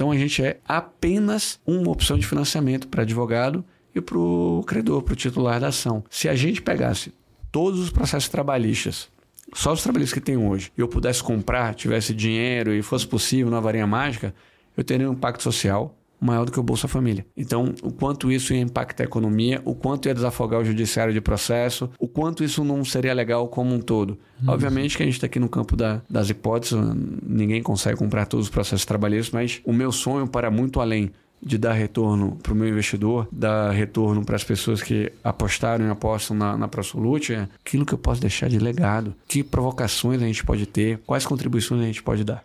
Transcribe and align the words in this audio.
Então 0.00 0.10
a 0.10 0.16
gente 0.16 0.42
é 0.42 0.58
apenas 0.66 1.60
uma 1.66 1.90
opção 1.90 2.16
de 2.16 2.26
financiamento 2.26 2.88
para 2.88 3.02
advogado 3.02 3.62
e 3.94 4.00
para 4.00 4.16
o 4.16 4.64
credor, 4.66 5.02
para 5.02 5.12
o 5.12 5.16
titular 5.16 5.60
da 5.60 5.68
ação. 5.68 6.02
Se 6.08 6.26
a 6.26 6.34
gente 6.34 6.62
pegasse 6.62 7.12
todos 7.52 7.78
os 7.78 7.90
processos 7.90 8.30
trabalhistas, 8.30 9.10
só 9.52 9.74
os 9.74 9.82
trabalhistas 9.82 10.18
que 10.18 10.24
tem 10.24 10.38
hoje, 10.38 10.72
e 10.74 10.80
eu 10.80 10.88
pudesse 10.88 11.22
comprar, 11.22 11.74
tivesse 11.74 12.14
dinheiro 12.14 12.72
e 12.72 12.80
fosse 12.80 13.06
possível 13.06 13.50
na 13.50 13.60
varinha 13.60 13.86
mágica, 13.86 14.34
eu 14.74 14.82
teria 14.82 15.06
um 15.06 15.12
impacto 15.12 15.42
social 15.42 15.94
maior 16.20 16.44
do 16.44 16.52
que 16.52 16.60
o 16.60 16.62
Bolsa 16.62 16.86
Família. 16.86 17.24
Então, 17.36 17.74
o 17.82 17.90
quanto 17.90 18.30
isso 18.30 18.52
ia 18.52 18.60
impactar 18.60 19.04
a 19.04 19.06
economia, 19.06 19.62
o 19.64 19.74
quanto 19.74 20.06
ia 20.06 20.14
desafogar 20.14 20.60
o 20.60 20.64
judiciário 20.64 21.12
de 21.12 21.20
processo, 21.20 21.90
o 21.98 22.06
quanto 22.06 22.44
isso 22.44 22.62
não 22.62 22.84
seria 22.84 23.14
legal 23.14 23.48
como 23.48 23.74
um 23.74 23.80
todo. 23.80 24.18
Uhum. 24.42 24.48
Obviamente 24.52 24.96
que 24.96 25.02
a 25.02 25.06
gente 25.06 25.14
está 25.14 25.26
aqui 25.26 25.38
no 25.38 25.48
campo 25.48 25.76
da, 25.76 26.02
das 26.08 26.28
hipóteses, 26.28 26.78
ninguém 27.26 27.62
consegue 27.62 27.96
comprar 27.96 28.26
todos 28.26 28.46
os 28.46 28.50
processos 28.50 28.84
trabalhistas, 28.84 29.32
mas 29.32 29.60
o 29.64 29.72
meu 29.72 29.90
sonho 29.90 30.26
para 30.26 30.50
muito 30.50 30.80
além 30.80 31.10
de 31.42 31.56
dar 31.56 31.72
retorno 31.72 32.36
para 32.42 32.52
o 32.52 32.56
meu 32.56 32.68
investidor, 32.68 33.26
dar 33.32 33.70
retorno 33.70 34.24
para 34.24 34.36
as 34.36 34.44
pessoas 34.44 34.82
que 34.82 35.10
apostaram 35.24 35.86
e 35.86 35.90
apostam 35.90 36.36
na, 36.36 36.56
na 36.56 36.68
ProSolute, 36.68 37.32
é 37.32 37.48
aquilo 37.64 37.86
que 37.86 37.94
eu 37.94 37.98
posso 37.98 38.20
deixar 38.20 38.48
de 38.48 38.58
legado, 38.58 39.14
que 39.26 39.42
provocações 39.42 40.22
a 40.22 40.26
gente 40.26 40.44
pode 40.44 40.66
ter, 40.66 40.98
quais 41.06 41.26
contribuições 41.26 41.80
a 41.80 41.86
gente 41.86 42.02
pode 42.02 42.24
dar. 42.24 42.44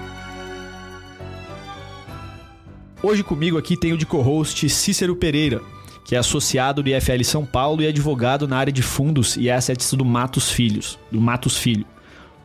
Hoje 3.03 3.23
comigo 3.23 3.57
aqui 3.57 3.75
tem 3.75 3.93
o 3.93 3.97
de 3.97 4.05
co-host 4.05 4.69
Cícero 4.69 5.15
Pereira, 5.15 5.59
que 6.05 6.15
é 6.15 6.19
associado 6.19 6.83
do 6.83 6.89
IFL 6.89 7.23
São 7.23 7.43
Paulo 7.43 7.81
e 7.81 7.87
advogado 7.87 8.47
na 8.47 8.57
área 8.57 8.71
de 8.71 8.83
fundos 8.83 9.35
e 9.37 9.49
assets 9.49 9.91
do 9.95 10.05
Matos 10.05 10.51
Filhos, 10.51 10.99
do 11.11 11.19
Matos 11.19 11.57
Filho, 11.57 11.83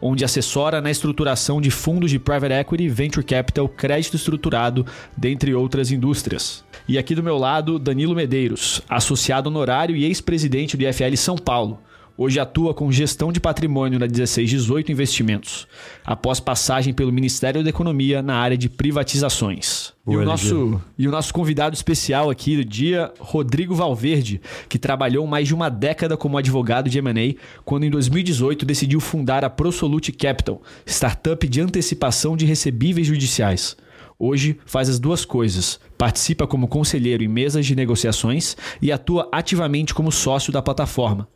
onde 0.01 0.25
assessora 0.25 0.81
na 0.81 0.91
estruturação 0.91 1.61
de 1.61 1.71
fundos 1.71 2.11
de 2.11 2.19
private 2.19 2.55
equity, 2.55 2.89
venture 2.89 3.23
capital, 3.23 3.69
crédito 3.69 4.17
estruturado, 4.17 4.87
dentre 5.15 5.55
outras 5.55 5.91
indústrias. 5.91 6.65
E 6.89 6.97
aqui 6.97 7.15
do 7.15 7.23
meu 7.23 7.37
lado, 7.37 7.79
Danilo 7.79 8.15
Medeiros, 8.15 8.81
associado 8.89 9.51
honorário 9.51 9.95
e 9.95 10.07
ex-presidente 10.07 10.75
do 10.75 10.85
IFL 10.85 11.17
São 11.19 11.37
Paulo, 11.37 11.81
Hoje 12.19 12.41
atua 12.41 12.73
com 12.73 12.91
gestão 12.91 13.31
de 13.31 13.39
patrimônio 13.39 13.99
na 13.99 14.07
1618 14.07 14.91
Investimentos, 14.91 15.69
após 16.03 16.41
passagem 16.41 16.95
pelo 16.95 17.13
Ministério 17.13 17.63
da 17.63 17.69
Economia 17.69 18.23
na 18.23 18.37
área 18.37 18.57
de 18.57 18.71
privatizações. 18.71 19.93
Boa, 20.03 20.21
e, 20.21 20.23
o 20.23 20.25
nosso, 20.25 20.81
e 20.97 21.07
o 21.07 21.11
nosso 21.11 21.35
convidado 21.35 21.75
especial 21.75 22.31
aqui 22.31 22.57
do 22.57 22.65
dia, 22.65 23.13
Rodrigo 23.21 23.75
Valverde, 23.75 24.41
que 24.67 24.79
trabalhou 24.79 25.27
mais 25.27 25.47
de 25.47 25.55
uma 25.55 25.69
década 25.69 26.17
como 26.17 26.39
advogado 26.39 26.89
de 26.89 26.99
M&A, 26.99 27.35
quando 27.67 27.85
em 27.85 27.91
2018 27.91 28.65
decidiu 28.65 28.99
fundar 28.99 29.45
a 29.45 29.51
ProSolute 29.51 30.11
Capital, 30.11 30.63
startup 30.87 31.47
de 31.47 31.61
antecipação 31.61 32.35
de 32.35 32.47
recebíveis 32.47 33.07
judiciais. 33.07 33.77
Hoje 34.19 34.59
faz 34.65 34.89
as 34.89 34.99
duas 34.99 35.27
coisas. 35.27 35.79
Participa 35.99 36.47
como 36.47 36.67
conselheiro 36.67 37.23
em 37.23 37.29
mesas 37.29 37.67
de 37.67 37.77
negociações 37.77 38.57
e 38.81 38.91
atua 38.91 39.29
ativamente 39.31 39.93
como 39.93 40.11
sócio 40.11 40.51
da 40.51 40.63
plataforma 40.63 41.29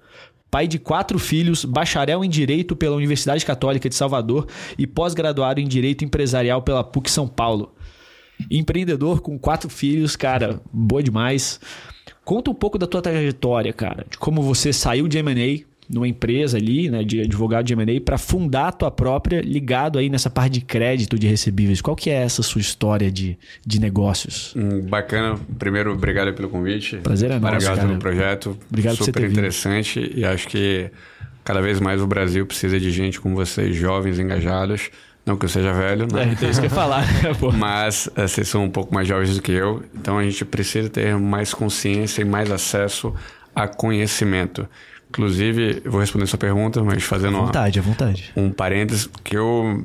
pai 0.50 0.66
de 0.66 0.78
quatro 0.78 1.18
filhos, 1.18 1.64
bacharel 1.64 2.24
em 2.24 2.28
Direito 2.28 2.74
pela 2.74 2.96
Universidade 2.96 3.46
Católica 3.46 3.88
de 3.88 3.94
Salvador 3.94 4.46
e 4.76 4.86
pós-graduado 4.86 5.60
em 5.60 5.68
Direito 5.68 6.04
Empresarial 6.04 6.62
pela 6.62 6.82
PUC 6.82 7.10
São 7.10 7.28
Paulo. 7.28 7.74
Empreendedor 8.50 9.20
com 9.20 9.38
quatro 9.38 9.68
filhos, 9.68 10.16
cara, 10.16 10.60
boa 10.72 11.02
demais. 11.02 11.60
Conta 12.24 12.50
um 12.50 12.54
pouco 12.54 12.78
da 12.78 12.86
tua 12.86 13.02
trajetória, 13.02 13.72
cara, 13.72 14.06
de 14.10 14.18
como 14.18 14.42
você 14.42 14.72
saiu 14.72 15.06
de 15.06 15.18
M&A 15.18 15.69
numa 15.90 16.06
empresa 16.06 16.56
ali, 16.56 16.88
né, 16.88 17.02
de 17.02 17.20
advogado 17.20 17.66
de 17.66 17.72
M&A, 17.72 18.00
para 18.00 18.16
fundar 18.16 18.68
a 18.68 18.72
tua 18.72 18.90
própria, 18.90 19.40
ligado 19.40 19.98
aí 19.98 20.08
nessa 20.08 20.30
parte 20.30 20.52
de 20.54 20.60
crédito 20.60 21.18
de 21.18 21.26
recebíveis. 21.26 21.80
Qual 21.80 21.96
que 21.96 22.08
é 22.08 22.14
essa 22.14 22.42
sua 22.42 22.60
história 22.60 23.10
de, 23.10 23.36
de 23.66 23.80
negócios? 23.80 24.54
Hum, 24.56 24.82
bacana. 24.82 25.38
Primeiro, 25.58 25.92
obrigado 25.92 26.32
pelo 26.32 26.48
convite. 26.48 26.96
Prazer 26.98 27.32
é 27.32 27.38
nosso, 27.40 27.54
Obrigado 27.54 27.76
cara. 27.76 27.88
pelo 27.88 27.98
projeto. 27.98 28.56
Obrigado 28.70 28.96
Super 29.04 29.28
interessante 29.28 30.00
vindo. 30.00 30.18
e 30.18 30.24
acho 30.24 30.46
que 30.46 30.90
cada 31.44 31.60
vez 31.60 31.80
mais 31.80 32.00
o 32.00 32.06
Brasil 32.06 32.46
precisa 32.46 32.78
de 32.78 32.90
gente 32.92 33.20
como 33.20 33.34
vocês, 33.34 33.74
jovens, 33.74 34.18
engajados. 34.18 34.90
Não 35.26 35.36
que 35.36 35.44
eu 35.44 35.48
seja 35.48 35.72
velho, 35.72 36.06
né? 36.12 36.22
É, 36.22 36.32
então 36.32 36.48
isso 36.48 36.60
que 36.60 36.66
eu 36.66 36.70
falar. 36.70 37.04
Mas 37.58 38.06
uh, 38.06 38.26
vocês 38.26 38.48
são 38.48 38.64
um 38.64 38.70
pouco 38.70 38.94
mais 38.94 39.06
jovens 39.06 39.36
do 39.36 39.42
que 39.42 39.52
eu, 39.52 39.82
então 39.94 40.18
a 40.18 40.24
gente 40.24 40.44
precisa 40.44 40.88
ter 40.88 41.16
mais 41.18 41.52
consciência 41.52 42.22
e 42.22 42.24
mais 42.24 42.50
acesso 42.50 43.14
a 43.54 43.68
conhecimento. 43.68 44.66
Inclusive, 45.10 45.82
vou 45.84 46.00
responder 46.00 46.26
sua 46.26 46.38
pergunta, 46.38 46.82
mas 46.82 47.02
fazendo 47.02 47.36
à 47.36 47.40
vontade, 47.40 47.80
uma, 47.80 47.86
à 47.86 47.88
vontade. 47.90 48.32
um 48.36 48.50
parênteses, 48.50 49.10
que 49.24 49.36
eu 49.36 49.84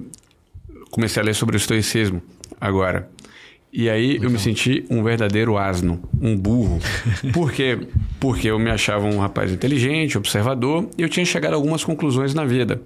comecei 0.91 1.21
a 1.21 1.25
ler 1.25 1.33
sobre 1.33 1.55
o 1.55 1.57
estoicismo 1.57 2.21
agora. 2.61 3.09
E 3.73 3.89
aí 3.89 4.17
eu 4.21 4.29
me 4.29 4.39
senti 4.39 4.85
um 4.89 5.03
verdadeiro 5.03 5.57
asno, 5.57 6.01
um 6.21 6.37
burro. 6.37 6.79
Por 7.33 7.51
quê? 7.51 7.77
Porque 8.19 8.47
eu 8.49 8.57
me 8.57 8.69
achava 8.69 9.05
um 9.05 9.19
rapaz 9.19 9.51
inteligente, 9.51 10.17
observador, 10.17 10.89
e 10.97 11.01
eu 11.01 11.09
tinha 11.09 11.25
chegado 11.25 11.53
a 11.53 11.55
algumas 11.55 11.83
conclusões 11.83 12.33
na 12.33 12.45
vida. 12.45 12.81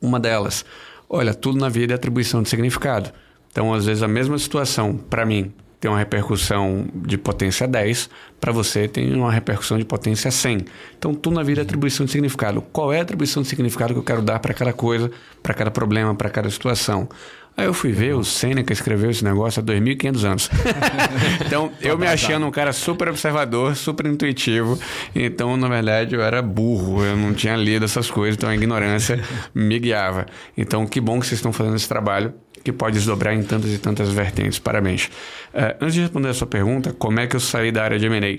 Uma 0.00 0.18
delas, 0.18 0.64
olha, 1.08 1.32
tudo 1.32 1.58
na 1.58 1.68
vida 1.68 1.92
é 1.92 1.96
atribuição 1.96 2.42
de 2.42 2.48
significado. 2.48 3.12
Então, 3.52 3.72
às 3.72 3.84
vezes, 3.84 4.02
a 4.02 4.08
mesma 4.08 4.36
situação, 4.38 4.96
para 4.96 5.24
mim, 5.24 5.52
tem 5.82 5.90
uma 5.90 5.98
repercussão 5.98 6.86
de 6.94 7.18
potência 7.18 7.66
10, 7.66 8.08
para 8.40 8.52
você 8.52 8.86
tem 8.86 9.12
uma 9.16 9.32
repercussão 9.32 9.76
de 9.76 9.84
potência 9.84 10.30
100. 10.30 10.58
Então, 10.96 11.12
tudo 11.12 11.34
na 11.34 11.42
vida 11.42 11.60
é 11.60 11.64
atribuição 11.64 12.06
de 12.06 12.12
significado. 12.12 12.62
Qual 12.72 12.92
é 12.92 13.00
a 13.00 13.02
atribuição 13.02 13.42
de 13.42 13.48
significado 13.48 13.92
que 13.92 13.98
eu 13.98 14.04
quero 14.04 14.22
dar 14.22 14.38
para 14.38 14.54
cada 14.54 14.72
coisa, 14.72 15.10
para 15.42 15.52
cada 15.52 15.72
problema, 15.72 16.14
para 16.14 16.30
cada 16.30 16.48
situação? 16.48 17.08
Aí 17.56 17.66
eu 17.66 17.74
fui 17.74 17.90
ver, 17.90 18.14
o 18.14 18.22
Sêneca 18.22 18.72
escreveu 18.72 19.10
esse 19.10 19.24
negócio 19.24 19.58
há 19.58 19.64
2.500 19.64 20.24
anos. 20.24 20.50
então, 21.44 21.72
eu 21.80 21.98
me 21.98 22.06
achando 22.06 22.46
um 22.46 22.52
cara 22.52 22.72
super 22.72 23.08
observador, 23.08 23.74
super 23.74 24.06
intuitivo. 24.06 24.78
Então, 25.12 25.56
na 25.56 25.66
verdade, 25.66 26.14
eu 26.14 26.22
era 26.22 26.40
burro. 26.40 27.04
Eu 27.04 27.16
não 27.16 27.34
tinha 27.34 27.56
lido 27.56 27.84
essas 27.84 28.08
coisas, 28.08 28.36
então 28.36 28.48
a 28.48 28.54
ignorância 28.54 29.20
me 29.52 29.80
guiava. 29.80 30.26
Então, 30.56 30.86
que 30.86 31.00
bom 31.00 31.18
que 31.18 31.26
vocês 31.26 31.40
estão 31.40 31.52
fazendo 31.52 31.74
esse 31.74 31.88
trabalho 31.88 32.32
que 32.62 32.72
pode 32.72 32.94
desdobrar 32.94 33.34
em 33.34 33.42
tantas 33.42 33.72
e 33.72 33.78
tantas 33.78 34.10
vertentes. 34.10 34.58
Parabéns. 34.58 35.06
Uh, 35.52 35.76
antes 35.80 35.94
de 35.94 36.00
responder 36.02 36.28
a 36.28 36.34
sua 36.34 36.46
pergunta, 36.46 36.92
como 36.92 37.20
é 37.20 37.26
que 37.26 37.36
eu 37.36 37.40
saí 37.40 37.72
da 37.72 37.82
área 37.84 37.98
de 37.98 38.06
M&A 38.06 38.38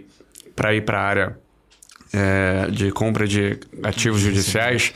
para 0.55 0.73
ir 0.73 0.81
para 0.81 0.99
a 0.99 1.03
área 1.03 1.37
é, 2.13 2.67
de 2.69 2.91
compra 2.91 3.27
de 3.27 3.59
ativos 3.83 4.21
judiciais? 4.21 4.93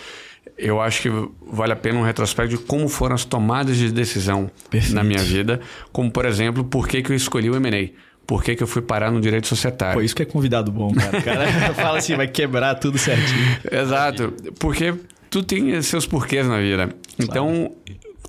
Eu 0.57 0.81
acho 0.81 1.01
que 1.01 1.09
vale 1.51 1.73
a 1.73 1.75
pena 1.75 1.99
um 1.99 2.03
retrospecto 2.03 2.57
de 2.57 2.63
como 2.63 2.87
foram 2.87 3.15
as 3.15 3.25
tomadas 3.25 3.77
de 3.77 3.91
decisão 3.91 4.49
Perfeito. 4.69 4.95
na 4.95 5.03
minha 5.03 5.21
vida, 5.21 5.59
como 5.91 6.09
por 6.09 6.25
exemplo, 6.25 6.63
por 6.63 6.87
que, 6.87 7.01
que 7.01 7.11
eu 7.11 7.15
escolhi 7.15 7.49
o 7.49 7.55
M&A 7.55 7.89
por 8.27 8.43
que, 8.43 8.57
que 8.57 8.61
eu 8.61 8.67
fui 8.67 8.81
parar 8.81 9.09
no 9.09 9.21
direito 9.21 9.47
societário. 9.47 9.93
Pô, 9.93 10.01
isso 10.01 10.13
que 10.13 10.21
é 10.21 10.25
convidado 10.25 10.69
bom, 10.69 10.93
cara. 10.93 11.17
O 11.17 11.23
cara 11.23 11.47
fala 11.73 11.97
assim, 11.97 12.13
vai 12.13 12.27
quebrar 12.27 12.75
tudo 12.75 12.97
certinho. 12.97 13.57
Exato, 13.71 14.33
porque 14.59 14.93
tu 15.29 15.41
tem 15.41 15.81
seus 15.81 16.05
porquês 16.05 16.45
na 16.45 16.59
vida. 16.59 16.93
Claro. 17.25 17.71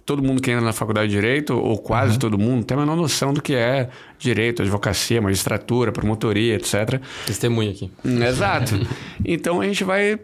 Todo 0.08 0.22
mundo 0.22 0.40
que 0.40 0.50
entra 0.50 0.64
na 0.64 0.72
faculdade 0.72 1.08
de 1.08 1.14
direito, 1.14 1.54
ou 1.54 1.76
quase 1.76 2.14
uhum. 2.14 2.18
todo 2.18 2.38
mundo, 2.38 2.64
tem 2.64 2.74
a 2.74 2.80
menor 2.80 2.96
noção 2.96 3.30
do 3.30 3.42
que 3.42 3.54
é 3.54 3.90
direito, 4.18 4.62
advocacia, 4.62 5.20
magistratura, 5.20 5.92
promotoria, 5.92 6.54
etc. 6.54 6.98
Testemunha 7.26 7.72
aqui. 7.72 7.90
Hum, 8.02 8.22
exato. 8.22 8.74
então 9.22 9.60
a 9.60 9.66
gente 9.66 9.84
vai 9.84 10.18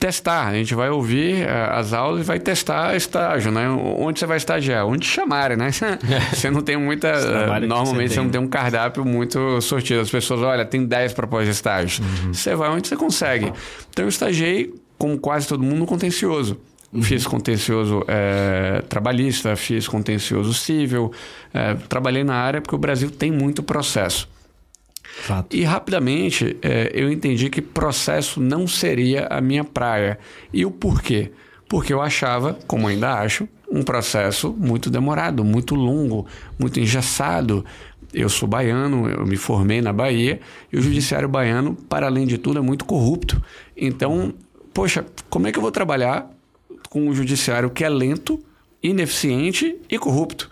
testar, 0.00 0.48
a 0.48 0.54
gente 0.54 0.74
vai 0.74 0.90
ouvir 0.90 1.44
uh, 1.44 1.70
as 1.74 1.92
aulas 1.92 2.22
e 2.22 2.24
vai 2.24 2.40
testar 2.40 2.96
estágio, 2.96 3.52
né? 3.52 3.68
Onde 3.68 4.18
você 4.18 4.26
vai 4.26 4.38
estagiar? 4.38 4.84
Onde 4.84 5.06
chamarem, 5.06 5.56
né? 5.56 5.70
você 6.34 6.50
não 6.50 6.60
tem 6.60 6.76
muita. 6.76 7.12
Normalmente 7.60 8.08
você, 8.08 8.14
você, 8.14 8.20
não 8.20 8.30
tem 8.30 8.40
um 8.40 8.48
cardápio 8.48 9.04
muito 9.04 9.60
sortido. 9.60 10.00
As 10.00 10.10
pessoas, 10.10 10.40
olha, 10.40 10.64
tem 10.64 10.84
10 10.84 11.12
propostas 11.12 11.46
de 11.46 11.52
estágio. 11.52 12.04
Uhum. 12.04 12.34
Você 12.34 12.56
vai 12.56 12.70
onde 12.70 12.88
você 12.88 12.96
consegue. 12.96 13.52
Então 13.88 14.04
eu 14.04 14.08
estagiei, 14.08 14.74
como 14.98 15.16
quase 15.16 15.46
todo 15.46 15.62
mundo, 15.62 15.78
no 15.78 15.86
contencioso. 15.86 16.58
Uhum. 16.92 17.02
Fiz 17.02 17.26
contencioso 17.26 18.02
é, 18.08 18.82
trabalhista, 18.88 19.54
fiz 19.56 19.86
contencioso 19.86 20.54
civil, 20.54 21.12
é, 21.52 21.74
trabalhei 21.74 22.24
na 22.24 22.34
área 22.34 22.62
porque 22.62 22.74
o 22.74 22.78
Brasil 22.78 23.10
tem 23.10 23.30
muito 23.30 23.62
processo. 23.62 24.28
Fato. 25.02 25.54
E 25.54 25.64
rapidamente 25.64 26.56
é, 26.62 26.90
eu 26.94 27.10
entendi 27.10 27.50
que 27.50 27.60
processo 27.60 28.40
não 28.40 28.66
seria 28.66 29.26
a 29.26 29.40
minha 29.40 29.64
praia. 29.64 30.18
E 30.52 30.64
o 30.64 30.70
porquê? 30.70 31.32
Porque 31.68 31.92
eu 31.92 32.00
achava, 32.00 32.58
como 32.66 32.86
ainda 32.86 33.14
acho, 33.14 33.46
um 33.70 33.82
processo 33.82 34.54
muito 34.58 34.88
demorado, 34.88 35.44
muito 35.44 35.74
longo, 35.74 36.26
muito 36.58 36.80
engessado. 36.80 37.64
Eu 38.14 38.30
sou 38.30 38.48
baiano, 38.48 39.08
eu 39.10 39.26
me 39.26 39.36
formei 39.36 39.82
na 39.82 39.92
Bahia, 39.92 40.40
e 40.72 40.78
o 40.78 40.80
judiciário 40.80 41.28
baiano, 41.28 41.74
para 41.74 42.06
além 42.06 42.26
de 42.26 42.38
tudo, 42.38 42.58
é 42.58 42.62
muito 42.62 42.86
corrupto. 42.86 43.42
Então, 43.76 44.32
poxa, 44.72 45.04
como 45.28 45.46
é 45.46 45.52
que 45.52 45.58
eu 45.58 45.62
vou 45.62 45.70
trabalhar 45.70 46.30
com 46.88 47.08
um 47.08 47.14
judiciário 47.14 47.70
que 47.70 47.84
é 47.84 47.88
lento, 47.88 48.42
ineficiente 48.82 49.76
e 49.90 49.98
corrupto? 49.98 50.48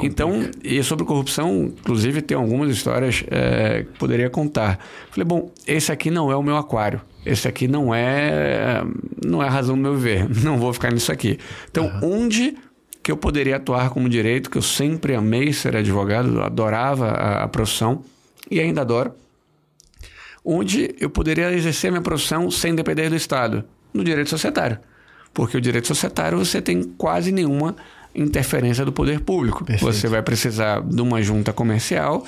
Então, 0.00 0.48
e 0.62 0.80
sobre 0.82 1.04
corrupção, 1.04 1.72
inclusive, 1.76 2.22
tem 2.22 2.36
algumas 2.36 2.70
histórias 2.70 3.24
é, 3.28 3.82
que 3.82 3.98
poderia 3.98 4.30
contar. 4.30 4.78
Falei, 5.10 5.24
bom, 5.24 5.50
esse 5.66 5.90
aqui 5.90 6.08
não 6.10 6.30
é 6.30 6.36
o 6.36 6.42
meu 6.42 6.56
aquário. 6.56 7.00
Esse 7.26 7.48
aqui 7.48 7.66
não 7.66 7.92
é 7.92 8.82
não 9.24 9.42
é 9.42 9.48
a 9.48 9.50
razão 9.50 9.74
do 9.74 9.82
meu 9.82 9.96
viver. 9.96 10.28
Não 10.42 10.56
vou 10.56 10.72
ficar 10.72 10.92
nisso 10.92 11.10
aqui. 11.10 11.38
Então, 11.68 11.86
uhum. 11.86 12.22
onde 12.22 12.56
que 13.02 13.10
eu 13.10 13.16
poderia 13.16 13.56
atuar 13.56 13.90
como 13.90 14.08
direito, 14.08 14.50
que 14.50 14.56
eu 14.56 14.62
sempre 14.62 15.14
amei 15.14 15.52
ser 15.52 15.74
advogado, 15.74 16.40
adorava 16.42 17.08
a, 17.08 17.44
a 17.44 17.48
profissão 17.48 18.04
e 18.50 18.60
ainda 18.60 18.82
adoro, 18.82 19.12
onde 20.44 20.94
eu 21.00 21.10
poderia 21.10 21.52
exercer 21.52 21.90
minha 21.90 22.02
profissão 22.02 22.50
sem 22.50 22.74
depender 22.74 23.08
do 23.10 23.16
Estado? 23.16 23.64
No 23.92 24.04
direito 24.04 24.30
societário. 24.30 24.78
Porque 25.38 25.56
o 25.56 25.60
direito 25.60 25.86
societário 25.86 26.36
você 26.36 26.60
tem 26.60 26.82
quase 26.82 27.30
nenhuma 27.30 27.76
interferência 28.12 28.84
do 28.84 28.90
poder 28.90 29.20
público. 29.20 29.64
Perfeito. 29.64 29.94
Você 29.94 30.08
vai 30.08 30.20
precisar 30.20 30.80
de 30.82 31.00
uma 31.00 31.22
junta 31.22 31.52
comercial, 31.52 32.26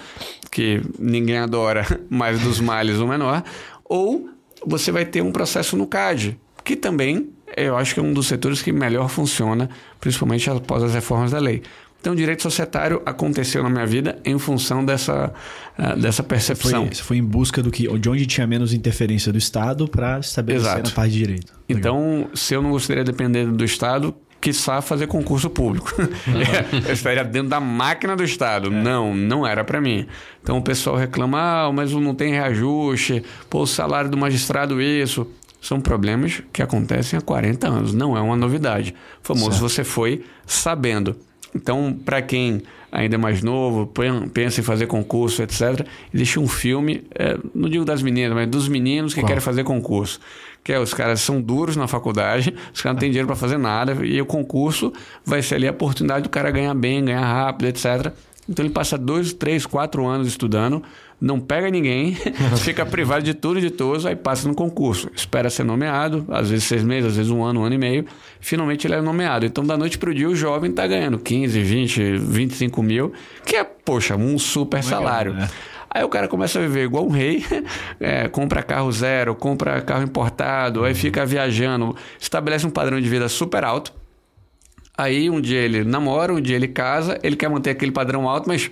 que 0.48 0.80
ninguém 0.96 1.38
adora, 1.38 1.84
mas 2.08 2.38
dos 2.40 2.60
males 2.60 2.98
o 2.98 3.08
menor, 3.08 3.42
ou 3.84 4.28
você 4.64 4.92
vai 4.92 5.04
ter 5.04 5.22
um 5.22 5.32
processo 5.32 5.76
no 5.76 5.88
CAD, 5.88 6.38
que 6.62 6.76
também 6.76 7.30
eu 7.56 7.76
acho 7.76 7.94
que 7.94 7.98
é 7.98 8.02
um 8.04 8.12
dos 8.12 8.28
setores 8.28 8.62
que 8.62 8.70
melhor 8.70 9.08
funciona, 9.08 9.68
principalmente 10.00 10.48
após 10.48 10.80
as 10.84 10.94
reformas 10.94 11.32
da 11.32 11.40
lei. 11.40 11.64
Então, 12.00 12.14
direito 12.14 12.43
societário 12.43 13.02
aconteceu 13.05 13.62
na 13.62 13.69
minha 13.69 13.87
vida 13.87 14.19
em 14.25 14.38
função 14.38 14.85
dessa, 14.85 15.32
uh, 15.79 16.00
dessa 16.00 16.23
percepção. 16.23 16.87
Você 16.87 16.94
foi, 16.94 17.05
foi, 17.05 17.17
em 17.19 17.25
busca 17.25 17.62
do 17.62 17.70
que, 17.70 17.87
de 17.99 18.08
onde 18.08 18.26
tinha 18.26 18.47
menos 18.47 18.73
interferência 18.73 19.31
do 19.31 19.38
Estado 19.38 19.87
para 19.87 20.19
estabelecer 20.19 20.67
Exato. 20.67 20.88
na 20.88 20.94
parte 20.94 21.12
de 21.12 21.19
direito. 21.19 21.52
Legal. 21.69 21.79
Então, 21.79 22.31
se 22.35 22.55
eu 22.55 22.62
não 22.62 22.70
gostaria 22.70 23.05
de 23.05 23.12
depender 23.12 23.47
do 23.47 23.64
Estado, 23.64 24.14
quiçá 24.41 24.81
fazer 24.81 25.06
concurso 25.06 25.50
público. 25.50 25.94
Uhum. 25.99 26.81
eu 26.88 26.93
estaria 26.93 27.23
dentro 27.23 27.50
da 27.50 27.61
máquina 27.61 28.17
do 28.17 28.25
Estado. 28.25 28.69
É. 28.69 28.70
Não, 28.70 29.14
não 29.14 29.46
era 29.46 29.62
para 29.62 29.81
mim. 29.81 30.06
Então 30.43 30.56
o 30.56 30.62
pessoal 30.62 30.96
reclama, 30.96 31.38
ah, 31.38 31.73
mas 31.73 31.93
não 31.93 32.14
tem 32.14 32.32
reajuste, 32.32 33.23
pô, 33.50 33.62
o 33.62 33.67
salário 33.67 34.11
do 34.11 34.17
magistrado 34.17 34.81
isso. 34.81 35.26
São 35.61 35.79
problemas 35.79 36.43
que 36.55 36.62
acontecem 36.62 37.19
há 37.19 37.20
40 37.20 37.69
anos, 37.69 37.93
não 37.93 38.17
é 38.17 38.20
uma 38.20 38.35
novidade. 38.35 38.94
O 39.23 39.26
famoso 39.26 39.50
certo. 39.50 39.61
você 39.61 39.85
foi 39.85 40.25
sabendo. 40.46 41.14
Então, 41.55 41.97
para 42.05 42.23
quem 42.23 42.62
ainda 42.93 43.14
é 43.14 43.19
mais 43.19 43.43
novo, 43.43 43.93
pensa 44.32 44.61
em 44.61 44.64
fazer 44.64 44.87
concurso, 44.87 45.43
etc., 45.43 45.87
existe 46.12 46.41
um 46.41 46.49
filme, 46.49 47.05
é, 47.14 47.38
não 47.55 47.69
digo 47.69 47.85
das 47.85 48.02
meninas, 48.02 48.35
mas 48.35 48.49
dos 48.49 48.69
meninos 48.69 49.14
que 49.14 49.20
Qual? 49.20 49.29
querem 49.29 49.41
fazer 49.41 49.64
concurso 49.64 50.20
que 50.62 50.73
é, 50.73 50.79
os 50.79 50.93
caras 50.93 51.20
são 51.20 51.41
duros 51.41 51.76
na 51.76 51.88
faculdade, 51.88 52.55
os 52.73 52.82
caras 52.82 52.97
não 52.97 53.00
têm 53.00 53.11
dinheiro 53.11 53.26
para 53.26 53.37
fazer 53.37 53.58
nada, 53.58 54.05
e 54.05 54.20
o 54.20 54.26
concurso 54.26 54.93
vai 55.25 55.43
ser 55.43 55.56
ali 55.56 55.67
a 55.67 55.70
oportunidade 55.70 56.25
do 56.25 56.29
cara 56.29 56.50
ganhar 56.50 56.75
bem, 56.75 57.05
ganhar 57.05 57.25
rápido, 57.25 57.69
etc. 57.69 58.12
Então 58.49 58.64
ele 58.64 58.73
passa 58.73 58.99
dois, 58.99 59.32
três, 59.32 59.64
quatro 59.64 60.06
anos 60.06 60.29
estudando, 60.29 60.82
não 61.20 61.38
pega 61.38 61.70
ninguém, 61.70 62.17
fica 62.64 62.87
privado 62.87 63.22
de 63.22 63.34
tudo 63.34 63.58
e 63.58 63.62
de 63.62 63.70
todos, 63.70 64.06
aí 64.06 64.17
passa 64.17 64.49
no 64.49 64.55
concurso. 64.55 65.11
Espera 65.14 65.50
ser 65.50 65.64
nomeado, 65.64 66.25
às 66.31 66.49
vezes 66.49 66.64
seis 66.64 66.82
meses, 66.82 67.11
às 67.11 67.17
vezes 67.17 67.31
um 67.31 67.43
ano, 67.43 67.61
um 67.61 67.64
ano 67.64 67.75
e 67.75 67.78
meio. 67.78 68.06
Finalmente 68.40 68.87
ele 68.87 68.94
é 68.94 69.02
nomeado. 69.02 69.44
Então, 69.44 69.64
da 69.64 69.76
noite 69.76 69.99
para 69.99 70.11
o 70.11 70.14
dia, 70.14 70.28
o 70.28 70.34
jovem 70.34 70.70
está 70.70 70.87
ganhando 70.87 71.19
15, 71.19 71.61
20, 71.61 72.17
25 72.17 72.82
mil, 72.82 73.12
que 73.44 73.56
é, 73.56 73.64
poxa, 73.64 74.17
um 74.17 74.38
super 74.38 74.82
Legal, 74.82 74.90
salário. 74.90 75.34
Né? 75.34 75.49
Aí 75.93 76.05
o 76.05 76.08
cara 76.08 76.28
começa 76.28 76.58
a 76.58 76.62
viver 76.62 76.84
igual 76.84 77.05
um 77.05 77.11
rei, 77.11 77.44
é, 77.99 78.28
compra 78.28 78.62
carro 78.62 78.90
zero, 78.93 79.34
compra 79.34 79.81
carro 79.82 80.05
importado, 80.05 80.84
aí 80.84 80.94
fica 80.94 81.26
viajando, 81.26 81.96
estabelece 82.19 82.67
um 82.67 82.70
padrão 82.70 83.00
de 83.00 83.08
vida 83.08 83.28
super 83.28 83.64
alto. 83.64 83.93
Aí 84.96 85.28
um 85.28 85.40
dia 85.40 85.58
ele 85.58 85.82
namora, 85.82 86.32
um 86.32 86.40
dia 86.40 86.55
ele 86.55 86.69
casa, 86.69 87.19
ele 87.22 87.34
quer 87.34 87.49
manter 87.49 87.70
aquele 87.70 87.90
padrão 87.90 88.28
alto, 88.28 88.46
mas 88.46 88.70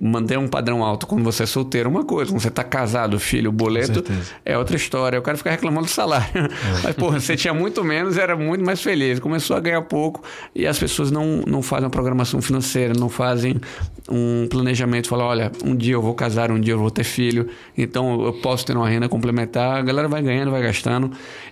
manter 0.00 0.38
um 0.38 0.48
padrão 0.48 0.82
alto 0.82 1.06
quando 1.06 1.22
você 1.22 1.42
é 1.42 1.46
solteiro 1.46 1.88
é 1.88 1.90
uma 1.90 2.04
coisa, 2.04 2.32
quando 2.32 2.40
você 2.40 2.48
está 2.48 2.64
casado, 2.64 3.20
filho, 3.20 3.52
boleto, 3.52 4.02
é 4.44 4.56
outra 4.56 4.74
história. 4.74 5.18
O 5.18 5.22
cara 5.22 5.36
fica 5.36 5.50
reclamando 5.50 5.86
do 5.86 5.90
salário. 5.90 6.30
É. 6.34 6.48
Mas, 6.82 6.94
porra, 6.94 7.20
você 7.20 7.36
tinha 7.36 7.52
muito 7.52 7.84
menos 7.84 8.16
era 8.16 8.34
muito 8.34 8.64
mais 8.64 8.80
feliz. 8.80 9.18
Começou 9.20 9.56
a 9.56 9.60
ganhar 9.60 9.82
pouco 9.82 10.22
e 10.54 10.66
as 10.66 10.78
pessoas 10.78 11.10
não, 11.10 11.42
não 11.46 11.60
fazem 11.60 11.84
uma 11.84 11.90
programação 11.90 12.40
financeira, 12.40 12.94
não 12.98 13.10
fazem 13.10 13.60
um 14.08 14.46
planejamento, 14.48 15.08
falar, 15.08 15.26
olha, 15.26 15.52
um 15.62 15.76
dia 15.76 15.94
eu 15.94 16.02
vou 16.02 16.14
casar, 16.14 16.50
um 16.50 16.58
dia 16.58 16.72
eu 16.72 16.78
vou 16.78 16.90
ter 16.90 17.04
filho, 17.04 17.48
então 17.76 18.24
eu 18.24 18.32
posso 18.32 18.64
ter 18.64 18.76
uma 18.76 18.88
renda 18.88 19.08
complementar. 19.08 19.78
A 19.78 19.82
galera 19.82 20.08
vai 20.08 20.22
ganhando, 20.22 20.50
vai 20.50 20.62
gastando. 20.62 21.10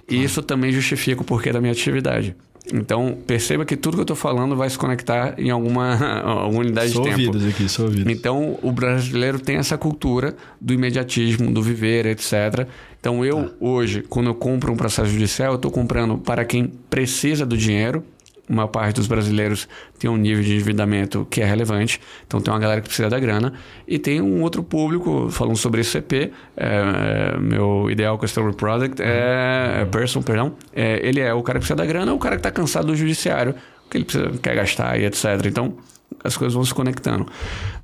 E 0.08 0.22
isso 0.24 0.42
também 0.42 0.72
justifica 0.72 1.20
o 1.20 1.24
porquê 1.24 1.52
da 1.52 1.60
minha 1.60 1.72
atividade. 1.72 2.34
Então, 2.72 3.16
perceba 3.26 3.64
que 3.64 3.76
tudo 3.76 3.94
que 3.94 4.00
eu 4.00 4.04
estou 4.04 4.16
falando 4.16 4.54
vai 4.56 4.68
se 4.68 4.76
conectar 4.76 5.34
em 5.38 5.50
alguma, 5.50 5.96
alguma 6.22 6.60
unidade 6.60 6.92
sou 6.92 7.02
de 7.02 7.10
tempo. 7.10 7.26
Ouvidos 7.28 7.46
aqui, 7.46 7.68
sou 7.68 7.86
ouvidos. 7.86 8.12
Então, 8.12 8.58
o 8.62 8.70
brasileiro 8.72 9.38
tem 9.38 9.56
essa 9.56 9.78
cultura 9.78 10.36
do 10.60 10.72
imediatismo, 10.72 11.50
do 11.50 11.62
viver, 11.62 12.06
etc. 12.06 12.66
Então, 13.00 13.24
eu, 13.24 13.48
tá. 13.48 13.54
hoje, 13.60 14.02
quando 14.08 14.26
eu 14.26 14.34
compro 14.34 14.72
um 14.72 14.76
processo 14.76 15.10
judicial, 15.10 15.52
eu 15.52 15.56
estou 15.56 15.70
comprando 15.70 16.18
para 16.18 16.44
quem 16.44 16.66
precisa 16.90 17.46
do 17.46 17.56
dinheiro, 17.56 18.04
uma 18.48 18.66
parte 18.66 18.96
dos 18.96 19.06
brasileiros 19.06 19.68
tem 19.98 20.08
um 20.10 20.16
nível 20.16 20.42
de 20.42 20.54
endividamento 20.54 21.26
que 21.30 21.40
é 21.40 21.44
relevante, 21.44 22.00
então 22.26 22.40
tem 22.40 22.52
uma 22.52 22.60
galera 22.60 22.80
que 22.80 22.88
precisa 22.88 23.10
da 23.10 23.18
grana, 23.18 23.52
e 23.86 23.98
tem 23.98 24.20
um 24.20 24.42
outro 24.42 24.62
público, 24.62 25.28
falando 25.30 25.56
sobre 25.56 25.80
esse 25.80 25.98
é, 25.98 26.30
é, 26.56 27.38
meu 27.38 27.90
ideal 27.90 28.18
customer 28.18 28.54
product 28.54 29.02
é, 29.02 29.80
é 29.82 29.84
person, 29.84 30.22
perdão, 30.22 30.54
é, 30.72 31.00
ele 31.06 31.20
é 31.20 31.32
o 31.32 31.42
cara 31.42 31.58
que 31.58 31.66
precisa 31.66 31.76
da 31.76 31.86
grana, 31.86 32.12
o 32.12 32.18
cara 32.18 32.36
que 32.36 32.40
está 32.40 32.50
cansado 32.50 32.88
do 32.88 32.96
judiciário, 32.96 33.54
que 33.90 33.98
ele 33.98 34.04
precisa, 34.04 34.30
quer 34.42 34.54
gastar 34.54 34.98
e 34.98 35.04
etc. 35.04 35.24
Então, 35.46 35.76
as 36.22 36.36
coisas 36.36 36.54
vão 36.54 36.64
se 36.64 36.74
conectando. 36.74 37.26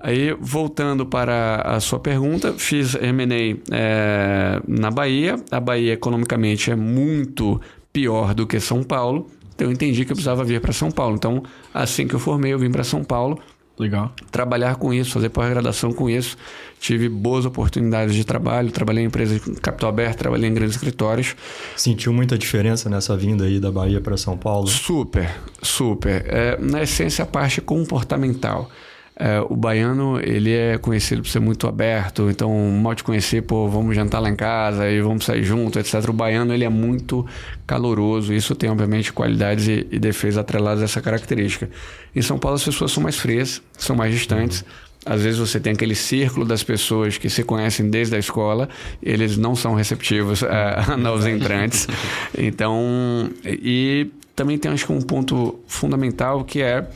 Aí, 0.00 0.37
voltando 0.40 1.06
para 1.06 1.62
a 1.62 1.81
sua 1.81 1.99
pergunta, 1.99 2.52
fiz 2.55 2.94
M&A 2.94 3.56
é, 3.70 4.61
na 4.66 4.90
Bahia. 4.90 5.37
A 5.50 5.61
Bahia, 5.61 5.92
economicamente, 5.92 6.71
é 6.71 6.76
muito 6.76 7.61
pior 7.92 8.35
do 8.35 8.47
que 8.47 8.59
São 8.61 8.83
Paulo. 8.83 9.30
Então 9.54 9.68
eu 9.68 9.73
entendi 9.73 10.04
que 10.04 10.12
eu 10.12 10.16
precisava 10.16 10.44
vir 10.44 10.61
para 10.61 10.73
São 10.73 10.90
Paulo. 10.90 11.16
Então, 11.16 11.42
assim 11.73 12.06
que 12.06 12.14
eu 12.14 12.18
formei, 12.18 12.52
eu 12.52 12.58
vim 12.58 12.70
para 12.70 12.84
São 12.84 13.04
Paulo. 13.04 13.38
Legal. 13.78 14.12
Trabalhar 14.30 14.76
com 14.76 14.94
isso, 14.94 15.11
fazer 15.11 15.30
pós-graduação 15.30 15.92
com 15.92 16.08
isso. 16.08 16.37
Tive 16.78 17.08
boas 17.08 17.44
oportunidades 17.44 18.14
de 18.14 18.25
trabalho. 18.25 18.70
Trabalhei 18.70 19.02
em 19.02 19.06
empresas 19.08 19.42
de 19.42 19.61
capital 19.61 19.88
aberto, 19.88 20.18
trabalhei 20.18 20.49
em 20.49 20.54
grandes 20.54 20.76
escritórios. 20.76 21.34
Sentiu 21.76 22.12
muita 22.12 22.38
diferença 22.38 22.88
nessa 22.88 23.16
vinda 23.16 23.44
aí 23.44 23.58
da 23.58 23.73
Bahia 23.73 24.00
para 24.00 24.16
São 24.16 24.37
Paulo? 24.37 24.68
Super, 24.68 25.34
super. 25.61 26.25
É, 26.28 26.56
na 26.61 26.82
essência, 26.82 27.25
a 27.25 27.26
parte 27.26 27.61
comportamental. 27.61 28.70
É, 29.16 29.40
o 29.49 29.54
baiano, 29.54 30.18
ele 30.21 30.52
é 30.52 30.76
conhecido 30.76 31.23
por 31.23 31.28
ser 31.28 31.38
muito 31.38 31.68
aberto, 31.68 32.28
então 32.28 32.52
mal 32.83 32.97
te 32.97 33.04
conhecer, 33.04 33.42
pô, 33.42 33.68
vamos 33.68 33.94
jantar 33.94 34.18
lá 34.18 34.28
em 34.28 34.35
casa 34.35 34.90
e 34.90 35.00
vamos 35.00 35.25
sair 35.25 35.44
junto, 35.44 35.78
etc. 35.78 36.09
O 36.09 36.12
baiano, 36.12 36.52
ele 36.52 36.64
é 36.64 36.68
muito 36.68 37.25
caloroso, 37.64 38.35
isso 38.35 38.56
tem, 38.56 38.68
obviamente, 38.68 39.12
qualidades 39.12 39.68
e, 39.68 39.87
e 39.90 39.99
defeitos 40.00 40.37
atrelados 40.37 40.83
a 40.83 40.87
essa 40.87 41.00
característica. 41.00 41.71
Em 42.14 42.23
São 42.23 42.38
Paulo, 42.38 42.56
as 42.56 42.64
pessoas 42.64 42.90
são 42.90 43.02
mais 43.02 43.16
frias, 43.16 43.62
são 43.78 43.94
mais 43.94 44.12
distantes, 44.12 44.64
às 45.06 45.23
vezes 45.23 45.38
você 45.38 45.61
tem 45.61 45.75
aquele 45.75 45.94
círculo 45.94 46.47
das 46.47 46.62
pessoas 46.62 47.18
que 47.18 47.28
se 47.28 47.44
conhecem 47.44 47.90
desde 47.90 48.16
a 48.16 48.18
escola, 48.18 48.68
eles 49.02 49.37
não 49.37 49.54
são 49.54 49.75
receptivos 49.75 50.42
a, 50.42 50.92
a 50.94 50.97
novos 50.97 51.26
entrantes. 51.26 51.87
Então, 52.37 53.30
e 53.44 54.11
também 54.35 54.59
tem 54.59 54.71
acho 54.71 54.87
que 54.87 54.92
um 54.92 55.00
ponto 55.00 55.61
fundamental 55.68 56.44
que 56.44 56.61
é 56.61 56.87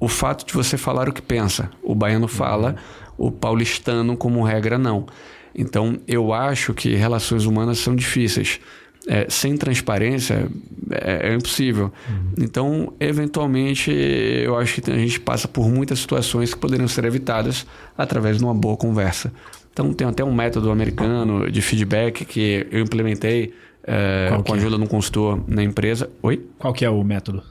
o 0.00 0.08
fato 0.08 0.46
de 0.46 0.54
você 0.54 0.78
falar 0.78 1.08
o 1.08 1.12
que 1.12 1.20
pensa. 1.20 1.70
O 1.82 1.94
baiano 1.94 2.26
fala, 2.26 2.74
o 3.18 3.30
paulistano, 3.30 4.16
como 4.16 4.42
regra, 4.42 4.78
não. 4.78 5.06
Então, 5.54 6.00
eu 6.08 6.32
acho 6.32 6.72
que 6.72 6.94
relações 6.94 7.44
humanas 7.44 7.78
são 7.78 7.94
difíceis. 7.94 8.58
É, 9.06 9.26
sem 9.30 9.56
transparência 9.56 10.46
é, 10.90 11.30
é 11.30 11.34
impossível. 11.34 11.92
Uhum. 12.08 12.32
Então, 12.38 12.92
eventualmente, 13.00 13.90
eu 13.90 14.58
acho 14.58 14.80
que 14.80 14.90
a 14.90 14.96
gente 14.96 15.20
passa 15.20 15.48
por 15.48 15.68
muitas 15.68 15.98
situações 16.00 16.52
que 16.52 16.60
poderiam 16.60 16.88
ser 16.88 17.04
evitadas 17.04 17.66
através 17.96 18.38
de 18.38 18.44
uma 18.44 18.54
boa 18.54 18.76
conversa. 18.76 19.32
Então, 19.72 19.92
tem 19.92 20.06
até 20.06 20.24
um 20.24 20.32
método 20.32 20.70
americano 20.70 21.50
de 21.50 21.62
feedback 21.62 22.24
que 22.24 22.66
eu 22.70 22.80
implementei 22.80 23.54
é, 23.84 24.30
com 24.44 24.52
a 24.52 24.56
é? 24.56 24.58
ajuda 24.58 24.76
de 24.76 24.82
um 24.82 24.86
consultor 24.86 25.42
na 25.46 25.62
empresa. 25.62 26.10
Oi? 26.22 26.46
Qual 26.58 26.72
que 26.72 26.84
é 26.84 26.90
o 26.90 27.02
método? 27.02 27.42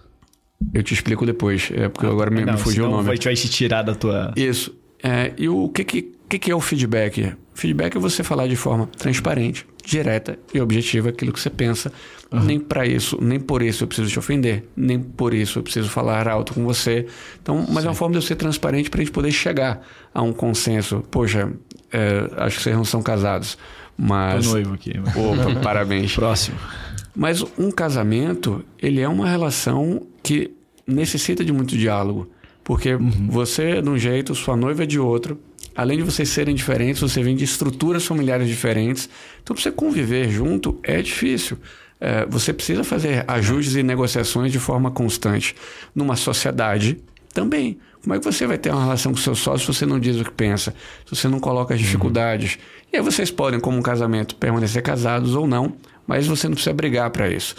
Eu 0.73 0.83
te 0.83 0.93
explico 0.93 1.25
depois, 1.25 1.71
é 1.73 1.87
porque 1.87 2.05
ah, 2.05 2.09
agora 2.09 2.29
me, 2.29 2.43
não, 2.43 2.53
me 2.53 2.59
fugiu 2.59 2.85
o 2.85 2.89
nome. 2.89 3.09
Gente 3.11 3.25
vai 3.25 3.33
te 3.33 3.49
tirar 3.49 3.81
da 3.81 3.95
tua. 3.95 4.33
Isso. 4.35 4.75
É, 5.01 5.31
e 5.37 5.47
o 5.47 5.69
que, 5.69 5.83
que, 5.83 6.39
que, 6.39 6.51
é 6.51 6.55
o 6.55 6.59
feedback? 6.59 7.33
Feedback 7.53 7.95
é 7.95 7.99
você 7.99 8.23
falar 8.23 8.47
de 8.47 8.55
forma 8.55 8.87
transparente, 8.97 9.65
direta 9.85 10.37
e 10.53 10.59
objetiva 10.59 11.09
aquilo 11.09 11.31
que 11.31 11.39
você 11.39 11.49
pensa. 11.49 11.91
Uhum. 12.31 12.43
Nem 12.43 12.59
para 12.59 12.85
isso, 12.85 13.17
nem 13.21 13.39
por 13.39 13.61
isso 13.61 13.83
eu 13.83 13.87
preciso 13.87 14.09
te 14.09 14.19
ofender, 14.19 14.65
nem 14.75 14.99
por 14.99 15.33
isso 15.33 15.59
eu 15.59 15.63
preciso 15.63 15.89
falar 15.89 16.27
alto 16.27 16.53
com 16.53 16.63
você. 16.63 17.07
Então, 17.41 17.65
mas 17.69 17.81
Sim. 17.81 17.87
é 17.87 17.89
uma 17.89 17.95
forma 17.95 18.13
de 18.13 18.17
eu 18.17 18.21
ser 18.21 18.35
transparente 18.35 18.89
para 18.89 19.01
a 19.01 19.03
gente 19.03 19.13
poder 19.13 19.31
chegar 19.31 19.81
a 20.13 20.21
um 20.21 20.33
consenso. 20.33 21.01
Poxa, 21.09 21.51
é, 21.91 22.29
acho 22.37 22.57
que 22.57 22.63
vocês 22.63 22.75
não 22.75 22.85
são 22.85 23.01
casados, 23.01 23.57
mas. 23.97 24.45
Tô 24.45 24.51
noivo 24.51 24.73
aqui. 24.73 24.93
Opa, 24.99 25.59
parabéns. 25.61 26.13
Próximo. 26.15 26.57
Mas 27.15 27.43
um 27.57 27.71
casamento, 27.71 28.63
ele 28.81 29.01
é 29.01 29.09
uma 29.09 29.27
relação 29.27 30.05
que 30.21 30.51
necessita 30.85 31.43
de 31.43 31.51
muito 31.51 31.77
diálogo. 31.77 32.29
Porque 32.63 32.93
uhum. 32.93 33.27
você 33.29 33.63
é 33.63 33.81
de 33.81 33.89
um 33.89 33.97
jeito, 33.97 34.35
sua 34.35 34.55
noiva 34.55 34.83
é 34.83 34.85
de 34.85 34.99
outro. 34.99 35.39
Além 35.75 35.97
de 35.97 36.03
vocês 36.03 36.29
serem 36.29 36.53
diferentes, 36.53 37.01
você 37.01 37.23
vem 37.23 37.35
de 37.35 37.43
estruturas 37.43 38.05
familiares 38.05 38.47
diferentes. 38.47 39.09
Então, 39.41 39.55
para 39.55 39.63
você 39.63 39.71
conviver 39.71 40.29
junto 40.29 40.79
é 40.83 41.01
difícil. 41.01 41.57
É, 41.99 42.25
você 42.25 42.53
precisa 42.53 42.83
fazer 42.83 43.25
ajustes 43.27 43.75
e 43.75 43.83
negociações 43.83 44.51
de 44.51 44.59
forma 44.59 44.91
constante. 44.91 45.55
Numa 45.95 46.15
sociedade, 46.15 46.97
também. 47.33 47.79
Como 48.01 48.15
é 48.15 48.19
que 48.19 48.25
você 48.25 48.47
vai 48.47 48.57
ter 48.57 48.71
uma 48.71 48.81
relação 48.81 49.11
com 49.11 49.17
seu 49.17 49.35
sócio 49.35 49.73
se 49.73 49.79
você 49.79 49.85
não 49.85 49.99
diz 49.99 50.19
o 50.19 50.23
que 50.23 50.31
pensa? 50.31 50.73
Se 51.05 51.15
você 51.15 51.27
não 51.27 51.39
coloca 51.39 51.73
as 51.73 51.79
uhum. 51.79 51.85
dificuldades? 51.85 52.55
Uhum. 52.55 52.61
E 52.93 52.97
aí 52.97 53.03
vocês 53.03 53.29
podem, 53.29 53.59
como 53.59 53.77
um 53.77 53.81
casamento, 53.81 54.35
permanecer 54.35 54.81
casados 54.81 55.35
ou 55.35 55.45
não, 55.45 55.73
mas 56.07 56.27
você 56.27 56.47
não 56.47 56.55
precisa 56.55 56.73
brigar 56.73 57.09
para 57.11 57.29
isso. 57.29 57.55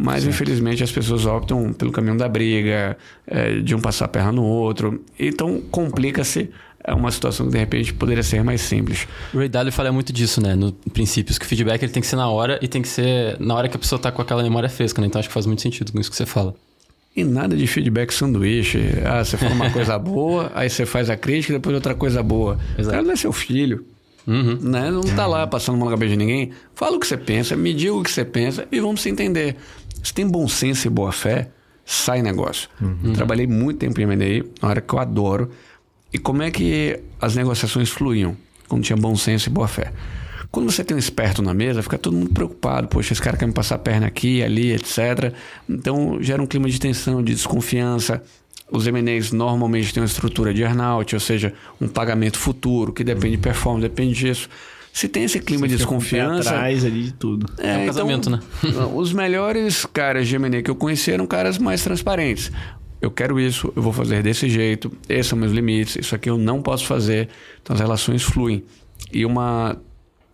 Mas, 0.00 0.22
certo. 0.22 0.32
infelizmente, 0.32 0.84
as 0.84 0.92
pessoas 0.92 1.26
optam 1.26 1.72
pelo 1.72 1.90
caminho 1.90 2.16
da 2.16 2.28
briga, 2.28 2.96
é, 3.26 3.58
de 3.58 3.74
um 3.74 3.80
passar 3.80 4.04
a 4.04 4.08
perna 4.08 4.30
no 4.30 4.44
outro. 4.44 5.04
Então, 5.18 5.60
complica-se 5.72 6.50
uma 6.86 7.10
situação 7.10 7.46
que 7.46 7.52
de 7.52 7.58
repente 7.58 7.92
poderia 7.92 8.22
ser 8.22 8.44
mais 8.44 8.60
simples. 8.60 9.08
O 9.34 9.38
Ray 9.38 9.48
Dalio 9.48 9.72
fala 9.72 9.90
muito 9.90 10.12
disso, 10.12 10.40
né? 10.40 10.54
No 10.54 10.72
princípios 10.72 11.36
que 11.36 11.44
o 11.44 11.48
feedback 11.48 11.82
ele 11.82 11.90
tem 11.90 12.00
que 12.00 12.06
ser 12.06 12.14
na 12.14 12.28
hora 12.28 12.60
e 12.62 12.68
tem 12.68 12.80
que 12.80 12.88
ser 12.88 13.38
na 13.40 13.56
hora 13.56 13.68
que 13.68 13.76
a 13.76 13.78
pessoa 13.78 13.98
tá 13.98 14.12
com 14.12 14.22
aquela 14.22 14.42
memória 14.42 14.68
fresca, 14.68 15.00
né? 15.00 15.08
Então 15.08 15.18
acho 15.18 15.28
que 15.28 15.34
faz 15.34 15.46
muito 15.46 15.60
sentido 15.60 15.90
com 15.90 16.00
isso 16.00 16.08
que 16.08 16.16
você 16.16 16.24
fala. 16.24 16.54
E 17.16 17.24
nada 17.24 17.56
de 17.56 17.66
feedback 17.66 18.14
sanduíche. 18.14 18.78
Ah, 19.04 19.24
você 19.24 19.36
fala 19.36 19.52
uma 19.52 19.70
coisa 19.70 19.98
boa, 19.98 20.52
aí 20.54 20.70
você 20.70 20.86
faz 20.86 21.10
a 21.10 21.16
crítica 21.16 21.54
e 21.54 21.56
depois 21.56 21.74
outra 21.74 21.94
coisa 21.94 22.22
boa. 22.22 22.56
Exato. 22.78 22.88
O 22.88 22.90
cara 22.92 23.02
não 23.02 23.12
é 23.12 23.16
seu 23.16 23.32
filho. 23.32 23.84
Uhum. 24.28 24.58
Né? 24.60 24.90
Não 24.90 25.00
tá 25.00 25.26
lá 25.26 25.46
passando 25.46 25.78
mão 25.78 25.86
na 25.86 25.92
cabeça 25.92 26.10
de 26.10 26.18
ninguém. 26.18 26.50
Fala 26.74 26.96
o 26.96 27.00
que 27.00 27.06
você 27.06 27.16
pensa, 27.16 27.56
me 27.56 27.72
diga 27.72 27.94
o 27.94 28.02
que 28.02 28.10
você 28.10 28.26
pensa 28.26 28.68
e 28.70 28.78
vamos 28.78 29.00
se 29.00 29.08
entender. 29.08 29.56
Se 30.02 30.12
tem 30.12 30.26
bom 30.26 30.46
senso 30.48 30.86
e 30.86 30.90
boa 30.90 31.12
fé, 31.12 31.50
sai 31.84 32.22
negócio. 32.22 32.68
Uhum. 32.80 33.12
Trabalhei 33.12 33.46
muito 33.46 33.78
tempo 33.78 34.00
em 34.00 34.04
M&A, 34.04 34.44
uma 34.62 34.70
área 34.70 34.82
que 34.82 34.92
eu 34.92 34.98
adoro. 34.98 35.50
E 36.12 36.18
como 36.18 36.42
é 36.42 36.50
que 36.50 37.00
as 37.20 37.34
negociações 37.34 37.88
fluíam? 37.88 38.36
Quando 38.68 38.82
tinha 38.82 38.96
bom 38.96 39.16
senso 39.16 39.48
e 39.48 39.52
boa 39.52 39.66
fé. 39.66 39.92
Quando 40.50 40.70
você 40.70 40.82
tem 40.82 40.94
um 40.96 40.98
esperto 40.98 41.42
na 41.42 41.52
mesa, 41.52 41.82
fica 41.82 41.98
todo 41.98 42.16
mundo 42.16 42.30
preocupado. 42.30 42.88
Poxa, 42.88 43.12
esse 43.12 43.20
cara 43.20 43.36
quer 43.36 43.46
me 43.46 43.52
passar 43.52 43.74
a 43.74 43.78
perna 43.78 44.06
aqui, 44.06 44.42
ali, 44.42 44.72
etc. 44.72 45.34
Então 45.68 46.18
gera 46.20 46.42
um 46.42 46.46
clima 46.46 46.68
de 46.68 46.78
tensão, 46.78 47.22
de 47.22 47.34
desconfiança. 47.34 48.22
Os 48.70 48.86
M&As 48.86 49.32
normalmente 49.32 49.92
têm 49.92 50.02
uma 50.02 50.06
estrutura 50.06 50.52
de 50.52 50.62
earnout, 50.62 51.14
ou 51.14 51.20
seja, 51.20 51.54
um 51.80 51.88
pagamento 51.88 52.38
futuro 52.38 52.92
que 52.92 53.02
depende 53.02 53.36
de 53.36 53.42
performance, 53.42 53.88
depende 53.88 54.14
disso. 54.14 54.48
Se 54.98 55.08
tem 55.08 55.22
esse 55.22 55.38
clima 55.38 55.60
Você 55.60 55.68
de 55.68 55.76
desconfiança. 55.76 56.50
atrás 56.50 56.84
ali 56.84 57.04
de 57.04 57.12
tudo. 57.12 57.46
É, 57.56 57.68
é 57.68 57.70
um 57.70 57.82
então, 57.82 57.86
casamento, 57.86 58.30
né? 58.30 58.40
os 58.96 59.12
melhores 59.12 59.86
caras 59.86 60.26
de 60.26 60.34
M&A 60.34 60.60
que 60.60 60.68
eu 60.68 60.74
conheci 60.74 61.12
eram 61.12 61.24
caras 61.24 61.56
mais 61.56 61.84
transparentes. 61.84 62.50
Eu 63.00 63.08
quero 63.08 63.38
isso, 63.38 63.72
eu 63.76 63.80
vou 63.80 63.92
fazer 63.92 64.24
desse 64.24 64.48
jeito, 64.48 64.90
esses 65.08 65.28
são 65.28 65.38
meus 65.38 65.52
limites, 65.52 65.94
isso 65.94 66.16
aqui 66.16 66.28
eu 66.28 66.36
não 66.36 66.60
posso 66.60 66.84
fazer. 66.84 67.28
Então 67.62 67.74
as 67.74 67.80
relações 67.80 68.24
fluem. 68.24 68.64
E 69.12 69.24
uma 69.24 69.80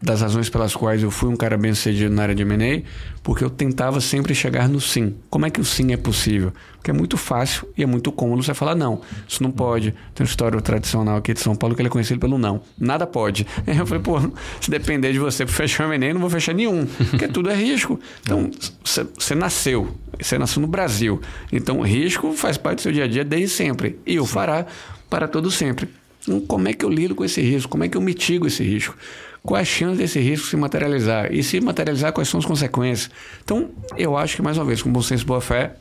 das 0.05 0.21
razões 0.21 0.51
pelas 0.51 0.77
quais 0.77 1.03
eu 1.03 1.11
fui 1.11 1.31
um 1.31 1.37
cara 1.37 1.57
bem 1.57 1.73
sucedido 1.75 2.15
na 2.15 2.23
área 2.23 2.35
de 2.35 2.43
M&A, 2.43 2.83
porque 3.23 3.43
eu 3.43 3.49
tentava 3.49 4.01
sempre 4.03 4.35
chegar 4.35 4.69
no 4.69 4.79
sim. 4.79 5.15
Como 5.31 5.47
é 5.47 5.51
que 5.51 5.61
o 5.61 5.65
sim 5.65 5.93
é 5.93 5.97
possível? 5.97 6.53
Porque 6.75 6.91
é 6.91 6.95
muito 6.95 7.17
fácil 7.17 7.67
e 7.77 7.83
é 7.83 7.87
muito 7.87 8.13
cômodo 8.13 8.43
você 8.43 8.53
falar 8.53 8.75
não, 8.75 9.01
isso 9.27 9.43
não 9.43 9.51
pode. 9.51 9.93
Tem 10.15 10.25
uma 10.25 10.27
história 10.27 10.61
tradicional 10.61 11.17
aqui 11.17 11.33
de 11.33 11.41
São 11.41 11.57
Paulo 11.57 11.75
que 11.75 11.81
ele 11.81 11.89
é 11.89 11.91
conhecido 11.91 12.21
pelo 12.21 12.37
não. 12.37 12.61
Nada 12.79 13.07
pode. 13.07 13.47
Eu 13.67 13.87
falei, 13.87 14.03
pô, 14.03 14.21
se 14.61 14.71
depender 14.71 15.11
de 15.13 15.19
você 15.19 15.47
para 15.47 15.55
fechar 15.55 15.89
o 15.89 15.93
M&A, 15.93 16.13
não 16.13 16.21
vou 16.21 16.29
fechar 16.29 16.53
nenhum, 16.53 16.87
porque 17.11 17.27
tudo 17.27 17.51
é 17.51 17.55
risco. 17.55 17.99
Então, 18.25 18.51
você 18.83 19.35
nasceu, 19.35 19.97
você 20.21 20.39
nasceu 20.39 20.61
no 20.61 20.67
Brasil. 20.67 21.21
Então, 21.53 21.81
risco 21.81 22.33
faz 22.33 22.57
parte 22.57 22.77
do 22.77 22.83
seu 22.83 22.93
dia 22.93 23.05
a 23.05 23.07
dia 23.07 23.25
desde 23.25 23.49
sempre. 23.49 23.99
E 24.07 24.19
o 24.19 24.25
fará 24.25 24.67
para 25.11 25.29
todo 25.29 25.51
sempre. 25.51 25.89
Então, 26.23 26.41
como 26.41 26.69
é 26.69 26.73
que 26.73 26.85
eu 26.85 26.89
lido 26.89 27.15
com 27.15 27.25
esse 27.25 27.41
risco? 27.43 27.71
Como 27.71 27.85
é 27.85 27.89
que 27.89 27.97
eu 27.97 28.01
mitigo 28.01 28.47
esse 28.47 28.63
risco? 28.63 28.97
Qual 29.45 29.61
a 29.61 29.65
chance 29.65 29.99
desse 29.99 30.19
risco 30.19 30.47
se 30.47 30.57
materializar? 30.57 31.31
E 31.31 31.43
se 31.43 31.61
materializar, 31.61 32.13
quais 32.15 32.29
são 32.29 32.41
as 32.41 32.47
consequências? 32.47 33.11
Então, 33.45 33.71
eu 33.95 34.17
acho 34.17 34.37
que, 34.37 34.43
mais 34.43 34.57
uma 34.57 34.65
vez, 34.65 34.81
com 34.81 34.91
bom 34.91 35.03
senso 35.03 35.23
e 35.23 35.27
boa 35.27 35.41
fé, 35.41 35.77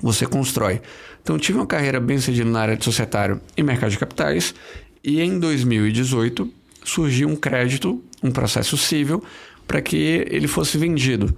você 0.00 0.24
constrói. 0.24 0.80
Então, 1.20 1.36
tive 1.36 1.58
uma 1.58 1.66
carreira 1.66 1.98
bem 1.98 2.16
sucedida 2.16 2.48
na 2.48 2.60
área 2.60 2.76
de 2.76 2.84
societário 2.84 3.40
e 3.56 3.62
mercado 3.62 3.90
de 3.90 3.98
capitais, 3.98 4.54
e 5.02 5.20
em 5.20 5.36
2018 5.36 6.48
surgiu 6.84 7.28
um 7.28 7.34
crédito, 7.34 8.00
um 8.22 8.30
processo 8.30 8.76
civil, 8.76 9.22
para 9.66 9.82
que 9.82 10.24
ele 10.30 10.46
fosse 10.46 10.78
vendido. 10.78 11.36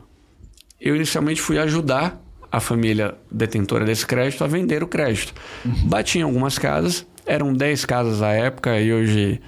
Eu 0.79 0.95
inicialmente 0.95 1.41
fui 1.41 1.59
ajudar 1.59 2.23
a 2.53 2.61
família 2.61 3.15
detentora 3.31 3.87
desse 3.87 4.07
crédito 4.07 4.45
a 4.45 4.47
vender 4.47 4.83
o 4.83 4.87
crédito. 4.87 5.33
Uhum. 5.65 5.89
Bati 5.89 6.19
em 6.19 6.23
algumas 6.23 6.59
casas, 6.59 7.07
eram 7.25 7.55
10 7.55 7.87
casas 7.87 8.21
à 8.21 8.33
época 8.33 8.79
e 8.79 8.93
hoje 8.93 9.41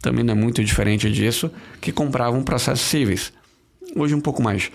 também 0.00 0.24
não 0.24 0.32
é 0.32 0.36
muito 0.36 0.62
diferente 0.62 1.10
disso, 1.10 1.50
que 1.80 1.92
compravam 1.92 2.42
processos 2.42 2.86
cíveis. 2.86 3.32
Hoje 3.96 4.14
um 4.14 4.20
pouco 4.20 4.42
mais. 4.42 4.70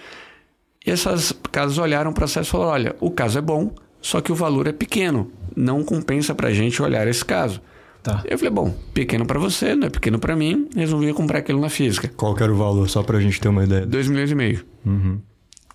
E 0.86 0.92
essas 0.92 1.34
casas 1.51 1.78
olharam 1.78 2.12
o 2.12 2.13
processo 2.13 2.50
e 2.50 2.51
falaram: 2.51 2.72
olha, 2.72 2.96
o 3.00 3.12
caso 3.12 3.38
é 3.38 3.42
bom, 3.42 3.74
só 4.01 4.22
que 4.22 4.32
o 4.32 4.36
valor 4.36 4.68
é 4.68 4.72
pequeno. 4.72 5.32
Não 5.56 5.84
compensa 5.84 6.34
para 6.34 6.48
a 6.48 6.54
gente 6.54 6.82
olhar 6.82 7.08
esse 7.08 7.24
caso. 7.24 7.62
Tá. 8.01 8.24
Eu 8.25 8.38
falei, 8.38 8.54
bom, 8.54 8.74
pequeno 8.94 9.25
para 9.25 9.38
você, 9.38 9.75
não 9.75 9.88
é 9.88 9.89
pequeno 9.89 10.20
para 10.20 10.36
mim, 10.36 10.70
resolvi 10.74 11.13
comprar 11.13 11.39
aquilo 11.39 11.60
na 11.60 11.70
física. 11.70 12.10
Qual 12.16 12.34
que 12.34 12.42
era 12.42 12.51
o 12.51 12.56
valor, 12.56 12.89
só 12.89 13.04
para 13.04 13.18
a 13.18 13.22
gente 13.22 13.42
ter 13.42 13.50
uma 13.50 13.66
ideia? 13.66 13.86
2 13.86 14.08
milhões 14.08 14.32
e 14.32 14.36
meio. 14.36 14.66
Uhum. 14.86 15.20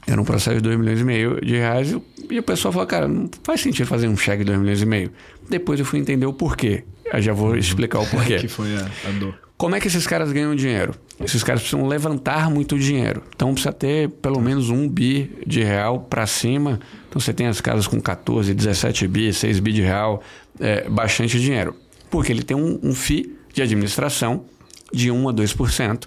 Era 0.07 0.21
um 0.21 0.25
processo 0.25 0.57
de 0.57 0.63
2 0.63 0.79
milhões 0.79 1.01
e 1.01 1.05
meio 1.05 1.41
de 1.41 1.55
reais 1.57 1.97
e 2.31 2.39
o 2.39 2.43
pessoal 2.43 2.73
falou, 2.73 2.87
cara, 2.87 3.09
não 3.09 3.29
faz 3.43 3.61
sentido 3.61 3.87
fazer 3.87 4.09
um 4.09 4.17
cheque 4.17 4.39
de 4.39 4.47
2 4.47 4.59
milhões 4.59 4.83
e 4.83 4.87
meio. 4.87 5.11
Depois 5.49 5.79
eu 5.79 5.87
fui 5.87 5.99
entender 5.99 6.27
o 6.27 6.33
porquê. 6.33 6.85
Eu 7.05 7.21
já 7.21 7.33
vou 7.33 7.57
explicar 7.57 8.01
o 8.01 8.07
porquê. 8.11 8.39
que 8.39 8.49
foi 8.49 8.75
a, 8.77 8.91
a 9.09 9.11
dor. 9.13 9.35
Como 9.57 9.77
é 9.77 9.81
que 9.81 9.87
esses 9.87 10.07
caras 10.07 10.33
ganham 10.33 10.55
dinheiro? 10.55 10.95
Esses 11.21 11.43
caras 11.45 11.63
precisam 11.63 11.87
levantar 11.87 12.51
muito 12.51 12.79
dinheiro. 12.79 13.23
Então 13.35 13.53
precisa 13.53 13.73
ter 13.73 14.11
pelo 14.11 14.41
menos 14.41 14.69
um 14.69 14.89
bi 14.89 15.31
de 15.47 15.63
real 15.63 16.01
para 16.01 16.27
cima. 16.27 16.81
Então 17.09 17.21
você 17.21 17.33
tem 17.33 17.47
as 17.47 17.61
casas 17.61 17.87
com 17.87 18.01
14, 18.01 18.53
17 18.53 19.07
bi, 19.07 19.33
6 19.33 19.61
bi 19.61 19.73
de 19.73 19.83
real, 19.83 20.23
é, 20.59 20.89
bastante 20.89 21.39
dinheiro. 21.39 21.77
Porque 22.11 22.33
ele 22.33 22.43
tem 22.43 22.57
um, 22.57 22.81
um 22.83 22.95
FII 22.95 23.37
de 23.53 23.63
administração 23.63 24.45
de 24.93 25.11
1 25.11 25.29
a 25.29 25.33
2% 25.33 26.05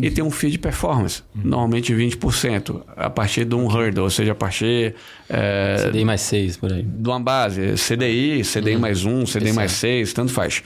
e 0.00 0.10
tem 0.10 0.22
um 0.24 0.30
fee 0.30 0.50
de 0.50 0.58
performance, 0.58 1.22
normalmente 1.34 1.92
20%, 1.92 2.82
a 2.96 3.10
partir 3.10 3.44
de 3.44 3.54
um 3.54 3.66
hurdle, 3.66 4.02
ou 4.02 4.10
seja, 4.10 4.32
a 4.32 4.34
partir. 4.34 4.94
É, 5.28 5.88
CDI 5.88 6.04
mais 6.04 6.20
6 6.22 6.56
por 6.56 6.72
aí. 6.72 6.82
De 6.82 7.08
uma 7.08 7.20
base, 7.20 7.74
CDI, 7.74 8.42
CDI 8.42 8.74
uhum. 8.74 8.80
mais 8.80 9.04
1, 9.04 9.24
CDI 9.24 9.52
mais 9.52 9.72
6, 9.72 10.12
tanto 10.12 10.32
faz. 10.32 10.62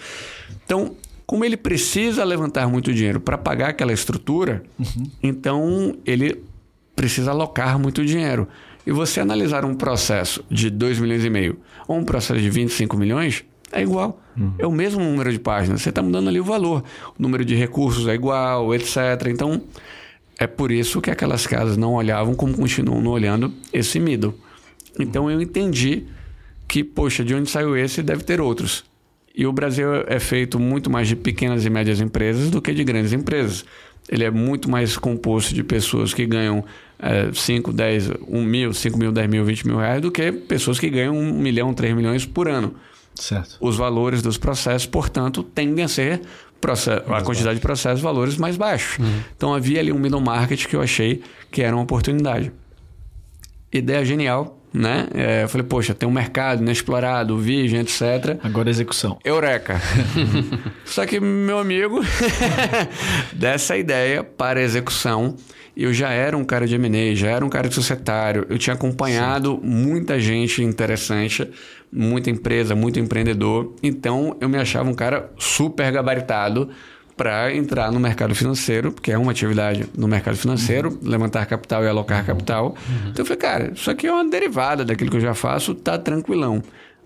Então, 0.65 0.95
como 1.27 1.45
ele 1.45 1.57
precisa 1.57 2.25
levantar 2.25 2.69
muito 2.69 2.93
dinheiro 2.93 3.21
para 3.21 3.39
pagar 3.39 3.71
aquela 3.71 3.93
estrutura, 3.93 4.62
uhum. 4.79 5.11
então 5.23 5.97
ele 6.05 6.43
precisa 6.95 7.31
alocar 7.31 7.79
muito 7.79 8.05
dinheiro. 8.05 8.49
E 8.87 8.91
você 8.91 9.21
analisar 9.21 9.65
um 9.65 9.75
processo 9.75 10.45
de 10.51 10.69
2 10.69 10.99
milhões 10.99 11.25
e 11.25 11.31
meio 11.31 11.59
ou 11.87 11.97
um 11.97 12.05
processo 12.05 12.41
de 12.41 12.51
25 12.51 12.97
milhões, 12.97 13.45
é 13.73 13.83
igual. 13.83 14.21
Uhum. 14.37 14.52
É 14.59 14.67
o 14.67 14.73
mesmo 14.73 15.02
número 15.02 15.33
de 15.33 15.38
páginas. 15.38 15.83
Você 15.83 15.88
está 15.88 16.02
mudando 16.02 16.29
ali 16.29 16.38
o 16.38 16.45
valor. 16.45 16.85
O 17.19 17.23
número 17.23 17.45
de 17.45 17.55
recursos 17.55 18.07
é 18.07 18.14
igual, 18.14 18.75
etc. 18.75 18.97
Então, 19.29 19.62
é 20.38 20.47
por 20.47 20.71
isso 20.71 21.00
que 21.00 21.11
aquelas 21.11 21.47
casas 21.47 21.76
não 21.76 21.95
olhavam 21.95 22.35
como 22.35 22.55
continuam 22.55 23.05
olhando 23.07 23.52
esse 23.73 23.99
middle. 23.99 24.35
Então, 24.99 25.31
eu 25.31 25.41
entendi 25.41 26.05
que, 26.69 26.85
poxa, 26.85 27.25
de 27.25 27.35
onde 27.35 27.50
saiu 27.50 27.76
esse, 27.76 28.02
deve 28.02 28.23
ter 28.25 28.41
outros. 28.41 28.85
E 29.35 29.47
o 29.47 29.52
Brasil 29.52 29.88
é 30.07 30.21
feito 30.21 30.59
muito 30.59 30.91
mais 30.91 31.09
de 31.09 31.17
pequenas 31.17 31.64
e 31.64 31.71
médias 31.71 32.00
empresas 32.00 32.50
do 32.50 32.61
que 32.61 32.75
de 32.75 32.85
grandes 32.85 33.12
empresas. 33.12 33.64
Ele 34.09 34.25
é 34.25 34.31
muito 34.31 34.71
mais 34.71 34.97
composto 34.99 35.55
de 35.55 35.62
pessoas 35.62 36.12
que 36.12 36.26
ganham 36.26 36.64
é, 36.99 37.31
5, 37.33 37.73
10, 37.73 38.11
1 38.29 38.43
mil, 38.45 38.73
5 38.73 38.99
mil, 38.99 39.12
10 39.12 39.31
mil, 39.31 39.45
20 39.45 39.67
mil 39.67 39.79
reais 39.79 40.02
do 40.02 40.11
que 40.11 40.31
pessoas 40.33 40.79
que 40.79 40.91
ganham 40.91 41.17
1 41.17 41.38
milhão, 41.38 41.73
3 41.73 41.95
milhões 41.95 42.26
por 42.26 42.49
ano. 42.49 42.75
Certo. 43.14 43.57
Os 43.61 43.76
valores 43.76 44.23
dos 44.23 44.38
processos, 44.38 44.87
portanto, 44.87 45.42
tendem 45.42 45.85
a 45.85 45.88
ser 45.88 46.23
a 47.09 47.23
quantidade 47.23 47.57
de 47.57 47.61
processos, 47.61 48.00
valores 48.00 48.37
mais 48.37 48.57
baixos. 48.57 48.99
Uhum. 48.99 49.21
Então 49.37 49.52
havia 49.54 49.81
ali 49.81 49.92
um 49.92 49.99
middle 49.99 50.21
market 50.21 50.66
que 50.66 50.76
eu 50.76 50.81
achei 50.81 51.23
que 51.50 51.62
era 51.62 51.75
uma 51.75 51.83
oportunidade. 51.83 52.52
Ideia 53.73 54.04
genial, 54.04 54.62
né? 54.73 55.09
É, 55.14 55.42
eu 55.42 55.49
falei, 55.49 55.66
poxa, 55.66 55.95
tem 55.95 56.09
um 56.09 56.12
mercado 56.12 56.62
inexplorado, 56.62 57.37
virgem, 57.38 57.81
etc. 57.81 58.38
Agora 58.42 58.71
execução. 58.71 59.19
Eureka! 59.25 59.81
Só 60.85 61.04
que, 61.04 61.19
meu 61.21 61.59
amigo, 61.59 62.00
dessa 63.33 63.76
ideia 63.76 64.23
para 64.23 64.62
execução, 64.62 65.37
eu 65.76 65.92
já 65.92 66.11
era 66.11 66.37
um 66.37 66.45
cara 66.45 66.66
de 66.66 66.75
M&A, 66.75 67.14
já 67.14 67.31
era 67.31 67.45
um 67.45 67.49
cara 67.49 67.69
de 67.69 67.75
societário, 67.75 68.47
eu 68.49 68.59
tinha 68.59 68.75
acompanhado 68.75 69.59
Sim. 69.61 69.69
muita 69.69 70.21
gente 70.21 70.62
interessante, 70.62 71.49
muita 71.92 72.30
empresa, 72.30 72.75
muito 72.75 72.99
empreendedor, 72.99 73.75
então 73.82 74.37
eu 74.40 74.49
me 74.49 74.56
achava 74.58 74.88
um 74.88 74.94
cara 74.94 75.30
super 75.38 75.92
gabaritado 75.92 76.70
para 77.16 77.54
entrar 77.54 77.92
no 77.92 78.00
mercado 78.00 78.34
financeiro, 78.34 78.90
porque 78.90 79.12
é 79.12 79.18
uma 79.18 79.30
atividade 79.30 79.87
no 79.96 80.08
mercado 80.08 80.37
financeiro, 80.37 80.88
uhum. 80.88 80.99
levantar 81.02 81.44
capital 81.46 81.84
e 81.84 81.88
alocar 81.88 82.25
capital. 82.25 82.68
Uhum. 82.88 83.11
Então 83.11 83.22
eu 83.22 83.26
falei, 83.26 83.38
cara, 83.38 83.72
isso 83.75 83.90
aqui 83.90 84.06
é 84.06 84.12
uma 84.12 84.28
derivada 84.28 84.84
daquilo 84.84 85.11
que 85.11 85.18
eu 85.18 85.20
já 85.20 85.34
faço, 85.34 85.75
tá 85.75 85.99
tranquilão. 85.99 86.62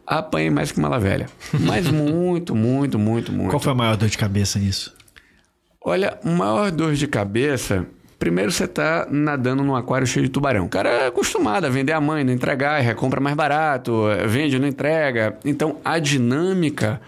Apanhei 0.07 0.49
mais 0.49 0.71
que 0.71 0.81
mala 0.81 1.01
velha. 1.01 1.27
Mas 1.61 1.91
muito, 1.91 2.55
muito, 2.55 2.99
muito, 2.99 3.33
muito. 3.33 3.51
Qual 3.51 3.61
foi 3.61 3.73
a 3.73 3.75
maior 3.75 3.97
dor 3.97 4.09
de 4.09 4.17
cabeça 4.17 4.59
nisso? 4.59 4.95
Olha, 5.85 6.19
maior 6.25 6.71
dor 6.71 6.95
de 6.95 7.07
cabeça 7.07 7.87
Primeiro 8.19 8.51
você 8.51 8.65
está 8.65 9.07
nadando 9.11 9.63
num 9.63 9.77
aquário 9.77 10.07
cheio 10.07 10.27
de 10.27 10.33
tubarão. 10.33 10.65
O 10.65 10.69
cara 10.69 10.89
é 10.89 11.07
acostumado 11.09 11.67
a 11.67 11.69
vender 11.69 11.93
a 11.93 12.01
mãe, 12.01 12.25
não 12.25 12.33
entregar, 12.33 12.81
recompra 12.81 13.21
mais 13.21 13.37
barato, 13.37 14.05
vende, 14.27 14.59
não 14.59 14.67
entrega. 14.67 15.39
Então 15.45 15.79
a 15.85 15.99
dinâmica 15.99 17.01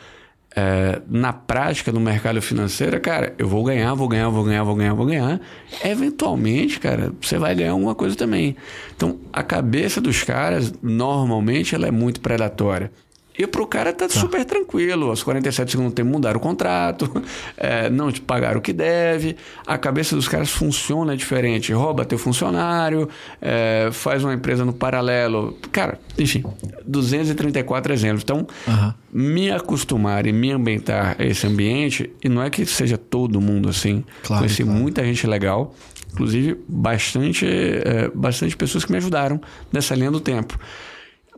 é, 0.54 1.00
na 1.08 1.32
prática 1.32 1.92
no 1.92 2.00
mercado 2.00 2.42
financeiro, 2.42 3.00
cara, 3.00 3.32
eu 3.38 3.46
vou 3.46 3.62
ganhar, 3.62 3.94
vou 3.94 4.08
ganhar, 4.08 4.28
vou 4.28 4.44
ganhar, 4.44 4.64
vou 4.64 4.74
ganhar, 4.74 4.94
vou 4.94 5.06
ganhar. 5.06 5.40
Eventualmente, 5.84 6.80
cara, 6.80 7.12
você 7.20 7.38
vai 7.38 7.54
ganhar 7.54 7.72
alguma 7.72 7.94
coisa 7.94 8.16
também. 8.16 8.56
Então 8.96 9.20
a 9.32 9.42
cabeça 9.42 10.00
dos 10.00 10.24
caras, 10.24 10.72
normalmente, 10.82 11.74
ela 11.74 11.86
é 11.86 11.90
muito 11.90 12.20
predatória. 12.20 12.90
E 13.38 13.46
pro 13.46 13.66
cara 13.68 13.92
tá, 13.92 14.08
tá, 14.08 14.14
super 14.14 14.44
tranquilo. 14.44 15.10
Aos 15.10 15.22
47 15.22 15.70
segundos 15.70 15.94
tempo 15.94 16.10
mudaram 16.10 16.38
o 16.38 16.42
contrato, 16.42 17.22
é, 17.56 17.88
não 17.88 18.10
te 18.10 18.20
pagaram 18.20 18.58
o 18.58 18.60
que 18.60 18.72
deve. 18.72 19.36
A 19.64 19.78
cabeça 19.78 20.16
dos 20.16 20.26
caras 20.26 20.50
funciona 20.50 21.16
diferente. 21.16 21.72
Rouba 21.72 22.04
teu 22.04 22.18
funcionário, 22.18 23.08
é, 23.40 23.90
faz 23.92 24.24
uma 24.24 24.34
empresa 24.34 24.64
no 24.64 24.72
paralelo. 24.72 25.56
Cara, 25.70 26.00
enfim, 26.18 26.42
234 26.84 27.92
exemplos. 27.92 28.24
Então, 28.24 28.44
uhum. 28.66 28.92
me 29.12 29.52
acostumar 29.52 30.26
e 30.26 30.32
me 30.32 30.50
ambientar 30.50 31.14
a 31.16 31.24
esse 31.24 31.46
ambiente, 31.46 32.10
e 32.22 32.28
não 32.28 32.42
é 32.42 32.50
que 32.50 32.66
seja 32.66 32.98
todo 32.98 33.40
mundo 33.40 33.68
assim. 33.68 34.04
Claro, 34.24 34.42
Conheci 34.42 34.64
claro. 34.64 34.78
muita 34.80 35.04
gente 35.04 35.24
legal. 35.28 35.74
Inclusive, 36.12 36.58
bastante, 36.66 37.46
é, 37.46 38.10
bastante 38.12 38.56
pessoas 38.56 38.84
que 38.84 38.90
me 38.90 38.98
ajudaram 38.98 39.40
nessa 39.72 39.94
linha 39.94 40.10
do 40.10 40.18
tempo. 40.18 40.58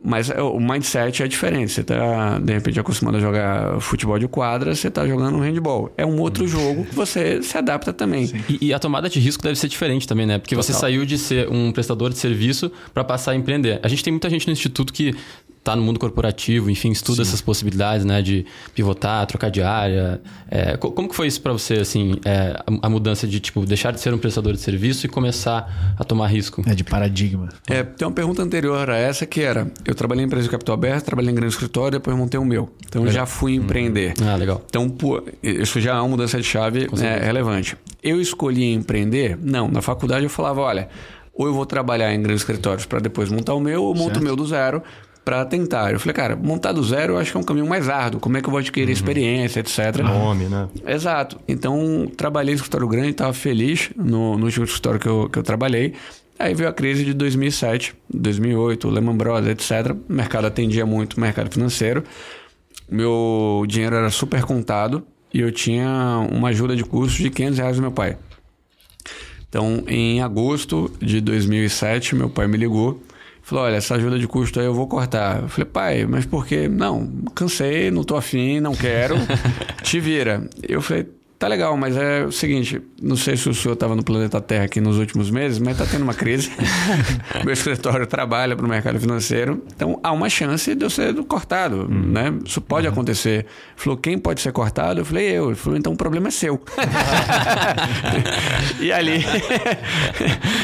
Mas 0.03 0.29
é, 0.29 0.41
o 0.41 0.59
mindset 0.59 1.21
é 1.21 1.27
diferente. 1.27 1.71
Você 1.71 1.81
está, 1.81 2.39
de 2.39 2.53
repente, 2.53 2.79
acostumado 2.79 3.17
a 3.17 3.19
jogar 3.19 3.79
futebol 3.79 4.17
de 4.17 4.27
quadra, 4.27 4.73
você 4.73 4.87
está 4.87 5.07
jogando 5.07 5.37
handball. 5.37 5.93
É 5.95 6.05
um 6.05 6.19
outro 6.19 6.47
jogo 6.47 6.85
que 6.85 6.95
você 6.95 7.41
se 7.43 7.57
adapta 7.57 7.93
também. 7.93 8.31
E, 8.49 8.67
e, 8.67 8.73
a 8.73 8.79
tomada 8.79 9.07
de 9.07 9.19
risco 9.19 9.43
deve 9.43 9.57
ser 9.57 9.67
diferente 9.67 10.07
também, 10.07 10.25
né? 10.25 10.39
Porque 10.39 10.55
Total. 10.55 10.63
você 10.63 10.73
saiu 10.73 11.05
de 11.05 11.17
ser 11.17 11.47
um 11.49 11.71
prestador 11.71 12.09
de 12.09 12.17
serviço 12.17 12.71
para 12.93 13.03
passar 13.03 13.31
a 13.31 13.35
empreender. 13.35 13.79
A 13.83 13.87
gente 13.87 14.03
tem 14.03 14.11
muita 14.11 14.29
gente 14.29 14.47
no 14.47 14.53
instituto 14.53 14.91
que 14.91 15.15
tá 15.63 15.75
no 15.75 15.81
mundo 15.81 15.99
corporativo, 15.99 16.69
enfim, 16.69 16.91
estuda 16.91 17.17
Sim. 17.17 17.29
essas 17.29 17.41
possibilidades, 17.41 18.03
né, 18.03 18.21
de 18.21 18.45
pivotar, 18.73 19.25
trocar 19.27 19.49
de 19.49 19.61
área. 19.61 20.19
É, 20.49 20.75
como 20.77 21.07
que 21.07 21.15
foi 21.15 21.27
isso 21.27 21.41
para 21.41 21.53
você, 21.53 21.75
assim, 21.75 22.15
é, 22.25 22.55
a, 22.65 22.87
a, 22.87 22.89
mudança 22.89 23.27
de, 23.27 23.39
tipo, 23.39 23.63
deixar 23.65 23.91
de 23.91 23.99
ser 23.99 24.13
um 24.13 24.17
prestador 24.17 24.53
de 24.53 24.59
serviço 24.59 25.05
e 25.05 25.09
começar 25.09 25.95
a 25.97 26.03
tomar 26.03 26.27
risco? 26.27 26.63
É 26.65 26.73
de 26.73 26.83
paradigma. 26.83 27.49
É, 27.67 27.83
tem 27.83 28.07
uma 28.07 28.13
pergunta 28.13 28.41
anterior 28.41 28.89
a 28.89 28.97
essa 28.97 29.25
que 29.25 29.41
era, 29.41 29.71
eu 29.85 29.93
trabalhei 29.93 30.23
em 30.23 30.27
empresa 30.27 30.45
de 30.45 30.49
capital 30.49 30.73
aberto, 30.73 31.05
trabalhei 31.05 31.31
em 31.31 31.35
grande 31.35 31.53
escritório, 31.53 31.99
depois 31.99 32.17
montei 32.17 32.39
o 32.39 32.45
meu. 32.45 32.73
Então, 32.87 33.05
eu 33.05 33.11
já 33.11 33.25
fui 33.25 33.57
uhum. 33.57 33.65
empreender. 33.65 34.13
Ah, 34.21 34.35
legal. 34.35 34.63
Então, 34.67 34.89
pô, 34.89 35.23
isso 35.43 35.79
já 35.79 35.91
é 35.91 35.99
uma 35.99 36.07
mudança 36.07 36.37
de 36.37 36.43
chave 36.43 36.87
é, 37.01 37.23
relevante. 37.23 37.77
Eu 38.01 38.19
escolhi 38.19 38.73
empreender? 38.73 39.37
Não, 39.39 39.67
na 39.67 39.81
faculdade 39.81 40.23
eu 40.23 40.29
falava, 40.29 40.61
olha, 40.61 40.89
ou 41.33 41.45
eu 41.45 41.53
vou 41.53 41.65
trabalhar 41.65 42.13
em 42.13 42.21
grandes 42.21 42.41
escritórios 42.41 42.85
para 42.85 42.99
depois 42.99 43.29
montar 43.29 43.53
o 43.53 43.59
meu, 43.59 43.83
ou 43.83 43.95
monto 43.95 44.19
o 44.19 44.23
meu 44.23 44.35
do 44.35 44.45
zero 44.45 44.81
para 45.23 45.45
tentar. 45.45 45.91
Eu 45.91 45.99
falei, 45.99 46.13
cara, 46.13 46.35
montar 46.35 46.71
do 46.71 46.83
zero 46.83 47.13
eu 47.13 47.17
acho 47.17 47.31
que 47.31 47.37
é 47.37 47.39
um 47.39 47.43
caminho 47.43 47.67
mais 47.67 47.87
árduo. 47.89 48.19
Como 48.19 48.37
é 48.37 48.41
que 48.41 48.47
eu 48.47 48.51
vou 48.51 48.59
adquirir 48.59 48.87
uhum. 48.87 48.93
experiência, 48.93 49.59
etc. 49.59 49.97
Nome, 50.03 50.45
né? 50.45 50.67
Exato. 50.85 51.39
Então, 51.47 52.11
trabalhei 52.17 52.53
no 52.53 52.57
escritório 52.57 52.87
grande, 52.87 53.09
estava 53.09 53.33
feliz 53.33 53.91
no, 53.95 54.37
no 54.37 54.45
último 54.45 54.65
escritório 54.65 54.99
que 54.99 55.07
eu, 55.07 55.29
que 55.29 55.37
eu 55.37 55.43
trabalhei. 55.43 55.93
Aí 56.39 56.55
veio 56.55 56.69
a 56.69 56.73
crise 56.73 57.05
de 57.05 57.13
2007, 57.13 57.93
2008, 58.11 58.89
Lehman 58.89 59.15
Brothers, 59.15 59.47
etc. 59.47 59.95
O 60.09 60.13
mercado 60.13 60.47
atendia 60.47 60.85
muito 60.87 61.13
o 61.17 61.21
mercado 61.21 61.51
financeiro. 61.51 62.03
Meu 62.89 63.63
dinheiro 63.67 63.95
era 63.95 64.09
super 64.09 64.43
contado 64.43 65.03
e 65.31 65.39
eu 65.39 65.51
tinha 65.51 66.27
uma 66.31 66.49
ajuda 66.49 66.75
de 66.75 66.83
custo 66.83 67.21
de 67.21 67.29
500 67.29 67.59
reais 67.59 67.75
do 67.75 67.81
meu 67.83 67.91
pai. 67.91 68.17
Então, 69.47 69.83
em 69.87 70.21
agosto 70.21 70.91
de 70.99 71.21
2007, 71.21 72.15
meu 72.15 72.29
pai 72.29 72.47
me 72.47 72.57
ligou 72.57 73.01
Falou, 73.41 73.65
olha, 73.65 73.75
essa 73.75 73.95
ajuda 73.95 74.19
de 74.19 74.27
custo 74.27 74.59
aí 74.59 74.65
eu 74.65 74.73
vou 74.73 74.87
cortar. 74.87 75.41
Eu 75.41 75.49
falei, 75.49 75.65
pai, 75.65 76.05
mas 76.05 76.25
por 76.25 76.45
quê? 76.45 76.67
Não, 76.67 77.07
cansei, 77.35 77.89
não 77.91 78.03
tô 78.03 78.15
afim, 78.15 78.59
não 78.59 78.75
quero, 78.75 79.15
te 79.81 79.99
vira. 79.99 80.47
Eu 80.61 80.81
falei, 80.81 81.07
Tá 81.41 81.47
legal, 81.47 81.75
mas 81.75 81.97
é 81.97 82.23
o 82.23 82.31
seguinte, 82.31 82.79
não 83.01 83.15
sei 83.15 83.35
se 83.35 83.49
o 83.49 83.53
senhor 83.55 83.73
estava 83.73 83.95
no 83.95 84.03
planeta 84.03 84.39
Terra 84.39 84.65
aqui 84.65 84.79
nos 84.79 84.99
últimos 84.99 85.31
meses, 85.31 85.57
mas 85.57 85.71
está 85.71 85.87
tendo 85.87 86.03
uma 86.03 86.13
crise. 86.13 86.51
Meu 87.43 87.51
escritório 87.51 88.05
trabalha 88.05 88.55
para 88.55 88.63
o 88.63 88.69
mercado 88.69 88.99
financeiro, 88.99 89.59
então 89.75 89.99
há 90.03 90.11
uma 90.11 90.29
chance 90.29 90.75
de 90.75 90.85
eu 90.85 90.89
ser 90.91 91.15
cortado, 91.23 91.87
uhum. 91.89 92.11
né? 92.11 92.31
Isso 92.45 92.61
pode 92.61 92.85
uhum. 92.85 92.93
acontecer. 92.93 93.39
Ele 93.39 93.47
falou, 93.75 93.97
quem 93.97 94.19
pode 94.19 94.39
ser 94.39 94.51
cortado? 94.51 95.01
Eu 95.01 95.05
falei, 95.05 95.31
eu. 95.31 95.47
Ele 95.47 95.55
falou, 95.55 95.79
então 95.79 95.93
o 95.93 95.97
problema 95.97 96.27
é 96.27 96.31
seu. 96.31 96.61
e 98.79 98.91
ali, 98.91 99.25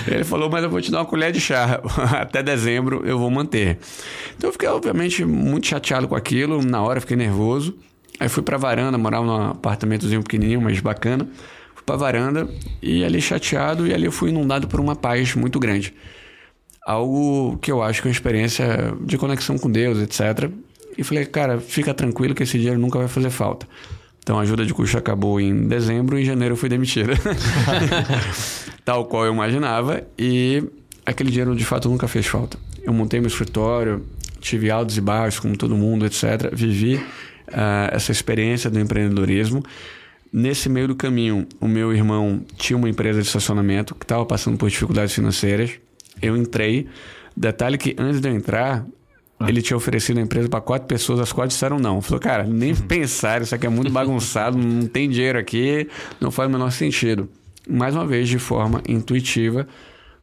ele 0.05 0.23
falou, 0.23 0.47
mas 0.47 0.63
eu 0.63 0.69
vou 0.69 0.79
te 0.79 0.91
dar 0.91 0.99
uma 0.99 1.05
colher 1.05 1.31
de 1.31 1.41
chá. 1.41 1.81
Até 2.21 2.43
dezembro 2.43 3.01
eu 3.03 3.17
vou 3.17 3.31
manter. 3.31 3.79
Então 4.37 4.49
eu 4.49 4.53
fiquei, 4.53 4.69
obviamente, 4.69 5.25
muito 5.25 5.65
chateado 5.65 6.07
com 6.07 6.15
aquilo. 6.15 6.61
Na 6.61 6.83
hora 6.83 7.01
fiquei 7.01 7.17
nervoso. 7.17 7.75
Aí 8.19 8.27
fui 8.29 8.41
pra 8.41 8.57
varanda, 8.57 8.97
morava 8.97 9.25
num 9.25 9.51
apartamentozinho 9.51 10.23
pequenininho, 10.23 10.61
mas 10.61 10.79
bacana. 10.79 11.27
Fui 11.75 11.83
pra 11.85 11.95
varanda 11.95 12.47
e 12.81 13.03
ali 13.03 13.21
chateado 13.21 13.87
e 13.87 13.93
ali 13.93 14.05
eu 14.05 14.11
fui 14.11 14.29
inundado 14.29 14.67
por 14.67 14.79
uma 14.79 14.95
paz 14.95 15.35
muito 15.35 15.59
grande. 15.59 15.93
Algo 16.85 17.57
que 17.57 17.71
eu 17.71 17.83
acho 17.83 18.01
que 18.01 18.07
é 18.07 18.09
uma 18.09 18.13
experiência 18.13 18.93
de 19.01 19.17
conexão 19.17 19.57
com 19.57 19.69
Deus, 19.69 19.99
etc. 19.99 20.49
E 20.97 21.03
falei, 21.03 21.25
cara, 21.25 21.59
fica 21.59 21.93
tranquilo 21.93 22.33
que 22.33 22.43
esse 22.43 22.57
dinheiro 22.57 22.79
nunca 22.79 22.97
vai 22.97 23.07
fazer 23.07 23.29
falta. 23.29 23.67
Então 24.23 24.37
a 24.37 24.41
ajuda 24.41 24.65
de 24.65 24.73
custo 24.73 24.97
acabou 24.97 25.39
em 25.39 25.67
dezembro 25.67 26.17
e 26.17 26.23
em 26.23 26.25
janeiro 26.25 26.53
eu 26.53 26.57
fui 26.57 26.67
demitido. 26.67 27.11
Tal 28.83 29.05
qual 29.05 29.25
eu 29.25 29.33
imaginava. 29.33 30.03
E 30.17 30.63
aquele 31.05 31.29
dinheiro 31.29 31.55
de 31.55 31.63
fato 31.63 31.87
nunca 31.87 32.07
fez 32.07 32.25
falta. 32.25 32.57
Eu 32.81 32.91
montei 32.91 33.19
meu 33.19 33.27
escritório, 33.27 34.05
tive 34.41 34.71
altos 34.71 34.97
e 34.97 35.01
baixos, 35.01 35.39
como 35.39 35.55
todo 35.55 35.75
mundo, 35.75 36.05
etc. 36.05 36.49
Vivi 36.51 37.01
uh, 37.49 37.93
essa 37.93 38.11
experiência 38.11 38.69
do 38.69 38.79
empreendedorismo. 38.79 39.63
Nesse 40.31 40.69
meio 40.69 40.89
do 40.89 40.95
caminho, 40.95 41.47
o 41.59 41.67
meu 41.67 41.93
irmão 41.93 42.41
tinha 42.57 42.77
uma 42.77 42.89
empresa 42.89 43.21
de 43.21 43.27
estacionamento 43.27 43.95
que 43.95 44.03
estava 44.03 44.25
passando 44.25 44.57
por 44.57 44.69
dificuldades 44.69 45.13
financeiras. 45.13 45.71
Eu 46.21 46.35
entrei. 46.35 46.87
Detalhe 47.35 47.77
que 47.77 47.95
antes 47.97 48.19
de 48.19 48.27
eu 48.27 48.35
entrar, 48.35 48.85
ah. 49.39 49.49
ele 49.49 49.61
tinha 49.61 49.77
oferecido 49.77 50.17
a 50.17 50.21
empresa 50.21 50.49
para 50.49 50.59
quatro 50.59 50.87
pessoas, 50.87 51.19
as 51.19 51.31
quatro 51.31 51.49
disseram 51.49 51.79
não. 51.79 52.01
Falou, 52.01 52.19
cara, 52.19 52.43
nem 52.43 52.71
uhum. 52.71 52.87
pensar, 52.87 53.41
isso 53.41 53.55
aqui 53.55 53.65
é 53.65 53.69
muito 53.69 53.91
bagunçado, 53.91 54.57
não 54.57 54.87
tem 54.87 55.09
dinheiro 55.09 55.39
aqui, 55.39 55.87
não 56.19 56.31
faz 56.31 56.49
o 56.49 56.51
menor 56.51 56.71
sentido. 56.71 57.29
Mais 57.69 57.95
uma 57.95 58.05
vez, 58.05 58.27
de 58.27 58.39
forma 58.39 58.81
intuitiva, 58.87 59.67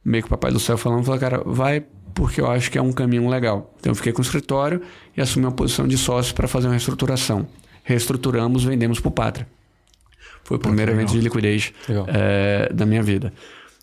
meio 0.04 0.22
que 0.22 0.26
o 0.26 0.30
Papai 0.30 0.50
do 0.50 0.60
Céu 0.60 0.76
falando, 0.76 1.04
falou, 1.04 1.20
cara, 1.20 1.42
vai 1.44 1.84
porque 2.14 2.40
eu 2.40 2.50
acho 2.50 2.70
que 2.70 2.78
é 2.78 2.82
um 2.82 2.92
caminho 2.92 3.28
legal. 3.28 3.74
Então 3.80 3.90
eu 3.90 3.96
fiquei 3.96 4.12
com 4.12 4.20
o 4.20 4.24
escritório 4.24 4.80
e 5.16 5.20
assumi 5.20 5.44
uma 5.44 5.52
posição 5.52 5.86
de 5.86 5.98
sócio 5.98 6.34
para 6.34 6.46
fazer 6.46 6.68
uma 6.68 6.72
reestruturação. 6.72 7.46
Reestruturamos, 7.82 8.64
vendemos 8.64 9.00
para 9.00 9.08
o 9.08 9.12
Pátria. 9.12 9.48
Foi 10.44 10.56
o 10.56 10.60
primeiro 10.60 10.92
evento 10.92 11.12
de 11.12 11.20
liquidez 11.20 11.72
é, 12.06 12.70
da 12.72 12.86
minha 12.86 13.02
vida. 13.02 13.32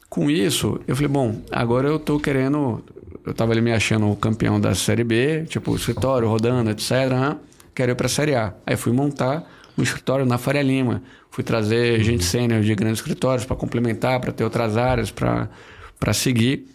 Com 0.10 0.30
isso, 0.30 0.80
eu 0.88 0.96
falei, 0.96 1.10
bom, 1.10 1.42
agora 1.52 1.88
eu 1.88 1.98
estou 1.98 2.20
querendo... 2.20 2.84
Eu 3.24 3.32
estava 3.34 3.52
ali 3.52 3.62
me 3.62 3.72
achando 3.72 4.10
o 4.10 4.16
campeão 4.16 4.60
da 4.60 4.74
Série 4.74 5.04
B, 5.04 5.46
tipo, 5.48 5.76
escritório 5.76 6.28
rodando, 6.28 6.72
etc. 6.72 6.90
Né? 7.10 7.38
Quero 7.76 7.92
ir 7.92 7.96
para 7.96 8.08
a 8.08 8.10
Série 8.10 8.36
A. 8.36 8.54
Aí 8.66 8.76
fui 8.76 8.92
montar 8.92 9.48
um 9.78 9.84
escritório 9.84 10.26
na 10.26 10.38
Faria 10.38 10.62
Lima. 10.64 11.04
Fui 11.30 11.44
trazer 11.44 12.00
uhum. 12.00 12.04
gente 12.04 12.24
sênior 12.24 12.62
de 12.62 12.74
grandes 12.74 13.00
escritórios 13.00 13.46
para 13.46 13.56
complementar, 13.56 14.20
para 14.20 14.32
ter 14.32 14.44
outras 14.44 14.76
áreas, 14.76 15.12
para 15.12 16.14
seguir. 16.14 16.66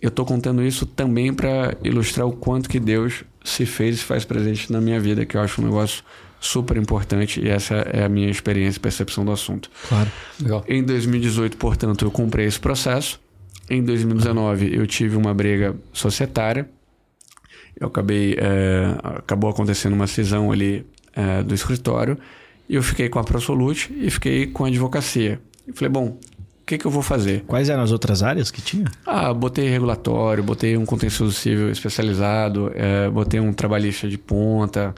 Eu 0.00 0.08
estou 0.08 0.24
contando 0.24 0.62
isso 0.62 0.86
também 0.86 1.32
para 1.32 1.76
ilustrar 1.84 2.26
o 2.26 2.32
quanto 2.32 2.68
que 2.68 2.80
Deus 2.80 3.24
se 3.44 3.66
fez 3.66 3.98
e 3.98 4.04
faz 4.04 4.24
presente 4.24 4.72
na 4.72 4.80
minha 4.80 4.98
vida, 4.98 5.26
que 5.26 5.36
eu 5.36 5.40
acho 5.40 5.60
um 5.60 5.64
negócio 5.64 6.02
super 6.40 6.76
importante 6.78 7.40
e 7.40 7.48
essa 7.48 7.74
é 7.74 8.02
a 8.02 8.08
minha 8.08 8.30
experiência 8.30 8.78
e 8.78 8.80
percepção 8.80 9.24
do 9.24 9.30
assunto. 9.30 9.70
Claro. 9.88 10.10
Legal. 10.40 10.64
Em 10.66 10.82
2018, 10.82 11.56
portanto, 11.58 12.04
eu 12.04 12.10
comprei 12.10 12.46
esse 12.46 12.58
processo. 12.58 13.20
Em 13.68 13.84
2019, 13.84 14.74
eu 14.74 14.86
tive 14.86 15.16
uma 15.16 15.34
briga 15.34 15.76
societária. 15.92 16.68
eu 17.78 17.86
acabei. 17.86 18.36
É, 18.38 18.96
acabou 19.02 19.50
acontecendo 19.50 19.92
uma 19.92 20.06
cisão 20.06 20.50
ali 20.50 20.84
é, 21.14 21.42
do 21.42 21.54
escritório 21.54 22.18
e 22.68 22.74
eu 22.74 22.82
fiquei 22.82 23.08
com 23.08 23.18
a 23.18 23.24
Prosolute 23.24 23.92
e 23.96 24.10
fiquei 24.10 24.46
com 24.46 24.64
a 24.64 24.68
advocacia. 24.68 25.40
E 25.68 25.72
falei, 25.72 25.90
bom, 25.90 26.18
que, 26.70 26.78
que 26.78 26.86
eu 26.86 26.90
vou 26.90 27.02
fazer? 27.02 27.42
Quais 27.46 27.68
eram 27.68 27.82
as 27.82 27.90
outras 27.90 28.22
áreas 28.22 28.50
que 28.50 28.62
tinha? 28.62 28.84
Ah, 29.04 29.34
botei 29.34 29.68
regulatório, 29.68 30.42
botei 30.42 30.76
um 30.76 30.86
contencioso 30.86 31.32
civil 31.32 31.70
especializado, 31.70 32.70
é, 32.74 33.10
botei 33.10 33.40
um 33.40 33.52
trabalhista 33.52 34.08
de 34.08 34.16
ponta. 34.16 34.94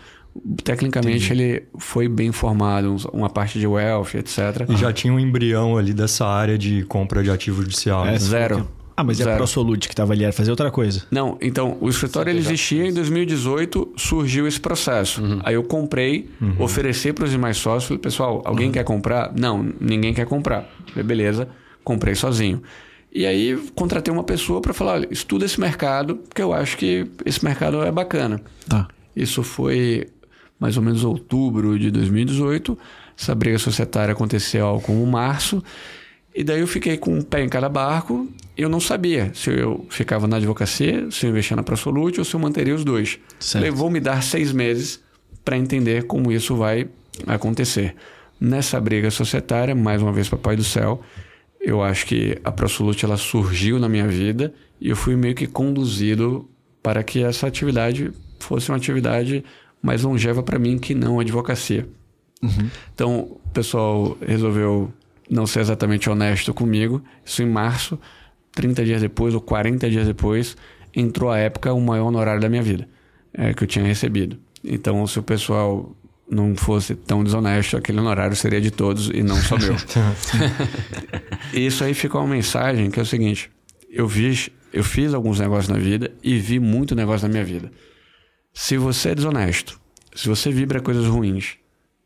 Tecnicamente 0.64 1.26
Entendi. 1.26 1.42
ele 1.42 1.62
foi 1.78 2.08
bem 2.08 2.32
formado, 2.32 2.96
uma 3.12 3.30
parte 3.30 3.58
de 3.58 3.66
wealth, 3.66 4.14
etc. 4.14 4.66
E 4.68 4.76
já 4.76 4.92
tinha 4.92 5.12
um 5.12 5.18
embrião 5.18 5.76
ali 5.76 5.92
dessa 5.92 6.26
área 6.26 6.58
de 6.58 6.84
compra 6.84 7.22
de 7.22 7.30
ativo 7.30 7.62
judicial. 7.62 8.06
É, 8.06 8.18
zero. 8.18 8.68
Ah, 8.94 9.02
mas 9.02 9.16
Zero. 9.16 9.30
é 9.30 9.32
a 9.32 9.36
ProSolute 9.36 9.88
que 9.88 9.94
estava 9.94 10.12
ali, 10.12 10.22
era 10.22 10.32
fazer 10.32 10.50
outra 10.50 10.70
coisa. 10.70 11.04
Não, 11.10 11.38
então, 11.40 11.78
o 11.80 11.88
escritório 11.88 12.30
ele 12.30 12.40
existia 12.40 12.86
em 12.86 12.92
2018, 12.92 13.94
surgiu 13.96 14.46
esse 14.46 14.60
processo. 14.60 15.22
Uhum. 15.22 15.40
Aí 15.42 15.54
eu 15.54 15.62
comprei, 15.62 16.28
uhum. 16.38 16.56
ofereci 16.58 17.10
para 17.10 17.24
os 17.24 17.30
demais 17.30 17.56
sócios, 17.56 17.84
falei, 17.84 17.98
pessoal, 17.98 18.42
alguém 18.44 18.66
uhum. 18.66 18.72
quer 18.72 18.84
comprar? 18.84 19.32
Não, 19.34 19.66
ninguém 19.80 20.12
quer 20.12 20.26
comprar. 20.26 20.68
Falei, 20.88 21.04
beleza, 21.04 21.48
comprei 21.84 22.14
sozinho. 22.14 22.62
E 23.14 23.26
aí 23.26 23.56
contratei 23.74 24.12
uma 24.12 24.24
pessoa 24.24 24.60
para 24.60 24.72
falar, 24.72 24.92
olha, 24.92 25.08
estuda 25.10 25.44
esse 25.44 25.60
mercado, 25.60 26.16
porque 26.16 26.40
eu 26.40 26.52
acho 26.52 26.78
que 26.78 27.06
esse 27.26 27.44
mercado 27.44 27.82
é 27.82 27.92
bacana. 27.92 28.40
Tá. 28.66 28.88
Isso 29.14 29.42
foi 29.42 30.08
mais 30.58 30.76
ou 30.76 30.82
menos 30.82 31.04
outubro 31.04 31.78
de 31.78 31.90
2018. 31.90 32.78
Essa 33.18 33.34
briga 33.34 33.58
societária 33.58 34.12
aconteceu 34.12 34.80
como 34.84 35.04
março. 35.06 35.62
E 36.34 36.42
daí 36.42 36.60
eu 36.60 36.66
fiquei 36.66 36.96
com 36.96 37.14
um 37.14 37.20
pé 37.20 37.44
em 37.44 37.48
cada 37.48 37.68
barco. 37.68 38.26
Eu 38.56 38.68
não 38.68 38.80
sabia 38.80 39.30
se 39.34 39.50
eu 39.50 39.86
ficava 39.90 40.26
na 40.26 40.36
advocacia, 40.36 41.10
se 41.10 41.26
eu 41.26 41.30
investia 41.30 41.56
na 41.56 41.62
Prosolute 41.62 42.18
ou 42.18 42.24
se 42.24 42.32
eu 42.34 42.40
manteria 42.40 42.74
os 42.74 42.84
dois. 42.84 43.18
Certo. 43.38 43.62
Levou 43.62 43.90
me 43.90 44.00
dar 44.00 44.22
seis 44.22 44.52
meses 44.52 45.00
para 45.44 45.58
entender 45.58 46.04
como 46.04 46.32
isso 46.32 46.56
vai 46.56 46.88
acontecer. 47.26 47.94
Nessa 48.40 48.80
briga 48.80 49.10
societária, 49.10 49.74
mais 49.74 50.00
uma 50.00 50.12
vez, 50.12 50.28
Papai 50.28 50.56
do 50.56 50.64
Céu, 50.64 51.02
eu 51.62 51.82
acho 51.82 52.06
que 52.06 52.38
a 52.42 52.50
Prosolute 52.50 53.04
ela 53.04 53.16
surgiu 53.16 53.78
na 53.78 53.88
minha 53.88 54.06
vida 54.06 54.52
e 54.80 54.88
eu 54.90 54.96
fui 54.96 55.14
meio 55.14 55.34
que 55.34 55.46
conduzido 55.46 56.48
para 56.82 57.02
que 57.02 57.22
essa 57.22 57.46
atividade 57.46 58.10
fosse 58.40 58.70
uma 58.70 58.76
atividade 58.76 59.44
mais 59.80 60.02
longeva 60.02 60.42
para 60.42 60.58
mim 60.58 60.78
que 60.78 60.94
não 60.94 61.18
a 61.18 61.22
advocacia. 61.22 61.88
Uhum. 62.42 62.68
Então, 62.92 63.20
o 63.44 63.50
pessoal 63.52 64.18
resolveu 64.20 64.92
não 65.30 65.46
ser 65.46 65.60
exatamente 65.60 66.10
honesto 66.10 66.52
comigo. 66.52 67.02
Isso 67.24 67.42
em 67.42 67.46
março, 67.46 67.98
30 68.52 68.84
dias 68.84 69.00
depois 69.00 69.32
ou 69.32 69.40
40 69.40 69.88
dias 69.88 70.06
depois, 70.06 70.56
entrou 70.94 71.30
a 71.30 71.38
época 71.38 71.72
o 71.72 71.80
maior 71.80 72.06
honorário 72.06 72.40
da 72.40 72.48
minha 72.48 72.62
vida 72.62 72.88
é, 73.32 73.54
que 73.54 73.62
eu 73.62 73.68
tinha 73.68 73.84
recebido. 73.84 74.36
Então, 74.64 75.06
se 75.06 75.18
o 75.18 75.22
pessoal 75.22 75.96
não 76.30 76.56
fosse 76.56 76.94
tão 76.94 77.22
desonesto, 77.22 77.76
aquele 77.76 78.00
honorário 78.00 78.34
seria 78.34 78.60
de 78.60 78.70
todos 78.70 79.08
e 79.08 79.22
não 79.22 79.36
só 79.36 79.56
meu. 79.58 79.76
Isso 81.52 81.84
aí 81.84 81.94
ficou 81.94 82.20
uma 82.20 82.34
mensagem 82.34 82.90
que 82.90 82.98
é 82.98 83.02
o 83.02 83.06
seguinte: 83.06 83.50
eu 83.90 84.06
vi, 84.06 84.52
eu 84.72 84.82
fiz 84.82 85.12
alguns 85.12 85.38
negócios 85.38 85.68
na 85.68 85.78
vida 85.78 86.10
e 86.22 86.38
vi 86.38 86.58
muito 86.58 86.94
negócio 86.94 87.26
na 87.26 87.32
minha 87.32 87.44
vida. 87.44 87.70
Se 88.52 88.76
você 88.76 89.10
é 89.10 89.14
desonesto, 89.14 89.80
se 90.14 90.28
você 90.28 90.50
vibra 90.50 90.80
coisas 90.80 91.06
ruins, 91.06 91.56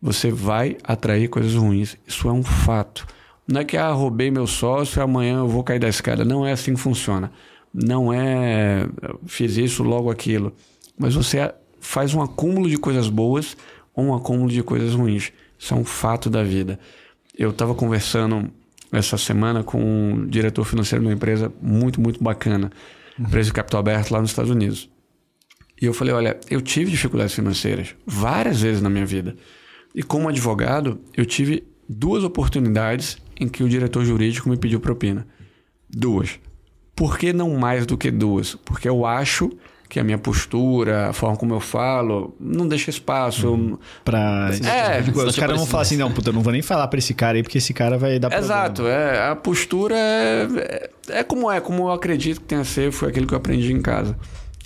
você 0.00 0.30
vai 0.30 0.76
atrair 0.84 1.28
coisas 1.28 1.54
ruins. 1.54 1.96
Isso 2.06 2.28
é 2.28 2.32
um 2.32 2.42
fato. 2.42 3.06
Não 3.48 3.60
é 3.60 3.64
que, 3.64 3.76
ah, 3.76 3.90
roubei 3.90 4.30
meu 4.30 4.46
sócio 4.46 4.98
e 4.98 5.02
amanhã 5.02 5.38
eu 5.38 5.48
vou 5.48 5.62
cair 5.62 5.78
da 5.78 5.88
escada. 5.88 6.24
Não 6.24 6.44
é 6.44 6.52
assim 6.52 6.74
que 6.74 6.80
funciona. 6.80 7.30
Não 7.72 8.12
é, 8.12 8.88
fiz 9.26 9.56
isso, 9.56 9.82
logo 9.82 10.10
aquilo. 10.10 10.52
Mas 10.98 11.14
você 11.14 11.52
faz 11.80 12.14
um 12.14 12.22
acúmulo 12.22 12.68
de 12.68 12.76
coisas 12.76 13.08
boas 13.08 13.56
um 14.02 14.14
acúmulo 14.14 14.50
de 14.50 14.62
coisas 14.62 14.94
ruins. 14.94 15.32
Isso 15.58 15.74
é 15.74 15.76
um 15.76 15.84
fato 15.84 16.28
da 16.28 16.42
vida. 16.42 16.78
Eu 17.36 17.50
estava 17.50 17.74
conversando 17.74 18.50
essa 18.92 19.16
semana 19.16 19.62
com 19.62 19.80
um 19.80 20.26
diretor 20.26 20.64
financeiro 20.64 21.02
de 21.02 21.08
uma 21.08 21.14
empresa 21.14 21.52
muito, 21.60 22.00
muito 22.00 22.22
bacana, 22.22 22.70
empresa 23.18 23.48
de 23.48 23.52
capital 23.52 23.80
aberto 23.80 24.10
lá 24.10 24.20
nos 24.20 24.30
Estados 24.30 24.50
Unidos. 24.50 24.88
E 25.80 25.86
eu 25.86 25.92
falei: 25.92 26.14
olha, 26.14 26.38
eu 26.50 26.60
tive 26.60 26.90
dificuldades 26.90 27.34
financeiras 27.34 27.94
várias 28.06 28.60
vezes 28.60 28.80
na 28.80 28.90
minha 28.90 29.06
vida. 29.06 29.36
E 29.94 30.02
como 30.02 30.28
advogado, 30.28 31.00
eu 31.16 31.24
tive 31.24 31.64
duas 31.88 32.24
oportunidades 32.24 33.18
em 33.38 33.48
que 33.48 33.62
o 33.62 33.68
diretor 33.68 34.04
jurídico 34.04 34.48
me 34.48 34.56
pediu 34.56 34.80
propina. 34.80 35.26
Duas. 35.88 36.38
Por 36.94 37.18
que 37.18 37.32
não 37.32 37.56
mais 37.58 37.86
do 37.86 37.96
que 37.96 38.10
duas? 38.10 38.54
Porque 38.54 38.88
eu 38.88 39.04
acho 39.04 39.50
que 39.88 40.00
a 40.00 40.04
minha 40.04 40.18
postura, 40.18 41.08
a 41.08 41.12
forma 41.12 41.36
como 41.36 41.54
eu 41.54 41.60
falo, 41.60 42.34
não 42.40 42.66
deixa 42.66 42.90
espaço. 42.90 43.54
Hum, 43.54 43.78
pra. 44.04 44.50
É, 44.64 45.02
tipo, 45.02 45.20
os 45.20 45.36
caras 45.36 45.56
vão 45.56 45.66
falar 45.66 45.82
assim: 45.82 45.96
não, 45.96 46.10
puta, 46.10 46.30
eu 46.30 46.32
não 46.34 46.42
vou 46.42 46.52
nem 46.52 46.62
falar 46.62 46.88
pra 46.88 46.98
esse 46.98 47.14
cara 47.14 47.36
aí, 47.38 47.42
porque 47.42 47.58
esse 47.58 47.72
cara 47.72 47.96
vai 47.98 48.18
dar 48.18 48.28
problema. 48.28 48.54
Exato, 48.54 48.86
é. 48.86 49.28
A 49.28 49.36
postura 49.36 49.96
é, 49.96 50.48
é, 50.56 50.90
é, 51.20 51.22
como 51.22 51.50
é, 51.50 51.60
como 51.60 51.84
eu 51.84 51.92
acredito 51.92 52.40
que 52.40 52.46
tenha 52.46 52.62
a 52.62 52.64
ser, 52.64 52.90
foi 52.92 53.08
aquilo 53.08 53.26
que 53.26 53.34
eu 53.34 53.38
aprendi 53.38 53.72
em 53.72 53.80
casa. 53.80 54.16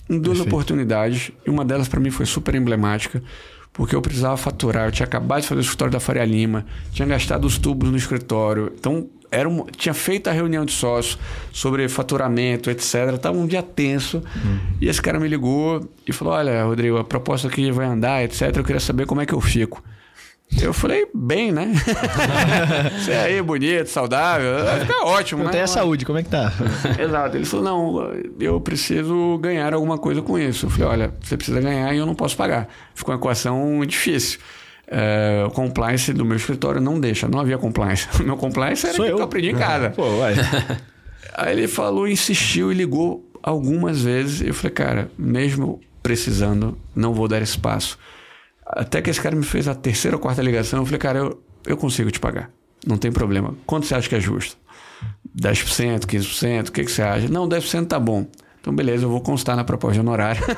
Em 0.08 0.18
duas 0.18 0.38
Perfeito. 0.38 0.54
oportunidades, 0.54 1.32
e 1.46 1.50
uma 1.50 1.64
delas 1.64 1.86
para 1.86 2.00
mim 2.00 2.10
foi 2.10 2.26
super 2.26 2.54
emblemática 2.54 3.22
porque 3.72 3.94
eu 3.94 4.02
precisava 4.02 4.36
faturar. 4.36 4.88
Eu 4.88 4.92
tinha 4.92 5.06
acabado 5.06 5.42
de 5.42 5.48
fazer 5.48 5.60
o 5.60 5.62
escritório 5.62 5.92
da 5.92 6.00
Faria 6.00 6.24
Lima, 6.24 6.66
tinha 6.92 7.06
gastado 7.06 7.44
os 7.44 7.58
tubos 7.58 7.88
no 7.88 7.96
escritório. 7.96 8.72
Então, 8.76 9.08
era 9.30 9.48
um, 9.48 9.64
tinha 9.66 9.94
feito 9.94 10.28
a 10.28 10.32
reunião 10.32 10.64
de 10.64 10.72
sócios 10.72 11.18
sobre 11.52 11.88
faturamento, 11.88 12.70
etc. 12.70 13.14
Estava 13.14 13.36
um 13.36 13.46
dia 13.46 13.62
tenso. 13.62 14.22
Hum. 14.36 14.58
E 14.80 14.88
esse 14.88 15.00
cara 15.00 15.20
me 15.20 15.28
ligou 15.28 15.88
e 16.06 16.12
falou: 16.12 16.34
Olha, 16.34 16.64
Rodrigo, 16.64 16.98
a 16.98 17.04
proposta 17.04 17.48
aqui 17.48 17.70
vai 17.70 17.86
andar, 17.86 18.24
etc. 18.24 18.56
Eu 18.56 18.64
queria 18.64 18.80
saber 18.80 19.06
como 19.06 19.20
é 19.20 19.26
que 19.26 19.34
eu 19.34 19.40
fico. 19.40 19.82
Eu 20.60 20.72
falei, 20.72 21.06
bem, 21.14 21.52
né? 21.52 21.72
Você 22.98 23.12
é 23.12 23.20
aí, 23.20 23.42
bonito, 23.42 23.86
saudável, 23.86 24.50
ficar 24.80 25.04
ótimo, 25.04 25.44
né? 25.44 25.50
Tem 25.50 25.60
a 25.60 25.66
saúde, 25.66 26.04
como 26.04 26.18
é 26.18 26.24
que 26.24 26.28
tá? 26.28 26.52
Exato. 26.98 27.36
Ele 27.36 27.44
falou, 27.44 27.64
não, 27.64 28.12
eu 28.40 28.60
preciso 28.60 29.38
ganhar 29.38 29.72
alguma 29.72 29.96
coisa 29.96 30.20
com 30.20 30.36
isso. 30.36 30.66
Eu 30.66 30.70
falei, 30.70 30.86
olha, 30.88 31.14
você 31.22 31.36
precisa 31.36 31.60
ganhar 31.60 31.94
e 31.94 31.98
eu 31.98 32.04
não 32.04 32.16
posso 32.16 32.36
pagar. 32.36 32.68
Ficou 32.94 33.14
uma 33.14 33.20
equação 33.20 33.80
difícil. 33.86 34.40
É, 34.92 35.44
o 35.46 35.50
compliance 35.50 36.12
do 36.12 36.24
meu 36.24 36.36
escritório 36.36 36.80
não 36.80 36.98
deixa, 36.98 37.28
não 37.28 37.38
havia 37.38 37.56
compliance. 37.56 38.08
O 38.18 38.22
meu 38.24 38.36
compliance 38.36 38.84
era 38.86 38.96
Sou 38.96 39.04
que 39.04 39.12
eu. 39.12 39.18
eu 39.18 39.24
aprendi 39.24 39.50
em 39.50 39.56
casa. 39.56 39.90
Pô, 39.90 40.16
vai. 40.18 40.34
Aí 41.34 41.52
ele 41.56 41.68
falou, 41.68 42.08
insistiu 42.08 42.72
e 42.72 42.74
ligou 42.74 43.24
algumas 43.42 44.02
vezes. 44.02 44.40
Eu 44.42 44.52
falei, 44.52 44.72
cara, 44.72 45.10
mesmo 45.16 45.80
precisando, 46.02 46.76
não 46.94 47.14
vou 47.14 47.28
dar 47.28 47.40
espaço. 47.40 47.96
Até 48.66 49.00
que 49.00 49.10
esse 49.10 49.20
cara 49.20 49.36
me 49.36 49.44
fez 49.44 49.68
a 49.68 49.74
terceira 49.74 50.16
ou 50.16 50.20
quarta 50.20 50.42
ligação. 50.42 50.80
Eu 50.80 50.84
falei, 50.86 50.98
cara, 50.98 51.18
eu, 51.20 51.42
eu 51.66 51.76
consigo 51.76 52.10
te 52.10 52.18
pagar. 52.18 52.50
Não 52.86 52.96
tem 52.96 53.12
problema. 53.12 53.54
Quanto 53.66 53.86
você 53.86 53.94
acha 53.94 54.08
que 54.08 54.14
é 54.16 54.20
justo? 54.20 54.56
10%, 55.38 56.00
15%? 56.00 56.68
O 56.68 56.72
que, 56.72 56.84
que 56.84 56.90
você 56.90 57.02
acha? 57.02 57.28
Não, 57.28 57.48
10% 57.48 57.86
tá 57.86 57.98
bom. 57.98 58.26
Então, 58.60 58.74
beleza, 58.74 59.04
eu 59.04 59.10
vou 59.10 59.20
constar 59.20 59.56
na 59.56 59.64
proposta 59.64 59.94
de 59.94 60.00
honorário. 60.00 60.42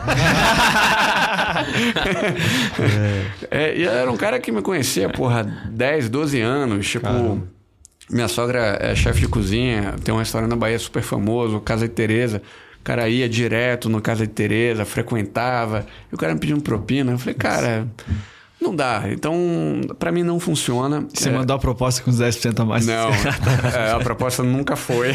é. 3.51 3.73
É, 3.73 3.77
e 3.77 3.85
era 3.85 4.11
um 4.11 4.17
cara 4.17 4.39
que 4.41 4.51
me 4.53 4.63
conhecia, 4.63 5.09
porra, 5.09 5.45
10, 5.71 6.09
12 6.09 6.41
anos. 6.41 6.89
Tipo, 6.89 7.07
Caramba. 7.07 7.43
minha 8.11 8.29
sogra 8.29 8.79
é 8.81 8.95
chefe 8.95 9.21
de 9.21 9.29
cozinha, 9.29 9.95
tem 10.03 10.15
um 10.15 10.19
restaurante 10.19 10.51
na 10.51 10.57
Bahia 10.57 10.79
super 10.79 11.03
famoso, 11.03 11.61
Casa 11.61 11.89
de 11.89 11.95
Tereza. 11.95 12.43
O 12.81 12.85
cara 12.85 13.09
ia 13.09 13.29
direto 13.29 13.89
no 13.89 14.01
Casa 14.01 14.27
de 14.27 14.33
Tereza, 14.33 14.85
frequentava. 14.85 15.87
E 16.11 16.15
o 16.15 16.19
cara 16.19 16.35
me 16.35 16.41
pediu 16.41 16.57
um 16.57 16.61
propina. 16.61 17.13
Eu 17.13 17.19
falei, 17.19 17.35
cara, 17.35 17.87
não 18.63 18.75
dá. 18.75 19.05
Então, 19.11 19.37
para 19.99 20.11
mim 20.11 20.23
não 20.23 20.39
funciona. 20.41 21.07
Você 21.13 21.29
é... 21.29 21.33
mandou 21.33 21.55
a 21.55 21.59
proposta 21.59 22.03
com 22.03 22.11
os 22.11 22.21
10% 22.21 22.59
a 22.61 22.65
mais? 22.65 22.87
Não, 22.87 23.11
é, 23.77 23.93
a 23.93 23.99
proposta 23.99 24.43
nunca 24.43 24.77
foi. 24.77 25.15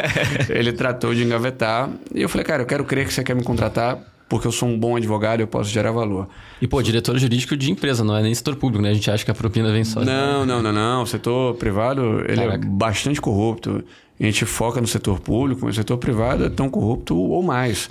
Ele 0.48 0.72
tratou 0.72 1.14
de 1.14 1.22
engavetar. 1.22 1.90
E 2.14 2.22
eu 2.22 2.28
falei, 2.28 2.44
cara, 2.44 2.62
eu 2.62 2.66
quero 2.66 2.84
crer 2.84 3.06
que 3.06 3.14
você 3.14 3.22
quer 3.22 3.34
me 3.34 3.44
contratar 3.44 3.98
porque 4.28 4.46
eu 4.46 4.52
sou 4.52 4.68
um 4.68 4.78
bom 4.78 4.96
advogado 4.96 5.40
e 5.40 5.42
eu 5.42 5.46
posso 5.46 5.70
gerar 5.70 5.92
valor. 5.92 6.28
E, 6.60 6.66
pô, 6.66 6.82
diretor 6.82 7.16
jurídico 7.18 7.56
de 7.56 7.70
empresa, 7.70 8.02
não 8.02 8.16
é 8.16 8.22
nem 8.22 8.34
setor 8.34 8.56
público, 8.56 8.82
né? 8.82 8.90
A 8.90 8.94
gente 8.94 9.10
acha 9.10 9.24
que 9.24 9.30
a 9.30 9.34
propina 9.34 9.70
vem 9.72 9.84
só. 9.84 10.04
Não, 10.04 10.44
não, 10.44 10.62
não, 10.62 10.72
não. 10.72 11.02
O 11.02 11.06
setor 11.06 11.54
privado, 11.54 12.20
ele 12.28 12.40
é 12.40 12.46
Caraca. 12.46 12.66
é 12.66 12.68
bastante 12.68 13.20
corrupto 13.20 13.84
a 14.18 14.24
gente 14.24 14.44
foca 14.46 14.80
no 14.80 14.86
setor 14.86 15.20
público, 15.20 15.62
mas 15.64 15.74
o 15.74 15.78
setor 15.78 15.98
privado 15.98 16.44
é 16.44 16.48
tão 16.48 16.70
corrupto 16.70 17.16
ou 17.16 17.42
mais. 17.42 17.90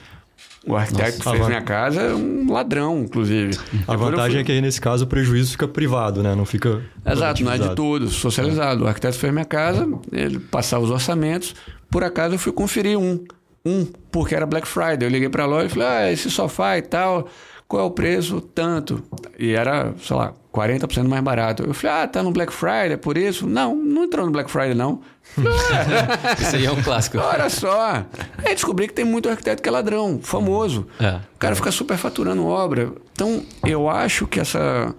O 0.67 0.75
arquiteto 0.75 1.17
Nossa, 1.19 1.31
que 1.31 1.37
fez 1.37 1.47
minha 1.47 1.61
casa 1.61 2.01
é 2.01 2.15
um 2.15 2.51
ladrão, 2.51 3.03
inclusive. 3.03 3.55
A 3.87 3.95
vantagem 3.95 4.31
fui... 4.31 4.41
é 4.41 4.43
que 4.43 4.51
aí, 4.51 4.61
nesse 4.61 4.81
caso, 4.81 5.05
o 5.05 5.07
prejuízo 5.07 5.51
fica 5.51 5.67
privado, 5.67 6.23
né? 6.23 6.33
Não 6.33 6.45
fica. 6.45 6.81
Exato, 7.05 7.43
não 7.43 7.51
é 7.51 7.59
de 7.59 7.75
todos, 7.75 8.15
socializado. 8.15 8.81
É. 8.81 8.85
O 8.85 8.87
arquiteto 8.87 9.17
fez 9.17 9.31
minha 9.31 9.45
casa, 9.45 9.87
ele 10.11 10.39
passava 10.39 10.83
os 10.83 10.89
orçamentos. 10.89 11.53
Por 11.91 12.03
acaso 12.03 12.33
eu 12.33 12.39
fui 12.39 12.51
conferir 12.51 12.97
um. 12.97 13.23
Um, 13.65 13.85
porque 14.11 14.35
era 14.35 14.45
Black 14.45 14.67
Friday. 14.67 15.07
Eu 15.07 15.09
liguei 15.09 15.29
para 15.29 15.43
a 15.43 15.47
loja 15.47 15.65
e 15.65 15.69
falei: 15.69 15.87
ah, 15.87 16.11
esse 16.11 16.29
sofá 16.29 16.77
e 16.77 16.81
tal, 16.81 17.27
qual 17.67 17.83
é 17.83 17.85
o 17.85 17.91
preço? 17.91 18.39
Tanto. 18.39 19.03
E 19.39 19.53
era, 19.53 19.93
sei 19.99 20.15
lá, 20.15 20.33
40% 20.53 21.07
mais 21.07 21.23
barato. 21.23 21.63
Eu 21.63 21.73
falei, 21.73 22.03
ah, 22.03 22.07
tá 22.07 22.23
no 22.23 22.31
Black 22.31 22.53
Friday, 22.53 22.93
é 22.93 22.97
por 22.97 23.17
isso? 23.17 23.47
Não, 23.47 23.75
não 23.75 24.03
entrou 24.03 24.25
no 24.25 24.31
Black 24.31 24.49
Friday, 24.49 24.75
não. 24.75 25.01
Isso 26.39 26.55
aí 26.55 26.65
é 26.65 26.71
um 26.71 26.81
clássico. 26.81 27.17
Olha 27.17 27.49
só. 27.49 28.05
Aí 28.37 28.53
descobri 28.53 28.87
que 28.87 28.93
tem 28.93 29.03
muito 29.03 29.27
arquiteto 29.27 29.61
que 29.61 29.67
é 29.67 29.71
ladrão, 29.71 30.19
famoso. 30.21 30.87
É. 30.99 31.19
O 31.35 31.39
cara 31.39 31.55
fica 31.55 31.71
super 31.71 31.97
faturando 31.97 32.45
obra. 32.45 32.93
Então, 33.11 33.43
eu 33.65 33.89
acho 33.89 34.27
que 34.27 34.39
essa 34.39 34.95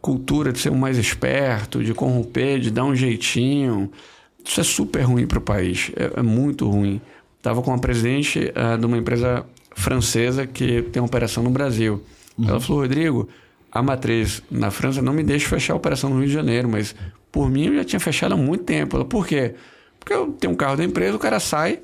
cultura 0.00 0.52
de 0.52 0.60
ser 0.60 0.70
um 0.70 0.78
mais 0.78 0.96
esperto, 0.96 1.82
de 1.82 1.92
corromper, 1.92 2.60
de 2.60 2.70
dar 2.70 2.84
um 2.84 2.94
jeitinho, 2.94 3.90
isso 4.44 4.60
é 4.60 4.64
super 4.64 5.02
ruim 5.02 5.26
para 5.26 5.38
o 5.38 5.42
país. 5.42 5.90
É, 5.96 6.20
é, 6.20 6.22
muito 6.22 6.68
ruim. 6.70 7.00
Estava 7.46 7.62
com 7.62 7.70
uma 7.70 7.78
presidente 7.78 8.52
uh, 8.56 8.76
de 8.76 8.84
uma 8.86 8.98
empresa 8.98 9.46
francesa 9.76 10.48
que 10.48 10.82
tem 10.82 11.00
operação 11.00 11.44
no 11.44 11.50
Brasil. 11.50 12.02
Uhum. 12.36 12.48
Ela 12.48 12.58
falou, 12.58 12.82
Rodrigo, 12.82 13.28
a 13.70 13.80
matriz 13.80 14.42
na 14.50 14.72
França 14.72 15.00
não 15.00 15.12
me 15.12 15.22
deixa 15.22 15.48
fechar 15.48 15.74
a 15.74 15.76
operação 15.76 16.10
no 16.10 16.18
Rio 16.18 16.26
de 16.26 16.32
Janeiro, 16.32 16.68
mas 16.68 16.92
por 17.30 17.48
mim 17.48 17.66
eu 17.66 17.76
já 17.76 17.84
tinha 17.84 18.00
fechado 18.00 18.34
há 18.34 18.36
muito 18.36 18.64
tempo. 18.64 18.96
Ela, 18.96 19.04
por 19.04 19.24
quê? 19.24 19.54
Porque 20.00 20.12
eu 20.12 20.32
tenho 20.32 20.54
um 20.54 20.56
carro 20.56 20.76
da 20.76 20.82
empresa, 20.82 21.14
o 21.14 21.20
cara 21.20 21.38
sai, 21.38 21.78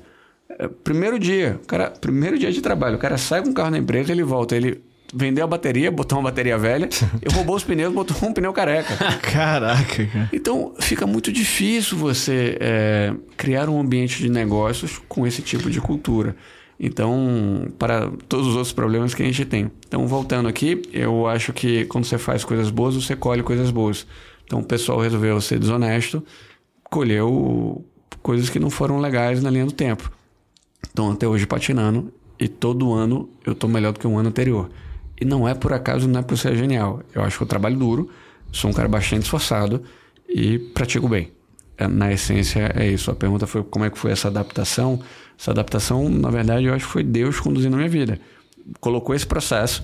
é, 0.49 0.67
primeiro 0.67 1.17
dia, 1.17 1.61
cara, 1.65 1.91
primeiro 1.91 2.37
dia 2.37 2.51
de 2.51 2.59
trabalho, 2.59 2.97
o 2.97 2.99
cara 2.99 3.17
sai 3.17 3.41
com 3.41 3.51
o 3.51 3.53
carro 3.53 3.71
da 3.71 3.77
empresa, 3.77 4.11
ele 4.11 4.21
volta, 4.21 4.57
ele 4.57 4.83
vendeu 5.13 5.43
a 5.43 5.47
bateria, 5.47 5.91
botou 5.91 6.17
uma 6.17 6.29
bateria 6.29 6.57
velha, 6.57 6.89
e 7.21 7.33
roubou 7.33 7.55
os 7.55 7.63
pneus, 7.63 7.93
botou 7.93 8.17
um 8.27 8.33
pneu 8.33 8.51
careca. 8.51 8.95
Caraca, 9.21 10.05
cara. 10.05 10.29
Então 10.33 10.73
fica 10.79 11.05
muito 11.05 11.31
difícil 11.31 11.97
você 11.97 12.57
é, 12.59 13.13
criar 13.37 13.69
um 13.69 13.79
ambiente 13.79 14.17
de 14.21 14.29
negócios 14.29 14.99
com 15.07 15.27
esse 15.27 15.41
tipo 15.41 15.69
de 15.69 15.79
cultura. 15.79 16.35
Então, 16.79 17.67
para 17.77 18.11
todos 18.27 18.47
os 18.47 18.55
outros 18.55 18.73
problemas 18.73 19.13
que 19.13 19.21
a 19.21 19.25
gente 19.25 19.45
tem. 19.45 19.71
Então, 19.87 20.05
voltando 20.07 20.49
aqui, 20.49 20.81
eu 20.91 21.27
acho 21.27 21.53
que 21.53 21.85
quando 21.85 22.03
você 22.03 22.17
faz 22.17 22.43
coisas 22.43 22.69
boas, 22.69 22.95
você 22.95 23.15
colhe 23.15 23.43
coisas 23.43 23.69
boas. 23.71 24.05
Então, 24.43 24.59
o 24.59 24.63
pessoal 24.63 24.99
resolveu 24.99 25.39
ser 25.39 25.59
desonesto, 25.59 26.21
colheu 26.85 27.85
coisas 28.21 28.49
que 28.49 28.59
não 28.59 28.69
foram 28.69 28.99
legais 28.99 29.41
na 29.41 29.49
linha 29.49 29.65
do 29.65 29.71
tempo. 29.71 30.11
Então, 30.91 31.11
até 31.11 31.27
hoje 31.27 31.45
patinando, 31.45 32.11
e 32.39 32.47
todo 32.47 32.91
ano 32.91 33.29
eu 33.45 33.53
estou 33.53 33.69
melhor 33.69 33.93
do 33.93 33.99
que 33.99 34.07
o 34.07 34.17
ano 34.17 34.29
anterior. 34.29 34.69
E 35.19 35.25
não 35.25 35.47
é 35.47 35.53
por 35.53 35.73
acaso, 35.73 36.07
não 36.07 36.19
é 36.19 36.23
por 36.23 36.37
ser 36.37 36.55
genial. 36.55 37.01
Eu 37.13 37.23
acho 37.23 37.37
que 37.37 37.43
eu 37.43 37.47
trabalho 37.47 37.77
duro, 37.77 38.09
sou 38.51 38.69
um 38.69 38.73
cara 38.73 38.87
bastante 38.87 39.23
esforçado 39.23 39.83
e 40.27 40.57
pratico 40.57 41.07
bem. 41.07 41.31
É, 41.77 41.87
na 41.87 42.11
essência, 42.11 42.71
é 42.75 42.87
isso. 42.87 43.09
A 43.09 43.15
pergunta 43.15 43.47
foi 43.47 43.63
como 43.63 43.85
é 43.85 43.89
que 43.89 43.97
foi 43.97 44.11
essa 44.11 44.27
adaptação. 44.27 44.99
Essa 45.39 45.51
adaptação, 45.51 46.07
na 46.09 46.29
verdade, 46.29 46.65
eu 46.65 46.73
acho 46.73 46.85
que 46.85 46.91
foi 46.91 47.03
Deus 47.03 47.39
conduzindo 47.39 47.73
a 47.73 47.77
minha 47.77 47.89
vida. 47.89 48.19
Colocou 48.79 49.15
esse 49.15 49.25
processo. 49.25 49.83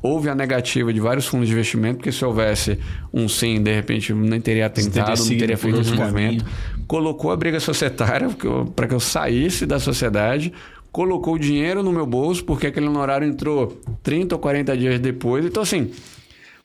Houve 0.00 0.28
a 0.28 0.34
negativa 0.34 0.92
de 0.92 1.00
vários 1.00 1.26
fundos 1.26 1.48
de 1.48 1.54
investimento, 1.54 1.96
porque 1.96 2.12
se 2.12 2.24
houvesse 2.24 2.78
um 3.12 3.28
sim, 3.28 3.60
de 3.60 3.74
repente 3.74 4.12
nem 4.12 4.40
teria 4.40 4.70
tentado, 4.70 5.18
não 5.18 5.26
teria 5.26 5.56
feito 5.56 5.80
esse 5.80 5.92
movimento. 5.92 6.44
Colocou 6.86 7.32
a 7.32 7.36
briga 7.36 7.58
societária 7.58 8.28
para 8.76 8.86
que 8.86 8.94
eu 8.94 9.00
saísse 9.00 9.66
da 9.66 9.80
sociedade, 9.80 10.52
colocou 10.98 11.34
o 11.34 11.38
dinheiro 11.38 11.80
no 11.80 11.92
meu 11.92 12.04
bolso, 12.04 12.44
porque 12.44 12.66
aquele 12.66 12.88
honorário 12.88 13.24
entrou 13.24 13.80
30 14.02 14.34
ou 14.34 14.40
40 14.40 14.76
dias 14.76 14.98
depois. 14.98 15.46
Então, 15.46 15.62
assim, 15.62 15.92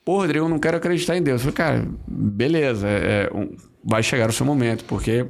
pô, 0.04 0.18
Rodrigo, 0.18 0.46
eu 0.46 0.50
não 0.50 0.58
quero 0.58 0.76
acreditar 0.76 1.16
em 1.16 1.22
Deus. 1.22 1.46
Eu 1.46 1.52
falei, 1.52 1.56
cara, 1.56 1.88
beleza, 2.08 2.88
é, 2.88 3.30
é 3.32 3.48
vai 3.84 4.02
chegar 4.02 4.28
o 4.28 4.34
seu 4.34 4.44
momento, 4.44 4.86
porque 4.86 5.28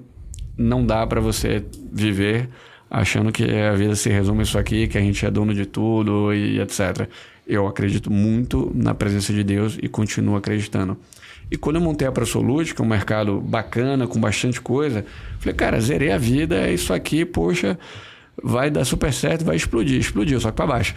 não 0.58 0.86
dá 0.86 1.06
para 1.06 1.20
você 1.20 1.66
viver 1.92 2.48
achando 2.90 3.30
que 3.30 3.44
a 3.44 3.74
vida 3.74 3.94
se 3.94 4.08
resume 4.08 4.44
isso 4.44 4.58
aqui, 4.58 4.88
que 4.88 4.98
a 4.98 5.02
gente 5.02 5.26
é 5.26 5.30
dono 5.30 5.54
de 5.54 5.66
tudo 5.66 6.34
e 6.34 6.62
etc. 6.62 7.10
Eu 7.46 7.68
acredito 7.68 8.10
muito 8.10 8.72
na 8.74 8.94
presença 8.94 9.34
de 9.34 9.44
Deus 9.44 9.78
e 9.84 9.90
continuo 9.90 10.38
acreditando. 10.38 10.98
E 11.52 11.58
quando 11.58 11.76
eu 11.76 11.82
montei 11.82 12.08
a 12.08 12.12
ProSolute, 12.14 12.74
que 12.74 12.82
é 12.82 12.86
um 12.86 12.88
mercado 12.88 13.42
bacana, 13.42 14.08
com 14.08 14.18
bastante 14.18 14.62
coisa, 14.62 15.06
falei, 15.40 15.54
cara, 15.54 15.82
zerei 15.82 16.10
a 16.10 16.18
vida, 16.18 16.56
é 16.56 16.74
isso 16.74 16.94
aqui, 16.94 17.26
poxa, 17.26 17.78
vai 18.42 18.70
dar 18.70 18.86
super 18.86 19.14
certo, 19.14 19.46
vai 19.46 19.56
explodir. 19.56 20.00
Explodiu, 20.00 20.40
só 20.40 20.50
que 20.50 20.56
para 20.56 20.68
baixo. 20.68 20.94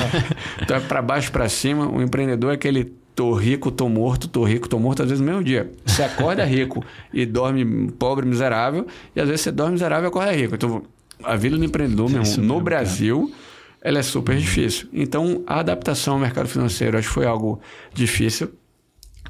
então 0.60 0.76
é 0.76 0.80
para 0.80 1.00
baixo, 1.00 1.32
para 1.32 1.48
cima. 1.48 1.88
O 1.88 2.02
empreendedor 2.02 2.50
é 2.50 2.54
aquele 2.54 2.92
tô 3.14 3.32
rico, 3.32 3.70
tô 3.70 3.88
morto, 3.88 4.28
tô 4.28 4.44
rico, 4.44 4.68
tô 4.68 4.78
morto, 4.78 5.02
às 5.02 5.08
vezes 5.08 5.20
no 5.20 5.26
mesmo 5.26 5.42
dia. 5.42 5.72
Você 5.86 6.02
acorda 6.02 6.44
rico 6.44 6.84
e 7.12 7.24
dorme 7.24 7.90
pobre, 7.92 8.26
miserável, 8.26 8.86
e 9.14 9.20
às 9.20 9.26
vezes 9.26 9.40
você 9.40 9.50
dorme 9.52 9.72
miserável 9.72 10.04
e 10.04 10.08
acorda 10.08 10.32
rico. 10.32 10.54
Então, 10.54 10.82
a 11.22 11.34
vida 11.34 11.56
do 11.56 11.64
empreendedor 11.64 12.10
mesmo, 12.10 12.44
no 12.44 12.60
Brasil, 12.60 13.28
cara. 13.28 13.88
ela 13.88 13.98
é 13.98 14.02
super 14.02 14.36
difícil. 14.36 14.88
Então, 14.92 15.42
a 15.46 15.60
adaptação 15.60 16.14
ao 16.14 16.20
mercado 16.20 16.46
financeiro 16.46 16.98
acho 16.98 17.08
que 17.08 17.14
foi 17.14 17.26
algo 17.26 17.58
difícil. 17.94 18.52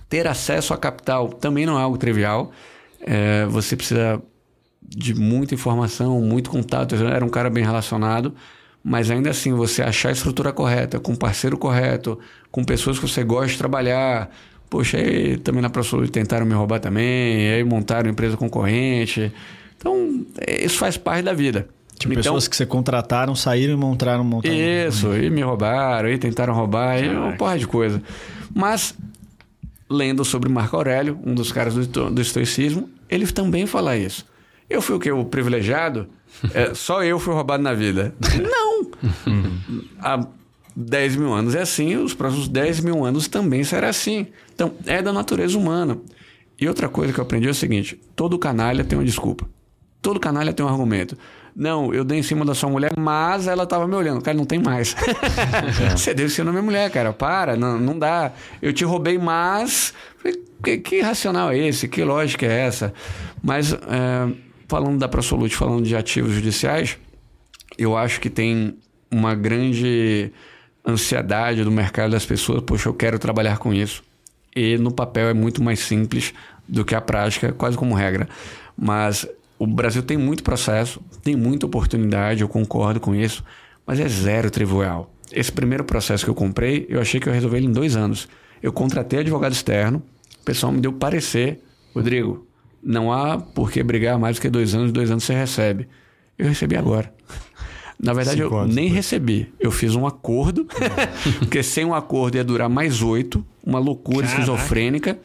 Ter 0.08 0.26
acesso 0.26 0.74
a 0.74 0.76
capital 0.76 1.28
também 1.28 1.64
não 1.64 1.78
é 1.78 1.82
algo 1.82 1.96
trivial. 1.96 2.50
É, 3.00 3.46
você 3.46 3.76
precisa 3.76 4.20
de 4.88 5.14
muita 5.14 5.54
informação, 5.54 6.20
muito 6.20 6.50
contato. 6.50 6.94
Era 6.94 7.24
um 7.24 7.28
cara 7.28 7.50
bem 7.50 7.64
relacionado, 7.64 8.34
mas 8.82 9.10
ainda 9.10 9.30
assim, 9.30 9.52
você 9.52 9.82
achar 9.82 10.10
a 10.10 10.12
estrutura 10.12 10.52
correta, 10.52 11.00
com 11.00 11.12
o 11.12 11.16
parceiro 11.16 11.58
correto, 11.58 12.18
com 12.50 12.64
pessoas 12.64 12.98
que 12.98 13.08
você 13.08 13.24
gosta 13.24 13.48
de 13.48 13.58
trabalhar. 13.58 14.30
Poxa, 14.68 14.96
aí 14.96 15.36
também 15.38 15.62
na 15.62 15.70
ProSolute 15.70 16.10
tentaram 16.10 16.44
me 16.44 16.54
roubar 16.54 16.80
também, 16.80 17.50
aí 17.50 17.64
montaram 17.64 18.10
empresa 18.10 18.36
concorrente. 18.36 19.32
Então, 19.76 20.24
isso 20.46 20.78
faz 20.78 20.96
parte 20.96 21.24
da 21.24 21.32
vida. 21.32 21.68
Tipo, 21.98 22.12
então, 22.12 22.22
pessoas 22.22 22.48
que 22.48 22.56
você 22.56 22.66
contrataram, 22.66 23.34
saíram 23.34 23.72
e 23.72 23.76
montaram, 23.76 24.22
montaram. 24.22 24.54
Isso, 24.54 25.14
e 25.16 25.30
me 25.30 25.40
roubaram, 25.40 26.08
e 26.08 26.18
tentaram 26.18 26.52
roubar, 26.52 27.02
e 27.02 27.08
uma 27.08 27.32
porra 27.32 27.58
de 27.58 27.66
coisa. 27.66 28.02
Mas, 28.54 28.94
lendo 29.88 30.24
sobre 30.24 30.48
Marco 30.48 30.76
Aurélio, 30.76 31.18
um 31.24 31.34
dos 31.34 31.50
caras 31.50 31.74
do, 31.86 32.10
do 32.10 32.20
estoicismo, 32.20 32.90
ele 33.08 33.26
também 33.26 33.66
fala 33.66 33.96
isso. 33.96 34.26
Eu 34.68 34.82
fui 34.82 34.96
o 34.96 35.00
que? 35.00 35.10
O 35.10 35.24
privilegiado? 35.24 36.08
É, 36.52 36.74
só 36.74 37.02
eu 37.02 37.18
fui 37.18 37.32
roubado 37.32 37.62
na 37.62 37.72
vida. 37.72 38.14
Não! 38.42 38.90
Há 40.00 40.26
10 40.74 41.16
mil 41.16 41.32
anos 41.32 41.54
é 41.54 41.62
assim, 41.62 41.96
os 41.96 42.12
próximos 42.12 42.48
10 42.48 42.80
mil 42.80 43.04
anos 43.04 43.28
também 43.28 43.64
será 43.64 43.88
assim. 43.88 44.26
Então, 44.54 44.72
é 44.86 45.00
da 45.00 45.12
natureza 45.12 45.56
humana. 45.56 45.98
E 46.60 46.68
outra 46.68 46.88
coisa 46.88 47.12
que 47.12 47.20
eu 47.20 47.24
aprendi 47.24 47.46
é 47.46 47.50
o 47.50 47.54
seguinte: 47.54 48.00
todo 48.14 48.38
canalha 48.38 48.84
tem 48.84 48.98
uma 48.98 49.04
desculpa. 49.04 49.46
Todo 50.02 50.20
canalha 50.20 50.52
tem 50.52 50.64
um 50.64 50.68
argumento. 50.68 51.16
Não, 51.54 51.92
eu 51.92 52.04
dei 52.04 52.18
em 52.18 52.22
cima 52.22 52.44
da 52.44 52.54
sua 52.54 52.68
mulher, 52.68 52.92
mas 52.98 53.46
ela 53.46 53.64
estava 53.64 53.88
me 53.88 53.94
olhando. 53.94 54.20
Cara, 54.20 54.36
não 54.36 54.44
tem 54.44 54.58
mais. 54.58 54.94
Você 55.96 56.12
deu 56.12 56.26
em 56.26 56.28
cima 56.28 56.46
da 56.46 56.52
minha 56.52 56.62
mulher, 56.62 56.90
cara. 56.90 57.14
Para, 57.14 57.56
não, 57.56 57.78
não 57.80 57.98
dá. 57.98 58.30
Eu 58.60 58.74
te 58.74 58.84
roubei, 58.84 59.16
mas. 59.16 59.94
Que, 60.62 60.76
que 60.76 61.00
racional 61.00 61.50
é 61.50 61.58
esse? 61.58 61.88
Que 61.88 62.04
lógica 62.04 62.44
é 62.44 62.66
essa? 62.66 62.92
Mas, 63.42 63.72
é, 63.72 63.78
falando 64.68 64.98
da 64.98 65.08
ProSolute, 65.08 65.56
falando 65.56 65.84
de 65.84 65.96
ativos 65.96 66.32
judiciais, 66.32 66.98
eu 67.78 67.96
acho 67.96 68.20
que 68.20 68.30
tem 68.30 68.76
uma 69.10 69.34
grande 69.34 70.32
ansiedade 70.86 71.64
do 71.64 71.70
mercado 71.70 72.12
das 72.12 72.24
pessoas. 72.24 72.62
Poxa, 72.62 72.88
eu 72.88 72.94
quero 72.94 73.18
trabalhar 73.18 73.58
com 73.58 73.72
isso. 73.74 74.02
E 74.54 74.78
no 74.78 74.90
papel 74.90 75.28
é 75.28 75.34
muito 75.34 75.62
mais 75.62 75.80
simples 75.80 76.32
do 76.66 76.84
que 76.84 76.94
a 76.94 77.00
prática, 77.00 77.52
quase 77.52 77.76
como 77.76 77.94
regra. 77.94 78.28
Mas 78.76 79.28
o 79.58 79.66
Brasil 79.66 80.02
tem 80.02 80.16
muito 80.16 80.42
processo, 80.42 81.00
tem 81.22 81.36
muita 81.36 81.66
oportunidade, 81.66 82.42
eu 82.42 82.48
concordo 82.48 83.00
com 83.00 83.14
isso, 83.14 83.44
mas 83.86 84.00
é 84.00 84.08
zero 84.08 84.50
trivial. 84.50 85.12
Esse 85.32 85.50
primeiro 85.50 85.84
processo 85.84 86.24
que 86.24 86.30
eu 86.30 86.34
comprei, 86.34 86.86
eu 86.88 87.00
achei 87.00 87.20
que 87.20 87.28
eu 87.28 87.32
resolvi 87.32 87.56
ele 87.56 87.66
em 87.66 87.72
dois 87.72 87.96
anos. 87.96 88.28
Eu 88.62 88.72
contratei 88.72 89.20
advogado 89.20 89.52
externo, 89.52 90.02
o 90.40 90.44
pessoal 90.44 90.72
me 90.72 90.80
deu 90.80 90.92
parecer, 90.92 91.60
Rodrigo, 91.94 92.46
não 92.86 93.12
há 93.12 93.36
por 93.36 93.72
que 93.72 93.82
brigar 93.82 94.16
mais 94.16 94.36
do 94.36 94.42
que 94.42 94.48
dois 94.48 94.72
anos, 94.72 94.92
dois 94.92 95.10
anos 95.10 95.24
você 95.24 95.34
recebe. 95.34 95.88
Eu 96.38 96.46
recebi 96.46 96.76
agora. 96.76 97.12
Na 97.98 98.12
verdade, 98.12 98.42
Cinco 98.42 98.54
eu 98.54 98.66
nem 98.68 98.88
recebi. 98.88 99.52
Eu 99.58 99.72
fiz 99.72 99.96
um 99.96 100.06
acordo, 100.06 100.66
porque 101.40 101.62
sem 101.62 101.84
um 101.84 101.94
acordo 101.94 102.36
ia 102.36 102.44
durar 102.44 102.68
mais 102.68 103.02
oito, 103.02 103.44
uma 103.64 103.78
loucura 103.78 104.26
Caraca. 104.26 104.40
esquizofrênica, 104.42 105.18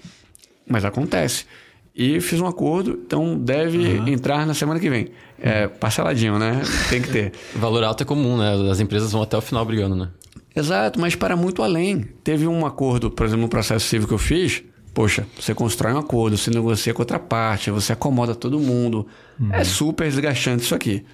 mas 0.68 0.84
acontece. 0.84 1.46
E 1.94 2.22
fiz 2.22 2.40
um 2.40 2.48
acordo, 2.48 3.00
então 3.06 3.38
deve 3.38 3.78
uhum. 3.78 4.08
entrar 4.08 4.48
na 4.48 4.54
semana 4.54 4.80
que 4.80 4.90
vem. 4.90 5.10
É, 5.38 5.68
parceladinho, 5.68 6.40
né? 6.40 6.62
Tem 6.90 7.02
que 7.02 7.10
ter. 7.10 7.34
Valor 7.54 7.84
alto 7.84 8.04
é 8.04 8.06
comum, 8.06 8.38
né? 8.38 8.72
As 8.72 8.80
empresas 8.80 9.12
vão 9.12 9.22
até 9.22 9.38
o 9.38 9.42
final 9.42 9.66
brigando, 9.66 9.96
né? 9.96 10.08
Exato, 10.56 11.00
mas 11.00 11.14
para 11.14 11.36
muito 11.36 11.62
além. 11.62 12.08
Teve 12.24 12.48
um 12.48 12.66
acordo, 12.66 13.12
por 13.12 13.26
exemplo, 13.26 13.44
no 13.44 13.50
processo 13.50 13.86
civil 13.86 14.08
que 14.08 14.14
eu 14.14 14.18
fiz. 14.18 14.64
Poxa, 14.94 15.26
você 15.40 15.54
constrói 15.54 15.94
um 15.94 15.98
acordo, 15.98 16.38
você 16.38 16.52
negocia 16.52 16.94
com 16.94 17.02
outra 17.02 17.18
parte, 17.18 17.72
você 17.72 17.94
acomoda 17.94 18.36
todo 18.36 18.60
mundo. 18.60 19.08
Uhum. 19.40 19.54
É 19.54 19.64
super 19.64 20.10
desgastante 20.10 20.64
isso 20.64 20.76
aqui. 20.76 21.06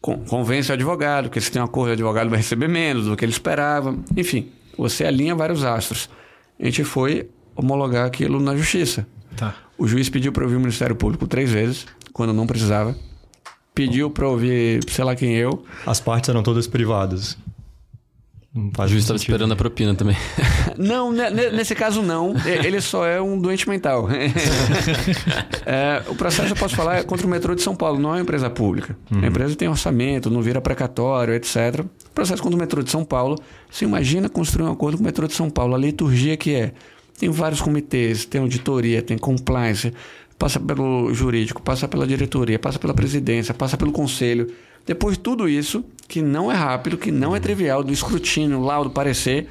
Convence 0.00 0.70
o 0.70 0.74
advogado, 0.74 1.30
que 1.30 1.40
se 1.40 1.50
tem 1.50 1.62
um 1.62 1.64
acordo, 1.64 1.90
o 1.90 1.92
advogado 1.92 2.28
vai 2.28 2.38
receber 2.38 2.68
menos 2.68 3.06
do 3.06 3.16
que 3.16 3.24
ele 3.24 3.32
esperava. 3.32 3.96
Enfim, 4.16 4.50
você 4.76 5.04
alinha 5.04 5.34
vários 5.34 5.62
astros. 5.64 6.08
A 6.58 6.64
gente 6.64 6.82
foi 6.84 7.28
homologar 7.54 8.06
aquilo 8.06 8.40
na 8.40 8.56
justiça. 8.56 9.06
Tá. 9.36 9.54
O 9.78 9.86
juiz 9.86 10.08
pediu 10.08 10.32
para 10.32 10.42
ouvir 10.44 10.56
o 10.56 10.60
Ministério 10.60 10.96
Público 10.96 11.26
três 11.26 11.50
vezes, 11.50 11.86
quando 12.12 12.32
não 12.32 12.46
precisava. 12.46 12.96
Pediu 13.74 14.10
para 14.10 14.28
ouvir, 14.28 14.80
sei 14.90 15.04
lá 15.04 15.14
quem 15.14 15.34
eu. 15.36 15.64
As 15.86 16.00
partes 16.00 16.28
eram 16.30 16.42
todas 16.42 16.66
privadas. 16.66 17.38
O 18.54 18.86
juiz 18.86 19.04
estava 19.04 19.16
esperando 19.16 19.52
a 19.52 19.56
propina 19.56 19.94
também. 19.94 20.14
Não, 20.76 21.10
nesse 21.10 21.74
caso 21.74 22.02
não. 22.02 22.34
Ele 22.44 22.80
só 22.82 23.06
é 23.06 23.20
um 23.20 23.38
doente 23.38 23.66
mental. 23.66 24.08
é, 25.64 26.02
o 26.06 26.14
processo, 26.14 26.52
eu 26.52 26.56
posso 26.56 26.76
falar, 26.76 26.96
é 26.96 27.02
contra 27.02 27.26
o 27.26 27.30
metrô 27.30 27.54
de 27.54 27.62
São 27.62 27.74
Paulo, 27.74 27.98
não 27.98 28.10
é 28.10 28.12
uma 28.14 28.20
empresa 28.20 28.50
pública. 28.50 28.96
Uhum. 29.10 29.22
A 29.22 29.26
empresa 29.26 29.56
tem 29.56 29.68
orçamento, 29.68 30.30
não 30.30 30.42
vira 30.42 30.60
precatório, 30.60 31.34
etc. 31.34 31.80
O 31.80 32.10
processo 32.14 32.42
contra 32.42 32.56
o 32.56 32.60
metrô 32.60 32.82
de 32.82 32.90
São 32.90 33.04
Paulo, 33.04 33.38
você 33.70 33.84
imagina 33.84 34.28
construir 34.28 34.64
um 34.64 34.72
acordo 34.72 34.98
com 34.98 35.02
o 35.02 35.06
metrô 35.06 35.26
de 35.26 35.34
São 35.34 35.48
Paulo, 35.48 35.74
a 35.74 35.78
liturgia 35.78 36.36
que 36.36 36.54
é. 36.54 36.72
Tem 37.18 37.30
vários 37.30 37.60
comitês, 37.60 38.24
tem 38.24 38.40
auditoria, 38.40 39.00
tem 39.00 39.16
compliance, 39.16 39.92
passa 40.38 40.58
pelo 40.58 41.14
jurídico, 41.14 41.62
passa 41.62 41.86
pela 41.86 42.06
diretoria, 42.06 42.58
passa 42.58 42.78
pela 42.78 42.92
presidência, 42.92 43.54
passa 43.54 43.76
pelo 43.76 43.92
conselho. 43.92 44.52
Depois 44.86 45.16
de 45.16 45.22
tudo 45.22 45.48
isso, 45.48 45.84
que 46.08 46.20
não 46.20 46.50
é 46.50 46.54
rápido, 46.54 46.98
que 46.98 47.10
não 47.10 47.34
é 47.34 47.40
trivial, 47.40 47.82
do 47.82 47.92
escrutínio, 47.92 48.60
laudo, 48.60 48.90
parecer, 48.90 49.48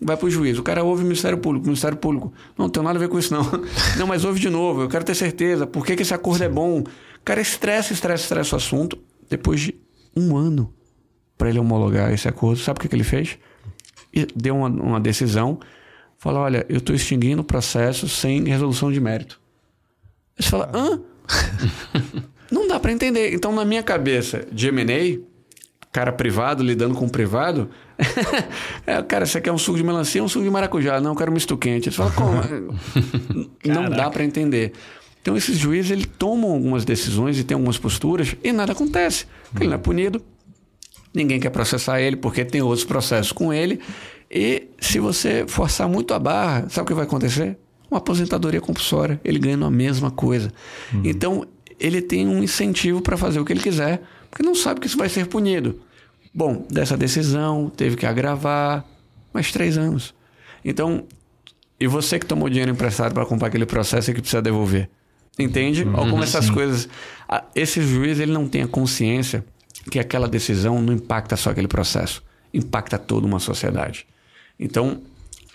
vai 0.00 0.16
para 0.16 0.26
o 0.26 0.30
juiz. 0.30 0.58
O 0.58 0.62
cara 0.62 0.82
ouve 0.82 1.02
o 1.02 1.06
Ministério 1.06 1.38
Público, 1.38 1.64
o 1.64 1.68
Ministério 1.68 1.96
Público, 1.96 2.32
não, 2.56 2.68
tem 2.68 2.82
nada 2.82 2.98
a 2.98 3.00
ver 3.00 3.08
com 3.08 3.18
isso 3.18 3.32
não. 3.32 3.42
Não, 3.98 4.06
mas 4.06 4.24
ouve 4.24 4.40
de 4.40 4.48
novo, 4.48 4.82
eu 4.82 4.88
quero 4.88 5.04
ter 5.04 5.14
certeza, 5.14 5.66
por 5.66 5.84
que, 5.84 5.94
que 5.94 6.02
esse 6.02 6.14
acordo 6.14 6.42
é 6.42 6.48
bom? 6.48 6.80
O 6.80 6.84
cara 7.24 7.40
estressa, 7.40 7.92
estressa, 7.92 8.24
estressa 8.24 8.56
o 8.56 8.58
assunto. 8.58 8.98
Depois 9.28 9.60
de 9.60 9.74
um 10.16 10.36
ano 10.36 10.72
para 11.36 11.48
ele 11.50 11.58
homologar 11.58 12.12
esse 12.12 12.26
acordo, 12.26 12.58
sabe 12.58 12.78
o 12.78 12.80
que, 12.80 12.88
que 12.88 12.94
ele 12.94 13.04
fez? 13.04 13.38
Deu 14.34 14.56
uma, 14.56 14.68
uma 14.68 15.00
decisão, 15.00 15.60
fala, 16.18 16.40
olha, 16.40 16.66
eu 16.68 16.78
estou 16.78 16.94
extinguindo 16.94 17.42
o 17.42 17.44
processo 17.44 18.08
sem 18.08 18.42
resolução 18.44 18.90
de 18.90 19.00
mérito. 19.00 19.40
Você 20.38 20.50
fala, 20.50 20.70
hã? 20.74 21.00
Não 22.50 22.66
dá 22.66 22.80
para 22.80 22.92
entender. 22.92 23.32
Então, 23.32 23.52
na 23.52 23.64
minha 23.64 23.82
cabeça, 23.82 24.44
de 24.50 24.68
M&A, 24.68 25.20
cara 25.92 26.12
privado 26.12 26.62
lidando 26.62 26.94
com 26.94 27.08
privado, 27.08 27.70
é, 28.86 29.02
cara, 29.02 29.26
você 29.26 29.40
quer 29.40 29.52
um 29.52 29.58
suco 29.58 29.76
de 29.76 29.84
melancia 29.84 30.20
ou 30.20 30.26
um 30.26 30.28
suco 30.28 30.44
de 30.44 30.50
maracujá? 30.50 31.00
Não, 31.00 31.12
eu 31.12 31.16
quero 31.16 31.30
um 31.30 31.34
misto 31.34 31.56
quente. 31.56 31.90
Você 31.90 31.96
fala, 31.96 32.10
como? 32.12 32.40
Não 33.64 33.90
dá 33.90 34.10
para 34.10 34.24
entender. 34.24 34.72
Então, 35.22 35.36
esses 35.36 35.58
juízes, 35.58 35.90
eles 35.90 36.08
tomam 36.18 36.52
algumas 36.52 36.84
decisões 36.84 37.38
e 37.38 37.44
têm 37.44 37.54
algumas 37.54 37.76
posturas 37.76 38.34
e 38.42 38.52
nada 38.52 38.72
acontece. 38.72 39.26
Ele 39.54 39.68
não 39.68 39.74
é 39.74 39.78
punido, 39.78 40.22
ninguém 41.12 41.38
quer 41.38 41.50
processar 41.50 42.00
ele 42.00 42.16
porque 42.16 42.42
tem 42.42 42.62
outros 42.62 42.84
processos 42.84 43.30
com 43.30 43.52
ele. 43.52 43.80
E 44.30 44.68
se 44.80 44.98
você 44.98 45.44
forçar 45.46 45.88
muito 45.88 46.14
a 46.14 46.18
barra, 46.18 46.68
sabe 46.70 46.84
o 46.84 46.86
que 46.86 46.94
vai 46.94 47.04
acontecer? 47.04 47.58
Uma 47.90 47.98
aposentadoria 47.98 48.60
compulsória. 48.60 49.20
Ele 49.22 49.38
ganha 49.38 49.62
a 49.62 49.70
mesma 49.70 50.10
coisa. 50.10 50.50
Uhum. 50.94 51.02
Então, 51.04 51.46
ele 51.80 52.02
tem 52.02 52.28
um 52.28 52.42
incentivo 52.42 53.00
para 53.00 53.16
fazer 53.16 53.40
o 53.40 53.44
que 53.44 53.52
ele 53.52 53.62
quiser, 53.62 54.02
porque 54.30 54.42
não 54.42 54.54
sabe 54.54 54.80
que 54.80 54.86
isso 54.86 54.98
vai 54.98 55.08
ser 55.08 55.26
punido. 55.26 55.80
Bom, 56.32 56.64
dessa 56.70 56.96
decisão, 56.96 57.72
teve 57.74 57.96
que 57.96 58.06
agravar 58.06 58.84
mais 59.32 59.50
três 59.50 59.78
anos. 59.78 60.14
Então, 60.64 61.04
e 61.80 61.86
você 61.86 62.18
que 62.18 62.26
tomou 62.26 62.48
dinheiro 62.48 62.70
emprestado 62.70 63.14
para 63.14 63.24
comprar 63.24 63.48
aquele 63.48 63.66
processo 63.66 64.10
e 64.10 64.14
que 64.14 64.20
precisa 64.20 64.42
devolver? 64.42 64.88
Entende? 65.38 65.82
Uhum, 65.82 65.98
Ou 65.98 66.10
como 66.10 66.22
essas 66.22 66.44
sim. 66.44 66.52
coisas. 66.52 66.88
Esse 67.54 67.80
juiz 67.80 68.20
ele 68.20 68.32
não 68.32 68.46
tem 68.46 68.62
a 68.62 68.68
consciência 68.68 69.44
que 69.90 69.98
aquela 69.98 70.28
decisão 70.28 70.82
não 70.82 70.92
impacta 70.92 71.36
só 71.36 71.50
aquele 71.50 71.68
processo, 71.68 72.22
impacta 72.52 72.98
toda 72.98 73.26
uma 73.26 73.38
sociedade. 73.38 74.06
Então, 74.58 75.00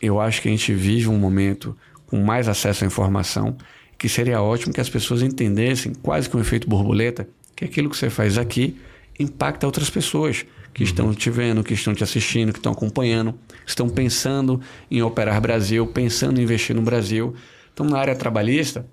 eu 0.01 0.19
acho 0.19 0.41
que 0.41 0.47
a 0.47 0.51
gente 0.51 0.73
vive 0.73 1.07
um 1.07 1.17
momento 1.17 1.77
com 2.07 2.19
mais 2.19 2.49
acesso 2.49 2.83
à 2.83 2.87
informação 2.87 3.55
que 3.97 4.09
seria 4.09 4.41
ótimo 4.41 4.73
que 4.73 4.81
as 4.81 4.89
pessoas 4.89 5.21
entendessem, 5.21 5.93
quase 5.93 6.29
que 6.29 6.35
um 6.35 6.39
efeito 6.39 6.67
borboleta, 6.67 7.27
que 7.55 7.65
aquilo 7.65 7.89
que 7.89 7.97
você 7.97 8.09
faz 8.09 8.37
aqui 8.37 8.75
impacta 9.19 9.65
outras 9.65 9.89
pessoas 9.89 10.45
que 10.73 10.83
uhum. 10.83 10.89
estão 10.89 11.13
te 11.13 11.29
vendo, 11.29 11.63
que 11.63 11.73
estão 11.73 11.93
te 11.93 12.03
assistindo, 12.03 12.51
que 12.51 12.59
estão 12.59 12.73
acompanhando, 12.73 13.33
estão 13.65 13.87
pensando 13.87 14.59
em 14.91 15.01
operar 15.01 15.39
Brasil, 15.39 15.87
pensando 15.87 16.39
em 16.39 16.43
investir 16.43 16.75
no 16.75 16.81
Brasil. 16.81 17.33
Então, 17.73 17.85
na 17.85 17.97
área 17.97 18.15
trabalhista, 18.15 18.85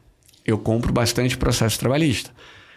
eu 0.47 0.59
compro 0.59 0.93
bastante 0.93 1.37
processo 1.37 1.79
trabalhista. 1.79 2.31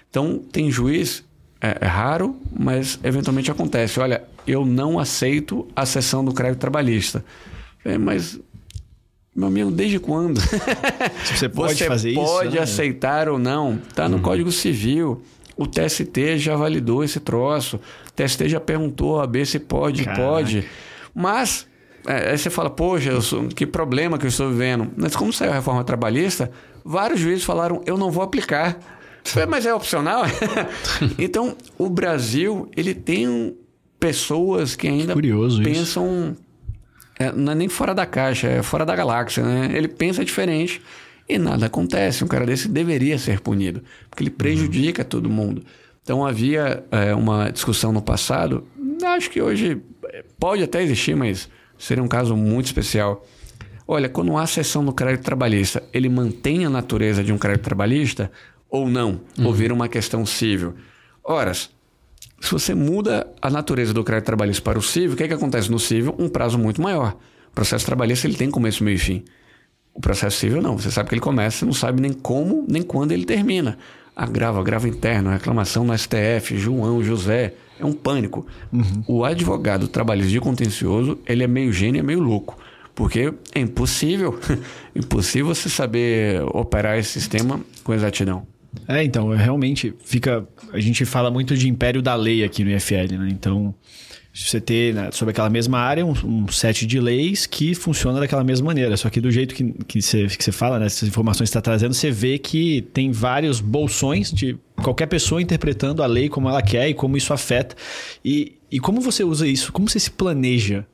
Então, 0.10 0.40
tem 0.52 0.72
juiz, 0.72 1.24
é, 1.62 1.78
é 1.82 1.86
raro, 1.88 2.36
mas 2.52 3.00
eventualmente 3.04 3.52
acontece. 3.52 4.00
Olha, 4.00 4.24
eu 4.48 4.66
não 4.66 4.98
aceito 4.98 5.68
a 5.76 5.86
sessão 5.86 6.26
do 6.26 6.34
crédito 6.34 6.60
trabalhista. 6.60 7.24
É, 7.84 8.00
mas 8.00 8.40
meu 9.36 9.50
amigo, 9.50 9.70
desde 9.70 10.00
quando? 10.00 10.40
Você 11.26 11.50
pode 11.50 11.76
Você 11.76 11.86
fazer 11.86 12.14
pode 12.14 12.26
isso? 12.26 12.38
Pode 12.38 12.56
né? 12.56 12.62
aceitar 12.62 13.28
ou 13.28 13.38
não. 13.38 13.82
Está 13.90 14.08
no 14.08 14.18
uhum. 14.18 14.22
Código 14.22 14.52
Civil. 14.52 15.22
O 15.58 15.68
TST 15.68 16.38
já 16.38 16.56
validou 16.56 17.04
esse 17.04 17.20
troço. 17.20 17.78
O 18.08 18.12
TST 18.14 18.48
já 18.48 18.62
perguntou 18.62 19.20
a 19.20 19.28
B 19.28 19.46
se 19.46 19.60
pode, 19.60 20.06
Caraca. 20.06 20.22
pode. 20.22 20.66
Mas, 21.14 21.68
é, 22.08 22.32
aí 22.32 22.38
você 22.38 22.50
fala, 22.50 22.70
poxa, 22.70 23.20
sou, 23.20 23.48
que 23.50 23.66
problema 23.66 24.18
que 24.18 24.26
eu 24.26 24.30
estou 24.30 24.50
vivendo. 24.50 24.90
Mas 24.96 25.16
como 25.16 25.34
saiu 25.34 25.52
a 25.52 25.56
reforma 25.56 25.84
trabalhista, 25.84 26.50
vários 26.84 27.20
juízes 27.20 27.44
falaram, 27.44 27.82
eu 27.86 27.98
não 27.98 28.12
vou 28.12 28.24
aplicar. 28.24 28.80
Mas 29.50 29.66
é 29.66 29.74
opcional? 29.74 30.24
então, 31.20 31.58
o 31.78 31.90
Brasil, 31.90 32.70
ele 32.76 32.94
tem 32.94 33.56
pessoas 34.00 34.76
que 34.76 34.88
ainda 34.88 35.14
Curioso 35.14 35.62
pensam. 35.64 36.38
É, 37.18 37.32
não 37.32 37.54
é 37.54 37.56
nem 37.56 37.70
fora 37.70 37.94
da 37.94 38.06
caixa, 38.06 38.48
é 38.48 38.64
fora 38.64 38.86
da 38.86 38.96
galáxia, 38.96 39.44
né? 39.44 39.72
Ele 39.74 39.88
pensa 39.88 40.24
diferente 40.24 40.82
e 41.28 41.38
nada 41.38 41.66
acontece. 41.68 42.24
Um 42.24 42.28
cara 42.28 42.46
desse 42.46 42.68
deveria 42.68 43.18
ser 43.18 43.40
punido, 43.40 43.82
porque 44.10 44.24
ele 44.24 44.30
prejudica 44.30 45.02
uhum. 45.02 45.10
todo 45.10 45.30
mundo. 45.30 45.64
Então 46.04 46.26
havia 46.26 46.84
é, 46.92 47.16
uma 47.16 47.50
discussão 47.50 47.92
no 47.92 48.02
passado, 48.02 48.68
acho 49.04 49.30
que 49.30 49.42
hoje 49.42 49.82
é, 50.06 50.24
pode 50.40 50.62
até 50.62 50.84
existir, 50.84 51.16
mas 51.16 51.50
seria 51.78 52.04
um 52.04 52.08
caso 52.08 52.36
muito 52.36 52.68
especial. 52.68 53.26
Olha, 53.88 54.10
quando 54.10 54.36
há 54.38 54.46
sessão 54.48 54.82
no 54.82 54.94
crédito 54.94 55.24
trabalhista, 55.24 55.84
ele 55.94 56.10
mantém 56.10 56.66
a 56.66 56.70
natureza 56.70 57.24
de 57.24 57.32
um 57.32 57.38
crédito 57.38 57.64
trabalhista 57.64 58.32
ou 58.70 58.88
não? 58.88 59.22
Uhum. 59.38 59.48
Ou 59.48 59.54
vira 59.54 59.74
uma 59.74 59.88
questão 59.88 60.26
civil? 60.26 60.76
Horas, 61.24 61.70
se 62.46 62.52
você 62.52 62.76
muda 62.76 63.28
a 63.42 63.50
natureza 63.50 63.94
do 63.94 64.04
crédito 64.04 64.26
trabalhista 64.26 64.62
para 64.62 64.78
o 64.78 64.82
civil, 64.82 65.14
o 65.14 65.16
que, 65.16 65.24
é 65.24 65.28
que 65.28 65.34
acontece 65.34 65.72
no 65.72 65.80
civil? 65.80 66.16
Um 66.18 66.30
prazo 66.30 66.58
muito 66.58 66.82
maior. 66.82 67.18
O 67.50 67.56
processo 67.56 67.86
trabalhista 67.86 68.28
ele 68.28 68.36
tem 68.36 68.52
começo, 68.52 68.84
meio 68.84 68.96
e 68.96 69.00
fim. 69.00 69.24
O 69.94 70.00
processo 70.02 70.38
civil 70.38 70.62
não. 70.62 70.78
Você 70.78 70.92
sabe 70.92 71.10
que 71.10 71.16
ele 71.16 71.22
começa, 71.22 71.60
você 71.60 71.66
não 71.66 71.74
sabe 71.74 72.02
nem 72.02 72.14
como, 72.14 72.66
nem 72.68 72.82
quando 72.82 73.14
ele 73.14 73.26
termina. 73.26 73.78
Agrava, 74.16 74.60
agrava 74.60 74.88
interno, 74.88 75.30
reclamação 75.30 75.84
no 75.84 75.98
STF, 75.98 76.58
João, 76.58 77.04
José. 77.04 77.54
É 77.80 77.86
um 77.86 77.94
pânico. 77.94 78.46
Uhum. 78.72 79.04
O 79.08 79.26
advogado 79.26 79.88
trabalhista 79.88 80.32
de 80.32 80.40
contencioso, 80.40 81.20
ele 81.26 81.44
é 81.44 81.48
meio 81.48 81.74
gênio, 81.74 82.00
é 82.00 82.04
meio 82.04 82.20
louco. 82.20 82.58
Porque 82.94 83.34
é 83.54 83.60
impossível, 83.60 84.40
impossível 84.96 85.48
você 85.48 85.70
saber 85.70 86.42
operar 86.54 86.98
esse 86.98 87.10
sistema 87.10 87.60
com 87.84 87.94
exatidão. 87.94 88.48
É, 88.88 89.04
então, 89.04 89.30
realmente 89.30 89.94
fica. 90.04 90.48
A 90.72 90.80
gente 90.80 91.06
fala 91.06 91.32
muito 91.32 91.56
de 91.56 91.68
império 91.70 92.02
da 92.02 92.16
lei 92.16 92.44
aqui 92.44 92.64
no 92.64 92.72
IFL, 92.72 93.18
né? 93.18 93.30
Então, 93.32 93.74
você 94.34 94.60
ter 94.60 94.94
né, 94.94 95.10
sobre 95.14 95.32
aquela 95.32 95.50
mesma 95.50 95.80
área 95.80 96.06
um, 96.06 96.12
um, 96.12 96.48
set 96.50 96.86
de 96.86 97.00
leis 97.00 97.46
que 97.46 97.74
funciona 97.74 98.20
daquela 98.20 98.44
mesma 98.44 98.68
maneira. 98.68 98.98
Só 98.98 99.10
que 99.10 99.22
do 99.22 99.32
jeito 99.32 99.56
que, 99.56 99.74
que, 99.88 100.02
você, 100.02 100.28
que 100.28 100.44
você 100.44 100.52
fala, 100.52 100.78
né, 100.78 100.88
essas 100.88 101.08
informações 101.08 101.50
que 101.50 101.52
está 101.52 101.62
trazendo, 101.62 101.94
você 101.94 102.12
vê 102.12 102.38
que 102.38 102.82
tem 102.94 103.12
vários 103.12 103.62
bolsões 103.62 104.32
de 104.32 104.58
qualquer 104.84 105.06
pessoa 105.06 105.42
interpretando 105.42 106.04
a 106.04 106.06
lei 106.06 106.28
como 106.28 106.50
ela 106.50 106.62
quer 106.62 106.90
e 106.90 106.94
como 106.94 107.16
isso 107.16 107.34
afeta. 107.34 107.76
E, 108.24 108.58
e 108.70 108.80
como 108.80 109.00
você 109.00 109.24
usa 109.24 109.48
isso? 109.48 109.72
Como 109.72 109.88
você 109.88 110.00
se 110.00 110.12
planeja 110.12 110.86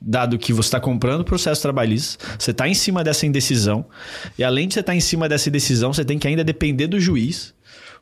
dado 0.00 0.38
que 0.38 0.52
você 0.52 0.68
está 0.68 0.80
comprando 0.80 1.24
processo 1.24 1.62
trabalhista, 1.62 2.24
você 2.38 2.50
está 2.50 2.68
em 2.68 2.74
cima 2.74 3.02
dessa 3.02 3.26
indecisão, 3.26 3.84
e 4.38 4.44
além 4.44 4.68
de 4.68 4.74
você 4.74 4.80
estar 4.80 4.92
tá 4.92 4.96
em 4.96 5.00
cima 5.00 5.28
dessa 5.28 5.50
decisão, 5.50 5.92
você 5.92 6.04
tem 6.04 6.18
que 6.18 6.28
ainda 6.28 6.44
depender 6.44 6.86
do 6.86 7.00
juiz. 7.00 7.54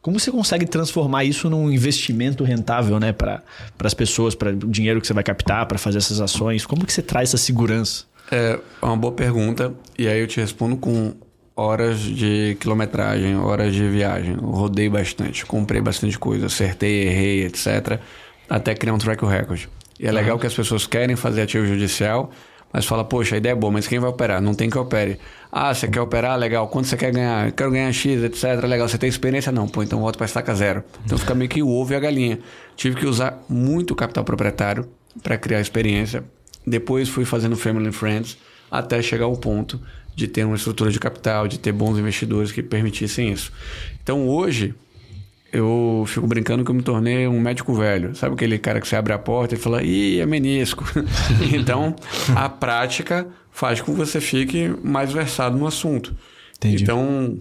Como 0.03 0.21
você 0.21 0.31
consegue 0.31 0.67
transformar 0.67 1.25
isso 1.25 1.49
num 1.49 1.71
investimento 1.71 2.45
rentável 2.45 3.01
né, 3.01 3.13
para 3.13 3.43
as 3.79 3.95
pessoas, 3.95 4.35
para 4.35 4.51
o 4.51 4.71
dinheiro 4.71 5.01
que 5.01 5.07
você 5.07 5.15
vai 5.15 5.25
captar, 5.25 5.65
para 5.67 5.79
fazer 5.79 5.97
essas 5.97 6.21
ações? 6.21 6.67
Como 6.67 6.85
que 6.85 6.93
você 6.93 7.01
traz 7.01 7.31
essa 7.31 7.39
segurança? 7.39 8.05
É 8.31 8.59
uma 8.83 8.97
boa 8.97 9.13
pergunta, 9.13 9.73
e 9.99 10.07
aí 10.07 10.21
eu 10.21 10.27
te 10.27 10.41
respondo 10.41 10.77
com 10.77 11.15
horas 11.57 12.01
de 12.01 12.57
quilometragem, 12.61 13.37
horas 13.37 13.73
de 13.73 13.89
viagem. 13.89 14.35
Eu 14.35 14.51
rodei 14.51 14.89
bastante, 14.89 15.47
comprei 15.47 15.81
bastante 15.81 16.19
coisa, 16.19 16.47
acertei, 16.47 17.07
errei, 17.07 17.45
etc. 17.47 18.01
Até 18.49 18.75
criar 18.75 18.95
um 18.95 18.99
track 18.99 19.25
record. 19.25 19.67
E 19.99 20.07
é 20.07 20.11
uhum. 20.11 20.15
legal 20.15 20.39
que 20.39 20.47
as 20.47 20.55
pessoas 20.55 20.87
querem 20.87 21.17
fazer 21.17 21.43
ativo 21.43 21.67
judicial, 21.67 22.31
mas 22.73 22.87
fala, 22.87 23.05
poxa, 23.05 23.37
a 23.37 23.39
ideia 23.39 23.53
é 23.53 23.55
boa, 23.55 23.73
mas 23.73 23.87
quem 23.87 24.01
vai 24.01 24.11
operar? 24.11 24.43
Não 24.43 24.53
tem 24.53 24.69
que 24.69 24.77
opere. 24.77 25.19
Ah, 25.53 25.73
você 25.73 25.87
quer 25.87 26.01
operar? 26.01 26.37
Legal. 26.37 26.67
Quanto 26.67 26.89
você 26.89 26.97
quer 26.97 27.13
ganhar? 27.13 27.53
Quero 27.53 27.71
ganhar 27.71 27.93
X, 27.93 28.25
etc. 28.25 28.65
Legal. 28.65 28.89
Você 28.89 28.99
tem 28.99 29.09
experiência? 29.09 29.53
Não. 29.53 29.69
Pô, 29.69 29.83
então 29.83 30.01
volta 30.01 30.19
para 30.19 30.25
estaca 30.25 30.53
zero. 30.57 30.83
Então 31.05 31.17
fica 31.17 31.37
meio 31.37 31.49
que 31.49 31.63
o 31.63 31.69
ovo 31.69 31.93
e 31.93 31.97
a 31.97 32.01
galinha. 32.01 32.41
Tive 32.75 32.97
que 32.97 33.07
usar 33.07 33.45
muito 33.49 33.95
capital 33.95 34.25
proprietário 34.25 34.89
para 35.23 35.39
criar 35.39 35.61
experiência. 35.61 36.25
Depois 36.67 37.09
fui 37.09 37.25
fazendo 37.25 37.57
Family 37.57 37.89
and 37.89 37.93
Friends 37.93 38.37
até 38.69 39.01
chegar 39.01 39.27
ao 39.27 39.37
ponto 39.37 39.81
de 40.17 40.27
ter 40.27 40.45
uma 40.45 40.57
estrutura 40.57 40.91
de 40.91 40.99
capital, 40.99 41.47
de 41.47 41.59
ter 41.61 41.71
bons 41.71 41.97
investidores 41.97 42.51
que 42.51 42.63
permitissem 42.63 43.31
isso. 43.33 43.53
Então 44.03 44.29
hoje 44.29 44.75
eu 45.55 46.05
fico 46.09 46.27
brincando 46.27 46.65
que 46.65 46.71
eu 46.71 46.75
me 46.75 46.83
tornei 46.83 47.29
um 47.29 47.39
médico 47.41 47.73
velho. 47.75 48.15
Sabe 48.17 48.35
aquele 48.35 48.59
cara 48.59 48.81
que 48.81 48.89
você 48.89 48.97
abre 48.97 49.13
a 49.13 49.19
porta 49.19 49.55
e 49.55 49.59
fala, 49.59 49.83
ih, 49.83 50.19
é 50.21 50.27
menisco. 50.27 50.85
então, 51.55 51.95
a 52.35 52.49
prática 52.49 53.27
faz 53.53 53.81
com 53.81 53.93
que 53.93 53.99
você 53.99 54.21
fique 54.21 54.75
mais 54.83 55.13
versado 55.13 55.57
no 55.57 55.67
assunto. 55.67 56.15
Entendi. 56.57 56.83
Então, 56.83 57.39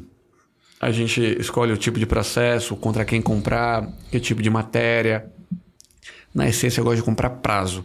a 0.80 0.92
gente 0.92 1.22
escolhe 1.40 1.72
o 1.74 1.78
tipo 1.78 1.98
de 1.98 2.06
processo, 2.06 2.76
contra 2.76 3.04
quem 3.04 3.22
comprar, 3.22 3.88
que 4.12 4.20
tipo 4.20 4.42
de 4.42 4.50
matéria. 4.50 5.26
Na 6.34 6.48
essência, 6.48 6.82
eu 6.82 6.86
gosto 6.86 6.98
de 6.98 7.04
comprar 7.04 7.30
prazo, 7.30 7.84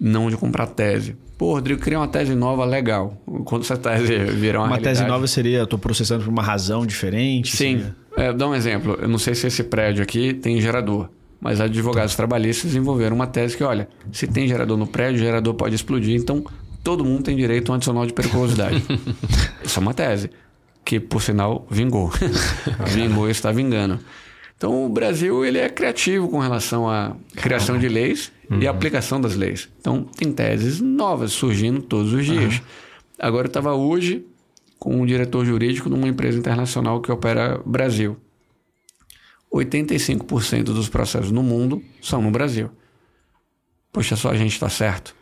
não 0.00 0.30
de 0.30 0.36
comprar 0.36 0.66
tese. 0.66 1.16
Pô, 1.36 1.52
Rodrigo, 1.52 1.80
queria 1.80 1.98
uma 1.98 2.08
tese 2.08 2.34
nova, 2.34 2.64
legal. 2.64 3.16
Quando 3.44 3.62
essa 3.62 3.76
tese 3.76 4.16
virar 4.18 4.60
uma 4.60 4.66
Uma 4.68 4.78
tese 4.80 5.04
nova 5.04 5.26
seria, 5.26 5.66
tô 5.66 5.78
processando 5.78 6.24
por 6.24 6.30
uma 6.30 6.42
razão 6.42 6.84
diferente? 6.86 7.50
Sim. 7.56 7.78
seria- 7.78 7.96
É, 8.18 8.32
dá 8.32 8.48
um 8.48 8.54
exemplo. 8.54 8.98
Eu 9.00 9.08
não 9.08 9.18
sei 9.18 9.34
se 9.34 9.46
esse 9.46 9.62
prédio 9.62 10.02
aqui 10.02 10.34
tem 10.34 10.60
gerador, 10.60 11.08
mas 11.40 11.60
advogados 11.60 12.16
trabalhistas 12.16 12.72
desenvolveram 12.72 13.14
uma 13.14 13.28
tese 13.28 13.56
que, 13.56 13.62
olha, 13.62 13.88
se 14.12 14.26
tem 14.26 14.48
gerador 14.48 14.76
no 14.76 14.88
prédio, 14.88 15.20
o 15.20 15.24
gerador 15.24 15.54
pode 15.54 15.76
explodir, 15.76 16.16
então 16.16 16.44
todo 16.82 17.04
mundo 17.04 17.22
tem 17.22 17.36
direito 17.36 17.70
a 17.70 17.72
um 17.72 17.76
adicional 17.76 18.04
de 18.04 18.12
periculosidade. 18.12 18.82
Isso 19.62 19.78
é 19.78 19.82
uma 19.82 19.94
tese, 19.94 20.30
que 20.84 20.98
por 20.98 21.22
sinal 21.22 21.64
vingou. 21.70 22.10
vingou 22.92 23.28
e 23.28 23.30
está 23.30 23.52
vingando. 23.52 24.00
Então 24.56 24.84
o 24.84 24.88
Brasil 24.88 25.44
ele 25.44 25.58
é 25.58 25.68
criativo 25.68 26.28
com 26.28 26.40
relação 26.40 26.90
à 26.90 27.14
criação 27.36 27.78
de 27.78 27.88
leis 27.88 28.32
e 28.60 28.66
a 28.66 28.70
aplicação 28.72 29.20
das 29.20 29.36
leis. 29.36 29.68
Então 29.80 30.02
tem 30.16 30.32
teses 30.32 30.80
novas 30.80 31.30
surgindo 31.30 31.80
todos 31.80 32.12
os 32.12 32.26
dias. 32.26 32.60
Agora 33.16 33.46
eu 33.46 33.48
estava 33.48 33.74
hoje 33.74 34.24
com 34.78 34.94
um 35.00 35.06
diretor 35.06 35.44
jurídico 35.44 35.88
numa 35.88 36.06
empresa 36.08 36.38
internacional 36.38 37.00
que 37.00 37.10
opera 37.10 37.60
Brasil. 37.64 38.16
85% 39.52 40.64
dos 40.64 40.88
processos 40.88 41.30
no 41.30 41.42
mundo 41.42 41.82
são 42.02 42.20
no 42.20 42.30
Brasil. 42.30 42.70
Poxa, 43.92 44.16
só 44.16 44.30
a 44.30 44.36
gente 44.36 44.52
está 44.52 44.68
certo. 44.68 45.14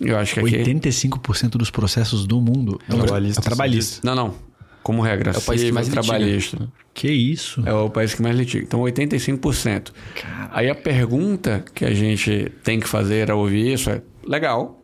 Eu 0.00 0.16
acho 0.16 0.34
que 0.34 0.40
aqui. 0.40 0.56
85% 0.70 1.50
dos 1.50 1.70
processos 1.70 2.26
do 2.26 2.40
mundo. 2.40 2.80
Trabalhista, 2.88 3.40
É 3.40 3.44
trabalhista. 3.44 4.00
Não, 4.04 4.14
não. 4.14 4.34
Como 4.82 5.02
regra, 5.02 5.32
É 5.32 5.38
o 5.38 5.42
país 5.42 5.62
que 5.64 5.72
mais 5.72 5.88
litiga. 5.88 6.02
trabalhista. 6.02 6.68
Que 6.94 7.10
isso? 7.10 7.60
É 7.66 7.72
o 7.72 7.90
país 7.90 8.14
que 8.14 8.22
mais 8.22 8.36
litiga. 8.36 8.64
Então, 8.64 8.80
85%. 8.82 9.90
Aí 10.52 10.70
a 10.70 10.74
pergunta 10.74 11.64
que 11.74 11.84
a 11.84 11.92
gente 11.92 12.50
tem 12.62 12.78
que 12.78 12.88
fazer 12.88 13.30
ao 13.30 13.40
ouvir 13.40 13.72
isso 13.72 13.90
é: 13.90 14.00
legal, 14.24 14.80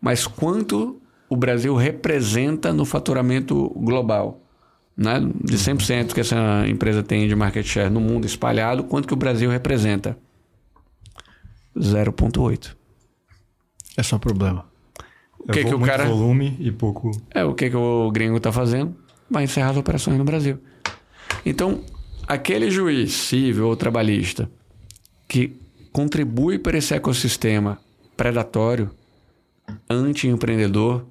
mas 0.00 0.26
quanto 0.26 0.98
o 1.28 1.36
Brasil 1.36 1.74
representa 1.74 2.72
no 2.72 2.84
faturamento 2.84 3.70
global? 3.76 4.40
Né? 4.96 5.20
De 5.42 5.56
100% 5.56 6.12
que 6.12 6.20
essa 6.20 6.66
empresa 6.68 7.02
tem 7.02 7.26
de 7.26 7.34
market 7.34 7.66
share 7.66 7.90
no 7.90 8.00
mundo 8.00 8.26
espalhado, 8.26 8.84
quanto 8.84 9.08
que 9.08 9.14
o 9.14 9.16
Brasil 9.16 9.50
representa? 9.50 10.16
0,8. 11.76 12.76
É 13.96 14.02
só 14.02 14.18
problema. 14.18 14.64
O 15.38 15.52
que, 15.52 15.64
que 15.64 15.74
o 15.74 15.80
cara. 15.80 16.06
volume 16.06 16.56
e 16.58 16.72
pouco. 16.72 17.10
É, 17.30 17.44
o 17.44 17.54
que, 17.54 17.68
que 17.68 17.76
o 17.76 18.10
gringo 18.10 18.38
está 18.38 18.50
fazendo? 18.50 18.96
Vai 19.30 19.44
encerrar 19.44 19.70
as 19.70 19.76
operações 19.76 20.16
no 20.16 20.24
Brasil. 20.24 20.58
Então, 21.44 21.82
aquele 22.26 22.70
juiz 22.70 23.12
civil 23.12 23.68
ou 23.68 23.76
trabalhista 23.76 24.50
que 25.28 25.60
contribui 25.92 26.58
para 26.58 26.78
esse 26.78 26.94
ecossistema 26.94 27.78
predatório, 28.16 28.90
anti-empreendedor, 29.88 31.06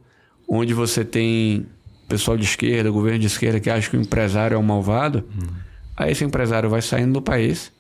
onde 0.48 0.74
você 0.74 1.04
tem 1.04 1.66
pessoal 2.08 2.38
de 2.38 2.44
esquerda, 2.44 2.90
governo 2.90 3.20
de 3.20 3.28
esquerda 3.28 3.60
que 3.60 3.70
acha 3.70 3.90
que 3.90 3.98
o 3.98 4.02
empresário 4.02 4.56
é 4.56 4.58
um 4.58 4.64
malvado, 4.64 5.24
aí 5.96 6.12
esse 6.12 6.24
empresário 6.24 6.70
vai 6.70 6.82
saindo 6.82 7.14
do 7.14 7.22
país, 7.22 7.72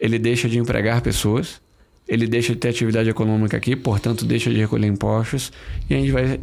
ele 0.00 0.18
deixa 0.18 0.48
de 0.48 0.58
empregar 0.58 1.00
pessoas, 1.00 1.60
ele 2.06 2.26
deixa 2.26 2.54
de 2.54 2.58
ter 2.58 2.68
atividade 2.68 3.08
econômica 3.08 3.56
aqui, 3.56 3.76
portanto 3.76 4.24
deixa 4.24 4.50
de 4.50 4.58
recolher 4.58 4.86
impostos, 4.86 5.52
e 5.88 5.94
a 5.94 5.98
gente 5.98 6.10
vai 6.10 6.40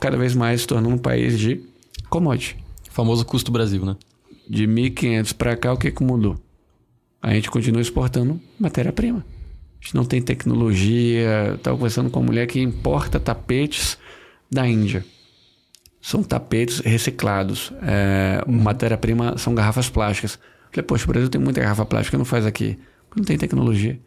cada 0.00 0.16
vez 0.16 0.34
mais 0.34 0.62
se 0.62 0.66
tornando 0.66 0.94
um 0.94 0.98
país 0.98 1.38
de 1.38 1.60
commodity. 2.08 2.56
Famoso 2.90 3.24
custo 3.24 3.50
Brasil, 3.50 3.84
né? 3.84 3.96
De 4.48 4.66
1500 4.66 5.32
para 5.32 5.56
cá, 5.56 5.72
o 5.72 5.76
que, 5.76 5.90
que 5.90 6.02
mudou? 6.02 6.38
A 7.20 7.34
gente 7.34 7.50
continua 7.50 7.82
exportando 7.82 8.40
matéria-prima. 8.58 9.24
A 9.80 9.84
gente 9.84 9.94
não 9.94 10.04
tem 10.04 10.22
tecnologia. 10.22 11.54
Estava 11.54 11.76
conversando 11.76 12.10
com 12.10 12.20
uma 12.20 12.26
mulher 12.26 12.46
que 12.46 12.60
importa 12.60 13.20
tapetes 13.20 13.98
da 14.50 14.66
Índia. 14.66 15.04
São 16.00 16.22
tapetes 16.22 16.80
reciclados. 16.80 17.72
É, 17.82 18.42
Matéria-prima 18.46 19.36
são 19.36 19.54
garrafas 19.54 19.88
plásticas. 19.88 20.38
Falei, 20.70 20.84
poxa, 20.84 21.04
o 21.04 21.08
Brasil 21.08 21.28
tem 21.28 21.40
muita 21.40 21.60
garrafa 21.60 21.84
plástica, 21.84 22.16
não 22.16 22.24
faz 22.24 22.46
aqui. 22.46 22.78
Porque 23.08 23.20
não 23.20 23.26
tem 23.26 23.36
tecnologia. 23.36 23.98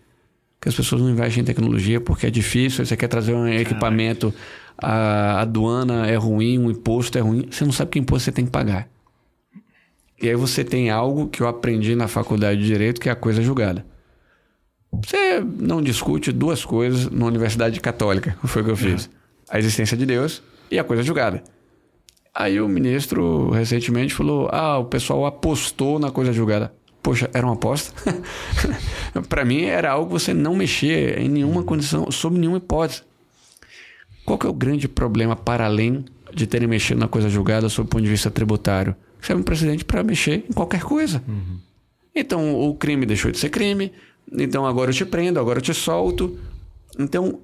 Porque 0.60 0.70
as 0.70 0.76
pessoas 0.76 1.02
não 1.02 1.10
investem 1.10 1.42
em 1.42 1.46
tecnologia 1.46 2.00
porque 2.00 2.28
é 2.28 2.30
difícil. 2.30 2.86
Você 2.86 2.96
quer 2.96 3.08
trazer 3.08 3.34
um 3.34 3.48
equipamento, 3.48 4.34
a 4.78 5.42
aduana 5.42 6.08
é 6.08 6.16
ruim, 6.16 6.60
o 6.60 6.72
imposto 6.72 7.18
é 7.18 7.22
ruim. 7.22 7.48
Você 7.50 7.66
não 7.66 7.72
sabe 7.72 7.92
que 7.92 8.00
imposto 8.00 8.26
você 8.26 8.32
tem 8.32 8.46
que 8.46 8.52
pagar. 8.52 8.88
E 10.22 10.30
aí 10.30 10.36
você 10.36 10.64
tem 10.64 10.92
algo 10.92 11.28
que 11.28 11.42
eu 11.42 11.48
aprendi 11.48 11.96
na 11.96 12.08
faculdade 12.08 12.60
de 12.60 12.68
Direito, 12.68 13.02
que 13.02 13.10
é 13.10 13.12
a 13.12 13.16
coisa 13.16 13.42
julgada. 13.42 13.84
Você 15.04 15.40
não 15.40 15.82
discute 15.82 16.32
duas 16.32 16.64
coisas 16.64 17.10
na 17.10 17.26
Universidade 17.26 17.80
Católica, 17.80 18.38
foi 18.46 18.62
o 18.62 18.66
que 18.66 18.72
eu 18.72 18.78
fiz. 18.78 19.10
A 19.52 19.60
existência 19.60 19.98
de 19.98 20.06
Deus 20.06 20.42
e 20.72 20.80
a 20.80 20.84
coisa 20.84 21.04
julgada. 21.04 21.44
Aí 22.34 22.62
o 22.62 22.68
ministro 22.68 23.50
recentemente 23.50 24.14
falou: 24.14 24.48
Ah, 24.52 24.78
o 24.78 24.86
pessoal 24.86 25.26
apostou 25.26 26.00
na 26.00 26.10
coisa 26.10 26.32
julgada. 26.32 26.74
Poxa, 27.04 27.30
era 27.34 27.46
uma 27.46 27.56
aposta? 27.56 27.94
Para 29.28 29.44
mim 29.44 29.64
era 29.64 29.92
algo 29.92 30.08
que 30.08 30.14
você 30.14 30.34
não 30.34 30.56
mexer 30.56 31.20
em 31.20 31.28
nenhuma 31.28 31.64
condição, 31.64 32.10
sob 32.10 32.40
nenhuma 32.40 32.58
hipótese. 32.58 33.02
Qual 34.24 34.38
que 34.38 34.46
é 34.46 34.50
o 34.50 34.54
grande 34.54 34.88
problema 34.88 35.36
para 35.36 35.66
além 35.66 36.06
de 36.34 36.48
terem 36.48 36.68
mexido 36.68 37.00
na 37.00 37.08
coisa 37.08 37.28
julgada 37.28 37.68
sob 37.68 37.88
o 37.88 37.90
ponto 37.90 38.04
de 38.04 38.10
vista 38.10 38.32
tributário? 38.32 38.96
Você 39.20 39.34
é 39.34 39.36
um 39.36 39.44
presidente 39.44 39.84
para 39.84 40.04
mexer 40.04 40.46
em 40.50 40.54
qualquer 40.54 40.84
coisa. 40.84 41.22
Então 42.16 42.56
o 42.56 42.76
crime 42.76 43.06
deixou 43.06 43.32
de 43.32 43.38
ser 43.38 43.50
crime, 43.50 43.92
então 44.32 44.66
agora 44.66 44.92
eu 44.92 44.96
te 44.96 45.06
prendo, 45.06 45.40
agora 45.40 45.60
eu 45.60 45.64
te 45.64 45.74
solto. 45.74 46.40
Então 46.98 47.40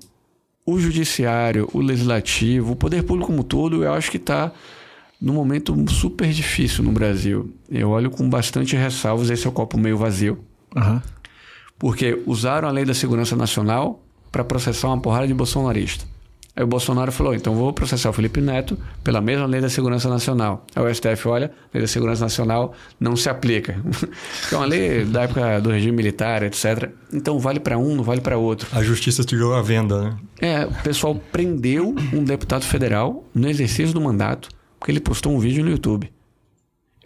o 0.68 0.78
judiciário, 0.78 1.70
o 1.72 1.80
legislativo, 1.80 2.74
o 2.74 2.76
poder 2.76 3.02
público 3.02 3.28
como 3.28 3.40
um 3.40 3.44
todo, 3.44 3.86
eu 3.86 3.94
acho 3.94 4.12
que 4.12 4.18
está 4.18 4.52
num 5.20 5.32
momento 5.32 5.74
super 5.90 6.30
difícil 6.30 6.84
no 6.84 6.92
Brasil. 6.92 7.54
Eu 7.72 7.90
olho 7.90 8.12
com 8.12 8.30
bastante 8.30 8.76
ressalvas, 8.76 9.30
esse 9.30 9.48
é 9.48 9.50
o 9.50 9.54
copo 9.54 9.78
meio 9.78 9.98
vazio, 9.98 10.38
Aham. 10.76 11.02
porque 11.80 12.22
usaram 12.26 12.68
a 12.68 12.72
lei 12.72 12.84
da 12.84 12.94
segurança 12.94 13.34
nacional 13.34 14.04
para 14.30 14.44
processar 14.44 14.90
uma 14.90 15.00
porrada 15.00 15.26
de 15.26 15.34
bolsonarista. 15.34 16.04
Aí 16.58 16.64
o 16.64 16.68
Bolsonaro 16.68 17.12
falou: 17.12 17.36
então 17.36 17.54
vou 17.54 17.72
processar 17.72 18.10
o 18.10 18.14
Felipe 18.14 18.42
Neto 18.42 18.76
pela 19.04 19.22
mesma 19.22 19.46
lei 19.46 19.62
da 19.62 19.70
segurança 19.70 20.10
nacional. 20.10 20.66
Aí 20.76 20.84
o 20.84 20.94
STF 20.94 21.28
olha, 21.28 21.52
a 21.66 21.70
lei 21.72 21.82
da 21.84 21.88
segurança 21.88 22.26
nacional 22.26 22.74
não 23.00 23.16
se 23.16 23.30
aplica. 23.30 23.80
é 24.52 24.56
uma 24.56 24.66
lei 24.66 25.06
da 25.06 25.22
época 25.22 25.62
do 25.62 25.70
regime 25.70 25.96
militar, 25.96 26.42
etc. 26.42 26.90
Então 27.14 27.38
vale 27.38 27.60
para 27.60 27.78
um, 27.78 27.96
não 27.96 28.04
vale 28.04 28.22
para 28.22 28.40
outro. 28.40 28.68
A 28.72 28.82
justiça 28.82 29.24
tirou 29.24 29.54
a 29.54 29.62
venda, 29.62 30.02
né? 30.02 30.18
É, 30.42 30.66
o 30.66 30.74
pessoal 30.82 31.16
prendeu 31.32 31.96
um 32.12 32.24
deputado 32.24 32.66
federal 32.66 33.24
no 33.36 33.48
exercício 33.48 33.94
do 33.94 34.02
mandato 34.02 34.50
porque 34.80 34.92
ele 34.92 35.00
postou 35.00 35.36
um 35.36 35.40
vídeo 35.40 35.64
no 35.64 35.70
YouTube. 35.70 36.12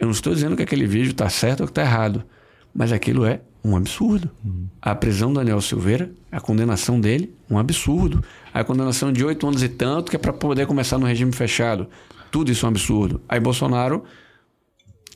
Eu 0.00 0.06
não 0.06 0.12
estou 0.12 0.32
dizendo 0.32 0.56
que 0.56 0.62
aquele 0.62 0.86
vídeo 0.86 1.10
está 1.10 1.28
certo 1.28 1.60
ou 1.60 1.66
que 1.66 1.72
está 1.72 1.82
errado, 1.82 2.24
mas 2.74 2.90
aquilo 2.90 3.26
é 3.26 3.42
um 3.62 3.76
absurdo. 3.76 4.30
A 4.80 4.94
prisão 4.94 5.32
do 5.32 5.38
Daniel 5.38 5.60
Silveira, 5.60 6.10
a 6.30 6.40
condenação 6.40 7.00
dele, 7.00 7.34
um 7.48 7.58
absurdo. 7.58 8.24
A 8.52 8.64
condenação 8.64 9.12
de 9.12 9.24
oito 9.24 9.46
anos 9.46 9.62
e 9.62 9.68
tanto, 9.68 10.10
que 10.10 10.16
é 10.16 10.18
para 10.18 10.32
poder 10.32 10.66
começar 10.66 10.98
no 10.98 11.06
regime 11.06 11.32
fechado. 11.32 11.88
Tudo 12.30 12.50
isso 12.50 12.66
é 12.66 12.68
um 12.68 12.70
absurdo. 12.70 13.20
Aí 13.28 13.40
Bolsonaro 13.40 14.04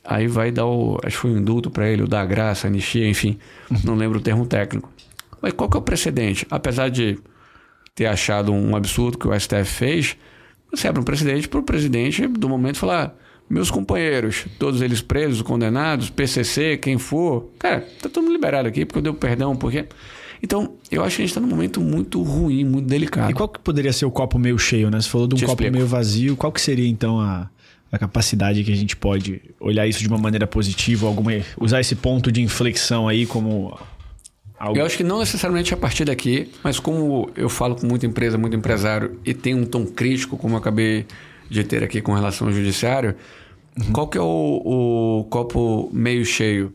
aí 0.07 0.27
vai 0.27 0.51
dar 0.51 0.65
o. 0.65 0.97
Acho 1.03 1.17
que 1.17 1.21
foi 1.21 1.31
um 1.31 1.37
indulto 1.37 1.69
para 1.69 1.87
ele, 1.87 2.01
o 2.03 2.07
da 2.07 2.25
graça, 2.25 2.67
anistia, 2.67 3.07
enfim. 3.07 3.37
Não 3.83 3.95
lembro 3.95 4.19
o 4.19 4.21
termo 4.21 4.45
técnico. 4.45 4.91
Mas 5.41 5.53
qual 5.53 5.69
que 5.69 5.75
é 5.75 5.79
o 5.79 5.83
precedente? 5.83 6.47
Apesar 6.49 6.89
de 6.89 7.19
ter 7.93 8.05
achado 8.05 8.53
um 8.53 8.75
absurdo 8.75 9.17
que 9.17 9.27
o 9.27 9.37
STF 9.37 9.65
fez, 9.65 10.17
você 10.71 10.87
abre 10.87 11.01
um 11.01 11.03
precedente 11.03 11.47
para 11.47 11.59
o 11.59 11.63
presidente 11.63 12.25
do 12.27 12.47
momento 12.47 12.77
falar: 12.77 13.15
meus 13.49 13.69
companheiros, 13.69 14.45
todos 14.57 14.81
eles 14.81 15.01
presos, 15.01 15.41
condenados, 15.41 16.09
PCC, 16.09 16.77
quem 16.77 16.97
for, 16.97 17.49
cara, 17.59 17.81
tá 18.01 18.09
todo 18.09 18.23
mundo 18.23 18.33
liberado 18.33 18.67
aqui 18.67 18.85
porque 18.85 18.99
eu 18.99 19.03
dei 19.03 19.11
o 19.11 19.15
perdão, 19.15 19.55
porque. 19.55 19.85
Então, 20.41 20.75
eu 20.91 21.03
acho 21.03 21.15
que 21.15 21.21
a 21.21 21.25
gente 21.25 21.31
está 21.31 21.41
num 21.41 21.47
momento 21.47 21.81
muito 21.81 22.21
ruim, 22.21 22.63
muito 22.63 22.87
delicado. 22.87 23.31
E 23.31 23.33
qual 23.33 23.49
que 23.49 23.59
poderia 23.59 23.91
ser 23.91 24.05
o 24.05 24.11
copo 24.11 24.37
meio 24.37 24.57
cheio, 24.57 24.89
né? 24.89 25.01
Você 25.01 25.09
falou 25.09 25.27
de 25.27 25.35
um 25.35 25.37
Te 25.37 25.45
copo 25.45 25.53
explico. 25.53 25.73
meio 25.73 25.87
vazio. 25.87 26.35
Qual 26.35 26.51
que 26.51 26.61
seria, 26.61 26.87
então, 26.87 27.19
a, 27.19 27.49
a 27.91 27.97
capacidade 27.97 28.63
que 28.63 28.71
a 28.71 28.75
gente 28.75 28.95
pode 28.95 29.41
olhar 29.59 29.87
isso 29.87 29.99
de 29.99 30.07
uma 30.07 30.17
maneira 30.17 30.45
positiva, 30.45 31.07
alguma, 31.07 31.31
usar 31.59 31.79
esse 31.79 31.95
ponto 31.95 32.31
de 32.31 32.41
inflexão 32.41 33.07
aí 33.07 33.25
como 33.25 33.77
algo... 34.59 34.77
Eu 34.77 34.85
acho 34.85 34.97
que 34.97 35.03
não 35.03 35.19
necessariamente 35.19 35.73
a 35.73 35.77
partir 35.77 36.05
daqui, 36.05 36.51
mas 36.63 36.79
como 36.79 37.29
eu 37.35 37.49
falo 37.49 37.75
com 37.75 37.87
muita 37.87 38.05
empresa, 38.05 38.37
muito 38.37 38.55
empresário 38.55 39.19
e 39.25 39.33
tem 39.33 39.55
um 39.55 39.65
tom 39.65 39.85
crítico, 39.85 40.37
como 40.37 40.55
eu 40.55 40.59
acabei 40.59 41.05
de 41.49 41.63
ter 41.63 41.83
aqui 41.83 42.01
com 42.01 42.13
relação 42.13 42.47
ao 42.47 42.53
judiciário, 42.53 43.15
qual 43.93 44.07
que 44.07 44.17
é 44.17 44.21
o, 44.21 45.21
o 45.21 45.23
copo 45.29 45.89
meio 45.93 46.25
cheio? 46.25 46.73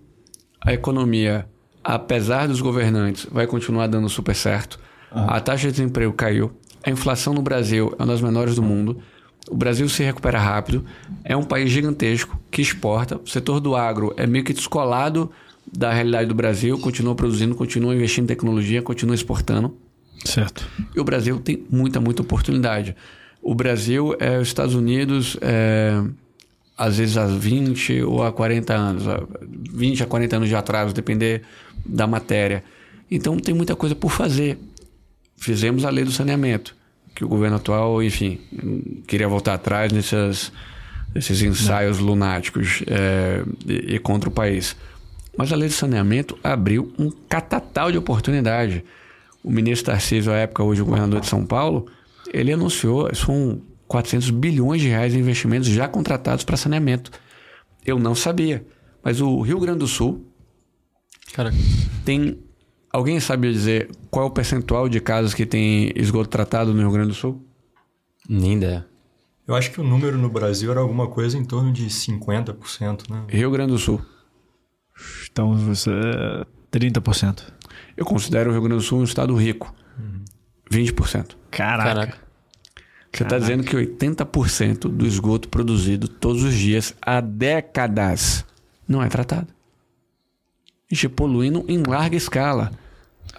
A 0.61 0.73
economia 0.73 1.47
apesar 1.83 2.47
dos 2.47 2.61
governantes, 2.61 3.27
vai 3.31 3.47
continuar 3.47 3.87
dando 3.87 4.09
super 4.09 4.35
certo. 4.35 4.79
A 5.11 5.41
taxa 5.41 5.69
de 5.69 5.75
desemprego 5.75 6.13
caiu. 6.13 6.53
A 6.85 6.91
inflação 6.91 7.35
no 7.35 7.43
Brasil 7.43 7.95
é 7.99 8.03
uma 8.03 8.13
das 8.13 8.21
menores 8.21 8.55
do 8.55 8.63
mundo. 8.63 9.01
O 9.51 9.57
Brasil 9.57 9.89
se 9.89 10.03
recupera 10.03 10.39
rápido. 10.39 10.85
É 11.25 11.37
um 11.37 11.43
país 11.43 11.71
gigantesco 11.71 12.41
que 12.51 12.63
exporta. 12.63 13.21
O 13.23 13.29
setor 13.29 13.61
do 13.61 13.77
agro 13.77 14.15
é 14.17 14.27
meio 14.27 14.45
que 14.45 14.53
descolado 14.53 15.31
da 15.71 15.93
realidade 15.93 16.29
do 16.29 16.35
Brasil. 16.35 16.79
Continua 16.79 17.15
produzindo, 17.15 17.55
continua 17.55 17.95
investindo 17.95 18.25
em 18.25 18.29
tecnologia, 18.29 18.81
continua 18.81 19.15
exportando. 19.15 19.77
Certo. 20.25 20.67
E 20.95 21.01
o 21.01 21.05
Brasil 21.05 21.39
tem 21.41 21.65
muita, 21.71 22.01
muita 22.01 22.23
oportunidade. 22.23 22.97
O 23.43 23.55
Brasil 23.55 24.15
é 24.21 24.39
os 24.39 24.49
Estados 24.49 24.75
Unidos, 24.75 25.37
é, 25.41 26.01
às 26.77 26.99
vezes 26.99 27.17
há 27.17 27.27
20 27.27 28.03
ou 28.03 28.23
há 28.23 28.33
40 28.33 28.73
anos, 28.73 29.05
20 29.73 30.05
a 30.05 30.07
40 30.07 30.37
anos 30.37 30.49
de 30.49 30.55
atraso, 30.55 30.95
depender 30.95 31.43
da 31.85 32.07
matéria. 32.07 32.65
Então 33.11 33.37
tem 33.37 33.55
muita 33.55 33.77
coisa 33.77 33.95
por 33.95 34.11
fazer. 34.11 34.59
Fizemos 35.37 35.85
a 35.85 35.91
lei 35.91 36.05
do 36.05 36.13
saneamento, 36.13 36.75
que 37.15 37.25
o 37.25 37.29
governo 37.29 37.57
atual, 37.57 38.03
enfim, 38.03 38.41
queria 39.07 39.29
voltar 39.29 39.55
atrás 39.55 39.93
nesses, 39.93 40.53
ensaios 41.43 41.99
Não. 41.99 42.07
lunáticos 42.07 42.83
é, 42.87 43.43
e, 43.67 43.97
e 43.97 43.99
contra 43.99 44.29
o 44.29 44.33
país. 44.33 44.77
Mas 45.37 45.53
a 45.53 45.57
lei 45.57 45.69
do 45.69 45.75
saneamento 45.75 46.39
abriu 46.43 46.93
um 46.99 47.11
catatal 47.11 47.91
de 47.91 47.99
oportunidade. 47.99 48.85
O 49.43 49.51
ministro 49.51 49.91
Tarcísio, 49.93 50.33
à 50.33 50.37
época, 50.37 50.63
hoje 50.63 50.83
o 50.83 50.85
governador 50.85 51.21
de 51.21 51.27
São 51.27 51.45
Paulo, 51.45 51.87
ele 52.33 52.53
anunciou, 52.53 53.13
são 53.15 53.61
400 53.89 54.31
bilhões 54.31 54.81
de 54.81 54.89
reais 54.89 55.15
em 55.15 55.19
investimentos 55.19 55.69
já 55.69 55.89
contratados 55.89 56.45
para 56.45 56.57
saneamento. 56.57 57.11
Eu 57.85 57.99
não 57.99 58.15
sabia. 58.15 58.65
Mas 59.03 59.21
o 59.21 59.41
Rio 59.41 59.59
Grande 59.59 59.81
do 59.81 59.87
Sul 59.87 60.25
Caraca. 61.33 61.57
tem. 62.05 62.39
Alguém 62.93 63.19
sabe 63.21 63.51
dizer 63.51 63.91
qual 64.11 64.27
é 64.27 64.29
o 64.29 64.31
percentual 64.31 64.87
de 64.87 65.01
casas 65.01 65.33
que 65.33 65.47
tem 65.47 65.91
esgoto 65.97 66.29
tratado 66.29 66.75
no 66.75 66.81
Rio 66.81 66.91
Grande 66.91 67.09
do 67.09 67.15
Sul? 67.15 67.43
Nem 68.29 68.57
ideia. 68.57 68.87
Eu 69.47 69.55
acho 69.55 69.71
que 69.71 69.81
o 69.81 69.85
número 69.85 70.19
no 70.19 70.29
Brasil 70.29 70.71
era 70.71 70.81
alguma 70.81 71.09
coisa 71.09 71.39
em 71.39 71.45
torno 71.45 71.73
de 71.73 71.87
50%, 71.87 73.11
né? 73.11 73.25
Rio 73.29 73.51
Grande 73.51 73.73
do 73.73 73.79
Sul. 73.79 74.01
Então 75.31 75.55
você. 75.55 75.91
30%. 76.71 77.43
Eu 77.97 78.05
considero 78.05 78.51
o 78.51 78.53
Rio 78.53 78.63
Grande 78.63 78.83
do 78.83 78.87
Sul 78.87 79.01
um 79.01 79.05
estado 79.05 79.35
rico. 79.35 79.75
Uhum. 79.99 80.25
20%. 80.71 81.37
Caraca. 81.51 81.89
Caraca. 81.89 82.19
Você 83.13 83.23
está 83.25 83.39
dizendo 83.39 83.63
que 83.63 83.77
80% 83.77 84.89
do 84.89 85.07
esgoto 85.07 85.49
produzido 85.51 86.09
todos 86.09 86.43
os 86.43 86.55
dias 86.55 86.95
há 87.03 87.21
décadas 87.21 88.45
não 88.89 89.03
é 89.03 89.09
tratado. 89.09 89.49
A 90.93 90.95
gente 90.95 91.09
poluindo 91.09 91.65
em 91.69 91.83
larga 91.83 92.15
escala. 92.15 92.71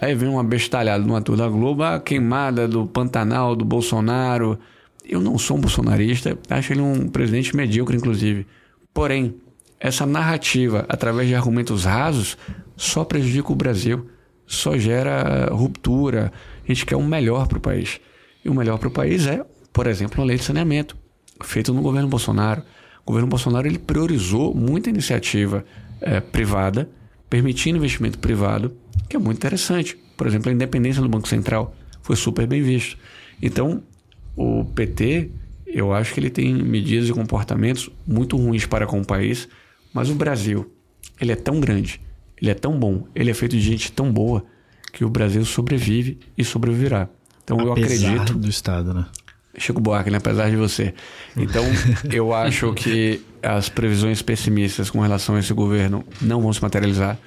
Aí 0.02 0.16
vem 0.16 0.28
uma 0.28 0.44
bestalhada 0.44 1.06
no 1.06 1.16
ator 1.16 1.38
da 1.38 1.48
Globo, 1.48 1.84
a 1.84 2.00
queimada 2.00 2.68
do 2.68 2.88
Pantanal, 2.88 3.56
do 3.56 3.64
Bolsonaro. 3.64 4.58
Eu 5.06 5.22
não 5.22 5.38
sou 5.38 5.58
um 5.58 5.62
bolsonarista, 5.62 6.36
acho 6.50 6.74
ele 6.74 6.82
um 6.82 7.08
presidente 7.08 7.56
medíocre, 7.56 7.96
inclusive. 7.96 8.48
Porém, 8.92 9.36
essa 9.80 10.04
narrativa, 10.04 10.84
através 10.90 11.28
de 11.28 11.36
argumentos 11.36 11.86
rasos, 11.86 12.40
só 12.76 13.04
prejudica 13.04 13.52
o 13.52 13.56
Brasil, 13.56 14.10
só 14.48 14.76
gera 14.76 15.48
ruptura. 15.54 16.34
A 16.64 16.68
gente 16.68 16.88
quer 16.88 16.96
o 16.96 17.04
melhor 17.04 17.48
para 17.48 17.60
o 17.60 17.62
país. 17.62 18.02
E 18.44 18.50
o 18.50 18.54
melhor 18.56 18.80
para 18.80 18.88
o 18.88 18.92
país 18.92 19.28
é, 19.28 19.46
por 19.72 19.86
exemplo, 19.86 20.20
uma 20.20 20.26
lei 20.26 20.38
de 20.38 20.44
saneamento, 20.44 20.98
feita 21.44 21.72
no 21.72 21.84
governo 21.84 22.08
Bolsonaro. 22.08 22.64
O 23.06 23.12
governo 23.12 23.28
Bolsonaro 23.28 23.68
ele 23.68 23.78
priorizou 23.78 24.56
muita 24.56 24.90
iniciativa 24.90 25.64
é, 26.02 26.20
privada, 26.20 26.90
permitindo 27.34 27.80
investimento 27.80 28.20
privado, 28.20 28.78
que 29.10 29.16
é 29.16 29.20
muito 29.20 29.38
interessante. 29.38 29.98
Por 30.16 30.28
exemplo, 30.28 30.52
a 30.52 30.54
independência 30.54 31.02
do 31.02 31.10
Banco 31.10 31.28
Central 31.28 31.76
foi 32.04 32.16
super 32.16 32.46
bem 32.46 32.62
visto. 32.62 32.96
Então, 33.42 33.82
o 34.36 34.64
PT, 34.64 35.32
eu 35.66 35.92
acho 35.92 36.14
que 36.14 36.20
ele 36.20 36.30
tem 36.30 36.54
medidas 36.54 37.10
e 37.10 37.12
comportamentos 37.12 37.90
muito 38.06 38.38
ruins 38.38 38.68
para 38.68 38.86
com 38.86 39.02
o 39.02 39.04
país, 39.04 39.50
mas 39.92 40.12
o 40.12 40.14
Brasil, 40.14 40.72
ele 41.20 41.32
é 41.32 41.36
tão 41.36 41.60
grande, 41.60 42.00
ele 42.40 42.52
é 42.52 42.54
tão 42.54 42.78
bom, 42.78 43.08
ele 43.16 43.32
é 43.32 43.34
feito 43.34 43.54
de 43.54 43.64
gente 43.64 43.92
tão 43.92 44.14
boa 44.14 44.46
que 44.94 45.04
o 45.04 45.10
Brasil 45.10 45.44
sobrevive 45.44 46.20
e 46.38 46.44
sobreviverá. 46.44 47.10
Então 47.44 47.58
Apesar 47.62 48.10
eu 48.12 48.20
acredito. 48.20 48.38
do 48.38 48.48
Estado, 48.48 48.94
né? 48.94 49.08
Chico 49.58 49.80
Buarque, 49.80 50.10
né? 50.10 50.18
apesar 50.18 50.50
de 50.50 50.56
você. 50.56 50.94
Então, 51.38 51.64
eu 52.12 52.34
acho 52.34 52.74
que 52.74 53.22
as 53.42 53.70
previsões 53.70 54.22
pessimistas 54.22 54.90
com 54.90 55.00
relação 55.00 55.36
a 55.36 55.40
esse 55.40 55.54
governo 55.54 56.04
não 56.22 56.42
vão 56.42 56.52
se 56.52 56.62
materializar. 56.62 57.18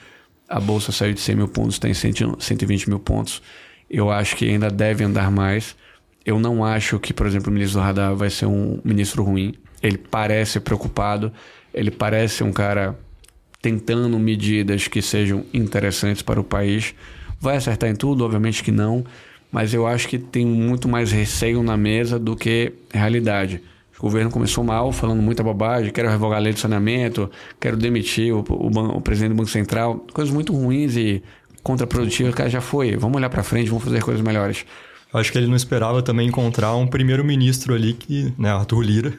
A 0.48 0.60
Bolsa 0.60 0.92
saiu 0.92 1.12
de 1.12 1.20
100 1.20 1.36
mil 1.36 1.48
pontos, 1.48 1.74
está 1.76 1.88
em 1.88 1.94
120 1.94 2.88
mil 2.88 2.98
pontos. 2.98 3.42
Eu 3.88 4.10
acho 4.10 4.36
que 4.36 4.48
ainda 4.48 4.70
deve 4.70 5.04
andar 5.04 5.30
mais. 5.30 5.76
Eu 6.24 6.40
não 6.40 6.64
acho 6.64 6.98
que, 6.98 7.12
por 7.12 7.26
exemplo, 7.26 7.50
o 7.50 7.54
ministro 7.54 7.80
do 7.80 7.84
Radar 7.84 8.14
vai 8.14 8.30
ser 8.30 8.46
um 8.46 8.80
ministro 8.84 9.22
ruim. 9.22 9.54
Ele 9.82 9.98
parece 9.98 10.58
preocupado, 10.58 11.32
ele 11.72 11.90
parece 11.90 12.42
um 12.42 12.52
cara 12.52 12.98
tentando 13.62 14.18
medidas 14.18 14.88
que 14.88 15.00
sejam 15.00 15.44
interessantes 15.52 16.22
para 16.22 16.40
o 16.40 16.44
país. 16.44 16.94
Vai 17.40 17.56
acertar 17.56 17.88
em 17.88 17.94
tudo? 17.94 18.24
Obviamente 18.24 18.62
que 18.62 18.72
não 18.72 19.04
mas 19.50 19.72
eu 19.72 19.86
acho 19.86 20.08
que 20.08 20.18
tem 20.18 20.44
muito 20.44 20.88
mais 20.88 21.10
receio 21.12 21.62
na 21.62 21.76
mesa 21.76 22.18
do 22.18 22.36
que 22.36 22.72
realidade. 22.92 23.62
O 23.98 24.02
governo 24.02 24.30
começou 24.30 24.62
mal, 24.62 24.92
falando 24.92 25.22
muita 25.22 25.42
bobagem, 25.42 25.90
quero 25.90 26.08
revogar 26.08 26.38
a 26.38 26.42
lei 26.42 26.52
de 26.52 26.60
saneamento, 26.60 27.30
quero 27.58 27.76
demitir 27.76 28.34
o, 28.34 28.44
o, 28.48 28.96
o 28.96 29.00
presidente 29.00 29.30
do 29.30 29.36
Banco 29.36 29.50
Central, 29.50 30.04
coisas 30.12 30.32
muito 30.32 30.52
ruins 30.52 30.96
e 30.96 31.22
contraprodutivas, 31.62 32.32
o 32.32 32.36
cara 32.36 32.50
já 32.50 32.60
foi, 32.60 32.96
vamos 32.96 33.16
olhar 33.16 33.30
para 33.30 33.42
frente, 33.42 33.68
vamos 33.68 33.84
fazer 33.84 34.02
coisas 34.02 34.22
melhores. 34.22 34.64
Acho 35.12 35.32
que 35.32 35.38
ele 35.38 35.46
não 35.46 35.56
esperava 35.56 36.02
também 36.02 36.28
encontrar 36.28 36.76
um 36.76 36.86
primeiro-ministro 36.86 37.74
ali, 37.74 37.94
que, 37.94 38.34
né, 38.36 38.50
Arthur 38.50 38.82
Lira, 38.82 39.10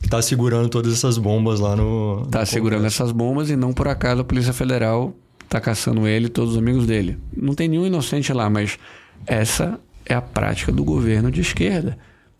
que 0.00 0.06
está 0.06 0.20
segurando 0.20 0.68
todas 0.68 0.92
essas 0.92 1.16
bombas 1.16 1.60
lá 1.60 1.74
no. 1.74 2.22
Está 2.26 2.44
segurando 2.44 2.84
essas 2.84 3.10
bombas 3.10 3.48
e 3.48 3.56
não 3.56 3.72
por 3.72 3.88
acaso 3.88 4.20
a 4.20 4.24
Polícia 4.24 4.52
Federal 4.52 5.14
está 5.44 5.60
caçando 5.60 6.06
ele 6.06 6.26
e 6.26 6.28
todos 6.28 6.52
os 6.52 6.58
amigos 6.58 6.86
dele. 6.86 7.16
Não 7.34 7.54
tem 7.54 7.68
nenhum 7.68 7.86
inocente 7.86 8.32
lá, 8.32 8.50
mas 8.50 8.78
essa 9.26 9.80
é 10.04 10.14
a 10.14 10.22
prática 10.22 10.72
do 10.72 10.84
governo 10.84 11.30
de 11.30 11.40
esquerda. 11.40 11.98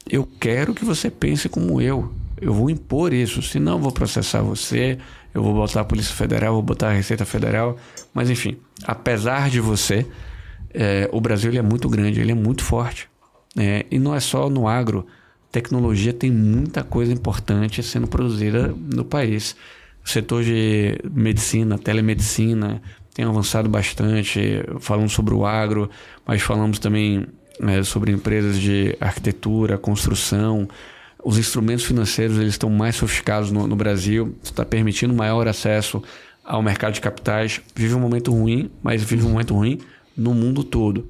Eu 0.08 0.26
quero 0.40 0.74
que 0.74 0.84
você 0.84 1.10
pense 1.10 1.48
como 1.48 1.80
eu. 1.80 2.12
Eu 2.40 2.52
vou 2.52 2.70
impor 2.70 3.12
isso, 3.12 3.42
senão 3.42 3.72
eu 3.72 3.80
vou 3.80 3.92
processar 3.92 4.42
você, 4.42 4.98
eu 5.34 5.42
vou 5.42 5.54
botar 5.54 5.80
a 5.80 5.84
Polícia 5.84 6.14
Federal, 6.14 6.54
vou 6.54 6.62
botar 6.62 6.88
a 6.88 6.92
Receita 6.92 7.24
Federal. 7.24 7.76
Mas 8.14 8.30
enfim, 8.30 8.56
apesar 8.84 9.50
de 9.50 9.60
você, 9.60 10.06
é, 10.72 11.08
o 11.12 11.20
Brasil 11.20 11.50
ele 11.50 11.58
é 11.58 11.62
muito 11.62 11.88
grande, 11.88 12.20
ele 12.20 12.32
é 12.32 12.34
muito 12.34 12.62
forte. 12.62 13.08
É, 13.58 13.86
e 13.90 13.98
não 13.98 14.14
é 14.14 14.20
só 14.20 14.50
no 14.50 14.68
agro. 14.68 15.06
Tecnologia 15.50 16.12
tem 16.12 16.30
muita 16.30 16.84
coisa 16.84 17.12
importante 17.12 17.82
sendo 17.82 18.06
produzida 18.06 18.74
no 18.78 19.04
país. 19.04 19.56
Setor 20.04 20.44
de 20.44 21.00
medicina, 21.10 21.78
telemedicina, 21.78 22.82
tem 23.16 23.24
avançado 23.24 23.66
bastante. 23.66 24.62
Falamos 24.78 25.14
sobre 25.14 25.32
o 25.32 25.46
agro, 25.46 25.88
mas 26.26 26.42
falamos 26.42 26.78
também 26.78 27.26
é, 27.62 27.82
sobre 27.82 28.12
empresas 28.12 28.58
de 28.58 28.94
arquitetura, 29.00 29.78
construção. 29.78 30.68
Os 31.24 31.38
instrumentos 31.38 31.86
financeiros 31.86 32.36
eles 32.36 32.52
estão 32.52 32.68
mais 32.68 32.94
sofisticados 32.96 33.50
no, 33.50 33.66
no 33.66 33.74
Brasil, 33.74 34.36
está 34.42 34.66
permitindo 34.66 35.14
maior 35.14 35.48
acesso 35.48 36.02
ao 36.44 36.62
mercado 36.62 36.92
de 36.92 37.00
capitais. 37.00 37.62
Vive 37.74 37.94
um 37.94 38.00
momento 38.00 38.30
ruim, 38.32 38.70
mas 38.82 39.02
vive 39.02 39.24
um 39.24 39.30
momento 39.30 39.54
ruim 39.54 39.80
no 40.14 40.34
mundo 40.34 40.62
todo. 40.62 41.08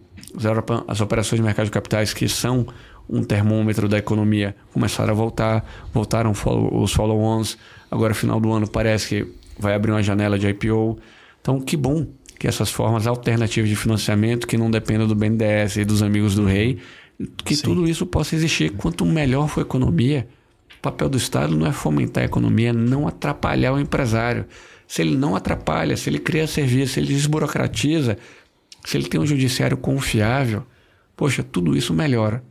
As 0.86 1.00
operações 1.00 1.40
de 1.40 1.44
mercado 1.44 1.66
de 1.66 1.72
capitais, 1.72 2.14
que 2.14 2.28
são 2.28 2.68
um 3.10 3.24
termômetro 3.24 3.88
da 3.88 3.98
economia, 3.98 4.54
começaram 4.72 5.10
a 5.10 5.16
voltar, 5.16 5.68
voltaram 5.92 6.30
os 6.30 6.92
follow-ons. 6.92 7.58
Agora, 7.90 8.14
final 8.14 8.38
do 8.38 8.52
ano, 8.52 8.68
parece 8.68 9.08
que 9.08 9.32
vai 9.58 9.74
abrir 9.74 9.90
uma 9.90 10.04
janela 10.04 10.38
de 10.38 10.46
IPO. 10.46 11.00
Então, 11.46 11.60
que 11.60 11.76
bom 11.76 12.04
que 12.40 12.48
essas 12.48 12.72
formas 12.72 13.06
alternativas 13.06 13.70
de 13.70 13.76
financiamento 13.76 14.48
que 14.48 14.58
não 14.58 14.68
dependam 14.68 15.06
do 15.06 15.14
BNDES 15.14 15.76
e 15.76 15.84
dos 15.84 16.02
amigos 16.02 16.34
do 16.34 16.44
rei, 16.44 16.80
que 17.44 17.54
Sim. 17.54 17.62
tudo 17.62 17.88
isso 17.88 18.04
possa 18.04 18.34
existir. 18.34 18.72
Quanto 18.72 19.06
melhor 19.06 19.48
for 19.48 19.60
a 19.60 19.62
economia, 19.62 20.26
o 20.76 20.82
papel 20.82 21.08
do 21.08 21.16
Estado 21.16 21.56
não 21.56 21.64
é 21.64 21.70
fomentar 21.70 22.24
a 22.24 22.26
economia, 22.26 22.72
não 22.72 23.06
atrapalhar 23.06 23.72
o 23.74 23.78
empresário. 23.78 24.44
Se 24.88 25.02
ele 25.02 25.16
não 25.16 25.36
atrapalha, 25.36 25.96
se 25.96 26.10
ele 26.10 26.18
cria 26.18 26.48
serviço, 26.48 26.94
se 26.94 27.00
ele 27.00 27.14
desburocratiza, 27.14 28.18
se 28.84 28.96
ele 28.96 29.06
tem 29.06 29.20
um 29.20 29.26
judiciário 29.26 29.76
confiável, 29.76 30.66
poxa, 31.16 31.44
tudo 31.44 31.76
isso 31.76 31.94
melhora. 31.94 32.42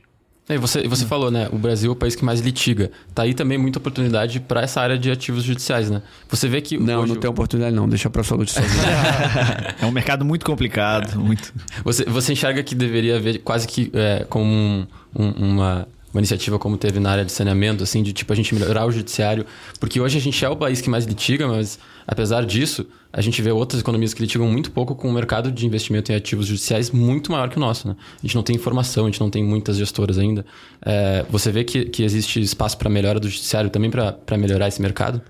E 0.48 0.58
você, 0.58 0.88
você 0.88 1.06
falou, 1.06 1.32
né? 1.32 1.50
O 1.52 1.58
Brasil 1.58 1.90
é 1.90 1.94
o 1.94 1.96
país 1.96 2.16
que 2.16 2.24
mais 2.24 2.40
litiga. 2.40 2.92
Tá 3.16 3.24
aí 3.24 3.34
também 3.34 3.58
muita 3.58 3.80
oportunidade 3.80 4.40
para 4.40 4.62
essa 4.62 4.80
área 4.80 4.96
de 4.96 5.10
ativos 5.10 5.44
judiciais, 5.44 5.90
né? 5.90 6.04
Você 6.30 6.48
vê 6.48 6.62
que. 6.62 6.78
Não, 6.78 7.02
hoje... 7.02 7.14
não 7.14 7.20
tem 7.20 7.28
oportunidade, 7.30 7.76
não. 7.76 7.90
Deixa 7.90 8.12
para 8.12 8.24
saúde 8.24 8.52
sozinho. 8.52 8.84
é 9.82 9.86
um 9.86 9.92
mercado 9.92 10.24
muito 10.24 10.46
complicado. 10.46 11.20
Muito... 11.20 11.52
Você, 11.84 12.06
você 12.06 12.34
enxerga 12.34 12.62
que 12.62 12.76
deveria 12.76 13.18
haver 13.18 13.40
quase 13.40 13.68
que 13.68 13.90
é, 13.96 14.24
como 14.30 14.46
um, 14.46 14.88
um, 15.16 15.30
uma 15.54 15.88
uma 16.16 16.22
iniciativa 16.22 16.58
como 16.58 16.78
teve 16.78 16.98
na 16.98 17.12
área 17.12 17.26
de 17.26 17.32
saneamento, 17.32 17.84
assim, 17.84 18.02
de 18.02 18.14
tipo 18.14 18.32
a 18.32 18.36
gente 18.36 18.56
melhorar 18.56 18.86
o 18.86 18.92
judiciário, 18.92 19.46
porque 19.82 20.00
hoje 20.00 20.18
a 20.18 20.22
gente 20.22 20.44
é 20.46 20.50
o 20.50 20.56
país 20.56 20.80
que 20.80 20.90
mais 20.90 21.04
litiga, 21.04 21.46
mas 21.46 21.78
apesar 22.08 22.46
disso, 22.46 22.86
a 23.12 23.20
gente 23.20 23.42
vê 23.42 23.52
outras 23.52 23.82
economias 23.82 24.14
que 24.14 24.22
litigam 24.22 24.48
muito 24.48 24.72
pouco 24.72 24.96
com 24.96 25.10
o 25.10 25.14
mercado 25.14 25.52
de 25.52 25.66
investimento 25.66 26.14
em 26.14 26.16
ativos 26.16 26.48
judiciais 26.48 26.90
muito 26.90 27.34
maior 27.34 27.50
que 27.50 27.58
o 27.58 27.60
nosso, 27.60 27.90
né? 27.90 27.98
A 28.18 28.26
gente 28.26 28.34
não 28.34 28.44
tem 28.44 28.56
informação, 28.56 29.04
a 29.04 29.10
gente 29.10 29.20
não 29.20 29.30
tem 29.30 29.44
muitas 29.44 29.76
gestoras 29.76 30.18
ainda. 30.18 30.46
É, 30.82 31.26
você 31.30 31.52
vê 31.52 31.66
que, 31.66 31.84
que 31.84 32.04
existe 32.04 32.40
espaço 32.40 32.78
para 32.78 32.90
melhora 32.90 33.20
do 33.20 33.28
judiciário 33.28 33.70
também 33.70 33.92
para 33.92 34.38
melhorar 34.38 34.70
esse 34.70 34.82
mercado? 34.82 35.22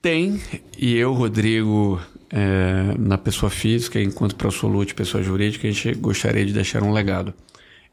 Tem, 0.00 0.40
e 0.78 0.96
eu, 0.96 1.12
Rodrigo, 1.12 2.00
é, 2.30 2.94
na 2.98 3.18
pessoa 3.18 3.50
física, 3.50 4.00
enquanto 4.00 4.36
ProSolute, 4.36 4.94
pessoa 4.94 5.22
jurídica, 5.22 5.68
a 5.68 5.70
gente 5.70 5.92
gostaria 5.96 6.46
de 6.46 6.52
deixar 6.54 6.82
um 6.82 6.92
legado. 6.92 7.34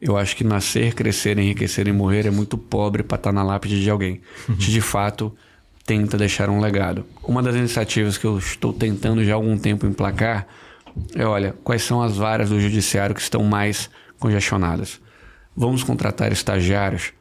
Eu 0.06 0.16
acho 0.18 0.36
que 0.36 0.44
nascer, 0.44 0.94
crescer, 0.94 1.40
enriquecer 1.40 1.88
e 1.88 1.92
morrer 1.92 2.28
é 2.28 2.32
muito 2.32 2.58
pobre 2.58 3.02
para 3.02 3.16
estar 3.16 3.30
tá 3.30 3.34
na 3.34 3.42
lápide 3.42 3.82
de 3.82 3.90
alguém. 3.90 4.22
Gente, 4.48 4.72
de 4.72 4.82
fato, 4.82 5.36
tenta 5.84 6.16
deixar 6.16 6.48
um 6.48 6.60
legado. 6.60 7.04
Uma 7.24 7.42
das 7.42 7.56
iniciativas 7.56 8.16
que 8.16 8.26
eu 8.26 8.38
estou 8.38 8.72
tentando 8.72 9.26
já 9.26 9.34
há 9.34 9.36
algum 9.36 9.58
tempo 9.58 9.88
emplacar 9.88 10.48
é, 11.16 11.26
olha, 11.26 11.56
quais 11.64 11.82
são 11.82 12.02
as 12.02 12.16
varas 12.16 12.50
do 12.50 12.60
judiciário 12.60 13.16
que 13.16 13.22
estão 13.22 13.44
mais 13.44 13.90
congestionadas? 14.20 15.02
Vamos 15.56 15.84
contratar 15.84 16.32
estagiários 16.32 17.12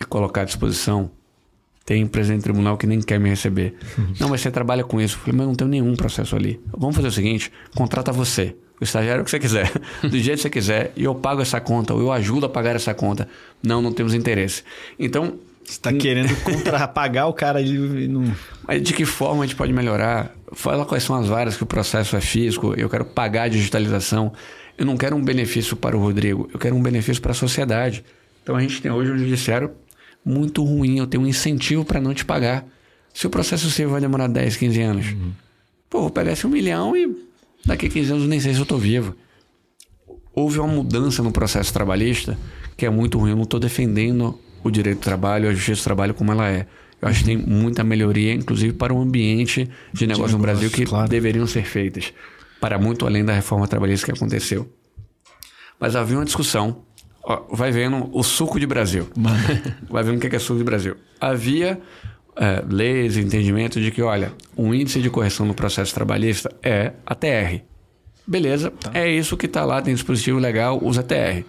e 0.00 0.04
colocar 0.04 0.40
à 0.40 0.44
disposição 0.44 1.10
tem 1.84 2.06
presidente 2.06 2.38
de 2.38 2.44
tribunal 2.44 2.78
que 2.78 2.86
nem 2.86 3.00
quer 3.00 3.18
me 3.18 3.28
receber. 3.28 3.74
não, 4.20 4.28
mas 4.28 4.40
você 4.40 4.50
trabalha 4.50 4.84
com 4.84 5.00
isso. 5.00 5.16
Eu 5.16 5.20
falei, 5.20 5.36
mas 5.36 5.46
não 5.46 5.54
tenho 5.56 5.68
nenhum 5.68 5.96
processo 5.96 6.36
ali. 6.36 6.60
Vamos 6.76 6.94
fazer 6.94 7.08
o 7.08 7.12
seguinte: 7.12 7.50
contrata 7.74 8.12
você. 8.12 8.54
O 8.80 8.84
estagiário 8.84 9.22
que 9.24 9.30
você 9.30 9.38
quiser, 9.38 9.70
do 10.02 10.18
jeito 10.18 10.36
que 10.36 10.42
você 10.42 10.50
quiser, 10.50 10.92
e 10.96 11.04
eu 11.04 11.14
pago 11.14 11.42
essa 11.42 11.60
conta, 11.60 11.92
ou 11.92 12.00
eu 12.00 12.10
ajudo 12.10 12.46
a 12.46 12.48
pagar 12.48 12.74
essa 12.74 12.94
conta. 12.94 13.28
Não, 13.62 13.82
não 13.82 13.92
temos 13.92 14.14
interesse. 14.14 14.62
Então. 14.98 15.38
Você 15.62 15.72
está 15.72 15.92
querendo 15.92 16.34
contra 16.42 16.88
pagar 16.88 17.26
o 17.26 17.34
cara 17.34 17.58
ali 17.58 18.08
não. 18.08 18.34
Mas 18.66 18.82
de 18.82 18.92
que 18.92 19.04
forma 19.04 19.44
a 19.44 19.46
gente 19.46 19.54
pode 19.54 19.72
melhorar? 19.72 20.34
Fala 20.52 20.84
quais 20.84 21.04
são 21.04 21.14
as 21.14 21.28
várias 21.28 21.56
que 21.56 21.62
o 21.62 21.66
processo 21.66 22.16
é 22.16 22.20
físico, 22.20 22.74
eu 22.76 22.88
quero 22.88 23.04
pagar 23.04 23.44
a 23.44 23.48
digitalização. 23.48 24.32
Eu 24.76 24.86
não 24.86 24.96
quero 24.96 25.14
um 25.14 25.22
benefício 25.22 25.76
para 25.76 25.96
o 25.96 26.00
Rodrigo, 26.00 26.48
eu 26.52 26.58
quero 26.58 26.74
um 26.74 26.82
benefício 26.82 27.20
para 27.20 27.32
a 27.32 27.34
sociedade. 27.34 28.02
Então 28.42 28.56
a 28.56 28.60
gente 28.60 28.80
tem 28.80 28.90
hoje 28.90 29.12
um 29.12 29.18
judiciário 29.18 29.70
muito 30.24 30.64
ruim, 30.64 30.98
eu 30.98 31.06
tenho 31.06 31.22
um 31.22 31.26
incentivo 31.26 31.84
para 31.84 32.00
não 32.00 32.14
te 32.14 32.24
pagar. 32.24 32.64
Se 33.12 33.26
o 33.26 33.30
processo 33.30 33.70
seu 33.70 33.90
vai 33.90 34.00
demorar 34.00 34.28
10, 34.28 34.56
15 34.56 34.80
anos, 34.80 35.06
uhum. 35.12 35.32
pô, 35.88 36.00
vou 36.00 36.10
pegar 36.10 36.32
esse 36.32 36.46
um 36.46 36.50
milhão 36.50 36.96
e 36.96 37.29
daqui 37.64 37.86
a 37.86 37.88
15 37.90 38.12
anos 38.12 38.26
nem 38.26 38.40
sei 38.40 38.52
se 38.52 38.58
eu 38.58 38.64
estou 38.64 38.78
vivo. 38.78 39.14
Houve 40.32 40.58
uma 40.58 40.68
mudança 40.68 41.22
no 41.22 41.32
processo 41.32 41.72
trabalhista 41.72 42.38
que 42.76 42.86
é 42.86 42.90
muito 42.90 43.18
ruim. 43.18 43.30
Eu 43.30 43.36
não 43.36 43.44
estou 43.44 43.60
defendendo 43.60 44.38
o 44.62 44.70
direito 44.70 44.98
do 44.98 45.02
trabalho, 45.02 45.48
a 45.48 45.52
justiça 45.52 45.82
do 45.82 45.84
trabalho 45.84 46.14
como 46.14 46.32
ela 46.32 46.48
é. 46.48 46.66
Eu 47.00 47.08
acho 47.08 47.20
que 47.20 47.26
tem 47.26 47.36
muita 47.36 47.82
melhoria, 47.82 48.32
inclusive 48.34 48.74
para 48.74 48.92
o 48.92 49.00
ambiente 49.00 49.64
de 49.64 49.66
negócio, 49.66 49.98
de 49.98 50.06
negócio 50.06 50.36
no 50.36 50.42
Brasil, 50.42 50.70
que 50.70 50.84
claro. 50.84 51.08
deveriam 51.08 51.46
ser 51.46 51.64
feitas, 51.64 52.12
para 52.60 52.78
muito 52.78 53.06
além 53.06 53.24
da 53.24 53.32
reforma 53.32 53.66
trabalhista 53.66 54.06
que 54.06 54.12
aconteceu. 54.12 54.70
Mas 55.78 55.96
havia 55.96 56.18
uma 56.18 56.24
discussão 56.24 56.84
Ó, 57.22 57.46
vai 57.52 57.70
vendo 57.70 58.08
o 58.12 58.22
suco 58.22 58.58
de 58.58 58.66
Brasil. 58.66 59.08
vai 59.88 60.02
vendo 60.02 60.16
o 60.16 60.20
que 60.20 60.34
é 60.34 60.38
suco 60.38 60.58
de 60.58 60.64
Brasil. 60.64 60.96
Havia 61.20 61.80
é, 62.40 62.64
leis, 62.66 63.18
entendimento 63.18 63.78
de 63.78 63.90
que, 63.90 64.00
olha, 64.00 64.32
o 64.56 64.74
índice 64.74 65.02
de 65.02 65.10
correção 65.10 65.44
no 65.44 65.52
processo 65.52 65.94
trabalhista 65.94 66.50
é 66.62 66.94
a 67.04 67.14
TR. 67.14 67.60
Beleza, 68.26 68.70
tá. 68.70 68.92
é 68.94 69.10
isso 69.10 69.36
que 69.36 69.44
está 69.44 69.62
lá, 69.62 69.82
tem 69.82 69.92
dispositivo 69.92 70.38
legal, 70.38 70.80
usa 70.82 71.02
TR. 71.02 71.44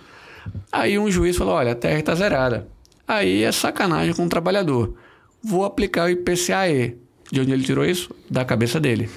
Aí 0.70 1.00
um 1.00 1.10
juiz 1.10 1.38
falou: 1.38 1.54
olha, 1.54 1.72
a 1.72 1.76
TR 1.76 2.00
está 2.00 2.14
zerada. 2.14 2.68
Aí 3.08 3.42
é 3.42 3.52
sacanagem 3.54 4.14
com 4.14 4.26
o 4.26 4.30
trabalhador. 4.30 4.96
Vou 5.42 5.64
aplicar 5.64 6.08
o 6.08 6.10
IPCAE. 6.10 6.98
De 7.32 7.40
onde 7.40 7.52
ele 7.54 7.64
tirou 7.64 7.86
isso? 7.86 8.14
Da 8.30 8.44
cabeça 8.44 8.78
dele. 8.78 9.10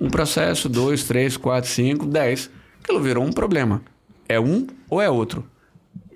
Um 0.00 0.08
processo, 0.08 0.66
dois, 0.66 1.04
três, 1.04 1.36
quatro, 1.36 1.68
cinco, 1.68 2.06
dez. 2.06 2.50
Aquilo 2.82 3.00
virou 3.00 3.22
um 3.22 3.32
problema. 3.32 3.82
É 4.26 4.40
um 4.40 4.66
ou 4.88 5.02
é 5.02 5.10
outro? 5.10 5.44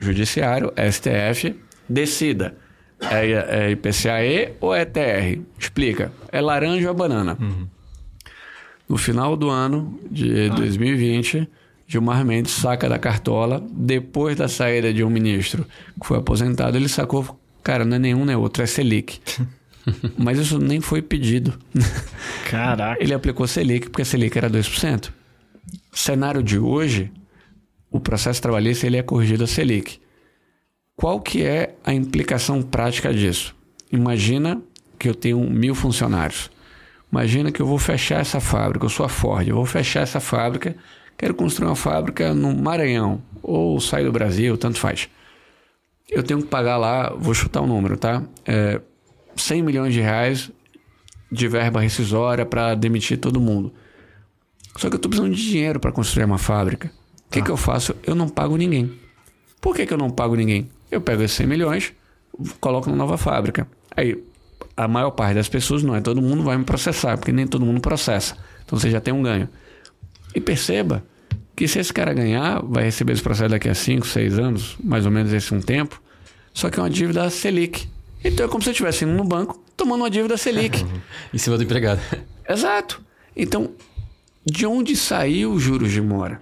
Judiciário, 0.01 0.73
STF, 0.91 1.55
decida. 1.87 2.57
É, 3.11 3.67
é 3.67 3.71
IPCAE 3.71 4.55
ou 4.61 4.75
é 4.75 4.85
TR? 4.85 5.41
Explica. 5.59 6.13
É 6.31 6.41
laranja 6.41 6.89
ou 6.89 6.95
banana? 6.95 7.37
Uhum. 7.41 7.67
No 8.89 8.97
final 8.97 9.37
do 9.37 9.49
ano 9.49 9.99
de 10.11 10.51
2020, 10.51 11.49
Gilmar 11.87 12.25
Mendes 12.25 12.53
saca 12.53 12.89
da 12.89 12.99
cartola, 12.99 13.65
depois 13.71 14.37
da 14.37 14.49
saída 14.49 14.93
de 14.93 15.03
um 15.03 15.11
ministro 15.11 15.67
que 16.01 16.07
foi 16.07 16.19
aposentado, 16.19 16.77
ele 16.77 16.89
sacou, 16.89 17.39
cara, 17.63 17.85
não 17.85 17.97
é 17.97 17.99
nenhum 17.99 18.25
nem 18.25 18.37
outro, 18.37 18.63
é 18.63 18.67
Selic. 18.67 19.21
Mas 20.17 20.39
isso 20.39 20.59
nem 20.59 20.81
foi 20.81 21.03
pedido. 21.03 21.59
Caraca. 22.51 23.03
Ele 23.03 23.13
aplicou 23.13 23.47
Selic 23.47 23.91
porque 23.91 24.03
a 24.03 24.05
Selic 24.05 24.37
era 24.37 24.49
2%. 24.49 25.11
O 25.93 25.97
cenário 25.97 26.43
de 26.43 26.59
hoje, 26.59 27.11
o 27.91 28.01
processo 28.01 28.41
trabalhista 28.41 28.87
ele 28.87 28.97
é 28.97 29.03
corrigido 29.03 29.45
a 29.45 29.47
Selic. 29.47 30.01
Qual 30.97 31.21
que 31.21 31.45
é 31.45 31.75
a 31.85 31.93
implicação 31.93 32.63
prática 32.63 33.13
disso? 33.13 33.55
Imagina 33.91 34.61
que 34.99 35.09
eu 35.09 35.15
tenho 35.15 35.39
mil 35.41 35.75
funcionários. 35.75 36.51
Imagina 37.11 37.53
que 37.53 37.61
eu 37.61 37.67
vou 37.67 37.79
fechar 37.79 38.21
essa 38.21 38.41
fábrica, 38.41 38.85
eu 38.85 38.91
sou 38.91 39.07
a 39.07 39.09
Ford, 39.09 39.47
eu 39.47 39.57
vou 39.57 39.67
fechar 39.67 40.01
essa 40.01 40.19
fábrica, 40.19 40.77
quero 41.17 41.35
construir 41.35 41.69
uma 41.69 41.77
fábrica 41.77 42.35
no 42.35 42.55
Maranhão, 42.55 43.23
ou 43.43 43.81
sair 43.81 44.05
do 44.05 44.13
Brasil, 44.13 44.57
tanto 44.57 44.79
faz. 44.79 45.09
Eu 46.11 46.23
tenho 46.23 46.43
que 46.43 46.49
pagar 46.49 46.77
lá, 46.77 47.15
vou 47.17 47.35
chutar 47.35 47.61
o 47.61 47.65
um 47.65 47.69
número, 47.69 47.97
tá? 47.97 48.23
É, 48.45 48.81
100 49.37 49.63
milhões 49.63 49.93
de 49.93 50.01
reais 50.01 50.51
de 51.31 51.49
verba 51.49 51.81
rescisória 51.81 52.45
para 52.45 52.75
demitir 52.75 53.19
todo 53.19 53.41
mundo. 53.41 53.73
Só 54.77 54.89
que 54.89 54.95
eu 54.95 54.97
estou 54.97 55.09
precisando 55.09 55.35
de 55.35 55.51
dinheiro 55.51 55.79
para 55.79 55.93
construir 55.93 56.25
uma 56.25 56.39
fábrica 56.39 56.91
que, 57.35 57.43
que 57.43 57.51
eu 57.51 57.57
faço? 57.57 57.97
Eu 58.05 58.15
não 58.15 58.29
pago 58.29 58.57
ninguém. 58.57 58.93
Por 59.61 59.75
que, 59.75 59.87
que 59.87 59.93
eu 59.93 59.99
não 59.99 60.11
pago 60.11 60.37
ninguém? 60.37 60.71
Eu 60.95 61.01
pego 61.01 61.23
esses 61.23 61.37
100 61.37 61.47
milhões, 61.49 61.93
coloco 62.61 62.89
numa 62.89 62.97
nova 62.97 63.19
fábrica. 63.19 63.67
Aí, 63.97 64.23
a 64.77 64.87
maior 64.87 65.11
parte 65.11 65.35
das 65.35 65.49
pessoas, 65.49 65.83
não 65.83 65.95
é 65.95 66.01
todo 66.01 66.23
mundo 66.23 66.45
vai 66.45 66.57
me 66.57 66.65
processar, 66.65 67.19
porque 67.19 67.33
nem 67.33 67.49
todo 67.49 67.67
mundo 67.67 67.81
processa. 67.81 68.37
Então 68.65 68.79
você 68.79 68.91
já 68.91 69.01
tem 69.01 69.13
um 69.13 69.23
ganho. 69.23 69.49
E 70.35 70.41
perceba 70.41 71.05
que 71.57 71.67
se 71.67 71.81
esse 71.81 71.93
cara 71.93 72.15
ganhar, 72.15 72.63
vai 72.65 72.85
receber 72.85 73.13
esse 73.13 73.23
processo 73.23 73.51
daqui 73.51 73.69
a 73.69 73.75
5, 73.75 74.07
6 74.07 74.39
anos, 74.39 74.77
mais 74.83 75.05
ou 75.05 75.11
menos 75.11 75.33
esse 75.33 75.53
um 75.53 75.61
tempo, 75.61 76.01
só 76.53 76.71
que 76.71 76.79
é 76.79 76.83
uma 76.83 76.91
dívida 76.91 77.29
Selic. 77.29 77.89
Então 78.25 78.47
é 78.47 78.49
como 78.49 78.63
se 78.63 78.71
eu 78.71 78.73
estivesse 78.73 79.05
indo 79.05 79.15
no 79.15 79.25
banco 79.25 79.61
tomando 79.77 80.03
uma 80.03 80.11
dívida 80.11 80.37
Selic. 80.37 80.85
em 81.35 81.39
cima 81.39 81.57
do 81.57 81.65
empregado. 81.65 82.01
Exato. 82.49 83.03
Então, 83.37 83.73
de 84.47 84.65
onde 84.65 84.95
saiu 84.95 85.53
os 85.53 85.63
juros 85.63 85.91
de 85.91 86.01
mora? 86.01 86.41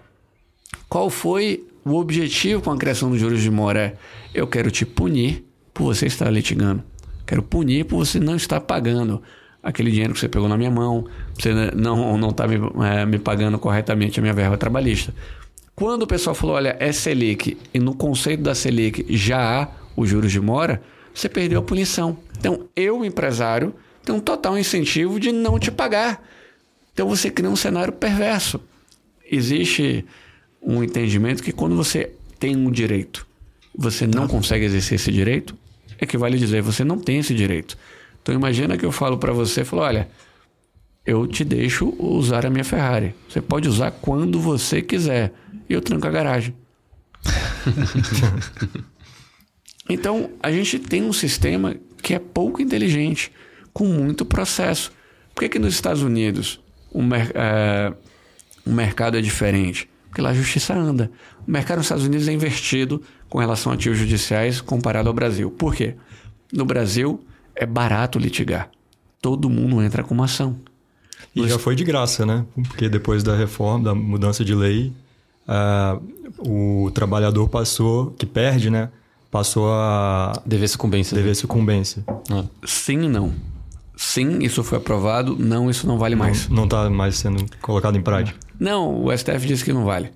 Qual 0.91 1.09
foi 1.09 1.67
o 1.85 1.95
objetivo 1.95 2.63
com 2.63 2.71
a 2.71 2.77
criação 2.77 3.11
dos 3.11 3.21
juros 3.21 3.41
de 3.41 3.51
mora? 3.51 3.81
É, 3.81 3.97
eu 4.35 4.47
quero 4.47 4.71
te 4.71 4.85
punir 4.85 5.45
por 5.73 5.85
você 5.85 6.07
estar 6.07 6.31
litigando. 6.31 6.83
Quero 7.27 7.43
punir 7.43 7.85
por 7.85 7.99
você 7.99 8.19
não 8.19 8.37
estar 8.37 8.61
pagando 8.61 9.23
aquele 9.63 9.91
dinheiro 9.91 10.13
que 10.13 10.21
você 10.21 10.29
pegou 10.29 10.49
na 10.49 10.57
minha 10.57 10.71
mão, 10.71 11.07
você 11.39 11.53
não 11.75 12.19
não 12.19 12.31
está 12.31 12.49
me, 12.49 12.57
é, 12.85 13.07
me 13.07 13.19
pagando 13.19 13.59
corretamente 13.59 14.19
a 14.19 14.23
minha 14.23 14.35
verba 14.35 14.57
trabalhista. 14.57 15.15
Quando 15.75 16.03
o 16.03 16.07
pessoal 16.07 16.35
falou, 16.35 16.57
olha, 16.57 16.77
é 16.79 16.93
Selic, 16.93 17.57
e 17.73 17.79
no 17.79 17.95
conceito 17.95 18.43
da 18.43 18.55
Selic 18.55 19.07
já 19.17 19.63
há 19.63 19.69
os 19.97 20.09
juros 20.09 20.31
de 20.31 20.41
mora, 20.41 20.83
você 21.15 21.29
perdeu 21.29 21.61
a 21.61 21.63
punição. 21.63 22.19
Então, 22.39 22.69
eu, 22.77 23.05
empresário, 23.05 23.75
tenho 24.05 24.19
um 24.19 24.21
total 24.21 24.59
incentivo 24.59 25.19
de 25.19 25.33
não 25.33 25.59
te 25.59 25.71
pagar. 25.71 26.23
Então, 26.93 27.09
você 27.09 27.31
cria 27.31 27.49
um 27.49 27.57
cenário 27.57 27.93
perverso. 27.93 28.61
Existe 29.31 30.05
um 30.63 30.83
entendimento 30.83 31.43
que 31.43 31.53
quando 31.53 31.75
você 31.75 32.13
tem 32.39 32.57
um 32.57 32.71
direito, 32.71 33.27
você 33.77 34.07
não 34.07 34.27
tá. 34.27 34.29
consegue 34.29 34.65
exercer 34.65 34.97
esse 34.97 35.11
direito, 35.11 35.57
equivale 36.01 36.37
a 36.37 36.39
dizer 36.39 36.63
você 36.63 36.85
não 36.85 36.99
tem 36.99 37.19
esse 37.19 37.35
direito. 37.35 37.77
Então 38.23 38.35
imagina 38.35 38.77
que 38.77 38.85
eu 38.85 38.93
falo 38.93 39.19
para 39.19 39.33
você, 39.33 39.65
falo, 39.65 39.83
olha, 39.83 40.09
eu 41.05 41.27
te 41.27 41.45
deixo 41.45 41.95
usar 41.99 42.47
a 42.47 42.51
minha 42.51 42.65
Ferrari. 42.65 43.15
Você 43.29 43.41
pode 43.41 43.69
usar 43.69 43.91
quando 43.91 44.41
você 44.41 44.81
quiser. 44.81 45.33
E 45.69 45.73
eu 45.73 45.81
tranco 45.81 46.07
a 46.07 46.11
garagem. 46.11 46.55
então, 49.89 50.31
a 50.41 50.53
gente 50.53 50.79
tem 50.79 51.03
um 51.03 51.13
sistema 51.13 51.75
que 52.01 52.15
é 52.15 52.19
pouco 52.19 52.63
inteligente, 52.63 53.33
com 53.73 53.87
muito 53.87 54.25
processo. 54.25 54.93
Por 55.35 55.43
que, 55.43 55.49
que 55.49 55.59
nos 55.59 55.75
Estados 55.75 56.03
Unidos 56.03 56.61
o, 56.91 57.03
mer 57.03 57.33
é, 57.35 57.93
o 58.65 58.71
mercado 58.71 59.17
é 59.17 59.21
diferente? 59.21 59.89
Porque 60.13 60.21
lá 60.21 60.29
a 60.29 60.35
justiça 60.35 60.75
anda. 60.75 61.11
O 61.49 61.51
mercado 61.51 61.79
nos 61.79 61.87
Estados 61.87 62.05
Unidos 62.05 62.29
é 62.29 62.33
invertido 62.35 63.01
com 63.31 63.39
relação 63.39 63.73
a 63.73 63.75
ativos 63.75 63.97
judiciais 63.97 64.61
comparado 64.61 65.09
ao 65.09 65.15
Brasil. 65.15 65.51
Por 65.51 65.75
quê? 65.75 65.95
No 66.53 66.67
Brasil 66.67 67.19
é 67.57 67.65
barato 67.65 68.19
litigar. 68.19 68.69
Todo 69.23 69.49
mundo 69.49 69.83
entra 69.83 70.05
com 70.05 70.13
uma 70.13 70.27
ação. 70.27 70.55
E 71.35 71.49
já 71.49 71.59
foi 71.59 71.75
de 71.75 71.83
graça, 71.83 72.27
né? 72.27 72.45
Porque 72.69 72.91
depois 72.91 73.23
da 73.23 73.35
reforma, 73.35 73.85
da 73.85 73.95
mudança 73.95 74.45
de 74.45 74.55
lei, 74.55 74.93
uh, 75.49 76.03
o 76.47 76.91
trabalhador 76.91 77.49
passou, 77.49 78.11
que 78.11 78.27
perde, 78.27 78.69
né? 78.69 78.91
passou 79.31 79.73
a 79.73 80.35
Dever 80.45 80.69
sucumbência. 80.69 81.17
dever 81.17 81.35
sucumbência. 81.35 82.05
Ah. 82.31 82.45
Sim 82.67 83.05
e 83.05 83.09
não. 83.09 83.33
Sim, 83.97 84.41
isso 84.41 84.63
foi 84.63 84.77
aprovado. 84.77 85.37
Não, 85.39 85.71
isso 85.71 85.87
não 85.87 85.97
vale 85.97 86.15
mais. 86.15 86.51
Não 86.51 86.65
está 86.65 86.91
mais 86.91 87.17
sendo 87.17 87.47
colocado 87.63 87.97
em 87.97 88.03
prática. 88.03 88.39
Não, 88.63 89.05
o 89.05 89.17
STF 89.17 89.45
disse 89.45 89.65
que 89.65 89.73
não 89.73 89.85
vale. 89.85 90.11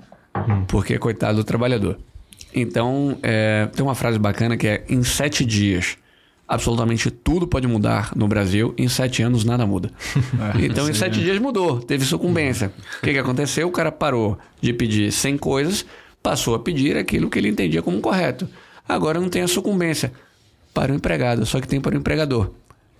Porque 0.68 0.96
coitado 0.98 1.38
do 1.38 1.44
trabalhador. 1.44 1.98
Então, 2.54 3.18
é, 3.20 3.66
tem 3.74 3.84
uma 3.84 3.96
frase 3.96 4.20
bacana 4.20 4.56
que 4.56 4.68
é: 4.68 4.84
em 4.88 5.02
sete 5.02 5.44
dias, 5.44 5.98
absolutamente 6.46 7.10
tudo 7.10 7.48
pode 7.48 7.66
mudar 7.66 8.12
no 8.14 8.28
Brasil, 8.28 8.72
em 8.78 8.88
sete 8.88 9.20
anos 9.20 9.44
nada 9.44 9.66
muda. 9.66 9.90
então, 10.62 10.88
em 10.88 10.94
sete 10.94 11.18
dias 11.20 11.40
mudou, 11.40 11.80
teve 11.80 12.04
sucumbência. 12.04 12.72
O 12.98 13.00
que, 13.02 13.14
que 13.14 13.18
aconteceu? 13.18 13.66
O 13.66 13.72
cara 13.72 13.90
parou 13.90 14.38
de 14.60 14.72
pedir 14.72 15.10
100 15.10 15.38
coisas, 15.38 15.84
passou 16.22 16.54
a 16.54 16.60
pedir 16.60 16.96
aquilo 16.96 17.28
que 17.28 17.40
ele 17.40 17.48
entendia 17.48 17.82
como 17.82 18.00
correto. 18.00 18.48
Agora 18.88 19.18
não 19.18 19.28
tem 19.28 19.42
a 19.42 19.48
sucumbência 19.48 20.12
para 20.72 20.92
o 20.92 20.94
empregado, 20.94 21.44
só 21.44 21.60
que 21.60 21.66
tem 21.66 21.80
para 21.80 21.96
o 21.96 21.98
empregador. 21.98 22.52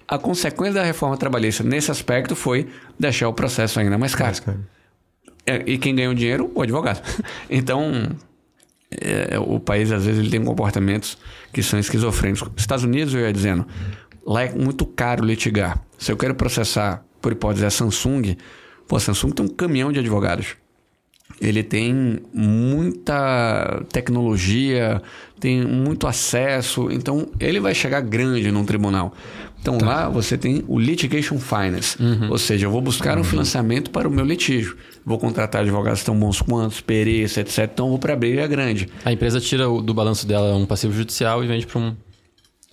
A 0.09 0.19
consequência 0.19 0.75
da 0.75 0.83
reforma 0.83 1.17
trabalhista 1.17 1.63
nesse 1.63 1.91
aspecto 1.93 2.35
foi 2.35 2.67
deixar 2.99 3.29
o 3.29 3.33
processo 3.33 3.79
ainda 3.79 3.97
mais 3.97 4.13
caro. 4.13 4.31
Mas, 4.31 4.41
cara, 4.41 4.59
É, 4.59 4.76
e 5.67 5.79
quem 5.79 5.95
ganha 5.95 6.11
o 6.11 6.15
dinheiro? 6.15 6.51
O 6.55 6.63
advogado. 6.63 7.03
Então, 7.49 8.09
é, 8.91 9.39
o 9.39 9.59
país 9.61 9.91
às 9.93 10.05
vezes 10.05 10.21
ele 10.21 10.31
tem 10.31 10.45
comportamentos 10.45 11.19
que 11.53 11.63
são 11.63 11.79
esquizofrênicos. 11.79 12.49
Estados 12.57 12.85
Unidos, 12.85 13.15
eu 13.15 13.21
ia 13.21 13.33
dizendo, 13.33 13.67
lá 14.25 14.43
é 14.43 14.53
muito 14.53 14.85
caro 14.87 15.25
litigar. 15.25 15.81
Se 15.99 16.13
eu 16.13 16.17
quero 16.17 16.35
processar, 16.35 17.05
por 17.21 17.33
hipótese, 17.33 17.65
a 17.65 17.71
Samsung, 17.71 18.37
pô, 18.87 18.97
a 18.97 19.01
Samsung 19.01 19.31
tem 19.31 19.47
um 19.47 19.49
caminhão 19.49 19.93
de 19.93 19.99
advogados. 19.99 20.57
Ele 21.41 21.63
tem 21.63 22.21
muita 22.33 23.85
tecnologia, 23.93 25.03
tem 25.39 25.61
muito 25.63 26.07
acesso, 26.07 26.89
então 26.91 27.29
ele 27.39 27.61
vai 27.61 27.75
chegar 27.75 28.01
grande 28.01 28.51
num 28.51 28.65
tribunal. 28.65 29.13
Então 29.61 29.77
lá 29.83 30.09
você 30.09 30.39
tem 30.39 30.65
o 30.69 30.79
litigation 30.79 31.39
finance, 31.39 31.99
ou 32.31 32.39
seja, 32.39 32.67
eu 32.67 32.71
vou 32.71 32.81
buscar 32.81 33.19
um 33.19 33.25
financiamento 33.25 33.91
para 33.91 34.07
o 34.09 34.11
meu 34.11 34.25
litígio. 34.25 34.77
Vou 35.09 35.19
contratar 35.19 35.63
advogados 35.63 36.03
tão 36.03 36.19
bons 36.19 36.43
quantos, 36.43 36.81
perícia, 36.81 37.41
etc. 37.43 37.71
Então 37.73 37.89
vou 37.91 37.99
para 37.99 38.13
a 38.15 38.17
briga 38.17 38.45
grande. 38.49 38.89
A 39.05 39.13
empresa 39.13 39.41
tira 39.41 39.65
do 39.69 39.95
balanço 39.95 40.27
dela 40.27 40.57
um 40.57 40.67
passivo 40.67 40.93
judicial 40.93 41.45
e 41.45 41.47
vende 41.47 41.65
para 41.67 41.79
um. 41.81 41.97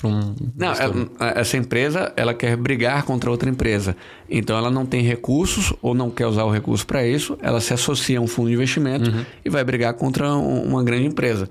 Um 0.06 0.36
Não, 0.58 0.76
gestor. 0.76 1.08
é- 1.22 1.40
essa 1.40 1.56
empresa 1.56 2.12
ela 2.18 2.34
quer 2.34 2.58
brigar 2.58 3.04
contra 3.04 3.32
outra 3.32 3.50
empresa. 3.50 3.96
Então 4.30 4.58
ela 4.58 4.70
não 4.70 4.86
tem 4.86 5.02
recursos 5.02 5.74
ou 5.82 5.94
não 5.96 6.10
quer 6.12 6.28
usar 6.28 6.44
o 6.44 6.52
recurso 6.52 6.86
para 6.86 7.08
isso, 7.08 7.38
ela 7.42 7.62
se 7.62 7.74
associa 7.74 8.18
a 8.20 8.22
um 8.22 8.28
fundo 8.28 8.50
de 8.50 8.56
investimento 8.56 9.10
e 9.46 9.50
vai 9.50 9.64
brigar 9.64 9.94
contra 9.94 10.34
um- 10.36 10.64
uma 10.64 10.84
grande 10.84 11.06
empresa. 11.06 11.48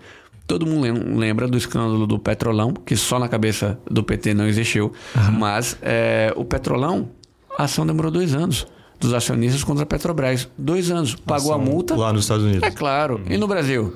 Todo 0.47 0.67
mundo 0.67 0.83
lem- 0.83 1.17
lembra 1.17 1.49
do 1.49 1.57
escândalo 1.57 2.07
do 2.07 2.19
Petrolão, 2.19 2.75
que 2.75 2.95
só 2.95 3.19
na 3.19 3.27
cabeça 3.29 3.79
do 3.91 4.03
PT 4.03 4.35
não 4.35 4.47
existiu. 4.47 4.93
Mas 5.39 5.79
é, 5.81 6.31
o 6.37 6.45
Petrolão, 6.45 7.09
a 7.57 7.63
ação 7.65 7.87
demorou 7.87 8.11
dois 8.11 8.35
anos. 8.35 8.67
Dos 9.03 9.13
acionistas 9.13 9.65
contra 9.65 9.83
a 9.83 9.87
Petrobras. 9.87 10.49
Dois 10.57 10.91
anos. 10.91 11.15
Pagou 11.17 11.53
a 11.53 11.59
multa. 11.59 11.97
Lá 11.97 12.13
nos 12.13 12.23
Estados 12.23 12.45
Unidos. 12.45 12.63
É 12.63 12.71
claro. 12.71 13.21
E 13.29 13.37
no 13.37 13.49
Brasil? 13.49 13.93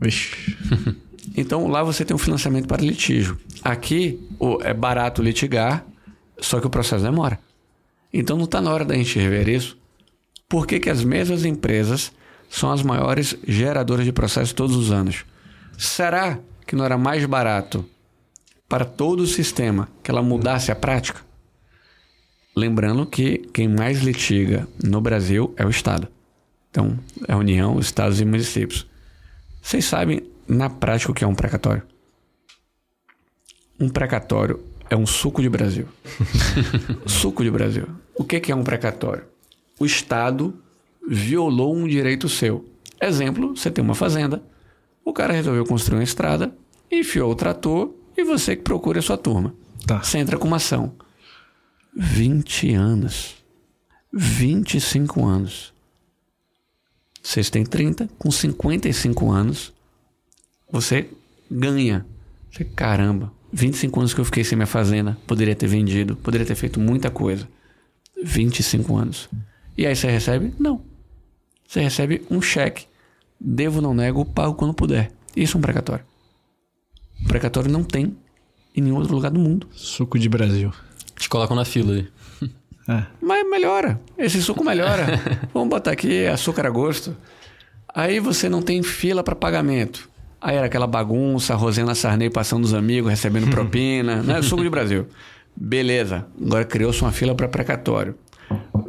Vixe. 0.00 0.56
Então 1.36 1.66
lá 1.68 1.82
você 1.82 2.04
tem 2.04 2.14
um 2.14 2.18
financiamento 2.18 2.66
para 2.66 2.82
litígio. 2.82 3.38
Aqui 3.62 4.20
é 4.60 4.74
barato 4.74 5.22
litigar, 5.22 5.84
só 6.38 6.60
que 6.60 6.66
o 6.66 6.70
processo 6.70 7.02
demora. 7.02 7.38
Então 8.12 8.36
não 8.36 8.44
está 8.44 8.60
na 8.60 8.70
hora 8.70 8.84
da 8.84 8.94
gente 8.94 9.18
rever 9.18 9.48
isso. 9.48 9.78
Por 10.48 10.66
que, 10.66 10.78
que 10.78 10.90
as 10.90 11.02
mesmas 11.02 11.44
empresas 11.44 12.12
são 12.50 12.70
as 12.70 12.82
maiores 12.82 13.34
geradoras 13.48 14.04
de 14.04 14.12
processos 14.12 14.52
todos 14.52 14.76
os 14.76 14.90
anos? 14.90 15.24
Será 15.78 16.38
que 16.66 16.76
não 16.76 16.84
era 16.84 16.98
mais 16.98 17.24
barato 17.24 17.84
para 18.68 18.84
todo 18.84 19.20
o 19.20 19.26
sistema 19.26 19.88
que 20.02 20.10
ela 20.10 20.22
mudasse 20.22 20.70
a 20.70 20.76
prática? 20.76 21.20
Lembrando 22.54 23.06
que 23.06 23.38
quem 23.52 23.66
mais 23.66 24.02
litiga 24.02 24.68
no 24.82 25.00
Brasil 25.00 25.54
é 25.56 25.64
o 25.64 25.70
Estado. 25.70 26.08
Então, 26.70 26.98
é 27.26 27.32
a 27.32 27.36
União, 27.36 27.78
Estados 27.78 28.20
e 28.20 28.24
municípios. 28.24 28.86
Vocês 29.60 29.84
sabem, 29.84 30.22
na 30.46 30.68
prática, 30.68 31.12
o 31.12 31.14
que 31.14 31.24
é 31.24 31.26
um 31.26 31.34
precatório? 31.34 31.82
Um 33.80 33.88
precatório 33.88 34.60
é 34.90 34.96
um 34.96 35.06
suco 35.06 35.40
de 35.40 35.48
Brasil. 35.48 35.86
suco 37.06 37.42
de 37.42 37.50
Brasil. 37.50 37.86
O 38.14 38.24
que 38.24 38.40
que 38.40 38.52
é 38.52 38.54
um 38.54 38.62
precatório? 38.62 39.24
O 39.78 39.86
Estado 39.86 40.54
violou 41.08 41.74
um 41.74 41.86
direito 41.86 42.28
seu. 42.28 42.64
Exemplo, 43.00 43.56
você 43.56 43.70
tem 43.70 43.82
uma 43.82 43.94
fazenda, 43.94 44.42
o 45.04 45.12
cara 45.12 45.32
resolveu 45.32 45.64
construir 45.64 45.98
uma 45.98 46.04
estrada, 46.04 46.54
enfiou 46.90 47.30
o 47.30 47.34
trator 47.34 47.92
e 48.16 48.22
você 48.22 48.54
que 48.54 48.62
procura 48.62 48.98
a 48.98 49.02
sua 49.02 49.16
turma. 49.16 49.54
Tá. 49.86 50.02
Você 50.02 50.18
entra 50.18 50.38
com 50.38 50.46
uma 50.46 50.56
ação. 50.56 50.92
20 51.96 52.74
anos. 52.74 53.36
25 54.12 55.24
anos. 55.24 55.72
Vocês 57.22 57.48
têm 57.48 57.64
30, 57.64 58.08
com 58.18 58.30
55 58.30 59.30
anos, 59.30 59.72
você 60.70 61.08
ganha. 61.50 62.04
Você, 62.50 62.64
caramba, 62.64 63.32
25 63.52 64.00
anos 64.00 64.12
que 64.12 64.20
eu 64.20 64.24
fiquei 64.24 64.42
sem 64.42 64.56
minha 64.56 64.66
fazenda, 64.66 65.16
poderia 65.26 65.54
ter 65.54 65.68
vendido, 65.68 66.16
poderia 66.16 66.46
ter 66.46 66.56
feito 66.56 66.80
muita 66.80 67.10
coisa. 67.10 67.48
25 68.24 68.96
anos. 68.96 69.28
E 69.76 69.86
aí 69.86 69.94
você 69.94 70.10
recebe? 70.10 70.52
Não. 70.58 70.82
Você 71.66 71.80
recebe 71.80 72.22
um 72.30 72.42
cheque. 72.42 72.86
Devo, 73.40 73.80
não 73.80 73.94
nego, 73.94 74.24
pago 74.24 74.54
quando 74.54 74.74
puder. 74.74 75.10
Isso 75.34 75.56
é 75.56 75.58
um 75.58 75.62
precatório. 75.62 76.04
Precatório 77.26 77.70
não 77.70 77.82
tem 77.82 78.16
em 78.74 78.80
nenhum 78.80 78.96
outro 78.96 79.14
lugar 79.14 79.30
do 79.30 79.40
mundo. 79.40 79.68
Suco 79.72 80.18
de 80.18 80.28
Brasil. 80.28 80.72
Te 81.16 81.28
colocam 81.28 81.56
na 81.56 81.64
fila 81.64 81.92
ali. 81.92 82.08
É. 82.88 83.04
Mas 83.20 83.48
melhora. 83.48 84.00
Esse 84.18 84.42
suco 84.42 84.64
melhora. 84.64 85.06
Vamos 85.54 85.68
botar 85.68 85.92
aqui 85.92 86.26
açúcar 86.26 86.66
a 86.66 86.70
gosto. 86.70 87.16
Aí 87.94 88.18
você 88.18 88.48
não 88.48 88.62
tem 88.62 88.82
fila 88.82 89.22
para 89.22 89.34
pagamento. 89.34 90.10
Aí 90.40 90.56
era 90.56 90.66
aquela 90.66 90.86
bagunça, 90.86 91.52
a 91.52 91.56
Rosena 91.56 91.94
Sarney 91.94 92.28
passando 92.28 92.64
os 92.64 92.74
amigos, 92.74 93.10
recebendo 93.10 93.48
propina, 93.50 94.22
né? 94.22 94.42
Suco 94.42 94.62
de 94.62 94.70
Brasil. 94.70 95.06
Beleza. 95.54 96.26
Agora 96.40 96.64
criou-se 96.64 97.00
uma 97.02 97.12
fila 97.12 97.34
para 97.34 97.48
precatório. 97.48 98.16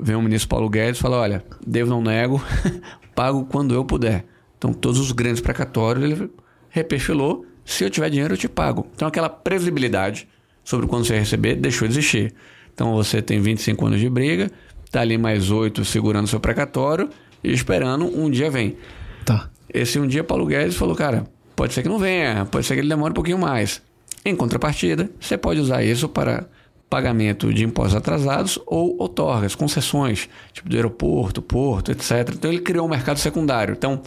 Vem 0.02 0.16
o 0.16 0.22
ministro 0.22 0.50
Paulo 0.50 0.70
Guedes 0.70 1.00
e 1.00 1.02
fala: 1.02 1.18
olha, 1.18 1.44
devo 1.66 1.90
não 1.90 2.02
nego, 2.02 2.44
pago 3.14 3.46
quando 3.46 3.74
eu 3.74 3.86
puder. 3.86 4.26
Então, 4.58 4.74
todos 4.74 5.00
os 5.00 5.12
grandes 5.12 5.42
precatórios 5.42 6.04
ele 6.04 6.32
reperfilou. 6.70 7.46
Se 7.66 7.84
eu 7.84 7.90
tiver 7.90 8.10
dinheiro, 8.10 8.34
eu 8.34 8.38
te 8.38 8.48
pago. 8.48 8.88
Então, 8.96 9.08
aquela 9.08 9.30
previsibilidade 9.30 10.28
sobre 10.64 10.88
quando 10.88 11.06
você 11.06 11.18
receber 11.18 11.56
deixou 11.56 11.88
de 11.88 11.94
existir. 11.94 12.34
Então, 12.74 12.94
você 12.94 13.22
tem 13.22 13.40
25 13.40 13.86
anos 13.86 14.00
de 14.00 14.10
briga, 14.10 14.52
tá 14.92 15.02
ali 15.02 15.18
mais 15.18 15.52
8 15.52 15.84
segurando 15.86 16.28
seu 16.28 16.40
precatório 16.40 17.10
e 17.44 17.52
esperando 17.52 18.06
um 18.06 18.30
dia 18.30 18.50
vem. 18.50 18.78
Tá. 19.26 19.50
Esse 19.74 20.00
um 20.00 20.08
dia, 20.08 20.24
Paulo 20.24 20.46
Guedes 20.46 20.76
falou: 20.76 20.96
cara, 20.96 21.26
pode 21.56 21.74
ser 21.74 21.84
que 21.84 21.90
não 21.90 22.00
venha, 22.00 22.46
pode 22.46 22.66
ser 22.66 22.76
que 22.76 22.82
ele 22.82 22.90
demore 22.90 23.12
um 23.12 23.16
pouquinho 23.16 23.38
mais. 23.38 23.82
Em 24.26 24.36
contrapartida, 24.36 25.10
você 25.20 25.38
pode 25.38 25.60
usar 25.60 25.84
isso 25.84 26.08
para 26.08 26.48
pagamento 26.90 27.52
de 27.52 27.64
impostos 27.64 27.96
atrasados 27.96 28.60
ou 28.68 28.96
outorgas, 29.00 29.56
concessões, 29.56 30.30
tipo 30.54 30.70
do 30.70 30.76
aeroporto, 30.76 31.42
porto, 31.42 31.92
etc. 31.92 32.30
Então 32.34 32.52
ele 32.52 32.62
criou 32.62 32.86
um 32.86 32.90
mercado 32.90 33.18
secundário. 33.18 33.74
Então, 33.74 34.02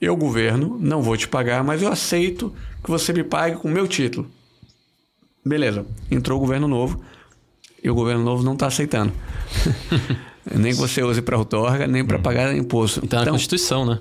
eu, 0.00 0.16
governo, 0.16 0.78
não 0.80 1.02
vou 1.02 1.16
te 1.16 1.28
pagar, 1.28 1.62
mas 1.62 1.82
eu 1.82 1.92
aceito 1.92 2.52
que 2.82 2.90
você 2.90 3.12
me 3.12 3.22
pague 3.22 3.56
com 3.56 3.68
o 3.68 3.70
meu 3.70 3.86
título. 3.86 4.26
Beleza, 5.44 5.86
entrou 6.10 6.38
o 6.38 6.40
governo 6.40 6.68
novo 6.68 7.00
e 7.82 7.90
o 7.90 7.94
governo 7.94 8.22
novo 8.22 8.42
não 8.42 8.54
está 8.54 8.66
aceitando. 8.66 9.12
nem 10.54 10.72
que 10.72 10.78
você 10.78 11.02
use 11.02 11.22
para 11.22 11.38
outorga, 11.38 11.86
nem 11.86 12.04
para 12.04 12.18
pagar 12.18 12.54
imposto. 12.54 13.00
Então 13.02 13.22
é 13.22 13.24
na 13.24 13.30
Constituição, 13.30 13.86
né? 13.86 14.00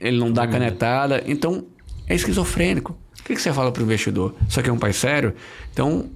ele 0.00 0.18
não 0.18 0.32
dá 0.32 0.46
canetada. 0.46 1.22
Então, 1.26 1.64
é 2.08 2.14
esquizofrênico. 2.14 2.96
O 3.20 3.22
que, 3.24 3.34
que 3.34 3.42
você 3.42 3.52
fala 3.52 3.70
para 3.70 3.80
o 3.80 3.84
investidor? 3.84 4.34
Isso 4.48 4.58
aqui 4.58 4.68
é 4.68 4.72
um 4.72 4.78
país 4.78 4.96
sério? 4.96 5.34
Então, 5.72 6.06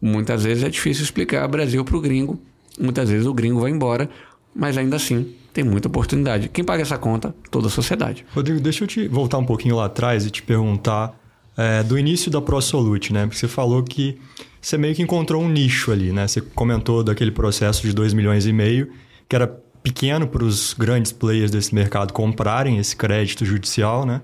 muitas 0.00 0.44
vezes 0.44 0.62
é 0.64 0.68
difícil 0.68 1.02
explicar 1.04 1.46
Brasil 1.48 1.84
para 1.84 1.96
o 1.96 2.00
gringo. 2.00 2.40
Muitas 2.78 3.08
vezes 3.08 3.26
o 3.26 3.32
gringo 3.32 3.60
vai 3.60 3.70
embora, 3.70 4.08
mas 4.54 4.76
ainda 4.76 4.96
assim 4.96 5.34
tem 5.52 5.64
muita 5.64 5.88
oportunidade. 5.88 6.50
Quem 6.50 6.62
paga 6.62 6.82
essa 6.82 6.98
conta? 6.98 7.34
Toda 7.50 7.68
a 7.68 7.70
sociedade. 7.70 8.26
Rodrigo, 8.34 8.60
deixa 8.60 8.84
eu 8.84 8.88
te 8.88 9.08
voltar 9.08 9.38
um 9.38 9.46
pouquinho 9.46 9.76
lá 9.76 9.86
atrás 9.86 10.26
e 10.26 10.30
te 10.30 10.42
perguntar 10.42 11.18
é, 11.56 11.82
do 11.82 11.98
início 11.98 12.30
da 12.30 12.40
ProSolute, 12.40 13.12
né? 13.12 13.22
Porque 13.22 13.38
você 13.38 13.48
falou 13.48 13.82
que 13.82 14.18
você 14.60 14.76
meio 14.76 14.94
que 14.94 15.02
encontrou 15.02 15.42
um 15.42 15.48
nicho 15.48 15.92
ali, 15.92 16.12
né? 16.12 16.26
Você 16.26 16.40
comentou 16.40 17.02
daquele 17.02 17.30
processo 17.30 17.82
de 17.82 17.92
2 17.92 18.12
milhões 18.12 18.46
e 18.46 18.52
meio, 18.52 18.90
que 19.28 19.36
era 19.36 19.46
pequeno 19.82 20.26
para 20.26 20.42
os 20.42 20.74
grandes 20.74 21.12
players 21.12 21.50
desse 21.50 21.72
mercado 21.74 22.12
comprarem 22.12 22.78
esse 22.78 22.96
crédito 22.96 23.44
judicial, 23.44 24.04
né? 24.04 24.22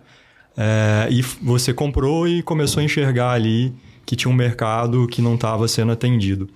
É, 0.56 1.08
e 1.10 1.22
você 1.22 1.72
comprou 1.72 2.26
e 2.26 2.42
começou 2.42 2.80
a 2.80 2.84
enxergar 2.84 3.30
ali 3.30 3.72
que 4.04 4.16
tinha 4.16 4.30
um 4.30 4.34
mercado 4.34 5.06
que 5.06 5.22
não 5.22 5.36
estava 5.36 5.66
sendo 5.68 5.92
atendido. 5.92 6.48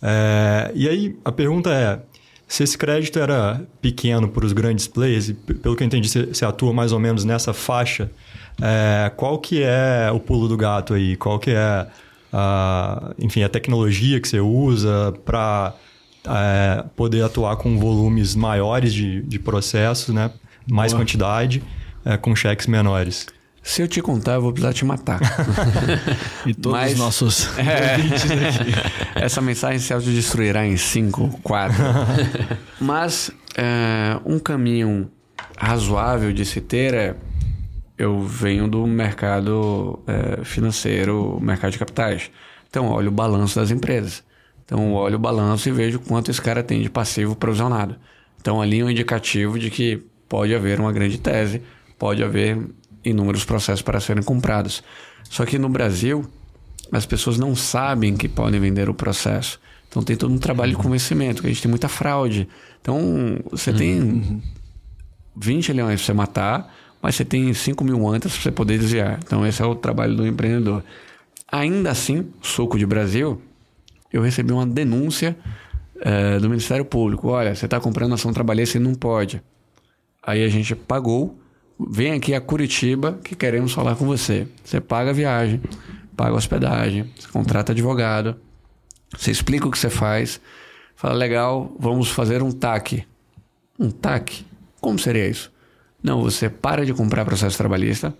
É, 0.00 0.70
e 0.74 0.88
aí 0.88 1.18
a 1.24 1.32
pergunta 1.32 1.70
é: 1.70 2.00
Se 2.46 2.62
esse 2.62 2.78
crédito 2.78 3.18
era 3.18 3.66
pequeno 3.82 4.28
para 4.28 4.46
os 4.46 4.52
grandes 4.52 4.86
players, 4.86 5.28
e 5.28 5.34
pelo 5.34 5.74
que 5.74 5.82
eu 5.82 5.86
entendi, 5.86 6.08
você, 6.08 6.26
você 6.26 6.44
atua 6.44 6.72
mais 6.72 6.92
ou 6.92 7.00
menos 7.00 7.24
nessa 7.24 7.52
faixa, 7.52 8.10
é, 8.62 9.10
qual 9.16 9.38
que 9.38 9.62
é 9.62 10.10
o 10.12 10.20
pulo 10.20 10.48
do 10.48 10.56
gato 10.56 10.94
aí? 10.94 11.16
Qual 11.16 11.38
que 11.38 11.50
é 11.50 11.86
a, 12.32 13.12
enfim, 13.18 13.42
a 13.42 13.48
tecnologia 13.48 14.20
que 14.20 14.28
você 14.28 14.40
usa 14.40 15.12
para 15.24 15.74
é, 16.26 16.84
poder 16.96 17.22
atuar 17.22 17.56
com 17.56 17.78
volumes 17.78 18.34
maiores 18.34 18.92
de, 18.92 19.22
de 19.22 19.38
processos, 19.38 20.14
né? 20.14 20.30
mais 20.70 20.92
Boa. 20.92 21.02
quantidade, 21.02 21.62
é, 22.04 22.16
com 22.16 22.34
cheques 22.34 22.66
menores? 22.66 23.26
Se 23.62 23.80
eu 23.80 23.88
te 23.88 24.02
contar, 24.02 24.34
eu 24.34 24.42
vou 24.42 24.52
precisar 24.52 24.74
te 24.74 24.84
matar. 24.84 25.20
e 26.44 26.52
todos 26.52 26.78
Mas, 26.78 26.92
os 26.92 26.98
nossos 26.98 27.58
é, 27.58 27.96
Essa 29.16 29.40
mensagem 29.40 29.78
se 29.78 29.92
autodestruirá 29.92 30.66
em 30.66 30.76
5, 30.76 31.40
4. 31.42 31.76
Mas 32.78 33.30
é, 33.56 34.18
um 34.24 34.38
caminho 34.38 35.10
razoável 35.56 36.32
de 36.32 36.44
se 36.44 36.60
ter 36.60 36.92
é... 36.92 37.14
Eu 37.96 38.20
venho 38.22 38.66
do 38.66 38.86
mercado 38.86 40.00
é, 40.06 40.44
financeiro, 40.44 41.38
mercado 41.40 41.72
de 41.72 41.78
capitais. 41.78 42.30
Então, 42.68 42.88
olho 42.88 43.08
o 43.08 43.12
balanço 43.12 43.56
das 43.56 43.70
empresas. 43.70 44.24
Então, 44.64 44.92
olho 44.94 45.16
o 45.16 45.18
balanço 45.18 45.68
e 45.68 45.72
vejo 45.72 46.00
quanto 46.00 46.30
esse 46.30 46.42
cara 46.42 46.62
tem 46.62 46.82
de 46.82 46.90
passivo 46.90 47.36
provisionado. 47.36 47.96
Então, 48.40 48.60
ali 48.60 48.80
é 48.80 48.84
um 48.84 48.90
indicativo 48.90 49.58
de 49.58 49.70
que 49.70 50.02
pode 50.28 50.54
haver 50.54 50.80
uma 50.80 50.92
grande 50.92 51.18
tese, 51.18 51.62
pode 51.98 52.22
haver 52.22 52.58
inúmeros 53.04 53.44
processos 53.44 53.82
para 53.82 54.00
serem 54.00 54.22
comprados. 54.22 54.82
Só 55.30 55.44
que 55.44 55.58
no 55.58 55.68
Brasil, 55.68 56.24
as 56.90 57.06
pessoas 57.06 57.38
não 57.38 57.54
sabem 57.54 58.16
que 58.16 58.28
podem 58.28 58.60
vender 58.60 58.88
o 58.88 58.94
processo. 58.94 59.60
Então 59.88 60.02
tem 60.02 60.16
todo 60.16 60.34
um 60.34 60.38
trabalho 60.38 60.72
de 60.72 60.76
convencimento, 60.76 61.40
que 61.40 61.46
a 61.46 61.50
gente 61.50 61.62
tem 61.62 61.70
muita 61.70 61.88
fraude. 61.88 62.48
Então 62.80 63.38
você 63.50 63.72
tem 63.72 64.42
20 65.36 65.70
uhum. 65.70 65.76
leões 65.76 66.00
para 66.00 66.06
você 66.06 66.12
matar, 66.12 66.74
mas 67.04 67.16
você 67.16 67.24
tem 67.26 67.52
5 67.52 67.84
mil 67.84 68.08
antas 68.08 68.32
para 68.32 68.42
você 68.44 68.50
poder 68.50 68.78
desviar. 68.78 69.20
Então 69.22 69.46
esse 69.46 69.60
é 69.60 69.66
o 69.66 69.74
trabalho 69.74 70.16
do 70.16 70.26
empreendedor. 70.26 70.82
Ainda 71.52 71.90
assim, 71.90 72.32
Soco 72.40 72.78
de 72.78 72.86
Brasil, 72.86 73.42
eu 74.10 74.22
recebi 74.22 74.54
uma 74.54 74.66
denúncia 74.66 75.36
é, 76.00 76.38
do 76.38 76.48
Ministério 76.48 76.82
Público. 76.82 77.28
Olha, 77.28 77.54
você 77.54 77.66
está 77.66 77.78
comprando 77.78 78.14
ação 78.14 78.32
trabalhista 78.32 78.78
e 78.78 78.80
não 78.80 78.94
pode. 78.94 79.42
Aí 80.22 80.42
a 80.42 80.48
gente 80.48 80.74
pagou 80.74 81.38
vem 81.78 82.12
aqui 82.12 82.32
a 82.34 82.40
Curitiba 82.40 83.20
que 83.22 83.36
queremos 83.36 83.74
falar 83.74 83.96
com 83.96 84.06
você. 84.06 84.48
Você 84.64 84.80
paga 84.80 85.10
a 85.10 85.12
viagem, 85.12 85.60
paga 86.16 86.30
a 86.30 86.36
hospedagem, 86.36 87.12
você 87.14 87.28
contrata 87.28 87.72
advogado, 87.72 88.34
você 89.14 89.30
explica 89.30 89.68
o 89.68 89.70
que 89.70 89.78
você 89.78 89.90
faz, 89.90 90.40
fala, 90.96 91.12
legal, 91.12 91.70
vamos 91.78 92.08
fazer 92.08 92.42
um 92.42 92.50
TAC. 92.50 93.06
Um 93.78 93.90
TAC? 93.90 94.46
Como 94.80 94.98
seria 94.98 95.28
isso? 95.28 95.52
Não, 96.04 96.20
você 96.20 96.50
para 96.50 96.84
de 96.84 96.92
comprar 96.92 97.24
processo 97.24 97.56
trabalhista, 97.56 98.14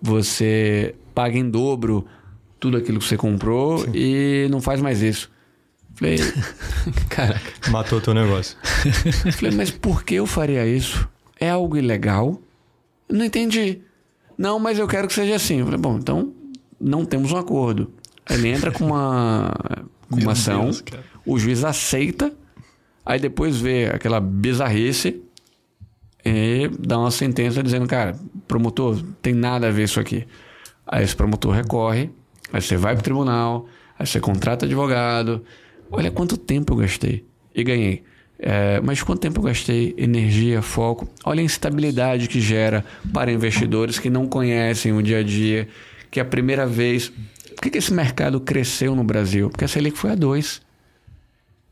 você 0.00 0.94
paga 1.14 1.36
em 1.36 1.50
dobro 1.50 2.06
tudo 2.58 2.78
aquilo 2.78 2.98
que 2.98 3.04
você 3.04 3.18
comprou 3.18 3.80
Sim. 3.80 3.90
e 3.94 4.48
não 4.50 4.62
faz 4.62 4.80
mais 4.80 5.02
isso. 5.02 5.30
Falei, 5.94 6.16
caraca. 7.10 7.70
Matou 7.70 8.00
teu 8.00 8.14
negócio. 8.14 8.56
Falei, 9.36 9.54
mas 9.54 9.70
por 9.70 10.02
que 10.02 10.14
eu 10.14 10.26
faria 10.26 10.66
isso? 10.66 11.06
É 11.38 11.50
algo 11.50 11.76
ilegal? 11.76 12.40
Não 13.06 13.26
entendi. 13.26 13.82
Não, 14.38 14.58
mas 14.58 14.78
eu 14.78 14.88
quero 14.88 15.06
que 15.06 15.12
seja 15.12 15.34
assim. 15.34 15.58
Eu 15.58 15.66
falei, 15.66 15.80
bom, 15.80 15.98
então 15.98 16.32
não 16.80 17.04
temos 17.04 17.32
um 17.32 17.36
acordo. 17.36 17.92
Ele 18.30 18.48
entra 18.48 18.70
com 18.70 18.86
uma, 18.86 19.54
com 20.10 20.16
uma 20.16 20.32
ação, 20.32 20.64
Deus, 20.64 20.84
o 21.26 21.38
juiz 21.38 21.64
aceita, 21.64 22.32
aí 23.04 23.20
depois 23.20 23.58
vê 23.58 23.90
aquela 23.92 24.20
bizarrice 24.20 25.22
e 26.28 26.68
dá 26.80 26.98
uma 26.98 27.12
sentença 27.12 27.62
dizendo, 27.62 27.86
cara, 27.86 28.18
promotor, 28.48 29.00
tem 29.22 29.32
nada 29.32 29.68
a 29.68 29.70
ver 29.70 29.84
isso 29.84 30.00
aqui. 30.00 30.26
Aí 30.84 31.04
esse 31.04 31.14
promotor 31.14 31.52
recorre, 31.52 32.10
aí 32.52 32.60
você 32.60 32.76
vai 32.76 32.94
pro 32.94 33.04
tribunal, 33.04 33.68
aí 33.96 34.04
você 34.04 34.18
contrata 34.18 34.66
advogado. 34.66 35.44
Olha 35.88 36.10
quanto 36.10 36.36
tempo 36.36 36.72
eu 36.72 36.78
gastei 36.78 37.24
e 37.54 37.62
ganhei. 37.62 38.02
É, 38.40 38.80
mas 38.80 39.04
quanto 39.04 39.20
tempo 39.20 39.38
eu 39.38 39.44
gastei? 39.44 39.94
Energia, 39.96 40.60
foco. 40.62 41.08
Olha 41.24 41.40
a 41.40 41.44
instabilidade 41.44 42.26
que 42.26 42.40
gera 42.40 42.84
para 43.12 43.30
investidores 43.30 44.00
que 44.00 44.10
não 44.10 44.26
conhecem 44.26 44.92
o 44.92 45.00
dia 45.00 45.20
a 45.20 45.22
dia, 45.22 45.68
que 46.10 46.18
é 46.18 46.22
a 46.24 46.26
primeira 46.26 46.66
vez. 46.66 47.08
Por 47.54 47.62
que, 47.62 47.70
que 47.70 47.78
esse 47.78 47.94
mercado 47.94 48.40
cresceu 48.40 48.96
no 48.96 49.04
Brasil? 49.04 49.48
Porque 49.48 49.64
a 49.64 49.68
Selic 49.68 49.96
foi 49.96 50.10
a 50.10 50.16
2. 50.16 50.60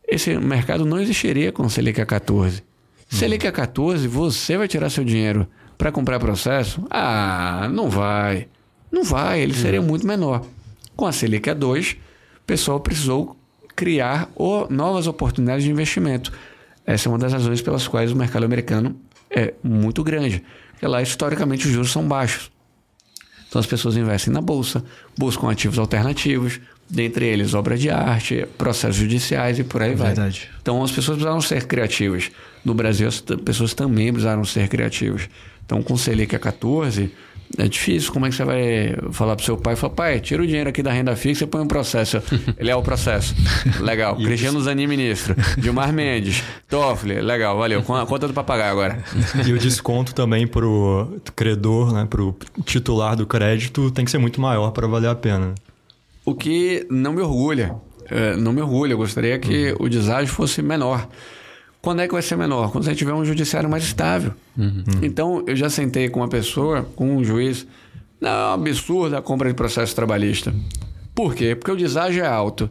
Esse 0.07 0.39
mercado 0.39 0.87
não 0.87 1.01
existiria 1.01 1.51
com 1.51 1.65
a 1.65 1.69
Selic 1.69 2.01
a 2.01 2.07
14. 2.07 2.63
Selic 3.09 3.47
a 3.47 3.53
14, 3.53 4.09
você 4.09 4.57
vai 4.57 4.67
tirar 4.67 4.91
seu 4.91 5.05
dinheiro 5.05 5.47
para 5.79 5.93
comprar 5.93 6.19
processo? 6.19 6.85
Ah, 6.91 7.69
não 7.73 7.89
vai. 7.89 8.49
Não 8.91 9.05
vai, 9.05 9.41
ele 9.41 9.55
seria 9.55 9.83
muito 9.83 10.07
menor. 10.07 10.45
Com 10.97 11.07
a 11.07 11.13
Selic 11.13 11.49
a 11.51 11.55
2, 11.55 11.93
o 11.93 12.45
pessoal 12.47 12.81
precisou 12.81 13.37
criar 13.75 14.31
novas 14.71 15.07
oportunidades 15.07 15.65
de 15.65 15.71
investimento. 15.71 16.33
Essa 16.87 17.09
é 17.09 17.11
uma 17.11 17.19
das 17.19 17.33
razões 17.33 17.61
pelas 17.61 17.89
quais 17.89 18.13
o 18.13 18.17
mercado 18.17 18.45
americano 18.45 18.97
é 19.31 19.55
muito 19.63 20.05
grande. 20.05 20.45
Porque 20.73 20.87
lá, 20.87 21.03
historicamente, 21.03 21.67
os 21.67 21.73
juros 21.73 21.91
são 21.91 22.07
baixos. 22.07 22.53
Então, 23.49 23.61
as 23.61 23.67
pessoas 23.67 23.97
investem 23.97 24.33
na 24.33 24.41
bolsa, 24.41 24.85
buscam 25.17 25.49
ativos 25.49 25.79
alternativos, 25.79 26.61
dentre 26.89 27.26
eles 27.26 27.55
obra 27.55 27.76
de 27.76 27.91
arte, 27.91 28.47
processos 28.59 28.97
judiciais 28.97 29.59
e 29.59 29.64
por 29.64 29.82
aí 29.82 29.95
vai. 29.95 30.09
Verdade. 30.09 30.49
Então, 30.61 30.82
as 30.82 30.91
pessoas 30.91 31.16
precisaram 31.16 31.41
ser 31.41 31.66
criativas. 31.66 32.30
No 32.64 32.74
Brasil, 32.74 33.09
as 33.09 33.20
pessoas 33.20 33.74
também 33.74 34.12
precisaram 34.12 34.45
ser 34.45 34.68
criativas. 34.68 35.28
Então, 35.64 35.82
com 35.82 35.95
o 35.95 35.99
Selic 35.99 36.35
a 36.37 36.39
14, 36.39 37.11
é 37.59 37.68
difícil. 37.68 38.12
Como 38.12 38.26
é 38.26 38.30
que 38.30 38.35
você 38.35 38.45
vai 38.45 38.97
falar 39.12 39.37
pro 39.37 39.45
seu 39.45 39.57
pai? 39.57 39.76
Fala, 39.76 39.93
pai, 39.93 40.20
tira 40.20 40.43
o 40.43 40.47
dinheiro 40.47 40.68
aqui 40.68 40.82
da 40.82 40.93
renda 40.93 41.14
fixa 41.14 41.45
e 41.45 41.47
põe 41.47 41.61
um 41.61 41.68
processo. 41.68 42.22
Ele 42.59 42.70
é 42.70 42.76
o 42.76 42.82
processo. 42.82 43.35
Legal. 43.80 44.16
Cristiano 44.16 44.61
Zanin, 44.61 44.87
ministro. 44.87 45.35
Gilmar 45.59 45.93
Mendes. 45.93 46.43
Toffoli. 46.68 47.20
Legal, 47.20 47.57
valeu. 47.57 47.82
Conta 47.82 48.26
do 48.26 48.35
papagaio 48.35 48.72
agora. 48.72 49.05
E 49.47 49.53
o 49.53 49.59
desconto 49.59 50.14
também 50.14 50.47
pro 50.47 51.20
credor, 51.37 51.93
né? 51.93 52.07
Pro 52.09 52.37
titular 52.64 53.16
do 53.16 53.26
crédito 53.26 53.91
tem 53.91 54.05
que 54.05 54.11
ser 54.11 54.18
muito 54.18 54.41
maior 54.41 54.70
para 54.70 54.87
valer 54.87 55.09
a 55.09 55.14
pena. 55.14 55.55
O 56.25 56.35
que 56.35 56.87
não 56.91 57.12
me 57.12 57.20
orgulha. 57.20 57.77
É, 58.11 58.37
não 58.37 58.53
me 58.53 58.61
orgulha. 58.61 58.93
Eu 58.93 58.99
gostaria 58.99 59.39
que 59.39 59.72
uhum. 59.72 59.87
o 59.87 59.89
deságio 59.89 60.33
fosse 60.33 60.62
menor. 60.62 61.09
Quando 61.81 62.01
é 62.01 62.07
que 62.07 62.14
vai 62.14 62.22
ser 62.22 62.37
menor? 62.37 62.72
Quando 62.72 62.85
você 62.85 62.95
tiver 62.95 63.12
um 63.12 63.25
judiciário 63.25 63.68
mais 63.68 63.85
estável. 63.85 64.33
Uhum. 64.57 64.85
Então, 65.03 65.45
eu 65.47 65.55
já 65.55 65.68
sentei 65.68 66.09
com 66.09 66.20
uma 66.20 66.29
pessoa, 66.29 66.83
com 66.97 67.16
um 67.16 67.22
juiz. 67.22 67.66
Não, 68.20 68.31
é 68.31 68.47
um 68.49 68.53
absurdo 68.55 69.16
a 69.16 69.22
compra 69.22 69.49
de 69.49 69.55
processo 69.55 69.95
trabalhista. 69.95 70.55
Por 71.14 71.35
quê? 71.35 71.55
Porque 71.55 71.70
o 71.70 71.77
deságio 71.77 72.25
é 72.25 72.27
alto. 72.27 72.70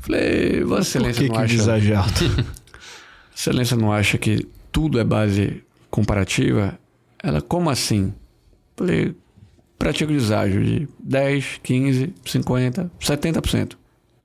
Falei, 0.00 0.62
Vossa 0.62 0.82
Excelência 0.82 1.22
que 1.22 1.28
não 1.28 1.36
que 1.36 1.42
acha. 1.42 1.54
O 1.54 1.56
deságio 1.58 1.92
é 1.92 1.96
alto? 1.96 2.24
Excelência 3.36 3.76
não 3.76 3.92
acha 3.92 4.16
que 4.16 4.46
tudo 4.70 5.00
é 5.00 5.04
base 5.04 5.62
comparativa? 5.90 6.78
Ela, 7.22 7.40
como 7.40 7.70
assim? 7.70 8.14
Falei, 8.76 9.14
pratica 9.78 10.12
o 10.12 10.16
deságio 10.16 10.64
de 10.64 10.88
10, 10.98 11.60
15, 11.62 12.14
50, 12.24 12.90
70%. 13.00 13.76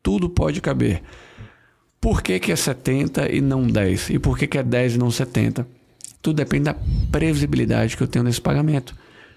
Tudo 0.01 0.30
pode 0.30 0.60
caber. 0.60 1.01
Por 2.01 2.22
que, 2.22 2.39
que 2.39 2.51
é 2.51 2.56
70 2.56 3.32
e 3.32 3.39
não 3.39 3.66
10? 3.66 4.10
E 4.10 4.20
por 4.20 4.38
que, 4.38 4.47
que 4.47 4.58
é 4.58 4.64
10 4.64 4.95
e 4.95 4.97
não 4.97 5.10
70? 5.10 5.66
Tudo 6.22 6.38
depende 6.38 6.66
da 6.66 6.76
previsibilidade 7.12 7.95
que 7.95 8.04
eu 8.04 8.08
tenho 8.08 8.26
nesse 8.26 8.41
pagamento. 8.41 8.95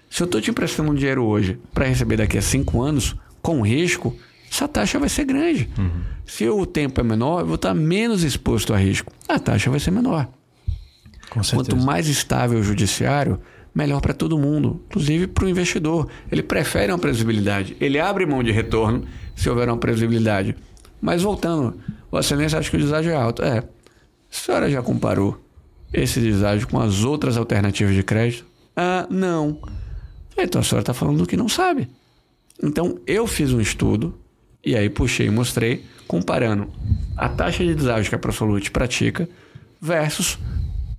Se 0.09 0.23
eu 0.23 0.25
estou 0.25 0.41
te 0.41 0.49
emprestando 0.51 0.91
um 0.91 0.95
dinheiro 0.95 1.23
hoje 1.23 1.59
para 1.73 1.85
receber 1.85 2.17
daqui 2.17 2.37
a 2.37 2.41
5 2.41 2.81
anos, 2.81 3.15
com 3.41 3.61
risco, 3.61 4.15
essa 4.51 4.67
taxa 4.67 4.99
vai 4.99 5.09
ser 5.09 5.25
grande. 5.25 5.69
Uhum. 5.77 6.01
Se 6.25 6.47
o 6.49 6.65
tempo 6.65 6.99
é 6.99 7.03
menor, 7.03 7.41
eu 7.41 7.45
vou 7.45 7.55
estar 7.55 7.73
menos 7.73 8.23
exposto 8.23 8.73
a 8.73 8.77
risco. 8.77 9.11
A 9.27 9.37
taxa 9.39 9.69
vai 9.69 9.79
ser 9.79 9.91
menor. 9.91 10.27
Quanto 11.29 11.75
mais 11.75 12.07
estável 12.07 12.59
o 12.59 12.63
judiciário, 12.63 13.39
melhor 13.77 14.01
para 14.01 14.11
todo 14.11 14.39
mundo, 14.39 14.81
inclusive 14.89 15.27
para 15.27 15.45
o 15.45 15.49
investidor. 15.49 16.07
Ele 16.31 16.41
prefere 16.41 16.91
uma 16.91 16.97
previsibilidade. 16.97 17.77
Ele 17.79 17.99
abre 17.99 18.25
mão 18.25 18.41
de 18.41 18.51
retorno 18.51 19.03
se 19.35 19.47
houver 19.47 19.69
uma 19.69 19.77
previsibilidade. 19.77 20.55
Mas 20.99 21.21
voltando, 21.21 21.77
Vossa 22.09 22.33
Excelência 22.33 22.57
acha 22.57 22.71
que 22.71 22.75
o 22.75 22.79
deságio 22.79 23.11
é 23.11 23.15
alto. 23.15 23.43
É. 23.43 23.59
A 23.59 23.63
senhora 24.31 24.67
já 24.67 24.81
comparou 24.81 25.39
esse 25.93 26.19
deságio 26.19 26.67
com 26.67 26.79
as 26.79 27.03
outras 27.03 27.37
alternativas 27.37 27.93
de 27.93 28.01
crédito? 28.01 28.47
Ah, 28.75 29.05
não. 29.11 29.59
Então 30.35 30.61
a 30.61 30.63
senhora 30.63 30.81
está 30.81 30.93
falando 30.95 31.19
do 31.19 31.27
que 31.27 31.37
não 31.37 31.47
sabe. 31.47 31.87
Então 32.61 32.99
eu 33.05 33.27
fiz 33.27 33.53
um 33.53 33.61
estudo 33.61 34.17
e 34.65 34.75
aí 34.75 34.89
puxei 34.89 35.27
e 35.27 35.29
mostrei 35.29 35.85
comparando 36.07 36.67
a 37.15 37.29
taxa 37.29 37.63
de 37.63 37.75
deságio 37.75 38.09
que 38.09 38.15
a 38.15 38.19
Prosolute 38.19 38.71
pratica 38.71 39.29
versus 39.79 40.39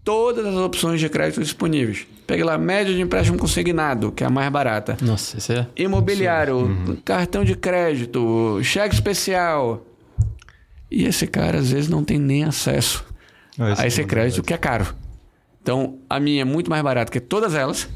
todas 0.04 0.46
as 0.46 0.54
opções 0.54 1.00
de 1.00 1.08
crédito 1.08 1.42
disponíveis. 1.42 2.06
Pegue 2.26 2.42
lá 2.42 2.58
média 2.58 2.94
de 2.94 3.00
empréstimo 3.00 3.38
consignado, 3.38 4.12
que 4.12 4.22
é 4.22 4.26
a 4.26 4.30
mais 4.30 4.50
barata. 4.50 4.96
Nossa, 5.02 5.38
isso 5.38 5.52
é. 5.52 5.66
Imobiliário, 5.76 6.56
uhum. 6.56 6.96
cartão 7.04 7.44
de 7.44 7.54
crédito, 7.54 8.60
cheque 8.62 8.94
especial. 8.94 9.84
E 10.90 11.04
esse 11.04 11.26
cara 11.26 11.58
às 11.58 11.70
vezes 11.70 11.88
não 11.88 12.02
tem 12.02 12.18
nem 12.18 12.44
acesso 12.44 13.04
Ah, 13.58 13.82
a 13.82 13.86
esse 13.86 14.04
crédito 14.04 14.42
que 14.42 14.54
é 14.54 14.58
caro. 14.58 14.94
Então, 15.62 15.98
a 16.08 16.18
minha 16.18 16.42
é 16.42 16.44
muito 16.44 16.70
mais 16.70 16.82
barata 16.82 17.12
que 17.12 17.20
todas 17.20 17.54
elas. 17.54 17.88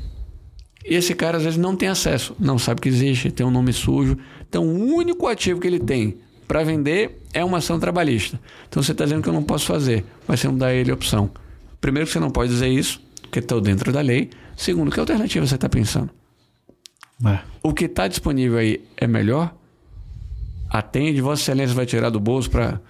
E 0.85 0.95
esse 0.95 1.15
cara 1.15 1.37
às 1.39 1.45
vezes 1.45 1.59
não 1.59 1.77
tem 1.77 1.89
acesso, 1.89 2.35
não 2.39 2.59
sabe 2.59 2.81
que 2.81 2.89
existe, 2.89 3.31
tem 3.31 3.47
um 3.47 3.51
nome 3.51 3.73
sujo. 3.73 4.19
Então, 4.49 4.65
o 4.67 4.95
único 4.95 5.27
ativo 5.29 5.61
que 5.61 5.67
ele 5.67 5.79
tem 5.79 6.19
para 6.49 6.65
vender 6.65 7.23
é 7.33 7.45
uma 7.45 7.59
ação 7.59 7.79
trabalhista. 7.79 8.39
Então, 8.69 8.83
você 8.83 8.93
está 8.93 9.05
dizendo 9.05 9.23
que 9.23 9.29
eu 9.29 9.33
não 9.33 9.43
posso 9.43 9.65
fazer, 9.67 10.05
mas 10.27 10.41
você 10.41 10.49
não 10.49 10.59
dá 10.59 10.73
ele 10.73 10.91
a 10.91 10.95
opção. 10.95 11.31
Primeiro, 11.83 12.07
que 12.07 12.13
você 12.13 12.21
não 12.21 12.31
pode 12.31 12.51
dizer 12.51 12.69
isso, 12.69 13.03
porque 13.23 13.41
estou 13.41 13.61
dentro 13.61 13.93
da 13.93 14.01
lei. 14.01 14.31
Segundo, 14.57 14.91
que 14.91 15.01
alternativa 15.01 15.45
você 15.45 15.57
está 15.57 15.69
pensando? 15.69 16.11
É. 17.27 17.41
O 17.61 17.75
que 17.75 17.87
está 17.87 18.07
disponível 18.07 18.57
aí 18.57 18.83
é 18.97 19.07
melhor? 19.07 19.53
Atende, 20.71 21.21
Vossa 21.21 21.43
Excelência 21.43 21.75
vai 21.75 21.85
tirar 21.85 22.09
do 22.09 22.21
bolso 22.21 22.49
para. 22.49 22.81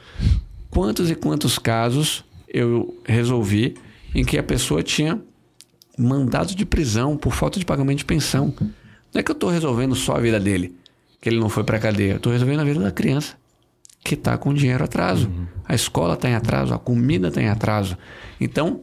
Quantos 0.70 1.10
e 1.10 1.14
quantos 1.14 1.58
casos 1.58 2.22
eu 2.46 2.94
resolvi 3.04 3.74
em 4.14 4.24
que 4.24 4.38
a 4.38 4.42
pessoa 4.42 4.82
tinha 4.82 5.20
mandado 5.98 6.54
de 6.54 6.64
prisão 6.66 7.16
por 7.16 7.32
falta 7.32 7.58
de 7.58 7.64
pagamento 7.64 7.98
de 7.98 8.04
pensão. 8.04 8.54
Não 8.60 9.20
é 9.20 9.22
que 9.22 9.30
eu 9.30 9.34
estou 9.34 9.50
resolvendo 9.50 9.94
só 9.94 10.16
a 10.16 10.20
vida 10.20 10.38
dele, 10.38 10.74
que 11.20 11.30
ele 11.30 11.38
não 11.38 11.48
foi 11.48 11.64
para 11.64 11.78
a 11.78 11.80
cadeia. 11.80 12.16
Estou 12.16 12.32
resolvendo 12.32 12.60
a 12.60 12.64
vida 12.64 12.80
da 12.80 12.90
criança, 12.90 13.36
que 14.04 14.14
está 14.14 14.36
com 14.36 14.52
dinheiro 14.52 14.84
atraso. 14.84 15.28
Uhum. 15.28 15.46
A 15.64 15.74
escola 15.74 16.14
está 16.14 16.28
em 16.28 16.34
atraso, 16.34 16.74
a 16.74 16.78
comida 16.78 17.28
está 17.28 17.40
em 17.40 17.48
atraso. 17.48 17.96
Então, 18.40 18.82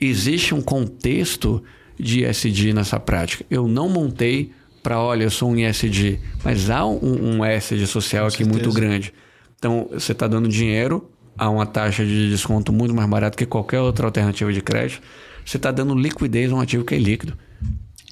existe 0.00 0.54
um 0.54 0.62
contexto 0.62 1.62
de 1.98 2.24
ISD 2.24 2.72
nessa 2.72 3.00
prática. 3.00 3.44
Eu 3.50 3.66
não 3.66 3.88
montei 3.88 4.52
para, 4.82 5.00
olha, 5.00 5.24
eu 5.24 5.30
sou 5.30 5.50
um 5.50 5.56
ISD, 5.56 6.20
mas 6.44 6.70
há 6.70 6.86
um, 6.86 7.38
um 7.38 7.44
ESG 7.44 7.86
social 7.86 8.22
com 8.22 8.28
aqui 8.28 8.44
certeza. 8.44 8.64
muito 8.64 8.74
grande. 8.74 9.12
Então, 9.58 9.88
você 9.90 10.12
está 10.12 10.28
dando 10.28 10.48
dinheiro 10.48 11.10
a 11.36 11.50
uma 11.50 11.66
taxa 11.66 12.04
de 12.04 12.30
desconto 12.30 12.72
muito 12.72 12.94
mais 12.94 13.08
barata 13.08 13.36
que 13.36 13.44
qualquer 13.44 13.80
outra 13.80 14.06
alternativa 14.06 14.52
de 14.52 14.62
crédito 14.62 15.02
você 15.44 15.58
está 15.58 15.70
dando 15.70 15.94
liquidez 15.94 16.50
a 16.50 16.56
um 16.56 16.60
ativo 16.60 16.84
que 16.84 16.94
é 16.94 16.98
líquido. 16.98 17.38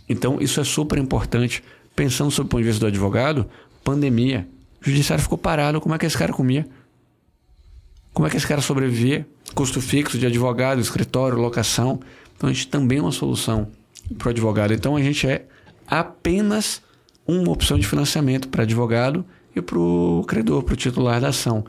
Então, 0.08 0.38
isso 0.40 0.60
é 0.60 0.64
super 0.64 0.98
importante. 0.98 1.64
Pensando 1.96 2.30
sob 2.30 2.46
o 2.46 2.48
ponto 2.48 2.60
de 2.60 2.68
vista 2.68 2.80
do 2.80 2.86
advogado, 2.86 3.46
pandemia, 3.82 4.46
o 4.84 4.90
judiciário 4.90 5.22
ficou 5.22 5.38
parado, 5.38 5.80
como 5.80 5.94
é 5.94 5.98
que 5.98 6.06
esse 6.06 6.16
cara 6.16 6.32
comia? 6.32 6.66
Como 8.12 8.26
é 8.26 8.30
que 8.30 8.36
esse 8.36 8.46
cara 8.46 8.60
sobrevivia? 8.60 9.26
Custo 9.54 9.80
fixo 9.80 10.18
de 10.18 10.26
advogado, 10.26 10.80
escritório, 10.80 11.38
locação. 11.38 12.00
Então, 12.36 12.48
a 12.48 12.52
gente 12.52 12.68
também 12.68 12.98
é 12.98 13.02
uma 13.02 13.12
solução 13.12 13.68
para 14.18 14.28
o 14.28 14.30
advogado. 14.30 14.72
Então, 14.72 14.96
a 14.96 15.02
gente 15.02 15.26
é 15.26 15.46
apenas 15.86 16.82
uma 17.26 17.50
opção 17.50 17.78
de 17.78 17.86
financiamento 17.86 18.48
para 18.48 18.62
advogado 18.62 19.24
e 19.54 19.60
para 19.60 19.78
o 19.78 20.24
credor, 20.26 20.62
para 20.62 20.74
o 20.74 20.76
titular 20.76 21.20
da 21.20 21.28
ação. 21.28 21.64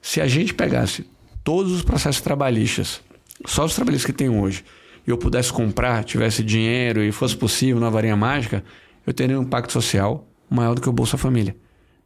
Se 0.00 0.20
a 0.20 0.26
gente 0.26 0.54
pegasse 0.54 1.08
todos 1.42 1.72
os 1.72 1.82
processos 1.82 2.20
trabalhistas, 2.20 3.00
só 3.46 3.64
os 3.64 3.74
trabalhistas 3.74 4.06
que 4.06 4.16
tem 4.16 4.28
hoje, 4.28 4.64
eu 5.06 5.16
pudesse 5.16 5.52
comprar, 5.52 6.04
tivesse 6.04 6.42
dinheiro 6.42 7.02
e 7.02 7.10
fosse 7.10 7.36
possível 7.36 7.80
na 7.80 7.88
varinha 7.88 8.16
mágica, 8.16 8.62
eu 9.06 9.12
teria 9.12 9.38
um 9.38 9.42
impacto 9.42 9.72
social 9.72 10.26
maior 10.50 10.74
do 10.74 10.80
que 10.80 10.88
o 10.88 10.92
Bolsa 10.92 11.16
Família. 11.16 11.56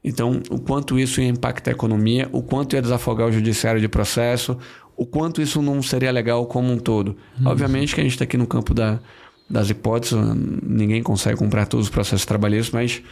Então, 0.05 0.43
o 0.51 0.59
quanto 0.59 0.99
isso 0.99 1.21
ia 1.21 1.29
impactar 1.29 1.71
a 1.71 1.75
economia, 1.75 2.29
o 2.33 2.43
quanto 2.43 2.75
ia 2.75 2.83
desafogar 2.83 3.29
o 3.29 3.33
judiciário 3.33 3.81
de 3.81 3.89
processo, 3.89 4.59
o 4.97 5.07
quanto 5.07 5.41
isso 5.41 5.63
não 5.63 5.83
seria 5.83 6.11
legal 6.11 6.45
como 6.47 6.73
um 6.73 6.79
todo. 6.79 7.17
Uhum. 7.41 7.47
Obviamente 7.47 7.95
que 7.95 8.01
a 8.01 8.05
gente 8.05 8.13
está 8.13 8.25
aqui 8.25 8.37
no 8.37 8.47
campo 8.47 8.75
da, 8.75 8.99
das 9.49 9.71
hipóteses, 9.71 10.19
ninguém 10.63 11.03
consegue 11.03 11.37
comprar 11.37 11.67
todos 11.67 11.87
os 11.87 11.91
processos 11.91 12.27
trabalhistas, 12.27 12.73
mas 12.73 13.03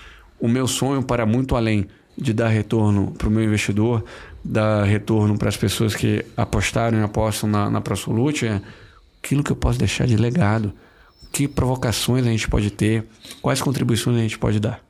o 0.41 0.49
meu 0.49 0.67
sonho 0.67 1.03
para 1.03 1.25
muito 1.25 1.55
além 1.55 1.87
de 2.19 2.33
dar 2.33 2.49
retorno 2.49 3.13
para 3.17 3.29
o 3.29 3.31
meu 3.31 3.45
investidor, 3.45 4.05
dar 4.45 4.85
retorno 4.85 5.39
para 5.39 5.49
as 5.49 5.57
pessoas 5.57 5.95
que 5.95 6.25
apostaram 6.37 6.99
e 6.99 7.03
apostam 7.03 7.49
na, 7.49 7.71
na 7.71 7.81
ProSolute, 7.81 8.47
é 8.47 8.61
aquilo 9.23 9.45
que 9.45 9.53
eu 9.53 9.57
posso 9.57 9.79
deixar 9.79 10.07
de 10.07 10.17
legado, 10.17 10.73
que 11.33 11.47
provocações 11.47 12.27
a 12.27 12.31
gente 12.31 12.49
pode 12.49 12.71
ter, 12.71 13.05
quais 13.41 13.63
contribuições 13.63 14.17
a 14.17 14.21
gente 14.21 14.39
pode 14.39 14.59
dar. 14.59 14.90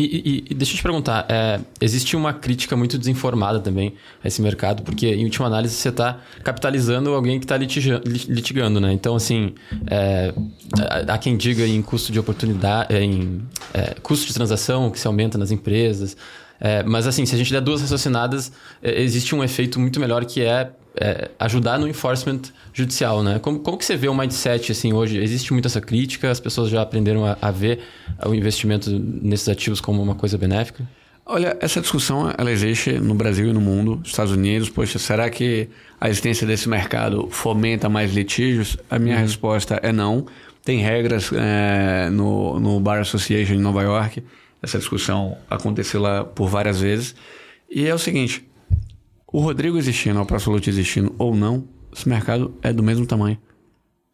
E, 0.00 0.04
e, 0.04 0.44
e, 0.52 0.54
deixa 0.54 0.72
eu 0.72 0.76
te 0.78 0.82
perguntar, 0.82 1.26
é, 1.28 1.60
existe 1.78 2.16
uma 2.16 2.32
crítica 2.32 2.74
muito 2.74 2.96
desinformada 2.96 3.60
também 3.60 3.92
a 4.24 4.28
esse 4.28 4.40
mercado, 4.40 4.82
porque 4.82 5.06
em 5.06 5.24
última 5.24 5.46
análise 5.46 5.74
você 5.74 5.90
está 5.90 6.20
capitalizando 6.42 7.12
alguém 7.12 7.38
que 7.38 7.44
está 7.44 7.58
litigando, 7.58 8.80
né? 8.80 8.94
Então, 8.94 9.14
assim, 9.14 9.52
é, 9.86 10.32
há 11.06 11.18
quem 11.18 11.36
diga 11.36 11.66
em 11.66 11.82
custo 11.82 12.10
de 12.12 12.18
oportunidade, 12.18 12.94
é, 12.94 13.02
em 13.02 13.42
é, 13.74 13.94
custo 14.02 14.26
de 14.26 14.32
transação 14.32 14.90
que 14.90 14.98
se 14.98 15.06
aumenta 15.06 15.36
nas 15.36 15.50
empresas, 15.50 16.16
é, 16.58 16.82
mas 16.82 17.06
assim, 17.06 17.26
se 17.26 17.34
a 17.34 17.38
gente 17.38 17.52
der 17.52 17.60
duas 17.60 17.82
raciocinadas, 17.82 18.50
é, 18.82 19.02
existe 19.02 19.34
um 19.34 19.44
efeito 19.44 19.78
muito 19.78 20.00
melhor 20.00 20.24
que 20.24 20.42
é 20.42 20.70
é, 20.96 21.30
ajudar 21.38 21.78
no 21.78 21.88
enforcement 21.88 22.42
judicial, 22.72 23.22
né? 23.22 23.38
Como, 23.38 23.60
como 23.60 23.76
que 23.78 23.84
você 23.84 23.96
vê 23.96 24.08
o 24.08 24.14
mindset 24.14 24.72
assim 24.72 24.92
hoje? 24.92 25.18
Existe 25.18 25.52
muita 25.52 25.68
essa 25.68 25.80
crítica? 25.80 26.30
As 26.30 26.40
pessoas 26.40 26.70
já 26.70 26.82
aprenderam 26.82 27.24
a, 27.24 27.36
a 27.40 27.50
ver 27.50 27.80
o 28.24 28.34
investimento 28.34 28.90
nesses 28.90 29.48
ativos 29.48 29.80
como 29.80 30.02
uma 30.02 30.14
coisa 30.14 30.36
benéfica? 30.36 30.88
Olha, 31.24 31.56
essa 31.60 31.80
discussão 31.80 32.32
ela 32.36 32.50
existe 32.50 32.92
no 32.92 33.14
Brasil 33.14 33.48
e 33.48 33.52
no 33.52 33.60
mundo, 33.60 33.96
nos 33.96 34.08
Estados 34.08 34.32
Unidos. 34.32 34.68
Poxa, 34.68 34.98
será 34.98 35.30
que 35.30 35.68
a 36.00 36.08
existência 36.08 36.46
desse 36.46 36.68
mercado 36.68 37.28
fomenta 37.30 37.88
mais 37.88 38.12
litígios? 38.12 38.76
A 38.90 38.98
minha 38.98 39.14
uhum. 39.14 39.22
resposta 39.22 39.78
é 39.82 39.92
não. 39.92 40.26
Tem 40.64 40.80
regras 40.80 41.30
é, 41.32 42.10
no, 42.10 42.58
no 42.58 42.80
Bar 42.80 43.00
Association 43.00 43.54
em 43.54 43.60
Nova 43.60 43.82
York. 43.82 44.22
Essa 44.62 44.78
discussão 44.78 45.36
aconteceu 45.48 46.00
lá 46.00 46.24
por 46.24 46.48
várias 46.48 46.80
vezes. 46.80 47.14
E 47.70 47.86
é 47.86 47.94
o 47.94 47.98
seguinte: 47.98 48.44
o 49.32 49.40
Rodrigo 49.40 49.78
existindo, 49.78 50.18
o 50.18 50.22
Absolute 50.22 50.70
existindo 50.70 51.14
ou 51.18 51.34
não, 51.34 51.64
esse 51.94 52.08
mercado 52.08 52.54
é 52.62 52.72
do 52.72 52.82
mesmo 52.82 53.06
tamanho. 53.06 53.38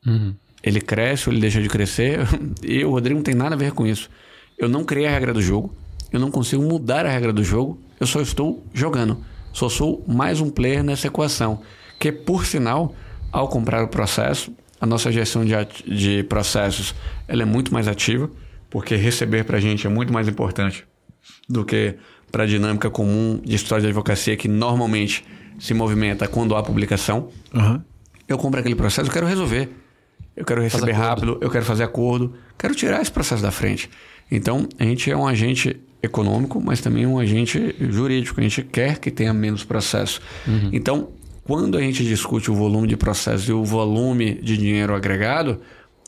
Uhum. 0.07 0.35
Ele 0.63 0.81
cresce 0.81 1.29
ou 1.29 1.33
ele 1.33 1.41
deixa 1.41 1.61
de 1.61 1.69
crescer, 1.69 2.21
e 2.63 2.85
o 2.85 2.91
Rodrigo 2.91 3.19
não 3.19 3.25
tem 3.25 3.35
nada 3.35 3.55
a 3.55 3.59
ver 3.59 3.73
com 3.73 3.87
isso. 3.87 4.11
Eu 4.59 4.69
não 4.69 4.85
criei 4.85 5.07
a 5.07 5.11
regra 5.11 5.33
do 5.33 5.43
jogo, 5.43 5.75
eu 6.13 6.21
não 6.21 6.31
consigo 6.31 6.63
mudar 6.63 7.05
a 7.05 7.11
regra 7.11 7.33
do 7.33 7.45
jogo, 7.45 7.79
eu 8.01 8.07
só 8.07 8.21
estou 8.21 8.65
jogando. 8.73 9.19
Só 9.53 9.69
sou 9.69 10.05
mais 10.07 10.41
um 10.41 10.51
player 10.51 10.83
nessa 10.83 11.07
equação. 11.07 11.63
Que, 11.99 12.13
por 12.13 12.45
sinal, 12.45 12.95
ao 13.33 13.49
comprar 13.49 13.83
o 13.83 13.89
processo, 13.89 14.53
a 14.81 14.87
nossa 14.87 15.11
gestão 15.11 15.45
de, 15.45 15.55
de 15.87 16.23
processos 16.25 16.95
ela 17.27 17.43
é 17.43 17.47
muito 17.47 17.73
mais 17.73 17.89
ativa, 17.89 18.31
porque 18.69 18.95
receber 18.97 19.45
para 19.45 19.57
a 19.57 19.61
gente 19.61 19.87
é 19.87 19.91
muito 19.91 20.13
mais 20.13 20.29
importante 20.29 20.87
do 21.49 21.65
que 21.65 21.97
para 22.37 22.45
a 22.45 22.47
dinâmica 22.47 22.91
comum 22.91 23.41
de 23.43 23.57
história 23.57 23.81
de 23.81 23.87
advocacia 23.87 24.37
que 24.37 24.47
normalmente 24.47 25.25
se 25.59 25.73
movimenta 25.73 26.29
quando 26.29 26.55
há 26.55 26.63
publicação. 26.63 27.31
Uhum. 27.55 27.81
Eu 28.29 28.37
compro 28.37 28.61
aquele 28.61 28.75
processo, 28.75 29.09
eu 29.09 29.13
quero 29.15 29.27
resolver. 29.27 29.71
Eu 30.37 30.45
quero 30.45 30.61
receber 30.61 30.93
rápido, 30.93 31.39
eu 31.41 31.49
quero 31.49 31.65
fazer 31.65 31.85
acordo, 31.85 32.35
quero 32.59 32.75
tirar 32.75 33.01
esse 33.01 33.11
processo 33.11 33.43
da 33.43 33.51
frente. 33.51 33.89
Então, 34.31 34.69
a 34.79 34.85
gente 34.85 35.11
é 35.11 35.17
um 35.17 35.27
agente 35.27 35.81
econômico, 36.03 36.61
mas 36.63 36.83
também 36.83 37.07
um 37.07 37.19
agente 37.19 37.75
jurídico. 37.81 38.39
A 38.39 38.43
gente 38.43 38.63
quer 38.63 38.99
que 38.99 39.11
tenha 39.11 39.33
menos 39.33 39.65
processo. 39.65 40.21
Uhum. 40.47 40.69
Então, 40.75 41.09
quando 41.43 41.79
a 41.79 41.81
gente 41.81 42.05
discute 42.05 42.51
o 42.51 42.55
volume 42.55 42.87
de 42.87 42.99
processo 42.99 43.51
e 43.51 43.55
o 43.55 43.65
volume 43.65 44.35
de 44.43 44.59
dinheiro 44.59 44.95
agregado, 44.95 45.59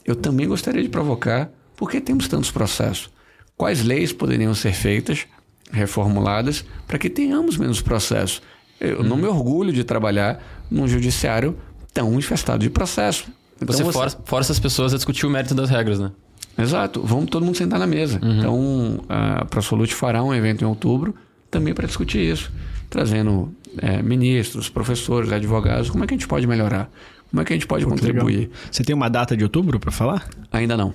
eu 0.05 0.15
também 0.15 0.47
gostaria 0.47 0.83
de 0.83 0.91
provocar 0.91 1.51
por 1.75 1.91
que 1.91 2.03
temos 2.03 2.29
tantos 2.29 2.51
processos. 2.51 3.09
Quais 3.57 3.83
leis 3.83 4.13
poderiam 4.13 4.53
ser 4.55 4.75
feitas 4.75 5.27
reformuladas 5.71 6.65
para 6.87 6.99
que 6.99 7.11
tenhamos 7.11 7.57
menos 7.57 7.81
processo. 7.81 8.41
Eu 8.81 9.03
não 9.03 9.17
me 9.17 9.27
orgulho 9.27 9.73
de 9.73 9.83
trabalhar 9.85 10.43
num 10.71 10.87
judiciário 10.87 11.57
tão 11.93 12.15
infestado 12.19 12.61
de 12.61 12.71
processo. 12.71 13.27
Então, 13.61 13.77
você, 13.77 13.93
força, 13.93 14.19
força 14.25 14.53
as 14.53 14.59
pessoas 14.59 14.95
a 14.95 14.97
discutir 14.97 15.27
o 15.27 15.31
mérito 15.31 15.55
das 15.55 15.69
regras, 15.69 15.99
né? 15.99 16.13
Exato. 16.57 17.03
Vamos 17.05 17.27
todo 17.27 17.45
mundo 17.45 17.57
sentar 17.57 17.79
na 17.79 17.87
mesa. 17.87 18.21
Uhum. 18.23 18.39
Então, 18.39 19.05
a 19.09 19.45
ProSolute 19.45 19.95
fará 19.95 20.23
um 20.23 20.33
evento 20.35 20.63
em 20.63 20.67
outubro 20.67 21.15
também 21.51 21.75
para 21.75 21.87
discutir 21.87 22.19
isso, 22.19 22.53
trazendo 22.91 23.53
é, 23.79 24.03
ministros, 24.03 24.69
professores, 24.69 25.33
advogados. 25.33 25.91
Como 25.91 26.05
é 26.05 26.07
que 26.07 26.15
a 26.15 26.17
gente 26.17 26.29
pode 26.29 26.47
melhorar? 26.47 26.91
Como 27.31 27.43
é 27.43 27.45
que 27.45 27.53
a 27.53 27.57
gente 27.57 27.67
pode 27.67 27.85
Muito 27.85 28.01
contribuir? 28.01 28.39
Legal. 28.39 28.53
Você 28.71 28.83
tem 28.85 28.95
uma 28.95 29.09
data 29.09 29.37
de 29.37 29.45
outubro 29.45 29.79
para 29.79 29.91
falar? 29.91 30.29
Ainda 30.53 30.77
não. 30.77 30.95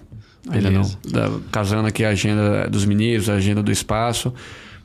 Ainda 0.50 0.70
Beleza. 0.70 0.98
não. 1.06 1.12
Da, 1.12 1.40
casando 1.52 1.88
aqui 1.88 2.04
a 2.04 2.10
agenda 2.10 2.68
dos 2.70 2.86
ministros, 2.86 3.30
a 3.30 3.36
agenda 3.36 3.62
do 3.62 3.72
espaço. 3.72 4.34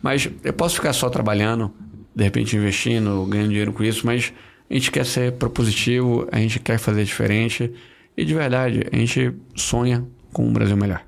Mas 0.03 0.29
eu 0.45 0.53
posso 0.53 0.77
ficar 0.77 0.93
só 0.93 1.11
trabalhando, 1.11 1.73
de 2.15 2.25
repente 2.25 2.57
investindo, 2.57 3.25
ganhando 3.27 3.49
dinheiro 3.49 3.73
com 3.73 3.83
isso, 3.83 4.07
mas 4.07 4.33
a 4.71 4.75
gente 4.75 4.91
quer 4.91 5.05
ser 5.05 5.33
propositivo, 5.33 6.29
a 6.31 6.39
gente 6.39 6.61
quer 6.61 6.79
fazer 6.79 7.05
diferente 7.05 7.73
e 8.17 8.25
de 8.25 8.35
verdade, 8.35 8.85
a 8.93 8.97
gente 8.97 9.33
sonha 9.55 10.05
com 10.33 10.47
um 10.47 10.53
Brasil 10.53 10.77
melhor. 10.77 11.03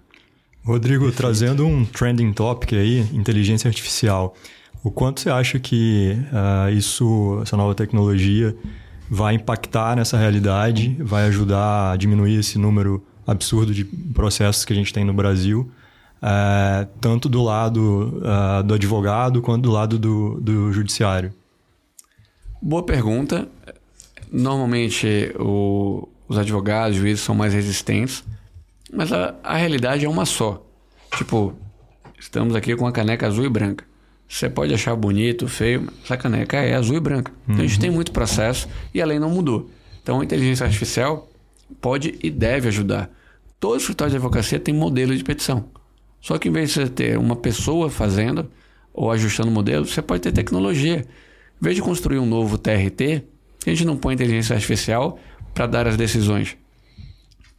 Rodrigo, 0.62 1.04
Perfeito. 1.04 1.16
trazendo 1.16 1.66
um 1.66 1.84
trending 1.84 2.32
topic 2.32 2.74
aí, 2.74 3.00
inteligência 3.12 3.68
artificial. 3.68 4.34
O 4.82 4.90
quanto 4.90 5.20
você 5.20 5.30
acha 5.30 5.58
que 5.58 6.16
uh, 6.32 6.70
isso, 6.70 7.40
essa 7.42 7.56
nova 7.56 7.74
tecnologia, 7.74 8.54
vai 9.10 9.34
impactar 9.34 9.96
nessa 9.96 10.16
realidade, 10.16 10.96
vai 11.00 11.24
ajudar 11.24 11.92
a 11.92 11.96
diminuir 11.96 12.38
esse 12.38 12.58
número 12.58 13.04
absurdo 13.26 13.74
de 13.74 13.84
processos 13.84 14.64
que 14.64 14.72
a 14.72 14.76
gente 14.76 14.92
tem 14.92 15.04
no 15.04 15.12
Brasil, 15.12 15.70
é, 16.22 16.86
tanto 17.00 17.28
do 17.28 17.42
lado 17.42 18.20
uh, 18.22 18.62
do 18.62 18.74
advogado 18.74 19.40
quanto 19.40 19.62
do 19.62 19.70
lado 19.70 19.98
do, 19.98 20.40
do 20.40 20.72
judiciário? 20.72 21.32
Boa 22.60 22.82
pergunta. 22.82 23.48
normalmente 24.30 25.34
o, 25.38 26.06
os 26.28 26.36
advogados, 26.36 26.96
os 26.96 27.02
juízes 27.02 27.24
são 27.24 27.34
mais 27.34 27.54
resistentes, 27.54 28.22
mas 28.92 29.12
a, 29.12 29.34
a 29.42 29.56
realidade 29.56 30.04
é 30.04 30.08
uma 30.08 30.26
só. 30.26 30.62
Tipo, 31.16 31.54
estamos 32.18 32.54
aqui 32.54 32.76
com 32.76 32.86
a 32.86 32.92
caneca 32.92 33.26
azul 33.26 33.44
e 33.44 33.48
branca. 33.48 33.84
Você 34.28 34.48
pode 34.48 34.72
achar 34.72 34.94
bonito, 34.94 35.48
feio, 35.48 35.82
mas 35.86 35.94
essa 36.04 36.16
caneca 36.16 36.58
é 36.58 36.74
azul 36.74 36.96
e 36.96 37.00
branca. 37.00 37.32
Então 37.48 37.64
a 37.64 37.66
gente 37.66 37.80
tem 37.80 37.90
muito 37.90 38.12
processo 38.12 38.68
e 38.94 39.02
a 39.02 39.06
lei 39.06 39.18
não 39.18 39.30
mudou. 39.30 39.68
Então 40.02 40.20
a 40.20 40.24
inteligência 40.24 40.64
artificial 40.64 41.28
pode 41.80 42.16
e 42.22 42.30
deve 42.30 42.68
ajudar. 42.68 43.10
Todo 43.58 43.78
escritório 43.78 44.10
de 44.10 44.16
advocacia 44.16 44.60
tem 44.60 44.72
modelo 44.72 45.16
de 45.16 45.24
petição. 45.24 45.64
Só 46.20 46.38
que 46.38 46.48
em 46.48 46.52
vez 46.52 46.68
de 46.68 46.74
você 46.74 46.88
ter 46.88 47.18
uma 47.18 47.36
pessoa 47.36 47.88
fazendo 47.88 48.50
ou 48.92 49.10
ajustando 49.10 49.48
o 49.48 49.52
modelo, 49.52 49.86
você 49.86 50.02
pode 50.02 50.22
ter 50.22 50.32
tecnologia. 50.32 51.06
Em 51.60 51.64
vez 51.64 51.76
de 51.76 51.82
construir 51.82 52.18
um 52.18 52.26
novo 52.26 52.58
TRT, 52.58 53.24
a 53.66 53.70
gente 53.70 53.84
não 53.84 53.96
põe 53.96 54.14
inteligência 54.14 54.54
artificial 54.54 55.18
para 55.54 55.66
dar 55.66 55.86
as 55.86 55.96
decisões. 55.96 56.56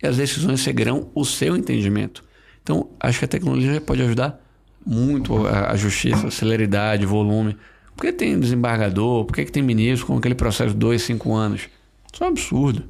E 0.02 0.08
as 0.08 0.18
decisões 0.18 0.62
seguirão 0.62 1.10
o 1.14 1.24
seu 1.24 1.56
entendimento. 1.56 2.24
Então, 2.64 2.90
acho 3.00 3.20
que 3.20 3.26
a 3.26 3.28
tecnologia 3.28 3.80
pode 3.82 4.02
ajudar 4.02 4.40
muito 4.86 5.46
a, 5.48 5.72
a 5.72 5.76
justiça, 5.76 6.28
a 6.28 6.32
celeridade, 6.32 7.06
volume. 7.06 7.56
Por 7.96 8.06
que 8.06 8.12
tem 8.12 8.40
desembargador? 8.40 9.26
Por 9.26 9.36
que, 9.36 9.46
que 9.46 9.52
tem 9.52 9.62
ministro 9.62 10.08
com 10.08 10.18
aquele 10.18 10.36
processo 10.36 10.72
de 10.72 10.78
dois, 10.78 11.04
cinco 11.04 11.34
anos? 11.34 11.70
Isso 12.12 12.24
é 12.24 12.28
um 12.28 12.30
absurdo. 12.30 12.84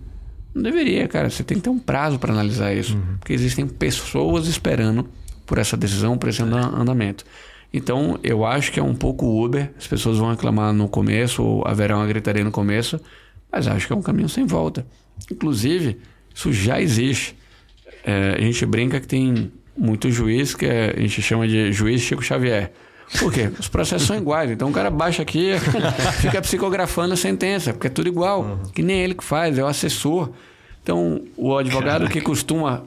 Não 0.53 0.61
deveria, 0.61 1.07
cara. 1.07 1.29
Você 1.29 1.43
tem 1.43 1.57
que 1.57 1.63
ter 1.63 1.69
um 1.69 1.79
prazo 1.79 2.19
para 2.19 2.31
analisar 2.31 2.73
isso. 2.73 2.95
Uhum. 2.95 3.17
Porque 3.19 3.33
existem 3.33 3.67
pessoas 3.67 4.47
esperando 4.47 5.09
por 5.51 5.57
essa 5.57 5.75
decisão, 5.75 6.17
por 6.17 6.29
esse 6.29 6.41
andamento. 6.41 7.25
Então, 7.73 8.17
eu 8.23 8.45
acho 8.45 8.71
que 8.71 8.79
é 8.79 8.83
um 8.83 8.95
pouco 8.95 9.43
Uber. 9.43 9.69
As 9.77 9.85
pessoas 9.85 10.17
vão 10.17 10.29
reclamar 10.29 10.71
no 10.71 10.87
começo, 10.87 11.43
ou 11.43 11.67
haverá 11.67 11.97
uma 11.97 12.07
gritaria 12.07 12.41
no 12.41 12.51
começo, 12.51 13.01
mas 13.51 13.67
acho 13.67 13.85
que 13.85 13.91
é 13.91 13.95
um 13.97 14.01
caminho 14.01 14.29
sem 14.29 14.45
volta. 14.45 14.87
Inclusive, 15.29 15.99
isso 16.33 16.53
já 16.53 16.81
existe. 16.81 17.35
É, 18.05 18.35
a 18.37 18.41
gente 18.41 18.65
brinca 18.65 18.97
que 19.01 19.07
tem 19.07 19.51
muito 19.77 20.09
juiz 20.09 20.55
que 20.55 20.65
é, 20.65 20.93
a 20.95 20.99
gente 21.01 21.21
chama 21.21 21.45
de 21.45 21.73
juiz 21.73 21.99
Chico 21.99 22.23
Xavier. 22.23 22.71
Por 23.19 23.29
quê? 23.33 23.51
Os 23.59 23.67
processos 23.67 24.07
são 24.07 24.15
iguais. 24.15 24.51
Então 24.51 24.69
o 24.69 24.71
cara 24.71 24.89
baixa 24.89 25.21
aqui, 25.21 25.51
fica 26.21 26.41
psicografando 26.41 27.13
a 27.13 27.17
sentença, 27.17 27.73
porque 27.73 27.87
é 27.87 27.89
tudo 27.89 28.07
igual. 28.07 28.43
Uhum. 28.43 28.71
Que 28.73 28.81
nem 28.81 29.01
ele 29.01 29.15
que 29.15 29.23
faz, 29.23 29.57
é 29.57 29.63
o 29.63 29.67
assessor. 29.67 30.29
Então, 30.81 31.21
o 31.35 31.57
advogado 31.57 32.03
Caraca. 32.03 32.13
que 32.13 32.21
costuma 32.21 32.85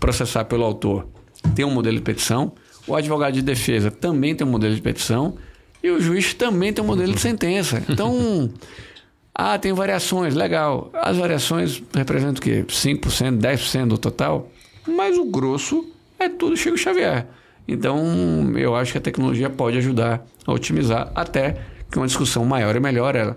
processar 0.00 0.44
pelo 0.46 0.64
autor 0.64 1.06
tem 1.54 1.64
um 1.64 1.70
modelo 1.70 1.96
de 1.96 2.02
petição, 2.02 2.52
o 2.86 2.94
advogado 2.94 3.34
de 3.34 3.42
defesa 3.42 3.90
também 3.90 4.34
tem 4.34 4.46
um 4.46 4.50
modelo 4.50 4.74
de 4.74 4.80
petição 4.80 5.36
e 5.82 5.90
o 5.90 6.00
juiz 6.00 6.34
também 6.34 6.72
tem 6.72 6.84
um 6.84 6.86
modelo 6.86 7.12
de 7.12 7.20
sentença. 7.20 7.82
Então, 7.88 8.50
ah, 9.34 9.58
tem 9.58 9.72
variações, 9.72 10.34
legal. 10.34 10.90
As 10.94 11.16
variações 11.16 11.82
representam 11.94 12.34
o 12.38 12.40
quê? 12.40 12.64
5%, 12.66 13.38
10% 13.38 13.88
do 13.88 13.98
total? 13.98 14.50
Mas 14.86 15.16
o 15.16 15.24
grosso 15.24 15.90
é 16.18 16.28
tudo 16.28 16.56
Chico 16.56 16.76
Xavier. 16.76 17.26
Então, 17.66 18.52
eu 18.56 18.74
acho 18.74 18.92
que 18.92 18.98
a 18.98 19.00
tecnologia 19.00 19.48
pode 19.48 19.78
ajudar 19.78 20.26
a 20.46 20.52
otimizar, 20.52 21.10
até 21.14 21.60
que 21.90 21.98
uma 21.98 22.06
discussão 22.06 22.44
maior 22.44 22.74
e 22.74 22.80
melhor 22.80 23.14
é 23.14 23.34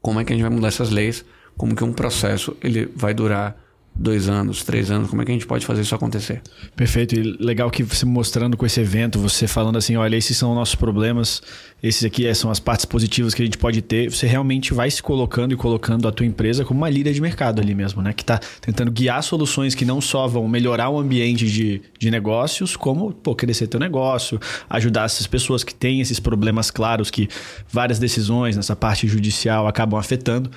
como 0.00 0.20
é 0.20 0.24
que 0.24 0.32
a 0.32 0.36
gente 0.36 0.42
vai 0.42 0.50
mudar 0.50 0.68
essas 0.68 0.90
leis, 0.90 1.24
como 1.56 1.76
que 1.76 1.84
um 1.84 1.92
processo 1.92 2.56
ele 2.62 2.90
vai 2.94 3.12
durar 3.12 3.56
dois 3.94 4.28
anos, 4.28 4.64
três 4.64 4.90
anos, 4.90 5.10
como 5.10 5.20
é 5.20 5.24
que 5.24 5.30
a 5.30 5.34
gente 5.34 5.46
pode 5.46 5.66
fazer 5.66 5.82
isso 5.82 5.94
acontecer? 5.94 6.40
Perfeito, 6.74 7.14
e 7.14 7.36
legal 7.38 7.70
que 7.70 7.82
você 7.82 8.06
mostrando 8.06 8.56
com 8.56 8.64
esse 8.64 8.80
evento, 8.80 9.18
você 9.18 9.46
falando 9.46 9.76
assim, 9.76 9.96
olha, 9.96 10.16
esses 10.16 10.36
são 10.36 10.54
nossos 10.54 10.74
problemas, 10.74 11.42
esses 11.82 12.04
aqui 12.04 12.26
é, 12.26 12.32
são 12.32 12.50
as 12.50 12.58
partes 12.58 12.84
positivas 12.84 13.34
que 13.34 13.42
a 13.42 13.44
gente 13.44 13.58
pode 13.58 13.82
ter, 13.82 14.10
você 14.10 14.26
realmente 14.26 14.72
vai 14.72 14.90
se 14.90 15.02
colocando 15.02 15.52
e 15.52 15.56
colocando 15.56 16.08
a 16.08 16.12
tua 16.12 16.24
empresa 16.24 16.64
como 16.64 16.80
uma 16.80 16.88
líder 16.88 17.12
de 17.12 17.20
mercado 17.20 17.60
ali 17.60 17.74
mesmo, 17.74 18.00
né? 18.00 18.12
Que 18.12 18.22
está 18.22 18.38
tentando 18.60 18.90
guiar 18.90 19.22
soluções 19.22 19.74
que 19.74 19.84
não 19.84 20.00
só 20.00 20.26
vão 20.26 20.48
melhorar 20.48 20.88
o 20.88 20.98
ambiente 20.98 21.50
de, 21.50 21.82
de 21.98 22.10
negócios, 22.10 22.76
como, 22.76 23.12
pô, 23.12 23.34
crescer 23.34 23.66
teu 23.66 23.80
negócio, 23.80 24.40
ajudar 24.68 25.04
essas 25.04 25.26
pessoas 25.26 25.62
que 25.62 25.74
têm 25.74 26.00
esses 26.00 26.18
problemas 26.18 26.70
claros 26.70 27.10
que 27.10 27.28
várias 27.70 27.98
decisões 27.98 28.56
nessa 28.56 28.74
parte 28.74 29.06
judicial 29.06 29.66
acabam 29.66 29.98
afetando. 29.98 30.50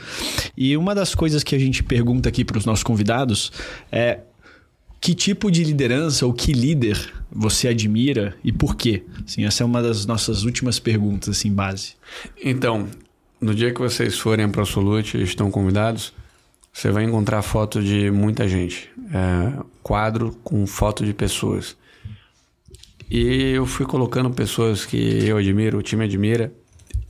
E 0.56 0.78
uma 0.78 0.96
das 0.96 1.14
coisas 1.14 1.44
que 1.44 1.56
a 1.56 1.60
gente 1.60 1.84
pergunta 1.84 2.30
aqui 2.30 2.46
para 2.46 2.58
os 2.58 2.66
nossos 2.66 2.84
convidados 2.84 3.23
é 3.92 4.20
que 5.00 5.14
tipo 5.14 5.52
de 5.52 5.64
liderança 5.64 6.26
ou 6.26 6.34
que 6.34 6.54
líder 6.54 7.14
você 7.30 7.68
admira 7.68 8.36
e 8.44 8.52
por 8.52 8.76
quê? 8.76 9.04
Assim, 9.26 9.44
essa 9.46 9.64
é 9.64 9.66
uma 9.66 9.82
das 9.82 10.06
nossas 10.06 10.44
últimas 10.44 10.80
perguntas, 10.80 11.30
assim, 11.38 11.52
base. 11.52 11.96
Então, 12.42 12.88
no 13.42 13.54
dia 13.54 13.74
que 13.74 13.82
vocês 13.82 14.18
forem 14.18 14.48
para 14.48 14.60
o 14.60 14.62
Absolute 14.62 15.18
e 15.18 15.24
estão 15.24 15.52
convidados, 15.52 16.14
você 16.72 16.90
vai 16.90 17.04
encontrar 17.04 17.42
foto 17.42 17.84
de 17.84 18.10
muita 18.10 18.48
gente. 18.48 18.90
É, 19.14 19.64
quadro 19.84 20.36
com 20.44 20.66
foto 20.66 21.06
de 21.06 21.14
pessoas. 21.14 21.76
E 23.12 23.52
eu 23.52 23.66
fui 23.66 23.86
colocando 23.86 24.32
pessoas 24.32 24.86
que 24.86 25.28
eu 25.28 25.38
admiro, 25.38 25.78
o 25.78 25.84
time 25.84 26.06
admira. 26.06 26.52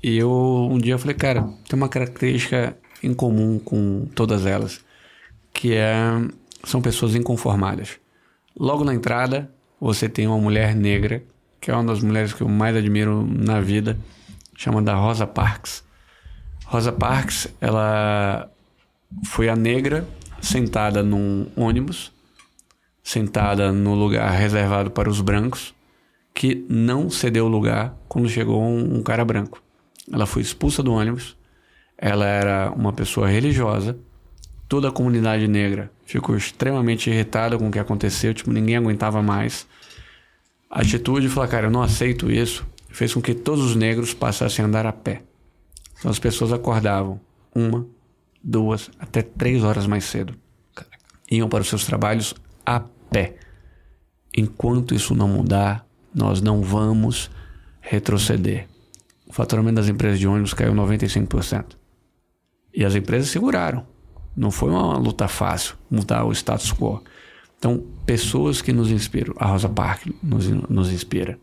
E 0.01 0.17
eu 0.17 0.67
um 0.69 0.77
dia 0.77 0.97
falei, 0.97 1.15
cara, 1.15 1.43
tem 1.69 1.77
uma 1.77 1.87
característica 1.87 2.75
em 3.01 3.13
comum 3.13 3.59
com 3.59 4.05
todas 4.13 4.45
elas, 4.45 4.81
que 5.53 5.73
é 5.73 5.95
são 6.63 6.81
pessoas 6.81 7.15
inconformadas. 7.15 7.99
Logo 8.57 8.83
na 8.83 8.93
entrada, 8.93 9.51
você 9.79 10.07
tem 10.07 10.27
uma 10.27 10.37
mulher 10.37 10.75
negra, 10.75 11.23
que 11.59 11.69
é 11.69 11.73
uma 11.73 11.83
das 11.83 12.01
mulheres 12.01 12.33
que 12.33 12.41
eu 12.41 12.49
mais 12.49 12.75
admiro 12.75 13.25
na 13.27 13.59
vida, 13.59 13.97
chamada 14.55 14.95
Rosa 14.95 15.27
Parks. 15.27 15.83
Rosa 16.65 16.91
Parks, 16.91 17.47
ela 17.59 18.49
foi 19.25 19.49
a 19.49 19.55
negra 19.55 20.07
sentada 20.41 21.03
num 21.03 21.47
ônibus, 21.55 22.11
sentada 23.03 23.71
no 23.71 23.93
lugar 23.93 24.31
reservado 24.31 24.89
para 24.89 25.09
os 25.09 25.19
brancos, 25.19 25.73
que 26.33 26.65
não 26.69 27.09
cedeu 27.09 27.47
lugar 27.47 27.95
quando 28.07 28.29
chegou 28.29 28.61
um, 28.61 28.97
um 28.97 29.03
cara 29.03 29.23
branco. 29.23 29.61
Ela 30.11 30.25
foi 30.25 30.41
expulsa 30.41 30.81
do 30.81 30.93
ônibus. 30.93 31.37
Ela 31.97 32.25
era 32.25 32.71
uma 32.71 32.91
pessoa 32.91 33.27
religiosa 33.27 33.97
toda 34.73 34.87
a 34.87 34.91
comunidade 34.91 35.47
negra 35.47 35.91
ficou 36.03 36.35
extremamente 36.35 37.07
irritada 37.07 37.59
com 37.59 37.67
o 37.67 37.71
que 37.71 37.77
aconteceu, 37.77 38.33
tipo, 38.33 38.49
ninguém 38.49 38.75
aguentava 38.75 39.21
mais. 39.21 39.67
A 40.67 40.81
atitude 40.81 41.27
de 41.27 41.31
falar, 41.31 41.47
cara, 41.47 41.67
eu 41.67 41.69
não 41.69 41.83
aceito 41.83 42.31
isso, 42.31 42.65
fez 42.89 43.13
com 43.13 43.21
que 43.21 43.35
todos 43.35 43.63
os 43.63 43.75
negros 43.75 44.15
passassem 44.15 44.65
a 44.65 44.67
andar 44.67 44.87
a 44.87 44.91
pé. 44.91 45.21
Então 45.99 46.09
as 46.09 46.17
pessoas 46.17 46.51
acordavam 46.51 47.21
uma, 47.53 47.85
duas, 48.43 48.89
até 48.97 49.21
três 49.21 49.63
horas 49.63 49.85
mais 49.85 50.05
cedo. 50.05 50.33
Iam 51.29 51.47
para 51.47 51.61
os 51.61 51.69
seus 51.69 51.85
trabalhos 51.85 52.33
a 52.65 52.79
pé. 53.11 53.35
Enquanto 54.35 54.95
isso 54.95 55.13
não 55.13 55.27
mudar, 55.27 55.85
nós 56.11 56.41
não 56.41 56.63
vamos 56.63 57.29
retroceder. 57.79 58.67
O 59.27 59.33
faturamento 59.33 59.75
das 59.75 59.87
empresas 59.87 60.17
de 60.17 60.27
ônibus 60.27 60.55
caiu 60.55 60.73
95%. 60.73 61.77
E 62.73 62.83
as 62.83 62.95
empresas 62.95 63.29
seguraram. 63.29 63.92
Não 64.35 64.51
foi 64.51 64.69
uma 64.69 64.97
luta 64.97 65.27
fácil 65.27 65.75
mudar 65.89 66.25
o 66.25 66.31
status 66.31 66.71
quo. 66.71 67.03
Então, 67.57 67.83
pessoas 68.05 68.61
que 68.61 68.73
nos 68.73 68.91
inspiram. 68.91 69.33
A 69.37 69.45
Rosa 69.45 69.69
Parks 69.69 70.11
nos, 70.21 70.47
nos 70.47 70.91
inspira. 70.91 71.39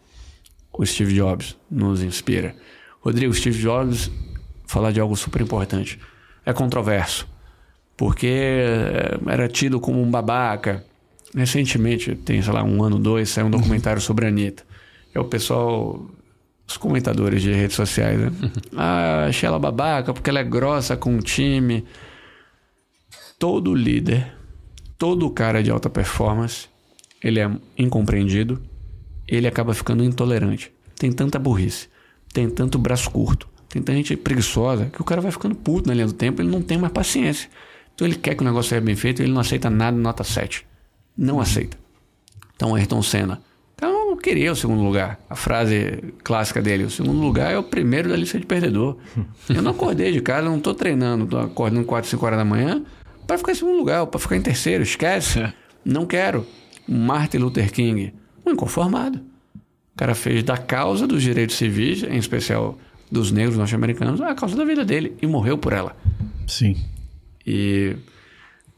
O 0.73 0.85
Steve 0.85 1.15
Jobs 1.15 1.57
nos 1.71 2.03
inspira. 2.03 2.55
Rodrigo, 3.01 3.33
Steve 3.33 3.59
Jobs 3.59 4.11
falar 4.67 4.93
de 4.93 5.01
algo 5.01 5.17
super 5.17 5.41
importante. 5.41 5.99
É 6.45 6.53
controverso. 6.53 7.27
Porque 7.97 8.27
eh, 8.27 9.19
era 9.27 9.49
tido 9.49 9.81
como 9.81 10.03
um 10.03 10.11
babaca. 10.11 10.85
Recentemente, 11.35 12.15
tem, 12.15 12.43
sei 12.43 12.53
lá, 12.53 12.63
um 12.63 12.83
ano, 12.83 12.99
dois, 12.99 13.31
saiu 13.31 13.47
um 13.47 13.51
documentário 13.51 14.01
sobre 14.01 14.27
a 14.27 14.29
Anitta. 14.29 14.65
É 15.15 15.21
o 15.21 15.25
pessoal 15.25 16.07
os 16.67 16.77
comentadores 16.77 17.43
de 17.43 17.53
redes 17.53 17.75
sociais, 17.75 18.19
né? 18.19 18.31
Ah, 18.77 19.27
achei 19.29 19.47
ela 19.47 19.59
babaca 19.59 20.15
porque 20.15 20.31
ela 20.31 20.39
é 20.39 20.45
grossa 20.45 20.97
com 20.97 21.17
o 21.17 21.21
time 21.21 21.85
todo 23.41 23.75
líder, 23.75 24.35
todo 24.99 25.31
cara 25.31 25.63
de 25.63 25.71
alta 25.71 25.89
performance, 25.89 26.69
ele 27.25 27.41
é 27.41 27.51
incompreendido, 27.77 28.61
ele 29.27 29.47
acaba 29.49 29.73
ficando 29.73 30.05
intolerante. 30.05 30.71
Tem 30.95 31.11
tanta 31.11 31.39
burrice, 31.39 31.89
tem 32.35 32.51
tanto 32.51 32.79
braço 32.79 33.11
curto, 33.11 33.49
tem 33.67 33.81
tanta 33.81 33.97
gente 33.97 34.15
preguiçosa 34.15 34.91
que 34.93 35.01
o 35.01 35.05
cara 35.05 35.23
vai 35.23 35.33
ficando 35.33 35.55
puto 35.55 35.89
na 35.89 35.95
linha 35.95 36.07
do 36.07 36.13
tempo, 36.13 36.43
ele 36.43 36.51
não 36.51 36.61
tem 36.61 36.77
mais 36.77 36.93
paciência. 36.93 37.49
Então 37.95 38.07
ele 38.07 38.17
quer 38.17 38.35
que 38.35 38.43
o 38.43 38.45
negócio 38.45 38.69
seja 38.69 38.83
bem 38.83 38.95
feito, 38.95 39.23
ele 39.23 39.33
não 39.33 39.41
aceita 39.41 39.71
nada 39.71 39.97
nota 39.97 40.23
7. 40.23 40.67
Não 41.17 41.41
aceita. 41.41 41.79
Então 42.55 42.75
Ayrton 42.75 43.03
Senna, 43.03 43.41
cara 43.81 43.93
não 43.93 44.17
queria 44.17 44.53
o 44.53 44.57
segundo 44.57 44.83
lugar. 44.83 45.19
A 45.29 45.35
frase 45.35 46.13
clássica 46.23 46.61
dele, 46.61 46.85
o 46.85 46.91
segundo 46.91 47.21
lugar 47.21 47.53
é 47.53 47.59
o 47.59 47.63
primeiro 47.63 48.09
da 48.09 48.17
lista 48.17 48.39
de 48.39 48.45
perdedor. 48.45 48.99
Eu 49.49 49.63
não 49.63 49.71
acordei 49.71 50.13
de 50.13 50.21
casa, 50.21 50.49
não 50.49 50.59
estou 50.59 50.75
treinando, 50.75 51.25
estou 51.25 51.41
acordando 51.41 51.85
4, 51.87 52.11
5 52.11 52.27
horas 52.27 52.39
da 52.39 52.45
manhã, 52.45 52.83
para 53.31 53.39
ficar 53.39 53.53
em 53.53 53.55
segundo 53.55 53.77
lugar, 53.77 54.05
para 54.09 54.19
ficar 54.19 54.35
em 54.35 54.43
terceiro. 54.43 54.83
Esquece. 54.83 55.39
É. 55.39 55.53
Não 55.85 56.05
quero. 56.05 56.45
Martin 56.89 57.37
Luther 57.39 57.73
King, 57.73 58.13
um 58.45 58.51
inconformado. 58.51 59.19
O 59.55 59.97
cara 59.97 60.17
fez 60.17 60.43
da 60.43 60.59
causa 60.59 61.07
dos 61.07 61.23
direitos 61.23 61.55
civis, 61.55 62.03
em 62.03 62.17
especial 62.17 62.77
dos 63.09 63.31
negros 63.31 63.57
norte-americanos, 63.57 64.21
a 64.21 64.35
causa 64.35 64.57
da 64.57 64.65
vida 64.65 64.85
dele 64.85 65.17
e 65.23 65.29
morreu 65.29 65.57
por 65.57 65.73
ela. 65.73 65.97
Sim. 66.49 66.77
E 67.47 67.95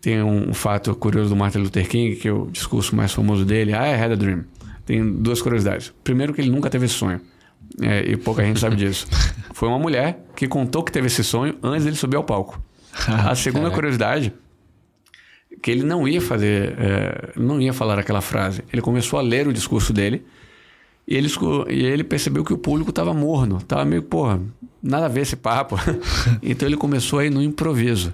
tem 0.03 0.23
um, 0.23 0.53
fato 0.53 0.95
curioso 0.97 1.31
do 1.31 1.37
Martin 1.37 1.59
Luther 1.59 1.89
King, 1.89 2.17
que 2.17 2.29
é 2.29 2.33
o 2.33 2.47
discurso 2.51 2.95
mais 2.95 3.11
famoso 3.11 3.47
dele, 3.47 3.71
I 3.71 3.95
had 3.95 4.13
a 4.13 4.17
dream. 4.17 4.45
Tem 4.85 5.03
duas 5.15 5.41
curiosidades. 5.41 5.95
Primeiro 6.05 6.35
que 6.35 6.43
ele 6.43 6.51
nunca 6.51 6.69
teve 6.69 6.85
esse 6.85 6.95
sonho. 6.95 7.23
É, 7.81 8.03
e 8.03 8.19
pouca 8.19 8.45
gente 8.45 8.61
sabe 8.61 8.77
disso. 8.77 9.07
Foi 9.55 9.67
uma 9.67 9.79
mulher 9.79 10.23
que 10.37 10.47
contou 10.47 10.83
que 10.83 10.93
teve 10.93 11.07
esse 11.07 11.25
sonho 11.25 11.57
antes 11.63 11.85
dele 11.85 11.97
subir 11.97 12.17
ao 12.17 12.25
palco. 12.25 12.63
A 13.07 13.35
segunda 13.35 13.71
curiosidade 13.71 14.35
que 15.63 15.71
ele 15.71 15.85
não 15.85 16.07
ia 16.09 16.21
fazer, 16.21 16.75
é, 16.77 17.33
não 17.37 17.61
ia 17.61 17.73
falar 17.73 17.99
aquela 17.99 18.21
frase. 18.21 18.65
Ele 18.73 18.83
começou 18.83 19.19
a 19.19 19.23
ler 19.23 19.47
o 19.47 19.53
discurso 19.53 19.93
dele 19.93 20.25
e 21.07 21.17
ele, 21.17 21.29
e 21.71 21.85
ele 21.85 22.03
percebeu 22.03 22.45
que 22.45 22.53
o 22.53 22.59
público 22.59 22.91
estava 22.91 23.15
morno, 23.15 23.59
estava 23.59 23.85
meio, 23.85 24.03
porra, 24.03 24.41
nada 24.83 25.07
a 25.07 25.09
ver 25.09 25.21
esse 25.21 25.37
papo. 25.37 25.77
então 26.43 26.69
ele 26.69 26.77
começou 26.77 27.21
aí 27.21 27.31
no 27.31 27.41
improviso 27.41 28.13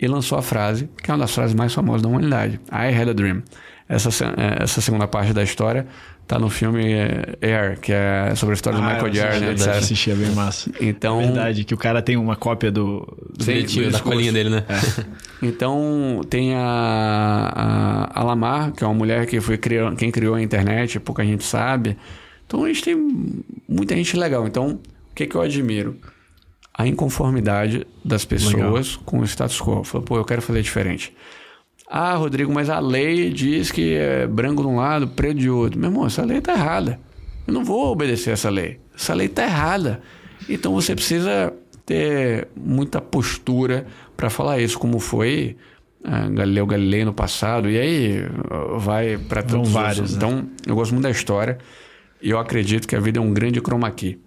e 0.00 0.08
lançou 0.08 0.36
a 0.36 0.42
frase, 0.42 0.88
que 1.02 1.10
é 1.10 1.14
uma 1.14 1.20
das 1.20 1.32
frases 1.32 1.54
mais 1.54 1.72
famosas 1.72 2.02
da 2.02 2.08
humanidade: 2.08 2.60
I 2.70 2.94
had 2.94 3.08
a 3.08 3.12
dream. 3.12 3.42
Essa, 3.88 4.10
é, 4.24 4.62
essa 4.62 4.80
segunda 4.80 5.06
parte 5.06 5.32
da 5.32 5.42
história 5.42 5.86
tá 6.28 6.38
no 6.38 6.50
filme 6.50 6.92
é, 6.92 7.38
Air, 7.40 7.80
que 7.80 7.90
é 7.90 8.34
sobre 8.36 8.52
a 8.52 8.54
história 8.54 8.78
ah, 8.78 8.82
do 8.82 8.86
Michael 8.86 9.14
Jordan, 9.14 9.52
etc. 9.52 9.68
assisti, 9.68 10.10
é 10.10 10.14
bem 10.14 10.30
massa. 10.32 10.70
Então, 10.78 11.20
é 11.20 11.24
verdade, 11.24 11.64
que 11.64 11.72
o 11.72 11.76
cara 11.78 12.02
tem 12.02 12.18
uma 12.18 12.36
cópia 12.36 12.70
do, 12.70 13.00
do 13.36 13.44
bilhetinho, 13.44 13.90
da 13.90 13.98
colinha 13.98 14.30
dele, 14.30 14.50
né? 14.50 14.64
É. 14.68 15.04
então, 15.42 16.20
tem 16.28 16.54
a, 16.54 16.60
a, 16.60 18.20
a, 18.20 18.22
Lamar, 18.22 18.72
que 18.72 18.84
é 18.84 18.86
uma 18.86 18.94
mulher 18.94 19.26
que 19.26 19.40
foi 19.40 19.56
criou, 19.56 19.96
quem 19.96 20.10
criou 20.10 20.34
a 20.34 20.42
internet, 20.42 21.00
pouca 21.00 21.24
gente 21.24 21.44
sabe. 21.44 21.96
Então, 22.46 22.64
a 22.64 22.68
gente 22.68 22.82
tem 22.82 23.44
muita 23.66 23.96
gente 23.96 24.14
legal. 24.14 24.46
Então, 24.46 24.78
o 25.10 25.14
que, 25.14 25.26
que 25.26 25.34
eu 25.34 25.40
admiro? 25.40 25.96
a 26.78 26.86
inconformidade 26.86 27.84
das 28.04 28.24
pessoas 28.24 28.54
Legal. 28.54 29.02
com 29.04 29.18
o 29.18 29.24
status 29.24 29.60
quo. 29.60 29.82
Falou, 29.82 30.06
pô, 30.06 30.16
eu 30.16 30.24
quero 30.24 30.40
fazer 30.40 30.62
diferente. 30.62 31.12
Ah, 31.90 32.14
Rodrigo, 32.14 32.52
mas 32.52 32.68
a 32.68 32.78
lei 32.78 33.30
diz 33.30 33.72
que 33.72 33.94
é 33.94 34.26
branco 34.26 34.62
de 34.62 34.68
um 34.68 34.76
lado, 34.76 35.08
preto 35.08 35.38
de 35.38 35.48
outro. 35.48 35.80
Meu 35.80 35.90
irmão, 35.90 36.06
essa 36.06 36.22
lei 36.24 36.38
está 36.38 36.52
errada. 36.52 37.00
Eu 37.46 37.54
não 37.54 37.64
vou 37.64 37.90
obedecer 37.90 38.30
essa 38.30 38.50
lei. 38.50 38.78
Essa 38.94 39.14
lei 39.14 39.26
está 39.26 39.44
errada. 39.44 40.02
Então 40.48 40.74
você 40.74 40.94
precisa 40.94 41.52
ter 41.86 42.48
muita 42.54 43.00
postura 43.00 43.86
para 44.16 44.28
falar 44.28 44.60
isso, 44.60 44.78
como 44.78 44.98
foi 44.98 45.56
ah, 46.04 46.28
Galileu 46.28 46.66
Galilei 46.66 47.04
no 47.06 47.14
passado. 47.14 47.70
E 47.70 47.78
aí 47.78 48.22
vai 48.76 49.16
para 49.16 49.42
todos 49.42 49.70
vários. 49.70 50.12
Né? 50.12 50.16
Então, 50.16 50.46
eu 50.66 50.74
gosto 50.74 50.92
muito 50.92 51.04
da 51.04 51.10
história. 51.10 51.56
E 52.20 52.28
eu 52.28 52.38
acredito 52.38 52.86
que 52.86 52.96
a 52.96 53.00
vida 53.00 53.18
é 53.18 53.22
um 53.22 53.32
grande 53.32 53.60
chroma 53.60 53.90
key 53.90 54.18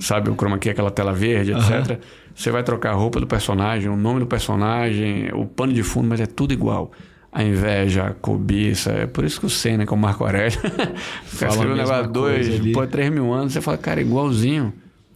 sabe, 0.00 0.30
o 0.30 0.34
chroma 0.34 0.58
key, 0.58 0.70
aquela 0.70 0.90
tela 0.90 1.12
verde, 1.12 1.52
uhum. 1.52 1.58
etc. 1.58 2.00
Você 2.34 2.50
vai 2.50 2.62
trocar 2.62 2.90
a 2.90 2.94
roupa 2.94 3.18
do 3.18 3.26
personagem, 3.26 3.88
o 3.88 3.96
nome 3.96 4.20
do 4.20 4.26
personagem, 4.26 5.30
o 5.32 5.46
pano 5.46 5.72
de 5.72 5.82
fundo, 5.82 6.08
mas 6.08 6.20
é 6.20 6.26
tudo 6.26 6.52
igual. 6.52 6.92
A 7.32 7.42
inveja, 7.42 8.04
a 8.04 8.14
cobiça. 8.14 8.90
É 8.92 9.06
por 9.06 9.24
isso 9.24 9.40
que 9.40 9.46
o 9.46 9.50
Senna, 9.50 9.86
que 9.86 9.92
é 9.92 9.96
o 9.96 9.98
Marco 9.98 10.24
Aurélio, 10.24 10.58
fica 11.24 11.48
escrevendo 11.48 11.72
um 11.72 11.76
negócio 11.76 12.08
dois, 12.08 12.48
pô, 12.72 12.86
três 12.86 13.10
mil 13.10 13.32
anos, 13.32 13.52
você 13.52 13.60
fala, 13.60 13.76
cara, 13.76 14.00
é 14.00 14.02
igualzinho. 14.02 14.72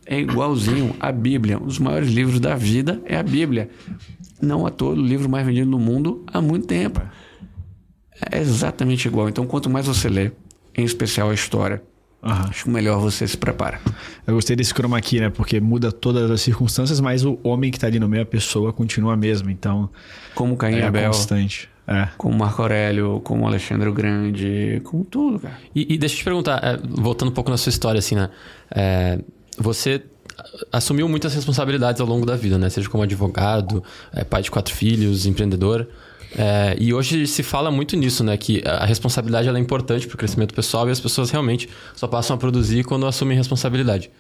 É 0.06 0.18
igualzinho. 0.18 0.94
A 0.98 1.12
Bíblia, 1.12 1.58
um 1.58 1.66
dos 1.66 1.78
maiores 1.78 2.08
livros 2.08 2.40
da 2.40 2.54
vida 2.56 3.00
é 3.04 3.16
a 3.16 3.22
Bíblia. 3.22 3.70
Não 4.40 4.66
a 4.66 4.70
todo 4.70 4.98
o 4.98 5.06
livro 5.06 5.28
mais 5.28 5.46
vendido 5.46 5.70
no 5.70 5.78
mundo 5.78 6.24
há 6.26 6.40
muito 6.40 6.66
tempo. 6.66 7.00
É 8.30 8.38
exatamente 8.38 9.06
igual. 9.06 9.28
Então, 9.28 9.46
quanto 9.46 9.70
mais 9.70 9.86
você 9.86 10.08
lê, 10.08 10.32
em 10.76 10.84
especial 10.84 11.30
a 11.30 11.34
história, 11.34 11.82
Uhum. 12.22 12.30
Acho 12.30 12.70
melhor 12.70 13.00
você 13.00 13.26
se 13.26 13.36
prepara. 13.36 13.80
Eu 14.26 14.34
gostei 14.34 14.54
desse 14.54 14.74
chroma 14.74 15.00
key, 15.00 15.20
né? 15.20 15.30
Porque 15.30 15.58
muda 15.58 15.90
todas 15.90 16.30
as 16.30 16.40
circunstâncias, 16.42 17.00
mas 17.00 17.24
o 17.24 17.38
homem 17.42 17.70
que 17.70 17.78
está 17.78 17.86
ali 17.86 17.98
no 17.98 18.08
meio, 18.08 18.22
a 18.22 18.26
pessoa, 18.26 18.72
continua 18.72 19.14
a 19.14 19.16
mesma. 19.16 19.50
Então. 19.50 19.88
Como 20.34 20.56
Caim 20.56 20.76
é 20.76 20.86
Abel. 20.86 21.10
constante. 21.10 21.68
É. 21.86 22.08
Como 22.16 22.36
Marco 22.38 22.62
Aurélio, 22.62 23.20
como 23.24 23.46
Alexandre 23.46 23.88
o 23.88 23.92
Grande, 23.92 24.80
como 24.84 25.04
tudo, 25.04 25.40
cara. 25.40 25.58
E, 25.74 25.94
e 25.94 25.98
deixa 25.98 26.14
eu 26.14 26.18
te 26.18 26.24
perguntar, 26.24 26.60
é, 26.62 26.78
voltando 26.88 27.30
um 27.30 27.34
pouco 27.34 27.50
na 27.50 27.56
sua 27.56 27.70
história, 27.70 27.98
assim, 27.98 28.14
né? 28.14 28.30
É, 28.70 29.18
você 29.58 30.02
assumiu 30.72 31.08
muitas 31.08 31.34
responsabilidades 31.34 32.00
ao 32.00 32.06
longo 32.06 32.24
da 32.24 32.36
vida, 32.36 32.58
né? 32.58 32.68
Seja 32.68 32.88
como 32.88 33.02
advogado, 33.02 33.82
é, 34.12 34.22
pai 34.22 34.42
de 34.42 34.50
quatro 34.50 34.74
filhos, 34.74 35.26
empreendedor. 35.26 35.88
É, 36.36 36.76
e 36.78 36.94
hoje 36.94 37.26
se 37.26 37.42
fala 37.42 37.70
muito 37.70 37.96
nisso, 37.96 38.22
né? 38.22 38.36
Que 38.36 38.62
a 38.64 38.84
responsabilidade 38.84 39.48
é 39.48 39.58
importante 39.58 40.06
para 40.06 40.14
o 40.14 40.18
crescimento 40.18 40.54
pessoal 40.54 40.88
e 40.88 40.92
as 40.92 41.00
pessoas 41.00 41.30
realmente 41.30 41.68
só 41.94 42.06
passam 42.06 42.36
a 42.36 42.38
produzir 42.38 42.84
quando 42.84 43.06
assumem 43.06 43.36
responsabilidade. 43.36 44.10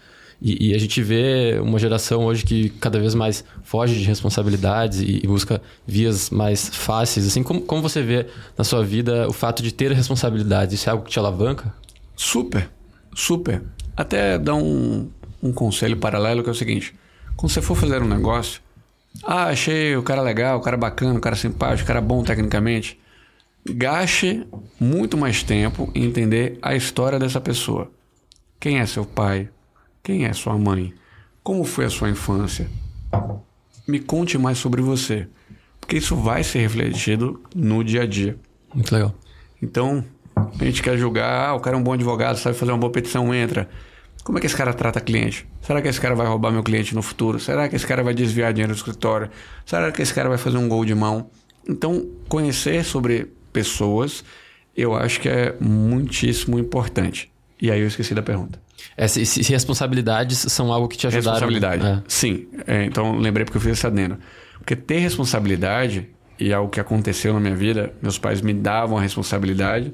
E, 0.42 0.70
e, 0.70 0.74
a 0.74 0.78
gente 0.78 1.02
vê 1.02 1.58
uma 1.60 1.78
geração 1.78 2.24
hoje 2.24 2.44
que 2.44 2.70
cada 2.70 2.98
vez 2.98 3.14
mais 3.14 3.44
foge 3.62 3.94
de 3.94 4.04
responsabilidades 4.04 5.00
e, 5.00 5.20
e 5.22 5.26
busca 5.26 5.60
vias 5.86 6.30
mais 6.30 6.68
fáceis. 6.68 7.26
Assim, 7.26 7.42
como, 7.42 7.60
como 7.60 7.82
você 7.82 8.00
vê 8.00 8.26
na 8.56 8.64
sua 8.64 8.82
vida 8.82 9.28
o 9.28 9.34
fato 9.34 9.62
de 9.62 9.70
ter 9.70 9.92
responsabilidade? 9.92 10.74
Isso 10.74 10.88
é 10.88 10.92
algo 10.92 11.04
que 11.04 11.10
te 11.10 11.18
alavanca? 11.18 11.74
Super, 12.16 12.70
super. 13.14 13.62
Até 13.94 14.38
dar 14.38 14.54
um, 14.54 15.10
um 15.42 15.52
conselho 15.52 15.98
paralelo 15.98 16.42
que 16.42 16.48
é 16.48 16.52
o 16.52 16.54
seguinte: 16.54 16.94
quando 17.36 17.52
você 17.52 17.60
for 17.60 17.76
fazer 17.76 18.02
um 18.02 18.08
negócio, 18.08 18.62
ah, 19.22 19.46
achei 19.46 19.96
o 19.96 20.02
cara 20.02 20.22
legal, 20.22 20.58
o 20.58 20.62
cara 20.62 20.76
bacana, 20.76 21.18
o 21.18 21.20
cara 21.20 21.36
simpático, 21.36 21.84
o 21.84 21.86
cara 21.86 22.00
bom 22.00 22.22
tecnicamente. 22.22 22.98
Gaste 23.68 24.46
muito 24.78 25.16
mais 25.18 25.42
tempo 25.42 25.90
em 25.94 26.04
entender 26.04 26.58
a 26.62 26.74
história 26.74 27.18
dessa 27.18 27.40
pessoa. 27.40 27.90
Quem 28.58 28.78
é 28.78 28.86
seu 28.86 29.04
pai? 29.04 29.48
Quem 30.02 30.24
é 30.24 30.32
sua 30.32 30.56
mãe? 30.56 30.94
Como 31.42 31.64
foi 31.64 31.84
a 31.84 31.90
sua 31.90 32.08
infância? 32.08 32.68
Me 33.86 33.98
conte 34.00 34.38
mais 34.38 34.58
sobre 34.58 34.80
você. 34.80 35.28
Porque 35.80 35.98
isso 35.98 36.16
vai 36.16 36.42
ser 36.42 36.60
refletido 36.60 37.42
no 37.54 37.82
dia 37.82 38.02
a 38.02 38.06
dia. 38.06 38.38
Muito 38.74 38.94
legal. 38.94 39.14
Então, 39.60 40.04
a 40.36 40.64
gente 40.64 40.82
quer 40.82 40.96
julgar, 40.96 41.48
ah, 41.48 41.54
o 41.54 41.60
cara 41.60 41.76
é 41.76 41.78
um 41.78 41.82
bom 41.82 41.92
advogado, 41.92 42.36
sabe 42.36 42.56
fazer 42.56 42.72
uma 42.72 42.78
boa 42.78 42.92
petição, 42.92 43.34
entra. 43.34 43.68
Como 44.24 44.38
é 44.38 44.40
que 44.40 44.46
esse 44.46 44.56
cara 44.56 44.72
trata 44.72 45.00
cliente? 45.00 45.46
Será 45.62 45.80
que 45.80 45.88
esse 45.88 46.00
cara 46.00 46.14
vai 46.14 46.26
roubar 46.26 46.52
meu 46.52 46.62
cliente 46.62 46.94
no 46.94 47.02
futuro? 47.02 47.40
Será 47.40 47.68
que 47.68 47.76
esse 47.76 47.86
cara 47.86 48.02
vai 48.02 48.14
desviar 48.14 48.52
dinheiro 48.52 48.72
do 48.72 48.76
escritório? 48.76 49.30
Será 49.64 49.90
que 49.90 50.02
esse 50.02 50.12
cara 50.12 50.28
vai 50.28 50.38
fazer 50.38 50.58
um 50.58 50.68
gol 50.68 50.84
de 50.84 50.94
mão? 50.94 51.30
Então, 51.68 52.06
conhecer 52.28 52.84
sobre 52.84 53.32
pessoas, 53.52 54.24
eu 54.76 54.94
acho 54.94 55.20
que 55.20 55.28
é 55.28 55.54
muitíssimo 55.60 56.58
importante. 56.58 57.30
E 57.60 57.70
aí 57.70 57.80
eu 57.80 57.86
esqueci 57.86 58.14
da 58.14 58.22
pergunta. 58.22 58.60
É, 58.96 59.06
se, 59.06 59.24
se 59.24 59.52
responsabilidades 59.52 60.38
são 60.38 60.72
algo 60.72 60.88
que 60.88 60.96
te 60.96 61.06
ajudaram... 61.06 61.32
Responsabilidade, 61.32 61.86
é. 61.86 62.02
sim. 62.08 62.48
É, 62.66 62.84
então, 62.84 63.16
lembrei 63.16 63.44
porque 63.44 63.58
eu 63.58 63.62
fiz 63.62 63.72
esse 63.72 63.86
adendo. 63.86 64.18
Porque 64.58 64.76
ter 64.76 64.98
responsabilidade, 64.98 66.08
e 66.38 66.50
é 66.50 66.54
algo 66.54 66.70
que 66.70 66.80
aconteceu 66.80 67.32
na 67.34 67.40
minha 67.40 67.56
vida, 67.56 67.92
meus 68.02 68.18
pais 68.18 68.40
me 68.40 68.52
davam 68.52 68.98
a 68.98 69.00
responsabilidade, 69.00 69.92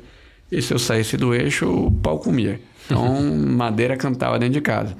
e 0.50 0.62
se 0.62 0.72
eu 0.72 0.78
saísse 0.78 1.16
do 1.16 1.34
eixo, 1.34 1.68
o 1.68 1.90
pau 1.90 2.18
comia. 2.18 2.60
Então, 2.86 3.22
madeira 3.34 3.96
cantava 3.96 4.38
dentro 4.38 4.54
de 4.54 4.60
casa. 4.60 4.96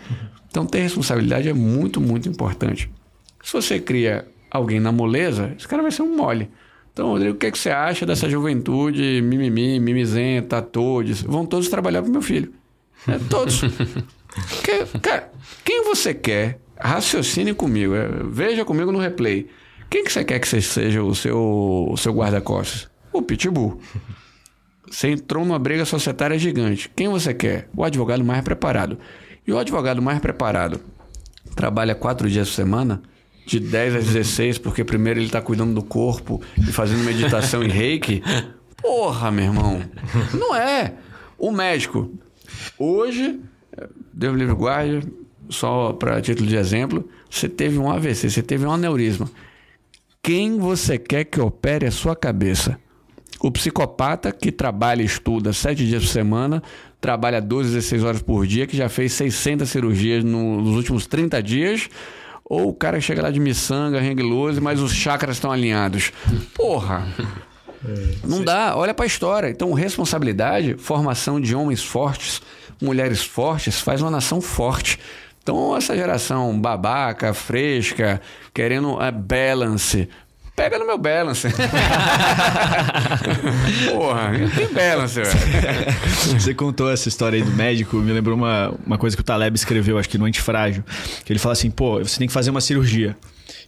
Então, 0.48 0.66
ter 0.66 0.80
responsabilidade 0.80 1.48
é 1.48 1.52
muito, 1.52 2.00
muito 2.00 2.28
importante. 2.28 2.90
Se 3.42 3.52
você 3.52 3.78
cria 3.78 4.26
alguém 4.50 4.80
na 4.80 4.92
moleza, 4.92 5.54
esse 5.56 5.66
cara 5.66 5.82
vai 5.82 5.90
ser 5.90 6.02
um 6.02 6.16
mole. 6.16 6.50
Então, 6.92 7.08
Rodrigo, 7.08 7.34
o 7.34 7.38
que, 7.38 7.46
é 7.46 7.50
que 7.50 7.58
você 7.58 7.70
acha 7.70 8.06
dessa 8.06 8.28
juventude 8.28 9.20
mimimi, 9.22 9.78
mimizenta, 9.78 10.62
todos? 10.62 11.20
Vão 11.20 11.44
todos 11.44 11.68
trabalhar 11.68 12.00
para 12.00 12.10
meu 12.10 12.22
filho. 12.22 12.52
É, 13.06 13.18
todos. 13.28 13.60
que, 14.64 14.98
cara, 15.00 15.30
quem 15.62 15.84
você 15.84 16.14
quer? 16.14 16.58
Raciocine 16.78 17.52
comigo. 17.52 17.94
É, 17.94 18.08
veja 18.24 18.64
comigo 18.64 18.90
no 18.90 18.98
replay. 18.98 19.46
Quem 19.90 20.04
que 20.04 20.12
você 20.12 20.24
quer 20.24 20.38
que 20.38 20.48
seja 20.48 21.02
o 21.02 21.14
seu, 21.14 21.88
o 21.90 21.96
seu 21.96 22.14
guarda-costas? 22.14 22.88
O 23.12 23.22
Pitbull. 23.22 23.78
Você 24.90 25.10
entrou 25.10 25.44
numa 25.44 25.58
briga 25.58 25.84
societária 25.84 26.38
gigante. 26.38 26.90
Quem 26.94 27.08
você 27.08 27.34
quer? 27.34 27.68
O 27.76 27.84
advogado 27.84 28.24
mais 28.24 28.42
preparado. 28.42 28.98
E 29.46 29.52
o 29.52 29.58
advogado 29.58 30.00
mais 30.02 30.18
preparado 30.18 30.80
trabalha 31.54 31.94
quatro 31.94 32.28
dias 32.28 32.48
por 32.48 32.54
semana, 32.54 33.02
de 33.46 33.60
10 33.60 33.94
às 33.94 34.04
16, 34.06 34.58
porque 34.58 34.84
primeiro 34.84 35.20
ele 35.20 35.26
está 35.26 35.40
cuidando 35.40 35.74
do 35.74 35.82
corpo 35.82 36.42
e 36.58 36.72
fazendo 36.72 37.04
meditação 37.04 37.62
em 37.62 37.68
reiki. 37.68 38.22
Porra, 38.82 39.30
meu 39.30 39.44
irmão. 39.44 39.82
Não 40.34 40.54
é. 40.54 40.94
O 41.38 41.50
médico. 41.50 42.10
Hoje, 42.78 43.40
Deus 44.12 44.36
livre 44.36 44.54
guarde, 44.54 45.06
só 45.48 45.92
para 45.92 46.20
título 46.20 46.48
de 46.48 46.56
exemplo, 46.56 47.08
você 47.30 47.48
teve 47.48 47.78
um 47.78 47.90
AVC, 47.90 48.30
você 48.30 48.42
teve 48.42 48.66
um 48.66 48.72
aneurisma. 48.72 49.30
Quem 50.22 50.58
você 50.58 50.98
quer 50.98 51.24
que 51.24 51.40
opere 51.40 51.86
a 51.86 51.90
sua 51.90 52.16
cabeça? 52.16 52.78
O 53.46 53.50
psicopata 53.52 54.32
que 54.32 54.50
trabalha 54.50 55.02
e 55.02 55.04
estuda 55.04 55.52
sete 55.52 55.86
dias 55.86 56.02
por 56.02 56.10
semana, 56.10 56.60
trabalha 57.00 57.40
12, 57.40 57.74
16 57.74 58.02
horas 58.02 58.20
por 58.20 58.44
dia, 58.44 58.66
que 58.66 58.76
já 58.76 58.88
fez 58.88 59.12
600 59.12 59.70
cirurgias 59.70 60.24
nos 60.24 60.74
últimos 60.74 61.06
30 61.06 61.40
dias, 61.44 61.88
ou 62.44 62.70
o 62.70 62.74
cara 62.74 62.98
que 62.98 63.04
chega 63.04 63.22
lá 63.22 63.30
de 63.30 63.38
miçanga, 63.38 64.00
renguilose, 64.00 64.60
mas 64.60 64.80
os 64.80 64.92
chakras 64.92 65.36
estão 65.36 65.52
alinhados. 65.52 66.10
Porra! 66.56 67.06
É, 67.88 68.26
Não 68.26 68.42
dá, 68.42 68.76
olha 68.76 68.92
para 68.92 69.04
a 69.04 69.06
história. 69.06 69.48
Então, 69.48 69.72
responsabilidade, 69.72 70.74
formação 70.76 71.40
de 71.40 71.54
homens 71.54 71.84
fortes, 71.84 72.42
mulheres 72.82 73.22
fortes, 73.22 73.80
faz 73.80 74.02
uma 74.02 74.10
nação 74.10 74.40
forte. 74.40 74.98
Então, 75.40 75.76
essa 75.76 75.94
geração 75.94 76.60
babaca, 76.60 77.32
fresca, 77.32 78.20
querendo 78.52 78.98
a 78.98 79.12
balance, 79.12 80.08
pega 80.56 80.78
no 80.78 80.86
meu 80.86 80.96
balance. 80.96 81.46
Porra, 83.92 84.32
tem 84.56 84.72
balance, 84.72 85.20
velho. 85.20 85.30
Você 86.40 86.54
contou 86.54 86.90
essa 86.90 87.08
história 87.08 87.36
aí 87.38 87.42
do 87.44 87.52
médico, 87.52 87.98
me 87.98 88.10
lembrou 88.10 88.34
uma, 88.34 88.74
uma 88.84 88.96
coisa 88.96 89.14
que 89.14 89.20
o 89.20 89.24
Taleb 89.24 89.54
escreveu, 89.54 89.98
acho 89.98 90.08
que 90.08 90.16
no 90.16 90.24
Antifrágil. 90.24 90.82
Que 91.24 91.32
ele 91.32 91.38
fala 91.38 91.52
assim, 91.52 91.70
pô, 91.70 91.98
você 91.98 92.18
tem 92.18 92.26
que 92.26 92.32
fazer 92.32 92.50
uma 92.50 92.62
cirurgia. 92.62 93.14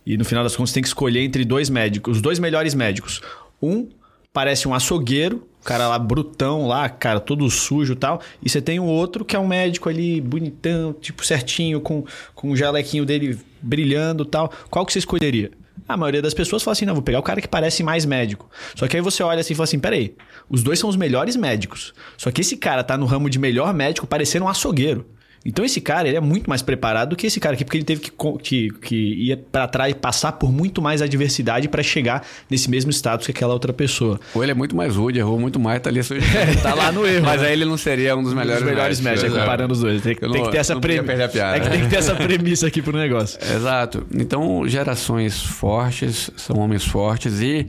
E 0.06 0.16
no 0.16 0.24
final 0.24 0.43
das 0.43 0.56
contas, 0.56 0.70
você 0.70 0.74
tem 0.74 0.82
que 0.82 0.89
escolher 0.89 1.20
entre 1.20 1.44
dois 1.44 1.69
médicos, 1.69 2.16
os 2.16 2.23
dois 2.23 2.39
melhores 2.39 2.74
médicos. 2.74 3.20
Um 3.62 3.89
parece 4.32 4.66
um 4.66 4.74
açougueiro, 4.74 5.47
cara 5.65 5.89
lá 5.89 5.98
brutão 5.98 6.66
lá, 6.66 6.89
cara 6.89 7.20
todo 7.20 7.48
sujo 7.51 7.93
e 7.93 7.97
tal. 7.97 8.23
E 8.43 8.48
você 8.48 8.62
tem 8.62 8.81
o 8.81 8.85
outro 8.85 9.24
que 9.24 9.36
é 9.36 9.39
um 9.39 9.47
médico 9.47 9.89
ali 9.89 10.20
bonitão, 10.20 10.94
tipo 10.94 11.27
certinho, 11.27 11.81
com, 11.81 12.05
com 12.35 12.51
o 12.51 12.56
jalequinho 12.56 13.05
dele 13.05 13.39
brilhando 13.60 14.23
e 14.23 14.27
tal. 14.27 14.51
Qual 14.70 14.86
que 14.86 14.93
você 14.93 15.01
escolheria? 15.01 15.51
A 15.89 15.97
maioria 15.97 16.20
das 16.20 16.35
pessoas 16.35 16.62
fala 16.62 16.73
assim: 16.73 16.85
não, 16.85 16.93
vou 16.93 17.02
pegar 17.02 17.19
o 17.19 17.23
cara 17.23 17.40
que 17.40 17.48
parece 17.48 17.82
mais 17.82 18.05
médico. 18.05 18.51
Só 18.74 18.86
que 18.86 18.97
aí 18.97 19.02
você 19.02 19.23
olha 19.23 19.40
assim 19.40 19.55
e 19.55 19.56
fala 19.56 19.65
assim: 19.65 19.78
peraí, 19.78 20.15
os 20.48 20.62
dois 20.62 20.78
são 20.78 20.90
os 20.90 20.97
melhores 20.97 21.35
médicos. 21.35 21.94
Só 22.19 22.31
que 22.31 22.43
esse 22.43 22.59
cara 22.59 22.85
tá 22.85 22.98
no 22.98 23.06
ramo 23.06 23.31
de 23.31 23.39
melhor 23.39 23.73
médico 23.73 24.06
parecendo 24.06 24.44
um 24.44 24.48
açougueiro. 24.48 25.06
Então 25.44 25.65
esse 25.65 25.81
cara 25.81 26.09
ele 26.09 26.16
é 26.16 26.20
muito 26.20 26.48
mais 26.48 26.62
preparado 26.62 27.10
do 27.10 27.16
que 27.16 27.27
esse 27.27 27.40
cara 27.40 27.55
aqui, 27.55 27.65
porque 27.65 27.78
ele 27.78 27.85
teve 27.85 28.01
que, 28.01 28.10
que, 28.43 28.70
que 28.82 29.31
ir 29.31 29.36
para 29.51 29.66
trás, 29.69 29.94
passar 29.94 30.32
por 30.32 30.52
muito 30.52 30.82
mais 30.82 31.01
adversidade 31.01 31.69
para 31.69 31.82
chegar 31.82 32.27
nesse 32.51 32.70
mesmo 32.70 32.90
status 32.90 33.27
que 33.27 33.32
aquela 33.32 33.52
outra 33.52 33.73
pessoa. 33.73 34.20
Ou 34.35 34.43
ele 34.43 34.52
é 34.52 34.55
muito 34.55 34.77
mais 34.77 34.97
rude, 34.97 35.19
errou 35.19 35.39
muito 35.39 35.59
mais, 35.59 35.81
tá 35.81 35.90
ali 35.90 36.02
sujo. 36.02 36.20
tá 36.62 36.74
lá 36.74 36.90
no 36.93 37.06
erro. 37.06 37.24
Mas 37.24 37.40
né? 37.40 37.48
aí 37.48 37.52
ele 37.52 37.65
não 37.65 37.77
seria 37.77 38.16
um 38.16 38.23
dos 38.23 38.35
melhores, 38.35 38.62
um 38.62 38.65
dos 38.66 38.74
melhores 38.74 39.01
médicos, 39.01 39.32
comparando 39.32 39.73
os 39.73 39.81
dois. 39.81 40.02
Tem, 40.02 40.15
tem 40.15 40.28
não, 40.28 40.44
que 40.44 40.51
ter 40.51 40.59
essa 40.59 40.78
premissa. 40.78 41.12
É 41.12 41.60
que 41.60 41.70
tem 41.70 41.81
que 41.82 41.89
ter 41.89 41.97
essa 41.97 42.15
premissa 42.15 42.66
aqui 42.66 42.82
pro 42.82 42.97
negócio. 42.97 43.39
Exato. 43.55 44.06
Então, 44.15 44.66
gerações 44.66 45.40
fortes 45.43 46.31
são 46.36 46.59
homens 46.59 46.85
fortes 46.85 47.40
e 47.40 47.66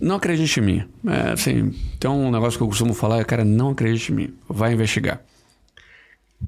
não 0.00 0.16
acredite 0.16 0.60
em 0.60 0.62
mim. 0.62 0.84
É, 1.06 1.32
assim, 1.32 1.72
tem 1.98 2.10
um 2.10 2.30
negócio 2.30 2.58
que 2.58 2.62
eu 2.62 2.68
costumo 2.68 2.92
falar, 2.92 3.24
cara, 3.24 3.44
não 3.44 3.70
acredite 3.70 4.12
em 4.12 4.14
mim. 4.14 4.34
Vai 4.48 4.72
investigar 4.72 5.20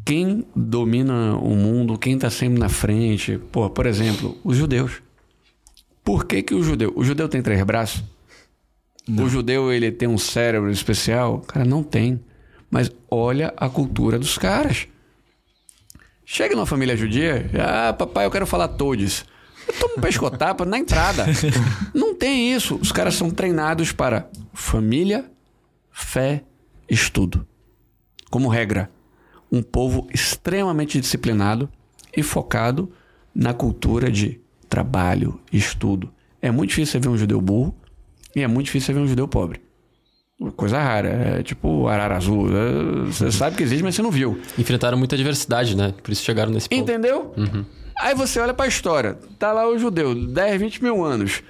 quem 0.05 0.45
domina 0.55 1.37
o 1.37 1.55
mundo, 1.55 1.99
quem 1.99 2.15
está 2.15 2.31
sempre 2.31 2.59
na 2.59 2.69
frente. 2.69 3.39
Pô, 3.53 3.69
por 3.71 3.87
exemplo, 3.87 4.37
os 4.43 4.57
judeus. 4.57 5.03
Por 6.05 6.25
que, 6.25 6.43
que 6.43 6.55
o 6.55 6.63
judeu? 6.63 6.93
O 6.97 7.05
judeu 7.05 7.29
tem 7.29 7.43
três 7.43 7.63
braços? 7.63 8.03
Não. 9.09 9.25
O 9.25 9.29
judeu 9.29 9.73
ele 9.73 9.91
tem 9.91 10.09
um 10.09 10.19
cérebro 10.19 10.71
especial? 10.71 11.41
Cara, 11.41 11.65
não 11.65 11.83
tem. 11.83 12.21
Mas 12.71 12.91
olha 13.11 13.55
a 13.57 13.69
cultura 13.69 14.19
dos 14.19 14.37
caras. 14.37 14.89
Chega 16.25 16.57
numa 16.57 16.67
família 16.67 16.97
judia, 16.97 17.49
ah, 17.55 17.93
papai, 17.93 18.27
eu 18.27 18.31
quero 18.31 18.47
falar 18.47 18.69
todes. 18.69 19.25
Toma 19.79 19.95
um 19.99 20.01
pescotapa 20.01 20.65
na 20.65 20.79
entrada. 20.79 21.25
Não 21.95 22.15
tem 22.15 22.53
isso. 22.53 22.77
Os 22.77 22.93
caras 22.93 23.15
são 23.15 23.31
treinados 23.31 23.91
para 23.91 24.29
família, 24.53 25.29
fé, 25.91 26.45
estudo. 26.89 27.47
Como 28.31 28.49
regra 28.49 28.91
um 29.51 29.63
povo 29.63 30.09
extremamente 30.13 31.01
disciplinado 31.01 31.69
e 32.17 32.23
focado 32.23 32.91
na 33.35 33.53
cultura 33.53 34.11
de 34.11 34.41
trabalho, 34.69 35.41
estudo. 35.53 36.11
É 36.41 36.51
muito 36.51 36.71
difícil 36.71 36.93
você 36.93 37.09
ver 37.09 37.09
um 37.09 37.19
judeu 37.19 37.41
burro 37.41 37.75
e 38.35 38.43
é 38.43 38.47
muito 38.47 38.67
difícil 38.67 38.87
você 38.87 38.93
ver 38.95 39.01
um 39.01 39.09
judeu 39.09 39.29
pobre. 39.29 39.61
Coisa 40.55 40.79
rara, 40.79 41.09
é 41.39 41.43
tipo 41.43 41.89
arara 41.89 42.17
azul. 42.17 42.49
É, 42.49 43.07
você 43.07 43.33
sabe 43.33 43.57
que 43.57 43.63
existe, 43.63 43.83
mas 43.83 43.95
você 43.95 44.03
não 44.03 44.11
viu. 44.11 44.39
Enfrentaram 44.59 44.99
muita 44.99 45.17
diversidade, 45.17 45.75
né? 45.75 45.95
Por 46.03 46.13
isso 46.13 46.23
chegaram 46.23 46.53
nesse 46.53 46.69
ponto. 46.69 46.79
Entendeu? 46.79 47.33
Uhum. 47.37 47.65
Aí 47.99 48.15
você 48.15 48.39
olha 48.39 48.53
para 48.53 48.67
a 48.67 48.69
história. 48.69 49.19
Tá 49.39 49.53
lá 49.53 49.67
o 49.67 49.79
judeu, 49.79 50.15
10, 50.15 50.61
20 50.61 50.83
mil 50.83 51.03
anos 51.03 51.43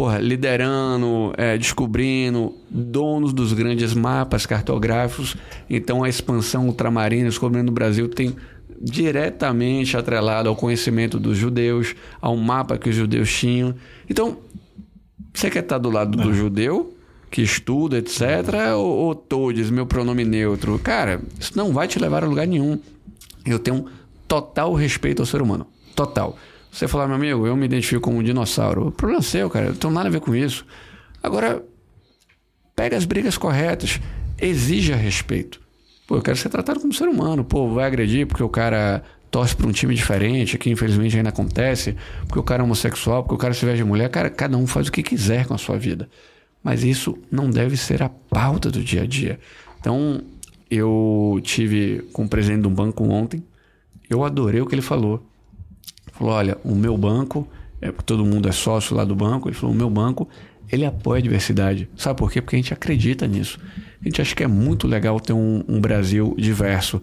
porra, 0.00 0.16
liderando, 0.16 1.34
é, 1.36 1.58
descobrindo, 1.58 2.54
donos 2.70 3.34
dos 3.34 3.52
grandes 3.52 3.92
mapas 3.92 4.46
cartográficos. 4.46 5.36
Então 5.68 6.02
a 6.02 6.08
expansão 6.08 6.68
ultramarina, 6.68 7.28
descobrindo 7.28 7.70
o 7.70 7.74
Brasil, 7.74 8.08
tem 8.08 8.34
diretamente 8.80 9.98
atrelado 9.98 10.48
ao 10.48 10.56
conhecimento 10.56 11.20
dos 11.20 11.36
judeus, 11.36 11.94
ao 12.18 12.34
mapa 12.34 12.78
que 12.78 12.88
os 12.88 12.96
judeus 12.96 13.30
tinham. 13.30 13.74
Então, 14.08 14.38
você 15.34 15.50
quer 15.50 15.64
estar 15.64 15.76
do 15.76 15.90
lado 15.90 16.16
do 16.16 16.30
é. 16.30 16.34
judeu, 16.34 16.96
que 17.30 17.42
estuda, 17.42 17.98
etc., 17.98 18.22
ou, 18.78 18.86
ou 18.86 19.14
todes, 19.14 19.68
meu 19.68 19.84
pronome 19.84 20.24
neutro? 20.24 20.78
Cara, 20.78 21.20
isso 21.38 21.52
não 21.54 21.74
vai 21.74 21.86
te 21.86 21.98
levar 21.98 22.24
a 22.24 22.26
lugar 22.26 22.46
nenhum. 22.46 22.78
Eu 23.44 23.58
tenho 23.58 23.84
total 24.26 24.72
respeito 24.72 25.20
ao 25.20 25.26
ser 25.26 25.42
humano. 25.42 25.66
Total. 25.94 26.38
Você 26.70 26.86
falar, 26.86 27.06
meu 27.06 27.16
amigo, 27.16 27.46
eu 27.46 27.56
me 27.56 27.66
identifico 27.66 28.00
como 28.00 28.18
um 28.18 28.22
dinossauro. 28.22 28.88
O 28.88 28.92
problema 28.92 29.20
é 29.20 29.24
seu, 29.24 29.50
cara. 29.50 29.66
Eu 29.66 29.70
não 29.70 29.78
tenho 29.78 29.92
nada 29.92 30.08
a 30.08 30.12
ver 30.12 30.20
com 30.20 30.34
isso. 30.34 30.64
Agora, 31.22 31.62
pega 32.76 32.96
as 32.96 33.04
brigas 33.04 33.36
corretas. 33.36 34.00
Exija 34.40 34.94
respeito. 34.96 35.60
Pô, 36.06 36.16
eu 36.16 36.22
quero 36.22 36.36
ser 36.36 36.48
tratado 36.48 36.80
como 36.80 36.92
ser 36.92 37.08
humano. 37.08 37.44
Pô, 37.44 37.68
vai 37.68 37.86
agredir 37.86 38.26
porque 38.26 38.42
o 38.42 38.48
cara 38.48 39.02
torce 39.30 39.54
para 39.54 39.66
um 39.66 39.72
time 39.72 39.94
diferente, 39.94 40.58
que 40.58 40.70
infelizmente 40.70 41.16
ainda 41.16 41.28
acontece, 41.28 41.96
porque 42.26 42.38
o 42.38 42.42
cara 42.42 42.62
é 42.62 42.64
homossexual, 42.64 43.22
porque 43.22 43.34
o 43.34 43.38
cara 43.38 43.54
se 43.54 43.64
veste 43.64 43.78
de 43.78 43.84
mulher. 43.84 44.08
Cara, 44.08 44.28
cada 44.28 44.56
um 44.56 44.66
faz 44.66 44.88
o 44.88 44.92
que 44.92 45.02
quiser 45.02 45.46
com 45.46 45.54
a 45.54 45.58
sua 45.58 45.78
vida. 45.78 46.08
Mas 46.62 46.82
isso 46.82 47.16
não 47.30 47.48
deve 47.50 47.76
ser 47.76 48.02
a 48.02 48.08
pauta 48.08 48.70
do 48.70 48.82
dia 48.82 49.02
a 49.02 49.06
dia. 49.06 49.38
Então, 49.78 50.22
eu 50.70 51.40
tive 51.42 52.02
com 52.12 52.24
o 52.24 52.28
presidente 52.28 52.62
de 52.62 52.68
um 52.68 52.74
banco 52.74 53.04
ontem. 53.04 53.42
Eu 54.08 54.24
adorei 54.24 54.60
o 54.60 54.66
que 54.66 54.74
ele 54.74 54.82
falou. 54.82 55.29
Falou: 56.20 56.34
olha, 56.34 56.58
o 56.62 56.74
meu 56.74 56.98
banco, 56.98 57.48
é, 57.80 57.90
todo 57.90 58.26
mundo 58.26 58.46
é 58.46 58.52
sócio 58.52 58.94
lá 58.94 59.04
do 59.06 59.16
banco, 59.16 59.48
ele 59.48 59.56
falou: 59.56 59.74
o 59.74 59.78
meu 59.78 59.88
banco, 59.88 60.28
ele 60.70 60.84
apoia 60.84 61.18
a 61.18 61.22
diversidade. 61.22 61.88
Sabe 61.96 62.18
por 62.18 62.30
quê? 62.30 62.42
Porque 62.42 62.56
a 62.56 62.58
gente 62.58 62.74
acredita 62.74 63.26
nisso. 63.26 63.58
A 64.00 64.04
gente 64.04 64.20
acha 64.20 64.36
que 64.36 64.44
é 64.44 64.46
muito 64.46 64.86
legal 64.86 65.18
ter 65.18 65.32
um, 65.32 65.64
um 65.66 65.80
Brasil 65.80 66.34
diverso. 66.36 67.02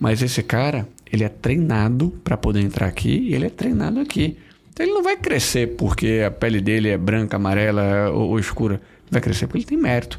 Mas 0.00 0.22
esse 0.22 0.42
cara, 0.42 0.88
ele 1.12 1.22
é 1.22 1.28
treinado 1.28 2.10
para 2.24 2.36
poder 2.36 2.60
entrar 2.60 2.86
aqui 2.86 3.28
e 3.28 3.34
ele 3.34 3.44
é 3.44 3.50
treinado 3.50 4.00
aqui. 4.00 4.38
Então 4.72 4.86
ele 4.86 4.94
não 4.94 5.02
vai 5.02 5.18
crescer 5.18 5.76
porque 5.76 6.22
a 6.26 6.30
pele 6.30 6.60
dele 6.62 6.88
é 6.88 6.96
branca, 6.96 7.36
amarela 7.36 8.10
ou, 8.10 8.30
ou 8.30 8.38
escura. 8.38 8.80
Vai 9.10 9.20
crescer 9.20 9.46
porque 9.46 9.58
ele 9.58 9.66
tem 9.66 9.78
mérito. 9.78 10.18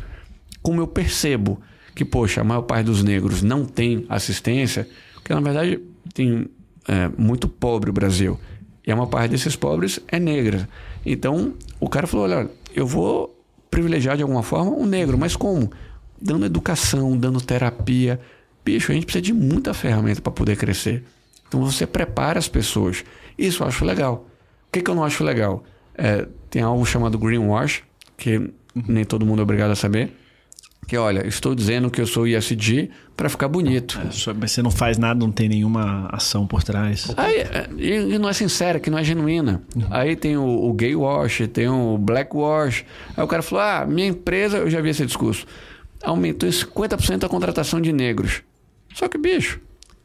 Como 0.62 0.80
eu 0.80 0.88
percebo 0.88 1.60
que, 1.96 2.06
poxa, 2.06 2.42
a 2.42 2.44
maior 2.44 2.62
parte 2.62 2.86
dos 2.86 3.04
negros 3.04 3.42
não 3.42 3.66
tem 3.66 4.06
assistência, 4.08 4.88
porque 5.16 5.34
na 5.34 5.42
verdade 5.42 5.80
tem 6.14 6.48
é, 6.88 7.10
muito 7.18 7.48
pobre 7.48 7.90
o 7.90 7.94
Brasil. 7.94 8.40
E 8.86 8.94
uma 8.94 9.08
parte 9.08 9.32
desses 9.32 9.56
pobres 9.56 10.00
é 10.08 10.20
negra. 10.20 10.68
Então, 11.06 11.54
o 11.80 11.90
cara 11.90 12.08
falou: 12.08 12.26
olha, 12.26 12.50
eu 12.74 12.86
vou 12.88 13.38
privilegiar 13.70 14.16
de 14.16 14.24
alguma 14.24 14.44
forma 14.44 14.72
um 14.72 14.86
negro, 14.86 15.18
mas 15.18 15.36
como? 15.36 15.70
Dando 16.20 16.46
educação, 16.46 17.18
dando 17.18 17.42
terapia. 17.42 18.20
Bicho, 18.64 18.92
a 18.92 18.96
gente 18.96 19.06
precisa 19.06 19.22
de 19.22 19.34
muita 19.34 19.74
ferramenta 19.74 20.22
para 20.22 20.32
poder 20.32 20.58
crescer. 20.58 21.04
Então, 21.48 21.64
você 21.64 21.86
prepara 21.86 22.40
as 22.40 22.48
pessoas. 22.48 23.04
Isso 23.38 23.64
eu 23.64 23.68
acho 23.68 23.86
legal. 23.86 24.28
O 24.68 24.72
que, 24.72 24.82
que 24.82 24.90
eu 24.90 24.96
não 24.96 25.04
acho 25.04 25.24
legal? 25.24 25.64
É, 25.96 26.28
tem 26.50 26.62
algo 26.62 26.86
chamado 26.86 27.18
greenwash, 27.18 27.84
que 28.18 28.52
nem 28.76 29.04
todo 29.04 29.26
mundo 29.26 29.40
é 29.40 29.44
obrigado 29.44 29.72
a 29.72 29.76
saber 29.76 30.14
que 30.88 30.98
olha, 30.98 31.28
estou 31.28 31.54
dizendo 31.54 31.92
que 31.92 32.00
eu 32.00 32.08
sou 32.08 32.26
ISD 32.26 32.90
para 33.16 33.28
ficar 33.28 33.50
bonito. 33.50 34.00
É, 34.00 34.34
mas 34.34 34.52
você 34.52 34.62
não 34.62 34.72
faz 34.72 34.98
nada, 34.98 35.20
não 35.20 35.32
tem 35.32 35.50
nenhuma 35.50 36.08
ação 36.12 36.48
por 36.48 36.64
trás. 36.64 37.12
Aí, 37.18 37.40
é, 37.40 37.70
e, 37.78 38.18
não 38.18 38.30
é 38.30 38.34
sincera, 38.34 38.80
que 38.80 38.90
não 38.90 38.98
é 38.98 39.04
genuína. 39.04 39.62
Uhum. 39.76 39.84
Aí 39.90 40.16
tem 40.16 40.38
o, 40.38 40.46
o, 40.46 40.72
gay 40.74 40.96
wash, 40.96 41.42
tem 41.52 41.68
o 41.68 41.98
black 41.98 42.34
wash. 42.34 42.86
Aí 43.18 43.24
o 43.24 43.28
cara 43.28 43.44
falou: 43.44 43.64
ah, 43.64 43.86
minha 43.86 44.08
empresa, 44.08 44.58
eu 44.58 44.70
já 44.70 44.80
vi 44.80 44.90
esse 44.90 45.06
discurso, 45.06 45.46
aumentou 46.02 46.48
em 46.48 46.54
50% 46.54 47.26
a 47.26 47.30
contratação 47.30 47.82
de 47.82 47.92
negros. 47.92 48.42
Só 48.96 49.10
que, 49.10 49.18
bicho, 49.18 49.60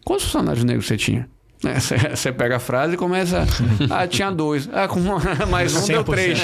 quantos 0.05 0.25
funcionários 0.25 0.65
negros 0.65 0.87
você 0.87 0.97
tinha? 0.97 1.29
Você 2.11 2.33
pega 2.33 2.57
a 2.57 2.59
frase 2.59 2.95
e 2.95 2.97
começa. 2.97 3.47
Ah, 3.89 4.05
tinha 4.05 4.33
dois. 4.33 4.69
Ah, 4.73 4.89
com 4.89 4.99
mais 5.49 5.75
um 5.77 5.81
100%. 5.81 5.87
deu 5.87 6.05
três. 6.05 6.41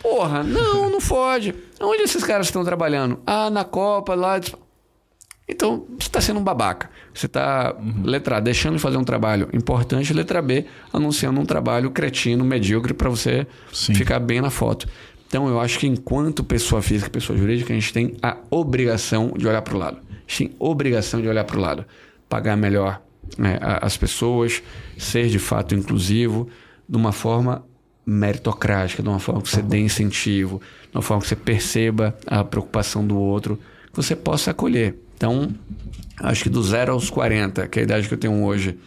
Porra, 0.00 0.44
não, 0.44 0.88
não 0.88 1.00
fode. 1.00 1.52
Onde 1.86 2.02
esses 2.02 2.24
caras 2.24 2.46
estão 2.46 2.64
trabalhando? 2.64 3.20
Ah, 3.26 3.50
na 3.50 3.64
Copa, 3.64 4.14
lá. 4.14 4.40
Então, 5.46 5.84
você 5.98 6.08
está 6.08 6.20
sendo 6.20 6.40
um 6.40 6.44
babaca. 6.44 6.90
Você 7.12 7.26
está, 7.26 7.74
uhum. 7.78 8.02
letra 8.04 8.38
A, 8.38 8.40
deixando 8.40 8.76
de 8.76 8.80
fazer 8.80 8.96
um 8.96 9.04
trabalho 9.04 9.48
importante, 9.52 10.12
letra 10.14 10.40
B, 10.40 10.64
anunciando 10.92 11.38
um 11.38 11.44
trabalho 11.44 11.90
cretino, 11.90 12.44
medíocre, 12.44 12.94
para 12.94 13.10
você 13.10 13.46
Sim. 13.72 13.94
ficar 13.94 14.18
bem 14.18 14.40
na 14.40 14.50
foto. 14.50 14.88
Então, 15.28 15.48
eu 15.48 15.60
acho 15.60 15.78
que 15.78 15.86
enquanto 15.86 16.42
pessoa 16.42 16.80
física, 16.80 17.10
pessoa 17.10 17.38
jurídica, 17.38 17.72
a 17.72 17.76
gente 17.76 17.92
tem 17.92 18.16
a 18.22 18.36
obrigação 18.50 19.34
de 19.36 19.46
olhar 19.46 19.60
para 19.62 19.74
o 19.74 19.78
lado. 19.78 19.98
A 19.98 20.30
gente 20.30 20.48
tem 20.48 20.56
obrigação 20.58 21.20
de 21.20 21.28
olhar 21.28 21.44
para 21.44 21.58
o 21.58 21.60
lado. 21.60 21.84
Pagar 22.28 22.56
melhor 22.56 23.02
né, 23.36 23.58
as 23.60 23.96
pessoas, 23.96 24.62
ser 24.96 25.28
de 25.28 25.38
fato 25.38 25.74
inclusivo, 25.74 26.48
de 26.88 26.96
uma 26.96 27.12
forma 27.12 27.64
meritocrática, 28.06 29.02
de 29.02 29.08
uma 29.08 29.18
forma 29.18 29.40
que 29.42 29.48
você 29.48 29.62
dê 29.62 29.78
incentivo, 29.78 30.60
de 30.90 30.96
uma 30.96 31.02
forma 31.02 31.22
que 31.22 31.28
você 31.28 31.36
perceba 31.36 32.16
a 32.26 32.44
preocupação 32.44 33.06
do 33.06 33.16
outro, 33.18 33.58
que 33.90 33.96
você 33.96 34.14
possa 34.14 34.50
acolher. 34.50 34.96
Então, 35.16 35.54
acho 36.20 36.42
que 36.42 36.50
do 36.50 36.62
zero 36.62 36.92
aos 36.92 37.08
40, 37.10 37.66
que 37.68 37.78
é 37.78 37.82
a 37.82 37.84
idade 37.84 38.08
que 38.08 38.14
eu 38.14 38.18
tenho 38.18 38.44
hoje, 38.44 38.78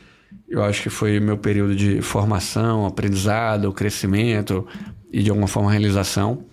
Eu 0.49 0.63
acho 0.63 0.81
que 0.81 0.89
foi 0.89 1.19
meu 1.19 1.37
período 1.37 1.75
de 1.75 2.01
formação, 2.01 2.85
aprendizado, 2.85 3.71
crescimento 3.73 4.65
e 5.11 5.21
de 5.21 5.29
alguma 5.29 5.47
forma 5.47 5.69
realização. 5.71 6.45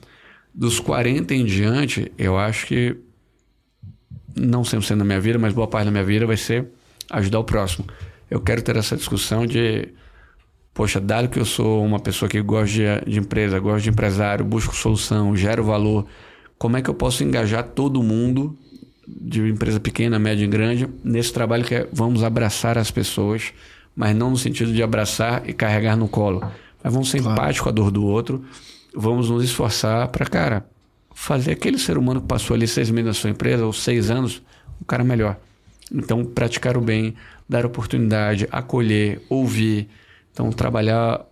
Dos 0.52 0.80
40 0.80 1.34
em 1.34 1.44
diante, 1.44 2.10
eu 2.18 2.36
acho 2.36 2.66
que 2.66 2.96
não 4.34 4.62
100% 4.62 4.96
da 4.96 5.04
minha 5.04 5.20
vida, 5.20 5.38
mas 5.38 5.52
boa 5.52 5.66
parte 5.68 5.84
da 5.86 5.90
minha 5.90 6.04
vida 6.04 6.26
vai 6.26 6.36
ser 6.36 6.66
ajudar 7.10 7.38
o 7.38 7.44
próximo. 7.44 7.86
Eu 8.30 8.40
quero 8.40 8.62
ter 8.62 8.76
essa 8.76 8.96
discussão 8.96 9.46
de, 9.46 9.88
poxa, 10.74 11.00
dado 11.00 11.28
que 11.28 11.38
eu 11.38 11.44
sou 11.44 11.84
uma 11.84 12.00
pessoa 12.00 12.28
que 12.28 12.42
gosta 12.42 12.66
de, 12.66 13.12
de 13.12 13.18
empresa, 13.18 13.58
gosto 13.58 13.84
de 13.84 13.90
empresário, 13.90 14.44
busco 14.44 14.74
solução, 14.74 15.34
gero 15.36 15.64
valor, 15.64 16.04
como 16.58 16.76
é 16.76 16.82
que 16.82 16.90
eu 16.90 16.94
posso 16.94 17.22
engajar 17.22 17.62
todo 17.62 18.02
mundo 18.02 18.58
de 19.06 19.48
empresa 19.48 19.78
pequena, 19.78 20.18
média 20.18 20.44
e 20.44 20.48
grande 20.48 20.88
nesse 21.02 21.32
trabalho 21.32 21.64
que 21.64 21.74
é 21.74 21.88
vamos 21.92 22.24
abraçar 22.24 22.76
as 22.76 22.90
pessoas, 22.90 23.52
mas 23.94 24.16
não 24.16 24.30
no 24.30 24.36
sentido 24.36 24.72
de 24.72 24.82
abraçar 24.82 25.48
e 25.48 25.52
carregar 25.52 25.96
no 25.96 26.08
colo, 26.08 26.40
mas 26.82 26.92
vamos 26.92 27.08
ser 27.08 27.20
claro. 27.20 27.32
empáticos 27.32 27.60
com 27.60 27.68
a 27.68 27.72
dor 27.72 27.90
do 27.90 28.04
outro, 28.04 28.44
vamos 28.94 29.30
nos 29.30 29.44
esforçar 29.44 30.08
para, 30.08 30.26
cara, 30.26 30.66
fazer 31.14 31.52
aquele 31.52 31.78
ser 31.78 31.96
humano 31.96 32.20
que 32.20 32.26
passou 32.26 32.54
ali 32.54 32.66
seis 32.66 32.90
meses 32.90 33.06
na 33.06 33.14
sua 33.14 33.30
empresa, 33.30 33.64
ou 33.64 33.72
seis 33.72 34.10
anos, 34.10 34.42
um 34.80 34.84
cara 34.84 35.04
melhor. 35.04 35.36
Então, 35.92 36.24
praticar 36.24 36.76
o 36.76 36.80
bem, 36.80 37.14
dar 37.48 37.64
oportunidade, 37.64 38.48
acolher, 38.50 39.22
ouvir. 39.28 39.88
Então, 40.34 40.50
trabalhar 40.50 41.24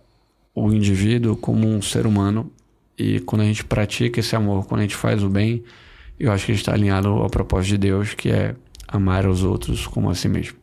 o 0.55 0.71
indivíduo 0.71 1.35
como 1.35 1.67
um 1.67 1.81
ser 1.81 2.07
humano. 2.07 2.51
E 2.97 3.19
quando 3.19 3.41
a 3.41 3.45
gente 3.45 3.63
pratica 3.63 4.19
esse 4.19 4.35
amor, 4.35 4.65
quando 4.65 4.79
a 4.79 4.83
gente 4.83 4.95
faz 4.95 5.21
o 5.21 5.29
bem, 5.29 5.63
eu 6.19 6.31
acho 6.31 6.45
que 6.45 6.53
a 6.53 6.55
gente 6.55 6.61
está 6.61 6.73
alinhado 6.73 7.09
ao 7.09 7.29
propósito 7.29 7.71
de 7.71 7.77
Deus, 7.77 8.13
que 8.13 8.29
é 8.29 8.55
amar 8.87 9.27
os 9.27 9.43
outros 9.43 9.85
como 9.85 10.09
a 10.09 10.15
si 10.15 10.29
mesmo. 10.29 10.57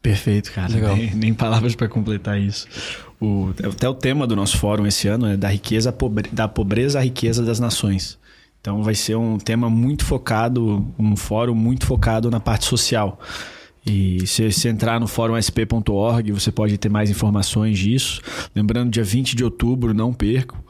Perfeito, 0.00 0.50
cara. 0.52 0.72
Legal. 0.72 0.96
Nem, 0.96 1.14
nem 1.14 1.34
palavras 1.34 1.74
para 1.74 1.88
completar 1.88 2.40
isso. 2.40 2.66
O, 3.20 3.52
até 3.68 3.86
o 3.88 3.94
tema 3.94 4.26
do 4.26 4.34
nosso 4.34 4.56
fórum 4.56 4.86
esse 4.86 5.06
ano 5.08 5.26
é 5.26 5.36
da 5.36 5.48
riqueza 5.48 5.92
pobre, 5.92 6.30
da 6.32 6.48
pobreza 6.48 6.98
à 6.98 7.02
riqueza 7.02 7.44
das 7.44 7.60
nações. 7.60 8.18
Então 8.60 8.82
vai 8.82 8.94
ser 8.94 9.16
um 9.16 9.38
tema 9.38 9.68
muito 9.68 10.04
focado, 10.04 10.86
um 10.98 11.16
fórum 11.16 11.54
muito 11.54 11.84
focado 11.84 12.30
na 12.30 12.40
parte 12.40 12.64
social. 12.64 13.18
E 13.84 14.26
se 14.26 14.50
você 14.50 14.68
entrar 14.68 15.00
no 15.00 15.06
fórumsp.org, 15.06 16.32
você 16.32 16.52
pode 16.52 16.76
ter 16.76 16.88
mais 16.88 17.10
informações 17.10 17.78
disso. 17.78 18.20
Lembrando, 18.54 18.90
dia 18.90 19.02
20 19.04 19.34
de 19.34 19.42
outubro, 19.42 19.94
não 19.94 20.12
perco. 20.12 20.62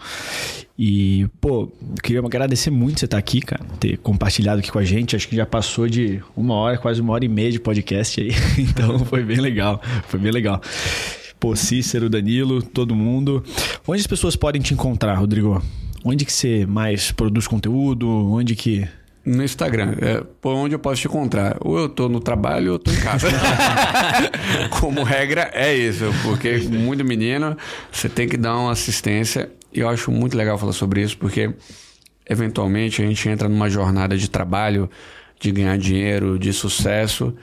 E, 0.79 1.29
pô, 1.41 1.71
queria 2.03 2.21
agradecer 2.21 2.71
muito 2.71 3.01
você 3.01 3.05
estar 3.05 3.19
aqui, 3.19 3.41
cara, 3.41 3.63
ter 3.79 3.99
compartilhado 3.99 4.61
aqui 4.61 4.73
com 4.73 4.79
a 4.79 4.85
gente. 4.85 5.15
Acho 5.15 5.29
que 5.29 5.37
já 5.37 5.45
passou 5.45 5.87
de 5.89 6.23
uma 6.35 6.55
hora, 6.55 6.79
quase 6.79 7.01
uma 7.01 7.13
hora 7.13 7.25
e 7.25 7.29
meia 7.29 7.51
de 7.53 7.61
podcast 7.61 8.21
aí. 8.21 8.31
Então 8.59 8.99
foi 9.05 9.23
bem 9.23 9.39
legal. 9.39 9.83
Foi 10.07 10.19
bem 10.19 10.33
legal. 10.33 10.61
Pô, 11.39 11.55
Cícero, 11.57 12.09
Danilo, 12.09 12.63
todo 12.63 12.95
mundo. 12.95 13.43
Onde 13.87 14.01
as 14.01 14.07
pessoas 14.07 14.37
podem 14.37 14.63
te 14.63 14.73
encontrar, 14.73 15.15
Rodrigo? 15.15 15.63
Onde 16.05 16.25
que 16.25 16.33
você 16.33 16.65
mais 16.65 17.13
produz 17.13 17.47
conteúdo? 17.47 18.09
Onde 18.09 18.55
que 18.55 18.89
no 19.25 19.45
Instagram. 19.45 19.95
É 20.01 20.23
por 20.41 20.55
onde 20.55 20.75
eu 20.75 20.79
posso 20.79 21.03
te 21.03 21.09
encontrar. 21.09 21.57
Ou 21.61 21.79
eu 21.79 21.89
tô 21.89 22.09
no 22.09 22.21
trabalho 22.21 22.73
ou 22.73 22.75
eu 22.75 22.79
tô 22.79 22.91
em 22.91 23.01
casa. 23.01 23.29
Como 24.81 25.03
regra, 25.03 25.51
é 25.53 25.75
isso. 25.75 26.05
Porque 26.23 26.59
muito 26.59 27.05
menino, 27.05 27.57
você 27.91 28.09
tem 28.09 28.29
que 28.29 28.37
dar 28.37 28.57
uma 28.57 28.73
assistência. 28.73 29.51
E 29.73 29.81
eu 29.81 29.89
acho 29.89 30.11
muito 30.11 30.37
legal 30.37 30.59
falar 30.59 30.73
sobre 30.73 31.03
isso, 31.03 31.17
porque 31.17 31.53
eventualmente 32.29 33.03
a 33.03 33.07
gente 33.07 33.29
entra 33.29 33.49
numa 33.49 33.71
jornada 33.71 34.17
de 34.17 34.29
trabalho, 34.29 34.91
de 35.39 35.53
ganhar 35.53 35.77
dinheiro, 35.79 36.39
de 36.39 36.53
sucesso. 36.53 37.35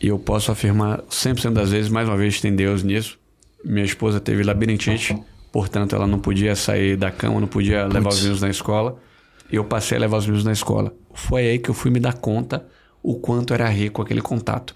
E 0.00 0.06
eu 0.08 0.18
posso 0.18 0.52
afirmar 0.52 1.02
100% 1.10 1.52
das 1.52 1.70
vezes, 1.70 1.90
mais 1.90 2.08
uma 2.08 2.16
vez, 2.16 2.40
tem 2.40 2.54
Deus 2.54 2.84
nisso. 2.84 3.18
Minha 3.64 3.84
esposa 3.84 4.20
teve 4.20 4.44
labirintite, 4.44 5.16
portanto, 5.50 5.96
ela 5.96 6.06
não 6.06 6.20
podia 6.20 6.54
sair 6.54 6.96
da 6.96 7.10
cama, 7.10 7.40
não 7.40 7.48
podia 7.48 7.88
levar 7.88 8.10
os 8.10 8.20
meninos 8.20 8.40
na 8.40 8.48
escola 8.48 9.00
e 9.50 9.56
eu 9.56 9.64
passei 9.64 9.96
a 9.96 10.00
levar 10.00 10.18
os 10.18 10.26
meninos 10.26 10.44
na 10.44 10.52
escola. 10.52 10.94
Foi 11.14 11.42
aí 11.42 11.58
que 11.58 11.68
eu 11.68 11.74
fui 11.74 11.90
me 11.90 12.00
dar 12.00 12.14
conta 12.14 12.66
o 13.02 13.14
quanto 13.14 13.54
era 13.54 13.68
rico 13.68 14.02
aquele 14.02 14.20
contato. 14.20 14.74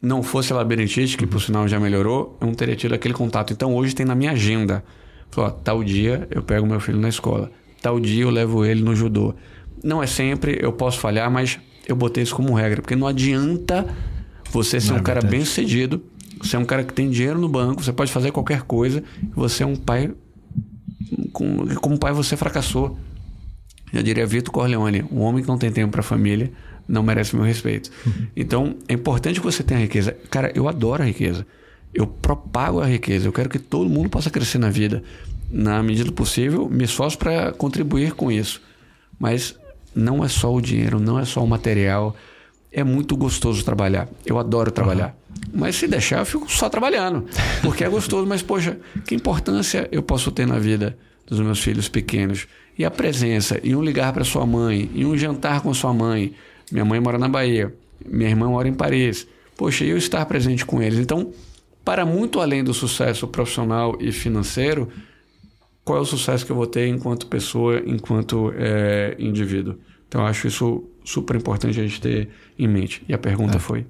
Não 0.00 0.22
fosse 0.22 0.52
a 0.52 0.56
labirintite, 0.56 1.16
que 1.16 1.26
por 1.26 1.40
sinal 1.40 1.66
já 1.66 1.80
melhorou, 1.80 2.36
eu 2.40 2.46
não 2.46 2.54
teria 2.54 2.76
tido 2.76 2.94
aquele 2.94 3.14
contato. 3.14 3.52
Então 3.52 3.74
hoje 3.74 3.94
tem 3.94 4.04
na 4.04 4.14
minha 4.14 4.32
agenda. 4.32 4.84
Falou, 5.30 5.50
tal 5.50 5.82
dia 5.82 6.28
eu 6.30 6.42
pego 6.42 6.66
meu 6.66 6.80
filho 6.80 6.98
na 6.98 7.08
escola. 7.08 7.50
Tal 7.80 7.98
dia 7.98 8.24
eu 8.24 8.30
levo 8.30 8.64
ele 8.64 8.82
no 8.82 8.94
judô. 8.94 9.34
Não 9.82 10.02
é 10.02 10.06
sempre, 10.06 10.58
eu 10.60 10.72
posso 10.72 10.98
falhar, 10.98 11.30
mas 11.30 11.58
eu 11.86 11.96
botei 11.96 12.22
isso 12.22 12.34
como 12.34 12.54
regra. 12.54 12.82
Porque 12.82 12.96
não 12.96 13.06
adianta 13.06 13.86
você 14.50 14.80
ser 14.80 14.90
não 14.90 14.96
um 14.96 15.00
é 15.00 15.02
cara 15.02 15.20
bem 15.20 15.44
sucedido, 15.44 16.02
você 16.40 16.56
é 16.56 16.58
um 16.58 16.64
cara 16.64 16.84
que 16.84 16.92
tem 16.92 17.08
dinheiro 17.08 17.38
no 17.38 17.48
banco, 17.48 17.82
você 17.82 17.92
pode 17.92 18.12
fazer 18.12 18.30
qualquer 18.30 18.62
coisa, 18.62 19.02
você 19.34 19.62
é 19.62 19.66
um 19.66 19.76
pai. 19.76 20.12
Como 21.32 21.98
pai 21.98 22.12
você 22.12 22.36
fracassou. 22.36 22.98
Já 23.92 24.02
diria 24.02 24.26
Vitor 24.26 24.52
Corleone, 24.52 25.04
um 25.10 25.20
homem 25.20 25.42
que 25.42 25.48
não 25.48 25.58
tem 25.58 25.70
tempo 25.70 25.92
para 25.92 26.00
a 26.00 26.04
família 26.04 26.52
não 26.88 27.02
merece 27.02 27.34
meu 27.34 27.44
respeito. 27.44 27.90
Uhum. 28.06 28.26
Então, 28.36 28.76
é 28.88 28.94
importante 28.94 29.40
que 29.40 29.46
você 29.46 29.62
tenha 29.62 29.80
riqueza. 29.80 30.16
Cara, 30.30 30.52
eu 30.54 30.68
adoro 30.68 31.02
a 31.02 31.06
riqueza. 31.06 31.46
Eu 31.92 32.06
propago 32.06 32.80
a 32.80 32.86
riqueza. 32.86 33.26
Eu 33.26 33.32
quero 33.32 33.48
que 33.48 33.58
todo 33.58 33.88
mundo 33.88 34.08
possa 34.08 34.30
crescer 34.30 34.58
na 34.58 34.70
vida. 34.70 35.02
Na 35.50 35.82
medida 35.82 36.06
do 36.06 36.12
possível, 36.12 36.68
me 36.68 36.84
esforço 36.84 37.18
para 37.18 37.52
contribuir 37.52 38.12
com 38.12 38.30
isso. 38.30 38.60
Mas 39.18 39.56
não 39.94 40.24
é 40.24 40.28
só 40.28 40.52
o 40.54 40.60
dinheiro, 40.60 41.00
não 41.00 41.18
é 41.18 41.24
só 41.24 41.42
o 41.42 41.48
material. 41.48 42.14
É 42.70 42.84
muito 42.84 43.16
gostoso 43.16 43.64
trabalhar. 43.64 44.08
Eu 44.24 44.38
adoro 44.38 44.70
trabalhar. 44.70 45.16
Uhum. 45.28 45.60
Mas 45.60 45.76
se 45.76 45.88
deixar, 45.88 46.18
eu 46.20 46.26
fico 46.26 46.50
só 46.50 46.68
trabalhando. 46.68 47.26
Porque 47.62 47.82
é 47.82 47.88
gostoso, 47.88 48.26
mas, 48.26 48.42
poxa, 48.42 48.78
que 49.06 49.14
importância 49.14 49.88
eu 49.90 50.02
posso 50.02 50.30
ter 50.30 50.46
na 50.46 50.58
vida 50.58 50.96
dos 51.26 51.40
meus 51.40 51.60
filhos 51.60 51.88
pequenos? 51.88 52.46
E 52.78 52.84
a 52.84 52.90
presença, 52.90 53.58
e 53.62 53.74
um 53.74 53.82
ligar 53.82 54.12
para 54.12 54.24
sua 54.24 54.44
mãe, 54.44 54.90
e 54.94 55.04
um 55.04 55.16
jantar 55.16 55.62
com 55.62 55.72
sua 55.72 55.92
mãe. 55.92 56.34
Minha 56.70 56.84
mãe 56.84 57.00
mora 57.00 57.18
na 57.18 57.28
Bahia, 57.28 57.74
minha 58.04 58.28
irmã 58.28 58.48
mora 58.48 58.68
em 58.68 58.74
Paris. 58.74 59.26
Poxa, 59.56 59.84
eu 59.84 59.96
estar 59.96 60.24
presente 60.26 60.66
com 60.66 60.82
eles. 60.82 60.98
Então, 60.98 61.32
para 61.84 62.04
muito 62.04 62.40
além 62.40 62.62
do 62.62 62.74
sucesso 62.74 63.26
profissional 63.26 63.96
e 64.00 64.12
financeiro, 64.12 64.88
qual 65.84 65.98
é 65.98 66.02
o 66.02 66.04
sucesso 66.04 66.44
que 66.44 66.52
eu 66.52 66.56
vou 66.56 66.66
ter 66.66 66.88
enquanto 66.88 67.26
pessoa, 67.28 67.80
enquanto 67.86 68.52
é, 68.56 69.16
indivíduo? 69.18 69.76
Então, 70.08 70.20
eu 70.20 70.26
acho 70.26 70.46
isso 70.46 70.84
super 71.04 71.36
importante 71.36 71.80
a 71.80 71.82
gente 71.82 72.00
ter 72.00 72.28
em 72.58 72.68
mente. 72.68 73.02
E 73.08 73.14
a 73.14 73.18
pergunta 73.18 73.56
é. 73.56 73.60
foi? 73.60 73.86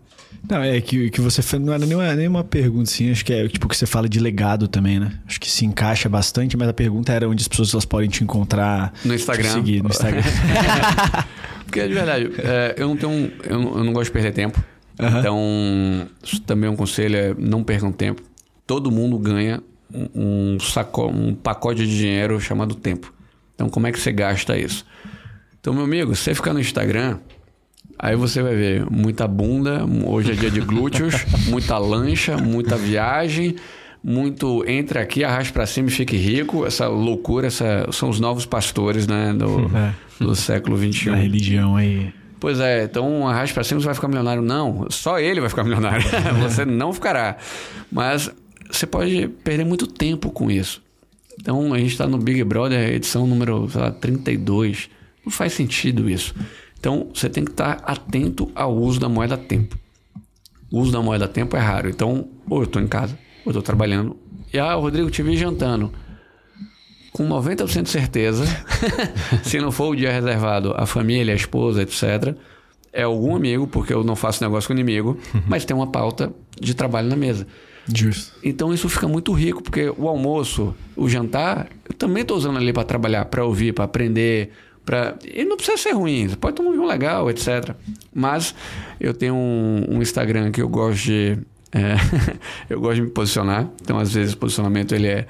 Não, 0.48 0.62
é 0.62 0.80
que, 0.80 1.10
que 1.10 1.20
você 1.20 1.58
não 1.58 1.72
era 1.72 1.84
nenhuma, 1.84 2.14
nenhuma 2.14 2.44
pergunta, 2.44 2.84
assim. 2.84 3.10
Acho 3.10 3.24
que 3.24 3.32
é 3.32 3.48
tipo 3.48 3.68
que 3.68 3.76
você 3.76 3.86
fala 3.86 4.08
de 4.08 4.20
legado 4.20 4.68
também, 4.68 5.00
né? 5.00 5.18
Acho 5.26 5.40
que 5.40 5.50
se 5.50 5.64
encaixa 5.64 6.08
bastante, 6.08 6.56
mas 6.56 6.68
a 6.68 6.72
pergunta 6.72 7.12
era 7.12 7.28
onde 7.28 7.42
as 7.42 7.48
pessoas 7.48 7.72
elas 7.72 7.84
podem 7.84 8.08
te 8.08 8.22
encontrar. 8.22 8.92
No 9.04 9.14
Instagram. 9.14 9.52
seguir 9.52 9.82
no 9.82 9.88
Instagram. 9.88 10.22
Porque, 11.66 11.86
de 11.88 11.94
verdade, 11.94 12.30
é, 12.38 12.74
eu 12.78 12.86
não 12.86 12.96
tenho. 12.96 13.32
Eu 13.42 13.58
não, 13.58 13.78
eu 13.78 13.84
não, 13.84 13.92
gosto 13.92 14.06
de 14.06 14.12
perder 14.12 14.32
tempo. 14.32 14.62
Uhum. 15.00 15.18
Então, 15.18 16.08
também 16.46 16.70
um 16.70 16.76
conselho 16.76 17.16
é 17.16 17.34
não 17.36 17.64
percam 17.64 17.90
tempo. 17.90 18.22
Todo 18.66 18.90
mundo 18.90 19.18
ganha 19.18 19.60
um, 19.92 20.54
um, 20.54 20.60
saco, 20.60 21.06
um 21.08 21.34
pacote 21.34 21.84
de 21.86 21.98
dinheiro 21.98 22.40
chamado 22.40 22.74
tempo. 22.74 23.12
Então, 23.54 23.68
como 23.68 23.86
é 23.86 23.92
que 23.92 23.98
você 23.98 24.12
gasta 24.12 24.56
isso? 24.56 24.86
Então, 25.60 25.74
meu 25.74 25.84
amigo, 25.84 26.14
você 26.14 26.34
ficar 26.34 26.52
no 26.52 26.60
Instagram 26.60 27.18
Aí 27.98 28.14
você 28.14 28.42
vai 28.42 28.54
ver 28.54 28.86
muita 28.90 29.26
bunda, 29.26 29.84
hoje 30.04 30.32
é 30.32 30.34
dia 30.34 30.50
de 30.50 30.60
glúteos, 30.60 31.14
muita 31.48 31.78
lancha, 31.78 32.36
muita 32.36 32.76
viagem, 32.76 33.56
muito 34.04 34.64
entre 34.68 34.98
aqui, 34.98 35.24
arraste 35.24 35.52
para 35.52 35.66
cima 35.66 35.88
e 35.88 35.90
fique 35.90 36.16
rico. 36.16 36.66
Essa 36.66 36.88
loucura, 36.88 37.46
essa, 37.46 37.88
são 37.90 38.08
os 38.08 38.20
novos 38.20 38.44
pastores 38.44 39.06
né, 39.06 39.32
do, 39.32 39.70
é. 39.74 39.94
do 40.20 40.34
século 40.34 40.76
XXI. 40.76 41.10
A 41.10 41.14
religião 41.16 41.76
aí. 41.76 42.12
Pois 42.38 42.60
é, 42.60 42.84
então 42.84 43.26
arraste 43.26 43.54
para 43.54 43.64
cima 43.64 43.80
você 43.80 43.86
vai 43.86 43.94
ficar 43.94 44.08
milionário. 44.08 44.42
Não, 44.42 44.86
só 44.90 45.18
ele 45.18 45.40
vai 45.40 45.48
ficar 45.48 45.64
milionário. 45.64 46.04
você 46.40 46.64
não 46.64 46.92
ficará. 46.92 47.38
Mas 47.90 48.30
você 48.70 48.86
pode 48.86 49.28
perder 49.42 49.64
muito 49.64 49.86
tempo 49.86 50.30
com 50.30 50.50
isso. 50.50 50.82
Então 51.40 51.72
a 51.72 51.78
gente 51.78 51.92
está 51.92 52.06
no 52.06 52.18
Big 52.18 52.44
Brother, 52.44 52.90
edição 52.90 53.26
número 53.26 53.68
sei 53.70 53.80
lá, 53.80 53.90
32. 53.90 54.90
Não 55.24 55.32
faz 55.32 55.54
sentido 55.54 56.08
isso. 56.08 56.34
Então, 56.86 57.08
você 57.12 57.28
tem 57.28 57.44
que 57.44 57.50
estar 57.50 57.82
atento 57.84 58.48
ao 58.54 58.72
uso 58.72 59.00
da 59.00 59.08
moeda 59.08 59.36
tempo. 59.36 59.76
O 60.70 60.78
uso 60.78 60.92
da 60.92 61.02
moeda 61.02 61.26
tempo 61.26 61.56
é 61.56 61.58
raro. 61.58 61.88
Então, 61.88 62.28
ou 62.48 62.58
eu 62.58 62.62
estou 62.62 62.80
em 62.80 62.86
casa, 62.86 63.18
ou 63.44 63.46
eu 63.46 63.50
estou 63.50 63.62
trabalhando. 63.62 64.16
E, 64.54 64.58
ah, 64.60 64.72
Rodrigo, 64.74 65.10
te 65.10 65.20
vi 65.20 65.36
jantando. 65.36 65.92
Com 67.10 67.28
90% 67.28 67.82
de 67.82 67.88
certeza, 67.88 68.44
se 69.42 69.58
não 69.58 69.72
for 69.72 69.88
o 69.88 69.96
dia 69.96 70.12
reservado 70.12 70.74
à 70.76 70.86
família, 70.86 71.34
à 71.34 71.36
esposa, 71.36 71.82
etc., 71.82 72.36
é 72.92 73.02
algum 73.02 73.34
amigo, 73.34 73.66
porque 73.66 73.92
eu 73.92 74.04
não 74.04 74.14
faço 74.14 74.44
negócio 74.44 74.68
com 74.68 74.72
inimigo, 74.72 75.18
mas 75.44 75.64
tem 75.64 75.76
uma 75.76 75.88
pauta 75.88 76.32
de 76.60 76.72
trabalho 76.72 77.08
na 77.08 77.16
mesa. 77.16 77.48
Justo. 77.92 78.32
Então 78.44 78.72
isso 78.72 78.88
fica 78.88 79.08
muito 79.08 79.32
rico, 79.32 79.60
porque 79.60 79.92
o 79.96 80.06
almoço, 80.06 80.72
o 80.94 81.08
jantar, 81.08 81.68
eu 81.88 81.96
também 81.96 82.22
estou 82.22 82.36
usando 82.36 82.58
ali 82.58 82.72
para 82.72 82.84
trabalhar, 82.84 83.24
para 83.24 83.44
ouvir, 83.44 83.72
para 83.72 83.84
aprender, 83.84 84.52
E 85.24 85.44
não 85.44 85.56
precisa 85.56 85.76
ser 85.76 85.92
ruim, 85.92 86.28
você 86.28 86.36
pode 86.36 86.56
tomar 86.56 86.70
um 86.70 86.72
vinho 86.72 86.86
legal, 86.86 87.28
etc. 87.28 87.74
Mas 88.14 88.54
eu 89.00 89.12
tenho 89.12 89.34
um, 89.34 89.84
um, 89.88 90.02
Instagram 90.02 90.50
que 90.50 90.62
eu 90.62 90.68
gosto 90.68 91.04
de 91.04 91.38
É, 91.72 91.96
eu 92.70 92.80
gosto 92.80 92.96
de 92.96 93.02
me 93.02 93.10
posicionar, 93.10 93.68
então 93.82 93.98
às 93.98 94.12
vezes 94.12 94.34
o 94.34 94.38
posicionamento 94.38 94.94
ele 94.94 95.08
é, 95.08 95.26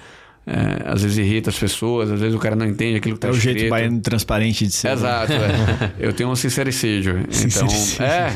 é, 0.46 0.82
às 0.88 1.02
vezes 1.02 1.18
irrita 1.18 1.50
as 1.50 1.58
pessoas, 1.58 2.08
às 2.10 2.20
vezes 2.20 2.34
o 2.34 2.38
cara 2.38 2.54
não 2.54 2.64
entende 2.66 2.98
aquilo 2.98 3.16
que 3.16 3.18
está 3.18 3.28
É 3.28 3.30
o 3.32 3.34
escrito. 3.36 3.58
jeito 3.58 3.70
baiano 3.70 4.00
transparente 4.00 4.64
de 4.64 4.72
ser. 4.72 4.88
né? 4.88 4.94
Exato, 4.94 5.32
é. 5.32 5.92
eu 5.98 6.12
tenho 6.12 6.30
um 6.30 6.36
sincericídio. 6.36 7.24
Então, 7.46 7.66
é. 8.04 8.32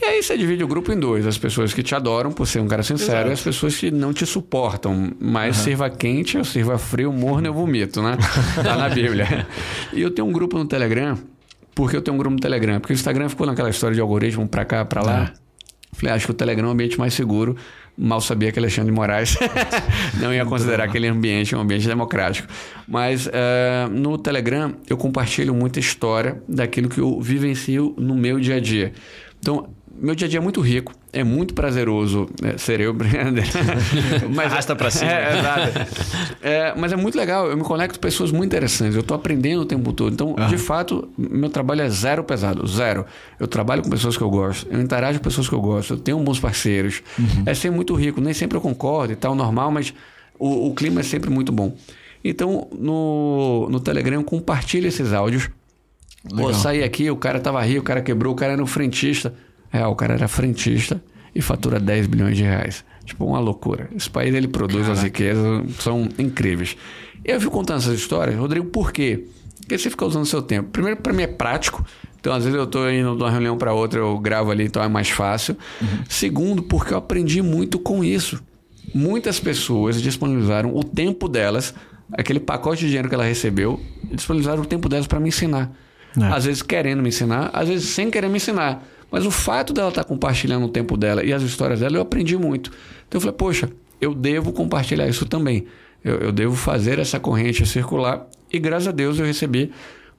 E 0.00 0.04
aí 0.04 0.22
você 0.22 0.36
divide 0.38 0.64
o 0.64 0.66
grupo 0.68 0.92
em 0.92 0.98
dois: 0.98 1.26
as 1.26 1.36
pessoas 1.36 1.72
que 1.74 1.82
te 1.82 1.94
adoram 1.94 2.32
por 2.32 2.46
ser 2.46 2.60
um 2.60 2.66
cara 2.68 2.82
sincero 2.82 3.28
e 3.28 3.32
as 3.32 3.40
pessoas 3.40 3.76
que 3.76 3.90
não 3.90 4.12
te 4.12 4.24
suportam. 4.24 5.12
Mas 5.20 5.56
sirva 5.58 5.88
quente 5.90 6.38
ou 6.38 6.44
sirva 6.44 6.78
frio, 6.78 7.12
morno 7.12 7.46
eu 7.46 7.52
vomito, 7.52 8.00
né? 8.02 8.16
Tá 8.62 8.76
na 8.76 8.88
Bíblia. 8.88 9.46
E 9.92 10.00
eu 10.00 10.10
tenho 10.10 10.26
um 10.28 10.32
grupo 10.32 10.56
no 10.58 10.64
Telegram. 10.64 11.18
Por 11.74 11.90
que 11.90 11.96
eu 11.96 12.02
tenho 12.02 12.14
um 12.14 12.18
grupo 12.18 12.34
no 12.34 12.40
Telegram? 12.40 12.80
Porque 12.80 12.92
o 12.92 12.94
Instagram 12.94 13.28
ficou 13.28 13.46
naquela 13.46 13.70
história 13.70 13.94
de 13.94 14.00
algoritmo 14.00 14.46
pra 14.48 14.64
cá, 14.64 14.84
pra 14.84 15.02
lá. 15.02 15.32
Falei, 15.94 16.14
acho 16.14 16.24
que 16.26 16.30
o 16.30 16.34
Telegram 16.34 16.66
é 16.66 16.68
um 16.68 16.72
ambiente 16.72 16.98
mais 16.98 17.12
seguro. 17.14 17.56
Mal 17.96 18.20
sabia 18.20 18.50
que 18.50 18.58
Alexandre 18.58 18.90
de 18.90 18.96
Moraes 18.96 19.36
não 20.20 20.32
ia 20.32 20.44
considerar 20.46 20.84
aquele 20.84 21.08
ambiente 21.08 21.54
um 21.54 21.60
ambiente 21.60 21.86
democrático. 21.86 22.48
Mas 22.88 23.28
eh, 23.30 23.88
no 23.90 24.16
Telegram 24.16 24.74
eu 24.88 24.96
compartilho 24.96 25.54
muita 25.54 25.78
história 25.78 26.42
daquilo 26.48 26.88
que 26.88 26.98
eu 26.98 27.20
vivencio 27.20 27.94
no 27.98 28.14
meu 28.14 28.40
dia 28.40 28.56
a 28.56 28.60
dia. 28.60 28.92
Então, 29.38 29.68
meu 30.02 30.16
dia 30.16 30.26
a 30.26 30.28
dia 30.28 30.40
é 30.40 30.42
muito 30.42 30.60
rico, 30.60 30.92
é 31.12 31.22
muito 31.22 31.54
prazeroso 31.54 32.28
né, 32.40 32.58
ser 32.58 32.80
eu. 32.80 32.92
Mas, 34.34 34.52
Arrasta 34.52 34.74
pra 34.74 34.90
cima. 34.90 35.12
É. 35.12 35.32
É, 36.42 36.74
mas 36.76 36.92
é 36.92 36.96
muito 36.96 37.16
legal, 37.16 37.48
eu 37.48 37.56
me 37.56 37.62
conecto 37.62 37.98
com 37.98 38.02
pessoas 38.02 38.32
muito 38.32 38.46
interessantes, 38.46 38.96
eu 38.96 39.00
estou 39.00 39.14
aprendendo 39.14 39.62
o 39.62 39.64
tempo 39.64 39.92
todo. 39.92 40.12
Então, 40.12 40.34
de 40.48 40.58
fato, 40.58 41.08
meu 41.16 41.48
trabalho 41.48 41.82
é 41.82 41.88
zero 41.88 42.24
pesado, 42.24 42.66
zero. 42.66 43.06
Eu 43.38 43.46
trabalho 43.46 43.82
com 43.82 43.90
pessoas 43.90 44.16
que 44.16 44.22
eu 44.22 44.30
gosto, 44.30 44.66
eu 44.70 44.80
interajo 44.80 45.18
com 45.18 45.24
pessoas 45.24 45.48
que 45.48 45.54
eu 45.54 45.60
gosto, 45.60 45.94
eu 45.94 45.98
tenho 45.98 46.18
bons 46.18 46.40
parceiros. 46.40 47.02
É 47.46 47.54
ser 47.54 47.70
muito 47.70 47.94
rico, 47.94 48.20
nem 48.20 48.34
sempre 48.34 48.56
eu 48.56 48.60
concordo 48.60 49.12
e 49.12 49.16
tal, 49.16 49.34
normal, 49.36 49.70
mas 49.70 49.94
o, 50.36 50.68
o 50.68 50.74
clima 50.74 51.00
é 51.00 51.04
sempre 51.04 51.30
muito 51.30 51.52
bom. 51.52 51.76
Então, 52.24 52.68
no, 52.76 53.68
no 53.70 53.78
Telegram, 53.78 54.16
eu 54.16 54.24
compartilho 54.24 54.88
esses 54.88 55.12
áudios. 55.12 55.48
Pô, 56.36 56.52
saí 56.54 56.82
aqui, 56.82 57.10
o 57.10 57.16
cara 57.16 57.40
tava 57.40 57.60
rico, 57.62 57.80
o 57.80 57.84
cara 57.84 58.00
quebrou, 58.00 58.32
o 58.32 58.36
cara 58.36 58.52
era 58.52 58.62
um 58.62 58.66
frentista. 58.66 59.34
É, 59.72 59.86
o 59.86 59.94
cara 59.94 60.14
era 60.14 60.28
frentista 60.28 61.02
e 61.34 61.40
fatura 61.40 61.80
10 61.80 62.06
bilhões 62.06 62.36
de 62.36 62.42
reais. 62.42 62.84
Tipo, 63.04 63.24
uma 63.24 63.40
loucura. 63.40 63.88
Esse 63.96 64.10
país, 64.10 64.34
ele 64.34 64.46
produz 64.46 64.88
as 64.88 65.02
riquezas, 65.02 65.44
são 65.80 66.08
incríveis. 66.18 66.76
E 67.24 67.30
eu 67.30 67.40
fico 67.40 67.52
contando 67.52 67.78
essas 67.78 67.94
histórias, 67.94 68.36
Rodrigo, 68.36 68.66
por 68.66 68.92
quê? 68.92 69.24
Porque 69.60 69.78
você 69.78 69.90
fica 69.90 70.04
usando 70.04 70.26
seu 70.26 70.42
tempo. 70.42 70.70
Primeiro, 70.70 71.00
para 71.00 71.12
mim 71.12 71.22
é 71.22 71.26
prático. 71.26 71.84
Então, 72.20 72.32
às 72.32 72.44
vezes 72.44 72.56
eu 72.56 72.66
tô 72.66 72.88
indo 72.88 73.16
de 73.16 73.22
uma 73.22 73.30
reunião 73.30 73.56
para 73.56 73.72
outra, 73.72 73.98
eu 73.98 74.16
gravo 74.18 74.50
ali, 74.50 74.64
então 74.64 74.82
é 74.82 74.88
mais 74.88 75.08
fácil. 75.08 75.56
Segundo, 76.08 76.62
porque 76.62 76.92
eu 76.94 76.98
aprendi 76.98 77.42
muito 77.42 77.78
com 77.78 78.04
isso. 78.04 78.40
Muitas 78.94 79.40
pessoas 79.40 80.00
disponibilizaram 80.00 80.76
o 80.76 80.84
tempo 80.84 81.28
delas, 81.28 81.74
aquele 82.12 82.38
pacote 82.38 82.82
de 82.82 82.88
dinheiro 82.88 83.08
que 83.08 83.14
ela 83.14 83.24
recebeu, 83.24 83.80
disponibilizaram 84.04 84.62
o 84.62 84.66
tempo 84.66 84.88
delas 84.88 85.06
para 85.06 85.18
me 85.18 85.28
ensinar. 85.28 85.72
É. 86.20 86.26
Às 86.26 86.44
vezes 86.44 86.62
querendo 86.62 87.02
me 87.02 87.08
ensinar, 87.08 87.50
às 87.52 87.68
vezes 87.68 87.88
sem 87.88 88.10
querer 88.10 88.28
me 88.28 88.36
ensinar. 88.36 88.86
Mas 89.12 89.26
o 89.26 89.30
fato 89.30 89.74
dela 89.74 89.90
estar 89.90 90.04
compartilhando 90.04 90.64
o 90.64 90.68
tempo 90.68 90.96
dela 90.96 91.22
e 91.22 91.34
as 91.34 91.42
histórias 91.42 91.80
dela, 91.80 91.98
eu 91.98 92.00
aprendi 92.00 92.36
muito. 92.38 92.72
Então 93.06 93.18
eu 93.18 93.20
falei, 93.20 93.36
poxa, 93.36 93.68
eu 94.00 94.14
devo 94.14 94.52
compartilhar 94.52 95.06
isso 95.06 95.26
também. 95.26 95.66
Eu, 96.02 96.16
eu 96.16 96.32
devo 96.32 96.56
fazer 96.56 96.98
essa 96.98 97.20
corrente 97.20 97.66
circular. 97.66 98.26
E 98.50 98.58
graças 98.58 98.88
a 98.88 98.90
Deus 98.90 99.18
eu 99.18 99.26
recebi 99.26 99.70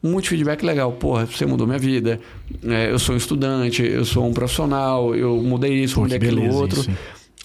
muito 0.02 0.28
feedback 0.28 0.64
legal. 0.64 0.91
Porra, 0.91 1.26
você 1.26 1.44
mudou 1.45 1.65
minha 1.65 1.80
vida. 1.80 2.20
É, 2.64 2.91
eu 2.91 2.99
sou 2.99 3.15
um 3.15 3.18
estudante, 3.18 3.84
eu 3.84 4.06
sou 4.06 4.28
um 4.28 4.34
profissional, 4.34 5.15
eu 5.15 5.38
mudei 5.38 5.74
isso, 5.74 5.95
Pô, 5.95 6.02
mudei 6.02 6.18
aquilo 6.18 6.53
outro. 6.53 6.82
isso? 6.82 6.91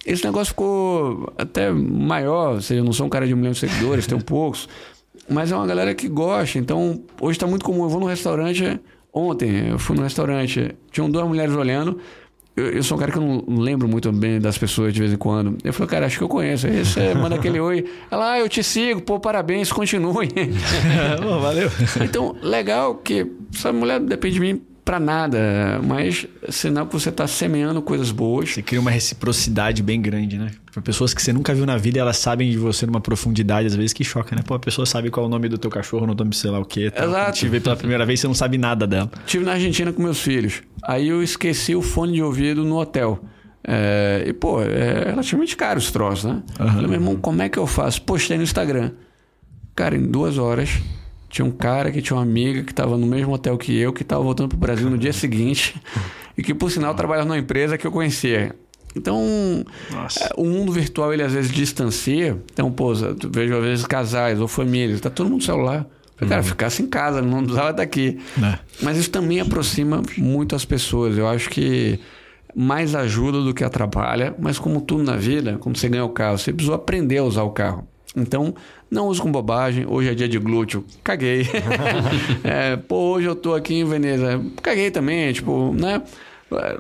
Esse 0.05 0.25
negócio 0.25 0.49
ficou 0.49 1.33
até 1.39 1.71
maior. 1.71 2.57
Ou 2.57 2.61
seja, 2.61 2.81
eu 2.81 2.85
não 2.85 2.93
sou 2.93 3.07
um 3.07 3.11
cara 3.11 3.27
de 3.27 3.33
um 3.33 3.37
milhão 3.39 3.53
de 3.53 3.59
seguidores, 3.59 4.07
tenho 4.07 4.23
poucos. 4.23 4.69
Mas 5.29 5.51
é 5.51 5.57
uma 5.57 5.67
galera 5.67 5.95
que 5.95 6.09
gosta. 6.09 6.59
Então, 6.59 7.03
hoje 7.21 7.37
está 7.37 7.47
muito 7.47 7.65
comum. 7.65 7.85
Eu 7.85 7.89
vou 7.89 8.01
num 8.01 8.07
restaurante. 8.07 8.79
Ontem, 9.13 9.71
eu 9.71 9.79
fui 9.79 9.97
num 9.97 10.03
restaurante. 10.03 10.75
Tinham 10.91 11.11
duas 11.11 11.27
mulheres 11.27 11.55
olhando. 11.55 11.99
Eu, 12.57 12.73
eu 12.73 12.83
sou 12.83 12.97
um 12.97 13.01
cara 13.01 13.13
que 13.13 13.19
eu 13.19 13.23
não 13.23 13.61
lembro 13.61 13.87
muito 13.87 14.11
bem 14.11 14.41
das 14.41 14.59
pessoas 14.59 14.93
de 14.93 15.01
vez 15.01 15.13
em 15.13 15.17
quando. 15.17 15.57
Eu 15.63 15.73
falei, 15.73 15.89
cara, 15.89 16.07
acho 16.07 16.19
que 16.19 16.25
eu 16.25 16.29
conheço. 16.29 16.67
Aí 16.67 16.85
você 16.85 17.15
manda 17.15 17.37
aquele 17.37 17.61
oi. 17.61 17.85
Ela, 18.11 18.33
ah, 18.33 18.39
eu 18.41 18.49
te 18.49 18.63
sigo. 18.65 19.01
Pô, 19.01 19.21
parabéns, 19.21 19.71
continue. 19.71 20.29
Pô, 21.23 21.39
valeu. 21.39 21.71
Então, 22.03 22.35
legal 22.43 22.97
que 22.97 23.31
essa 23.55 23.73
mulher 23.73 24.01
depende 24.01 24.35
de 24.35 24.41
mim 24.41 24.63
pra 24.89 24.99
nada. 24.99 25.79
Mas 25.85 26.27
sinal 26.49 26.87
que 26.87 26.95
você 26.95 27.13
tá 27.13 27.27
semeando 27.27 27.83
coisas 27.83 28.11
boas. 28.11 28.55
Você 28.55 28.63
cria 28.63 28.81
uma 28.81 28.91
reciprocidade 28.91 29.83
bem 29.83 30.01
grande, 30.01 30.39
né? 30.39 30.51
Pra 30.73 30.81
pessoas 30.81 31.13
que 31.13 31.21
você 31.21 31.31
nunca 31.31 31.55
viu 31.55 31.67
na 31.67 31.77
vida, 31.77 32.01
elas 32.01 32.17
sabem 32.17 32.51
de 32.51 32.57
você 32.57 32.87
numa 32.87 33.01
profundidade, 33.01 33.67
às 33.67 33.75
vezes, 33.75 33.93
que 33.93 34.03
choca, 34.03 34.35
né? 34.35 34.41
Pô, 34.43 34.55
a 34.55 34.59
pessoa 34.59 34.87
sabe 34.87 35.11
qual 35.11 35.27
é 35.27 35.29
o 35.29 35.31
nome 35.31 35.47
do 35.51 35.59
teu 35.59 35.71
cachorro, 35.71 36.05
o 36.05 36.15
nome 36.15 36.35
sei 36.35 36.51
lá 36.51 36.59
o 36.59 36.65
quê. 36.65 36.91
tal. 36.91 37.07
Exato. 37.07 37.39
Te 37.39 37.49
vê 37.49 37.61
pela 37.61 37.77
primeira 37.77 38.07
vez, 38.07 38.19
você 38.19 38.27
não 38.29 38.35
sabe 38.35 38.57
nada 38.57 38.87
dela. 38.87 39.11
Tive 39.27 39.45
na 39.45 39.53
Argentina 39.53 39.93
com 39.93 40.03
meus 40.03 40.21
filhos. 40.21 40.63
Aí 40.83 41.07
eu 41.09 41.23
esqueci 41.23 41.75
o 41.75 41.83
fone 41.83 42.15
de 42.15 42.23
ouvido 42.23 42.65
no 42.65 42.79
hotel. 42.79 43.23
É, 43.63 44.25
e, 44.27 44.33
pô, 44.33 44.63
é 44.63 45.11
relativamente 45.11 45.55
caro 45.55 45.79
os 45.79 45.91
troços, 45.91 46.25
né? 46.25 46.43
Falei, 46.57 46.87
meu 46.87 46.95
irmão, 46.95 47.17
como 47.17 47.43
é 47.43 47.51
que 47.51 47.59
eu 47.59 47.67
faço? 47.67 48.01
Postei 48.01 48.39
no 48.39 48.43
Instagram. 48.43 48.93
Cara, 49.77 49.95
em 49.95 50.11
duas 50.11 50.39
horas, 50.39 50.81
tinha 51.29 51.45
um 51.45 51.51
cara 51.51 51.91
que 51.91 52.01
tinha 52.01 52.17
uma 52.17 52.23
amiga 52.23 52.63
que 52.63 52.73
estava 52.73 52.97
no 52.97 53.07
mesmo 53.07 53.33
hotel 53.33 53.57
que 53.59 53.77
eu, 53.77 53.93
que 53.93 54.03
estava 54.03 54.23
voltando 54.23 54.49
pro 54.49 54.59
Brasil 54.59 54.89
no 54.89 54.97
dia 54.97 55.13
seguinte. 55.13 55.81
E 56.37 56.43
que, 56.43 56.55
por 56.55 56.71
sinal, 56.71 56.95
trabalhava 56.95 57.27
numa 57.27 57.39
empresa 57.39 57.77
que 57.77 57.87
eu 57.87 57.91
conhecia. 57.91 58.55
Então, 58.97 59.65
Nossa. 59.91 60.25
é, 60.25 60.31
o 60.37 60.45
mundo 60.45 60.73
virtual, 60.73 61.13
ele 61.13 61.23
às 61.23 61.33
vezes 61.33 61.51
distancia. 61.51 62.41
Então, 62.53 62.71
pô, 62.71 62.93
vejo 62.95 63.57
às 63.57 63.65
vezes 63.65 63.87
casais 63.87 64.41
ou 64.41 64.49
famílias, 64.49 65.01
tá 65.01 65.11
todo 65.11 65.27
mundo 65.27 65.41
no 65.41 65.45
celular. 65.45 65.87
Cara, 66.27 66.43
ficasse 66.43 66.83
em 66.83 66.87
casa, 66.87 67.23
não 67.23 67.39
precisava 67.43 67.71
estar 67.71 67.83
aqui. 67.83 68.19
Né? 68.37 68.59
Mas 68.83 68.97
isso 68.97 69.11
também 69.11 69.41
aproxima 69.41 70.03
muito 70.17 70.57
as 70.57 70.65
pessoas. 70.65 71.17
Eu 71.17 71.29
acho 71.29 71.49
que 71.49 72.01
mais 72.57 72.95
ajuda 72.95 73.41
do 73.41 73.55
que 73.55 73.63
atrapalha, 73.63 74.35
mas 74.37 74.59
como 74.59 74.81
tudo 74.81 75.05
na 75.05 75.17
vida, 75.17 75.59
quando 75.59 75.77
você 75.77 75.89
ganha 75.89 76.05
o 76.05 76.09
carro, 76.09 76.37
você 76.37 76.53
precisou 76.53 76.75
aprender 76.75 77.19
a 77.19 77.23
usar 77.23 77.45
o 77.45 77.51
carro. 77.51 77.87
Então, 78.17 78.55
não 78.91 79.09
use 79.09 79.21
com 79.21 79.31
bobagem. 79.31 79.87
Hoje 79.87 80.11
é 80.11 80.15
dia 80.15 80.29
de 80.29 80.39
glúteo. 80.39 80.85
Caguei. 81.03 81.47
É, 82.43 82.77
pô, 82.77 83.13
hoje 83.15 83.27
eu 83.27 83.37
tô 83.37 83.55
aqui 83.55 83.75
em 83.75 83.85
Veneza. 83.85 84.41
Caguei 84.63 84.91
também, 84.91 85.33
tipo, 85.33 85.75
né? 85.75 86.03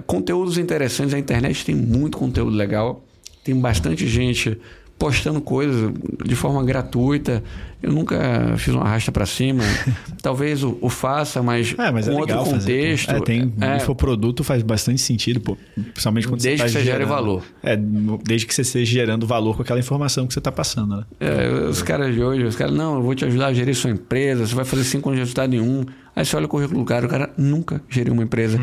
Conteúdos 0.06 0.56
interessantes. 0.56 1.14
A 1.14 1.18
internet 1.18 1.64
tem 1.64 1.74
muito 1.74 2.16
conteúdo 2.16 2.56
legal. 2.56 3.04
Tem 3.44 3.54
bastante 3.54 4.06
gente 4.06 4.58
postando 4.98 5.40
coisas 5.40 5.92
de 6.24 6.34
forma 6.34 6.62
gratuita. 6.64 7.42
Eu 7.80 7.92
nunca 7.92 8.54
fiz 8.56 8.74
uma 8.74 8.82
arrasta 8.82 9.12
para 9.12 9.24
cima. 9.24 9.62
Talvez 10.20 10.64
o, 10.64 10.76
o 10.80 10.88
faça, 10.90 11.40
mas, 11.40 11.74
É, 11.78 11.92
mas 11.92 12.06
com 12.08 12.12
é 12.12 12.16
outro 12.16 12.36
contexto. 12.38 13.06
fazer. 13.06 13.16
É, 13.16 13.20
tem 13.24 13.52
É, 13.60 13.76
infoproduto 13.76 14.42
faz 14.42 14.62
bastante 14.64 15.00
sentido, 15.00 15.38
pô. 15.40 15.56
Principalmente 15.74 16.26
quando 16.26 16.40
Desde 16.42 16.58
você 16.58 16.62
tá 16.64 16.66
que 16.66 16.72
você 16.72 16.78
gere 16.84 17.04
gerando- 17.04 17.08
valor. 17.08 17.42
É, 17.62 17.76
desde 18.24 18.46
que 18.48 18.54
você 18.54 18.62
esteja 18.62 18.90
gerando 18.92 19.26
valor 19.28 19.54
com 19.54 19.62
aquela 19.62 19.78
informação 19.78 20.26
que 20.26 20.34
você 20.34 20.40
tá 20.40 20.50
passando, 20.50 20.96
né? 20.96 21.04
É, 21.20 21.48
os 21.68 21.80
caras 21.80 22.12
de 22.12 22.20
hoje, 22.20 22.42
os 22.42 22.56
caras, 22.56 22.74
não, 22.74 22.96
eu 22.96 23.02
vou 23.02 23.14
te 23.14 23.24
ajudar 23.24 23.46
a 23.46 23.52
gerir 23.54 23.76
sua 23.76 23.90
empresa, 23.90 24.44
você 24.44 24.54
vai 24.56 24.64
fazer 24.64 24.82
cinco 24.82 25.08
anos 25.10 25.18
de 25.18 25.20
resultado 25.22 25.54
em 25.54 25.60
um. 25.60 25.84
Aí 26.16 26.24
você 26.24 26.34
olha 26.36 26.46
o 26.46 26.48
currículo 26.48 26.80
do 26.80 26.84
cara, 26.84 27.06
o 27.06 27.08
cara 27.08 27.30
nunca 27.38 27.80
geriu 27.88 28.12
uma 28.12 28.24
empresa. 28.24 28.60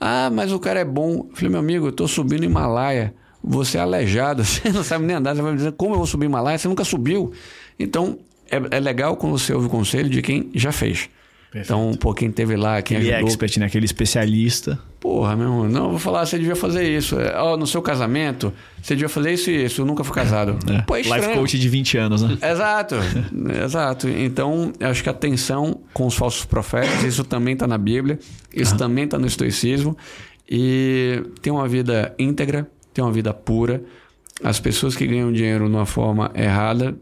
Ah, 0.00 0.30
mas 0.32 0.52
o 0.52 0.58
cara 0.58 0.80
é 0.80 0.84
bom. 0.86 1.26
Eu 1.28 1.30
falei, 1.34 1.50
meu 1.50 1.60
amigo, 1.60 1.88
eu 1.88 1.92
tô 1.92 2.08
subindo 2.08 2.44
Himalaia. 2.44 3.12
Você 3.48 3.78
é 3.78 3.80
aleijado, 3.80 4.44
você 4.44 4.70
não 4.70 4.84
sabe 4.84 5.04
nem 5.06 5.16
andar, 5.16 5.34
você 5.34 5.42
vai 5.42 5.52
me 5.52 5.56
dizer 5.56 5.72
como 5.72 5.94
eu 5.94 5.98
vou 5.98 6.06
subir 6.06 6.26
Himalaia? 6.26 6.58
Você 6.58 6.68
nunca 6.68 6.84
subiu. 6.84 7.32
Então, 7.78 8.18
é, 8.50 8.76
é 8.76 8.80
legal 8.80 9.16
quando 9.16 9.38
você 9.38 9.52
ouve 9.54 9.66
o 9.66 9.70
conselho 9.70 10.10
de 10.10 10.20
quem 10.22 10.50
já 10.54 10.70
fez. 10.72 11.08
Então, 11.54 11.94
pô, 11.98 12.12
quem 12.12 12.30
teve 12.30 12.56
lá, 12.56 12.82
quem 12.82 12.98
Aquele 12.98 13.10
ajudou. 13.14 13.28
expert, 13.30 13.56
né? 13.58 13.64
Aquele 13.66 13.86
especialista. 13.86 14.78
Porra, 15.00 15.34
meu 15.34 15.46
irmão, 15.46 15.68
não, 15.68 15.84
eu 15.84 15.90
vou 15.92 15.98
falar, 15.98 16.26
você 16.26 16.38
devia 16.38 16.54
fazer 16.54 16.86
isso. 16.86 17.18
É, 17.18 17.40
Ó, 17.40 17.56
no 17.56 17.66
seu 17.66 17.80
casamento, 17.80 18.52
você 18.82 18.94
devia 18.94 19.08
fazer 19.08 19.32
isso 19.32 19.50
e 19.50 19.64
isso. 19.64 19.80
Eu 19.80 19.86
nunca 19.86 20.04
fui 20.04 20.14
casado. 20.14 20.58
né? 20.70 20.84
Pô, 20.86 20.94
é 20.94 21.00
Life 21.00 21.32
coach 21.34 21.58
de 21.58 21.68
20 21.70 21.96
anos, 21.96 22.22
né? 22.22 22.36
Exato, 22.42 22.96
exato. 23.64 24.08
Então, 24.10 24.72
eu 24.78 24.88
acho 24.88 25.02
que 25.02 25.08
atenção 25.08 25.80
com 25.94 26.06
os 26.06 26.14
falsos 26.14 26.44
profetas, 26.44 27.02
isso 27.02 27.24
também 27.24 27.54
está 27.54 27.66
na 27.66 27.78
Bíblia, 27.78 28.18
isso 28.54 28.76
também 28.76 29.04
está 29.04 29.18
no 29.18 29.26
estoicismo. 29.26 29.96
E 30.50 31.22
ter 31.40 31.50
uma 31.50 31.66
vida 31.66 32.14
íntegra, 32.18 32.68
ter 32.98 33.02
uma 33.02 33.12
vida 33.12 33.32
pura. 33.32 33.80
As 34.42 34.58
pessoas 34.58 34.96
que 34.96 35.06
ganham 35.06 35.32
dinheiro 35.32 35.68
de 35.68 35.74
uma 35.74 35.86
forma 35.86 36.32
errada, 36.34 36.96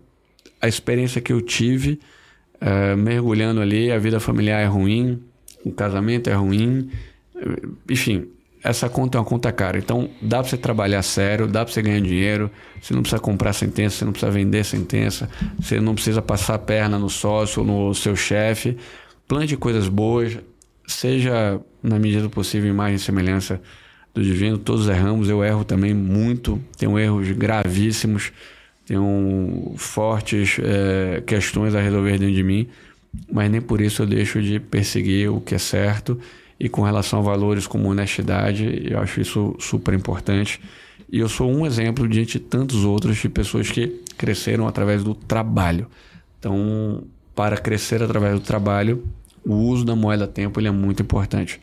a 0.61 0.69
experiência 0.69 1.21
que 1.23 1.33
eu 1.33 1.41
tive, 1.41 1.99
eh, 2.61 2.95
mergulhando 2.97 3.63
ali, 3.63 3.91
a 3.91 3.99
vida 3.99 4.21
familiar 4.21 4.61
é 4.61 4.67
ruim, 4.67 5.23
o 5.65 5.73
casamento 5.73 6.29
é 6.29 6.35
ruim, 6.35 6.91
eh, 7.35 7.69
enfim, 7.91 8.29
essa 8.63 8.89
conta 8.89 9.17
é 9.17 9.21
uma 9.21 9.27
conta 9.27 9.51
cara. 9.53 9.79
Então, 9.79 10.11
dá 10.21 10.39
para 10.39 10.51
você 10.51 10.57
trabalhar 10.57 11.03
sério, 11.03 11.47
dá 11.47 11.65
para 11.65 11.73
você 11.73 11.81
ganhar 11.81 12.01
dinheiro, 12.01 12.51
você 12.81 12.93
não 12.93 13.01
precisa 13.01 13.21
comprar 13.21 13.53
sentença, 13.53 13.97
você 13.97 14.05
não 14.05 14.13
precisa 14.13 14.33
vender 14.33 14.65
sentença, 14.65 15.31
você 15.59 15.81
não 15.81 15.95
precisa 15.95 16.21
passar 16.21 16.55
a 16.55 16.59
perna 16.59 16.99
no 16.99 17.09
sócio 17.09 17.65
no 17.65 17.95
seu 17.95 18.15
chefe. 18.15 18.77
Plante 19.27 19.57
coisas 19.57 19.89
boas, 19.89 20.39
seja, 20.87 21.61
na 21.83 21.99
medida 21.99 22.23
do 22.23 22.31
possível, 22.31 22.69
imagem 22.69 22.97
e 22.97 22.99
semelhança 22.99 23.61
do 24.17 24.25
divino, 24.25 24.57
todos 24.57 24.89
erramos, 24.89 25.29
eu 25.29 25.45
erro 25.45 25.63
também 25.63 25.93
muito, 25.93 26.59
tenho 26.79 26.99
erros 26.99 27.31
gravíssimos, 27.33 28.33
tenho 28.87 29.75
fortes 29.77 30.57
é, 30.59 31.23
questões 31.27 31.75
a 31.75 31.81
resolver 31.83 32.13
dentro 32.13 32.35
de 32.35 32.43
mim, 32.43 32.67
mas 33.31 33.51
nem 33.51 33.61
por 33.61 33.79
isso 33.79 34.03
eu 34.03 34.07
deixo 34.07 34.41
de 34.41 34.59
perseguir 34.59 35.31
o 35.31 35.39
que 35.39 35.55
é 35.55 35.59
certo 35.59 36.19
e 36.59 36.67
com 36.67 36.81
relação 36.81 37.19
a 37.19 37.23
valores 37.23 37.67
como 37.67 37.91
honestidade, 37.91 38.89
eu 38.91 38.99
acho 38.99 39.21
isso 39.21 39.55
super 39.59 39.93
importante. 39.93 40.63
E 41.13 41.19
eu 41.19 41.29
sou 41.29 41.51
um 41.53 41.67
exemplo 41.67 42.09
diante 42.09 42.39
de 42.39 42.41
tantos 42.41 42.85
outros 42.85 43.19
de 43.19 43.29
pessoas 43.29 43.71
que 43.71 44.03
cresceram 44.17 44.67
através 44.67 45.05
do 45.05 45.15
trabalho. 45.15 45.87
Então, 46.39 47.05
para 47.35 47.59
crescer 47.59 48.03
através 48.03 48.33
do 48.33 48.41
trabalho, 48.41 49.07
o 49.45 49.55
uso 49.55 49.85
da 49.85 49.95
moeda 49.95 50.27
tempo 50.27 50.59
ele 50.59 50.69
é 50.69 50.73
muito 50.73 51.03
importante. 51.03 51.61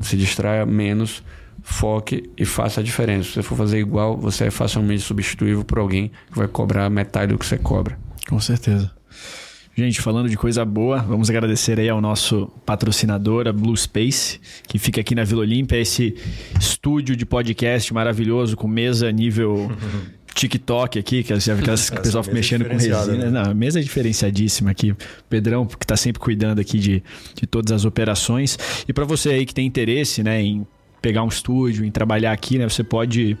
Se 0.00 0.16
distraia 0.16 0.64
menos, 0.64 1.22
foque 1.62 2.30
e 2.36 2.44
faça 2.44 2.80
a 2.80 2.82
diferença. 2.82 3.28
Se 3.28 3.34
você 3.34 3.42
for 3.42 3.56
fazer 3.56 3.78
igual, 3.78 4.16
você 4.16 4.46
é 4.46 4.50
facilmente 4.50 5.02
substituível 5.02 5.64
por 5.64 5.78
alguém 5.78 6.10
que 6.30 6.38
vai 6.38 6.48
cobrar 6.48 6.88
metade 6.90 7.32
do 7.32 7.38
que 7.38 7.46
você 7.46 7.58
cobra. 7.58 7.98
Com 8.28 8.40
certeza. 8.40 8.90
Gente, 9.76 10.00
falando 10.00 10.28
de 10.28 10.36
coisa 10.36 10.64
boa, 10.64 10.98
vamos 10.98 11.30
agradecer 11.30 11.78
aí 11.78 11.88
ao 11.88 12.00
nosso 12.00 12.48
patrocinador, 12.66 13.46
a 13.46 13.52
Blue 13.52 13.76
Space, 13.76 14.40
que 14.66 14.78
fica 14.78 15.00
aqui 15.00 15.14
na 15.14 15.24
Vila 15.24 15.40
Olímpia, 15.40 15.78
esse 15.78 16.16
estúdio 16.58 17.16
de 17.16 17.24
podcast 17.24 17.94
maravilhoso 17.94 18.56
com 18.56 18.68
mesa 18.68 19.10
nível 19.10 19.70
TikTok 20.34 20.98
aqui, 20.98 21.22
que 21.22 21.38
já 21.38 21.54
aquelas 21.54 21.88
que 21.88 21.98
o 21.98 22.02
pessoal 22.02 22.24
fica 22.24 22.34
mexendo 22.34 22.64
com 22.64 22.74
resina. 22.74 23.06
Né? 23.06 23.30
Não, 23.30 23.50
a 23.52 23.54
mesa 23.54 23.80
é 23.80 23.82
diferenciadíssima 23.82 24.70
aqui. 24.70 24.94
Pedrão, 25.28 25.66
que 25.66 25.84
está 25.84 25.96
sempre 25.96 26.20
cuidando 26.20 26.60
aqui 26.60 26.78
de, 26.78 27.02
de 27.34 27.46
todas 27.46 27.72
as 27.72 27.84
operações. 27.84 28.58
E 28.88 28.92
para 28.92 29.04
você 29.04 29.30
aí 29.30 29.46
que 29.46 29.54
tem 29.54 29.66
interesse 29.66 30.22
né, 30.22 30.42
em 30.42 30.66
pegar 31.00 31.22
um 31.22 31.28
estúdio, 31.28 31.84
em 31.84 31.90
trabalhar 31.90 32.32
aqui, 32.32 32.58
né, 32.58 32.68
você 32.68 32.84
pode 32.84 33.36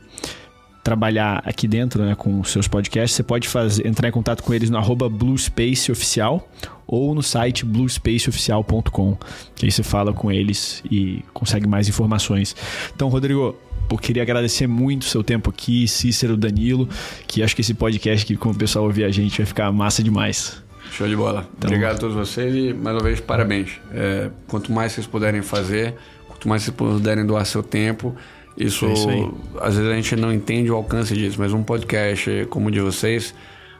trabalhar 0.82 1.42
aqui 1.44 1.68
dentro 1.68 2.02
né, 2.02 2.14
com 2.14 2.40
os 2.40 2.50
seus 2.50 2.66
podcasts, 2.66 3.14
você 3.14 3.22
pode 3.22 3.46
fazer, 3.48 3.86
entrar 3.86 4.08
em 4.08 4.12
contato 4.12 4.42
com 4.42 4.54
eles 4.54 4.70
no 4.70 4.78
arroba 4.78 5.08
bluespaceoficial 5.08 6.48
ou 6.86 7.14
no 7.14 7.22
site 7.22 7.64
bluespaceoficial.com, 7.64 9.16
que 9.54 9.66
aí 9.66 9.70
você 9.70 9.82
fala 9.82 10.12
com 10.12 10.32
eles 10.32 10.82
e 10.90 11.22
consegue 11.32 11.66
mais 11.66 11.88
informações. 11.88 12.56
Então, 12.94 13.08
Rodrigo, 13.08 13.56
eu 13.90 13.98
queria 13.98 14.22
agradecer 14.22 14.66
muito 14.66 15.02
o 15.02 15.04
seu 15.04 15.22
tempo 15.22 15.50
aqui, 15.50 15.86
Cícero, 15.86 16.36
Danilo, 16.36 16.88
que 17.26 17.42
acho 17.42 17.54
que 17.54 17.60
esse 17.60 17.74
podcast 17.74 18.24
que 18.24 18.36
como 18.36 18.54
o 18.54 18.58
pessoal 18.58 18.86
ouvir 18.86 19.04
a 19.04 19.10
gente 19.10 19.36
vai 19.38 19.46
ficar 19.46 19.70
massa 19.70 20.02
demais. 20.02 20.62
Show 20.92 21.06
de 21.06 21.14
bola. 21.14 21.48
Então, 21.56 21.68
Obrigado 21.68 21.96
a 21.96 21.98
todos 21.98 22.16
vocês 22.16 22.52
e 22.54 22.72
mais 22.72 22.96
uma 22.96 23.02
vez 23.02 23.20
parabéns. 23.20 23.80
É, 23.92 24.30
quanto 24.48 24.72
mais 24.72 24.92
vocês 24.92 25.06
puderem 25.06 25.42
fazer, 25.42 25.94
quanto 26.40 26.48
mais 26.48 26.62
vocês 26.62 26.74
puderem 26.74 27.26
doar 27.26 27.44
seu 27.44 27.62
tempo, 27.62 28.16
isso, 28.56 28.86
é 28.86 28.92
isso 28.92 29.34
às 29.60 29.76
vezes 29.76 29.90
a 29.90 29.94
gente 29.94 30.16
não 30.16 30.32
entende 30.32 30.70
o 30.70 30.74
alcance 30.74 31.14
disso, 31.14 31.36
mas 31.38 31.52
um 31.52 31.62
podcast 31.62 32.46
como 32.48 32.68
o 32.68 32.70
de 32.70 32.80
vocês 32.80 33.34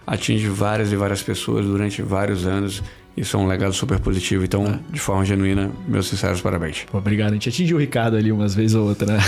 atinge 0.07 0.47
várias 0.49 0.93
e 0.93 0.97
várias 0.97 1.23
pessoas 1.23 1.65
durante 1.65 2.03
vários 2.03 2.47
anos. 2.47 2.83
Isso 3.17 3.37
é 3.37 3.41
um 3.41 3.47
legado 3.47 3.73
super 3.73 3.99
positivo. 3.99 4.45
Então, 4.45 4.65
é. 4.67 4.79
de 4.93 5.01
forma 5.01 5.25
genuína, 5.25 5.71
meus 5.87 6.07
sinceros 6.07 6.41
parabéns. 6.41 6.87
Pô, 6.91 6.99
obrigado. 6.99 7.31
A 7.31 7.35
gente 7.35 7.49
atingiu 7.49 7.77
o 7.77 7.81
Ricardo 7.81 8.17
ali 8.17 8.31
umas 8.31 8.55
vezes 8.55 8.75
ou 8.75 8.89
outra, 8.89 9.15
né? 9.15 9.19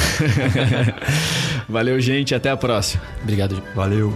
Valeu, 1.69 2.01
gente. 2.01 2.35
Até 2.35 2.51
a 2.51 2.57
próxima. 2.57 3.03
Obrigado. 3.23 3.61
Valeu. 3.75 4.15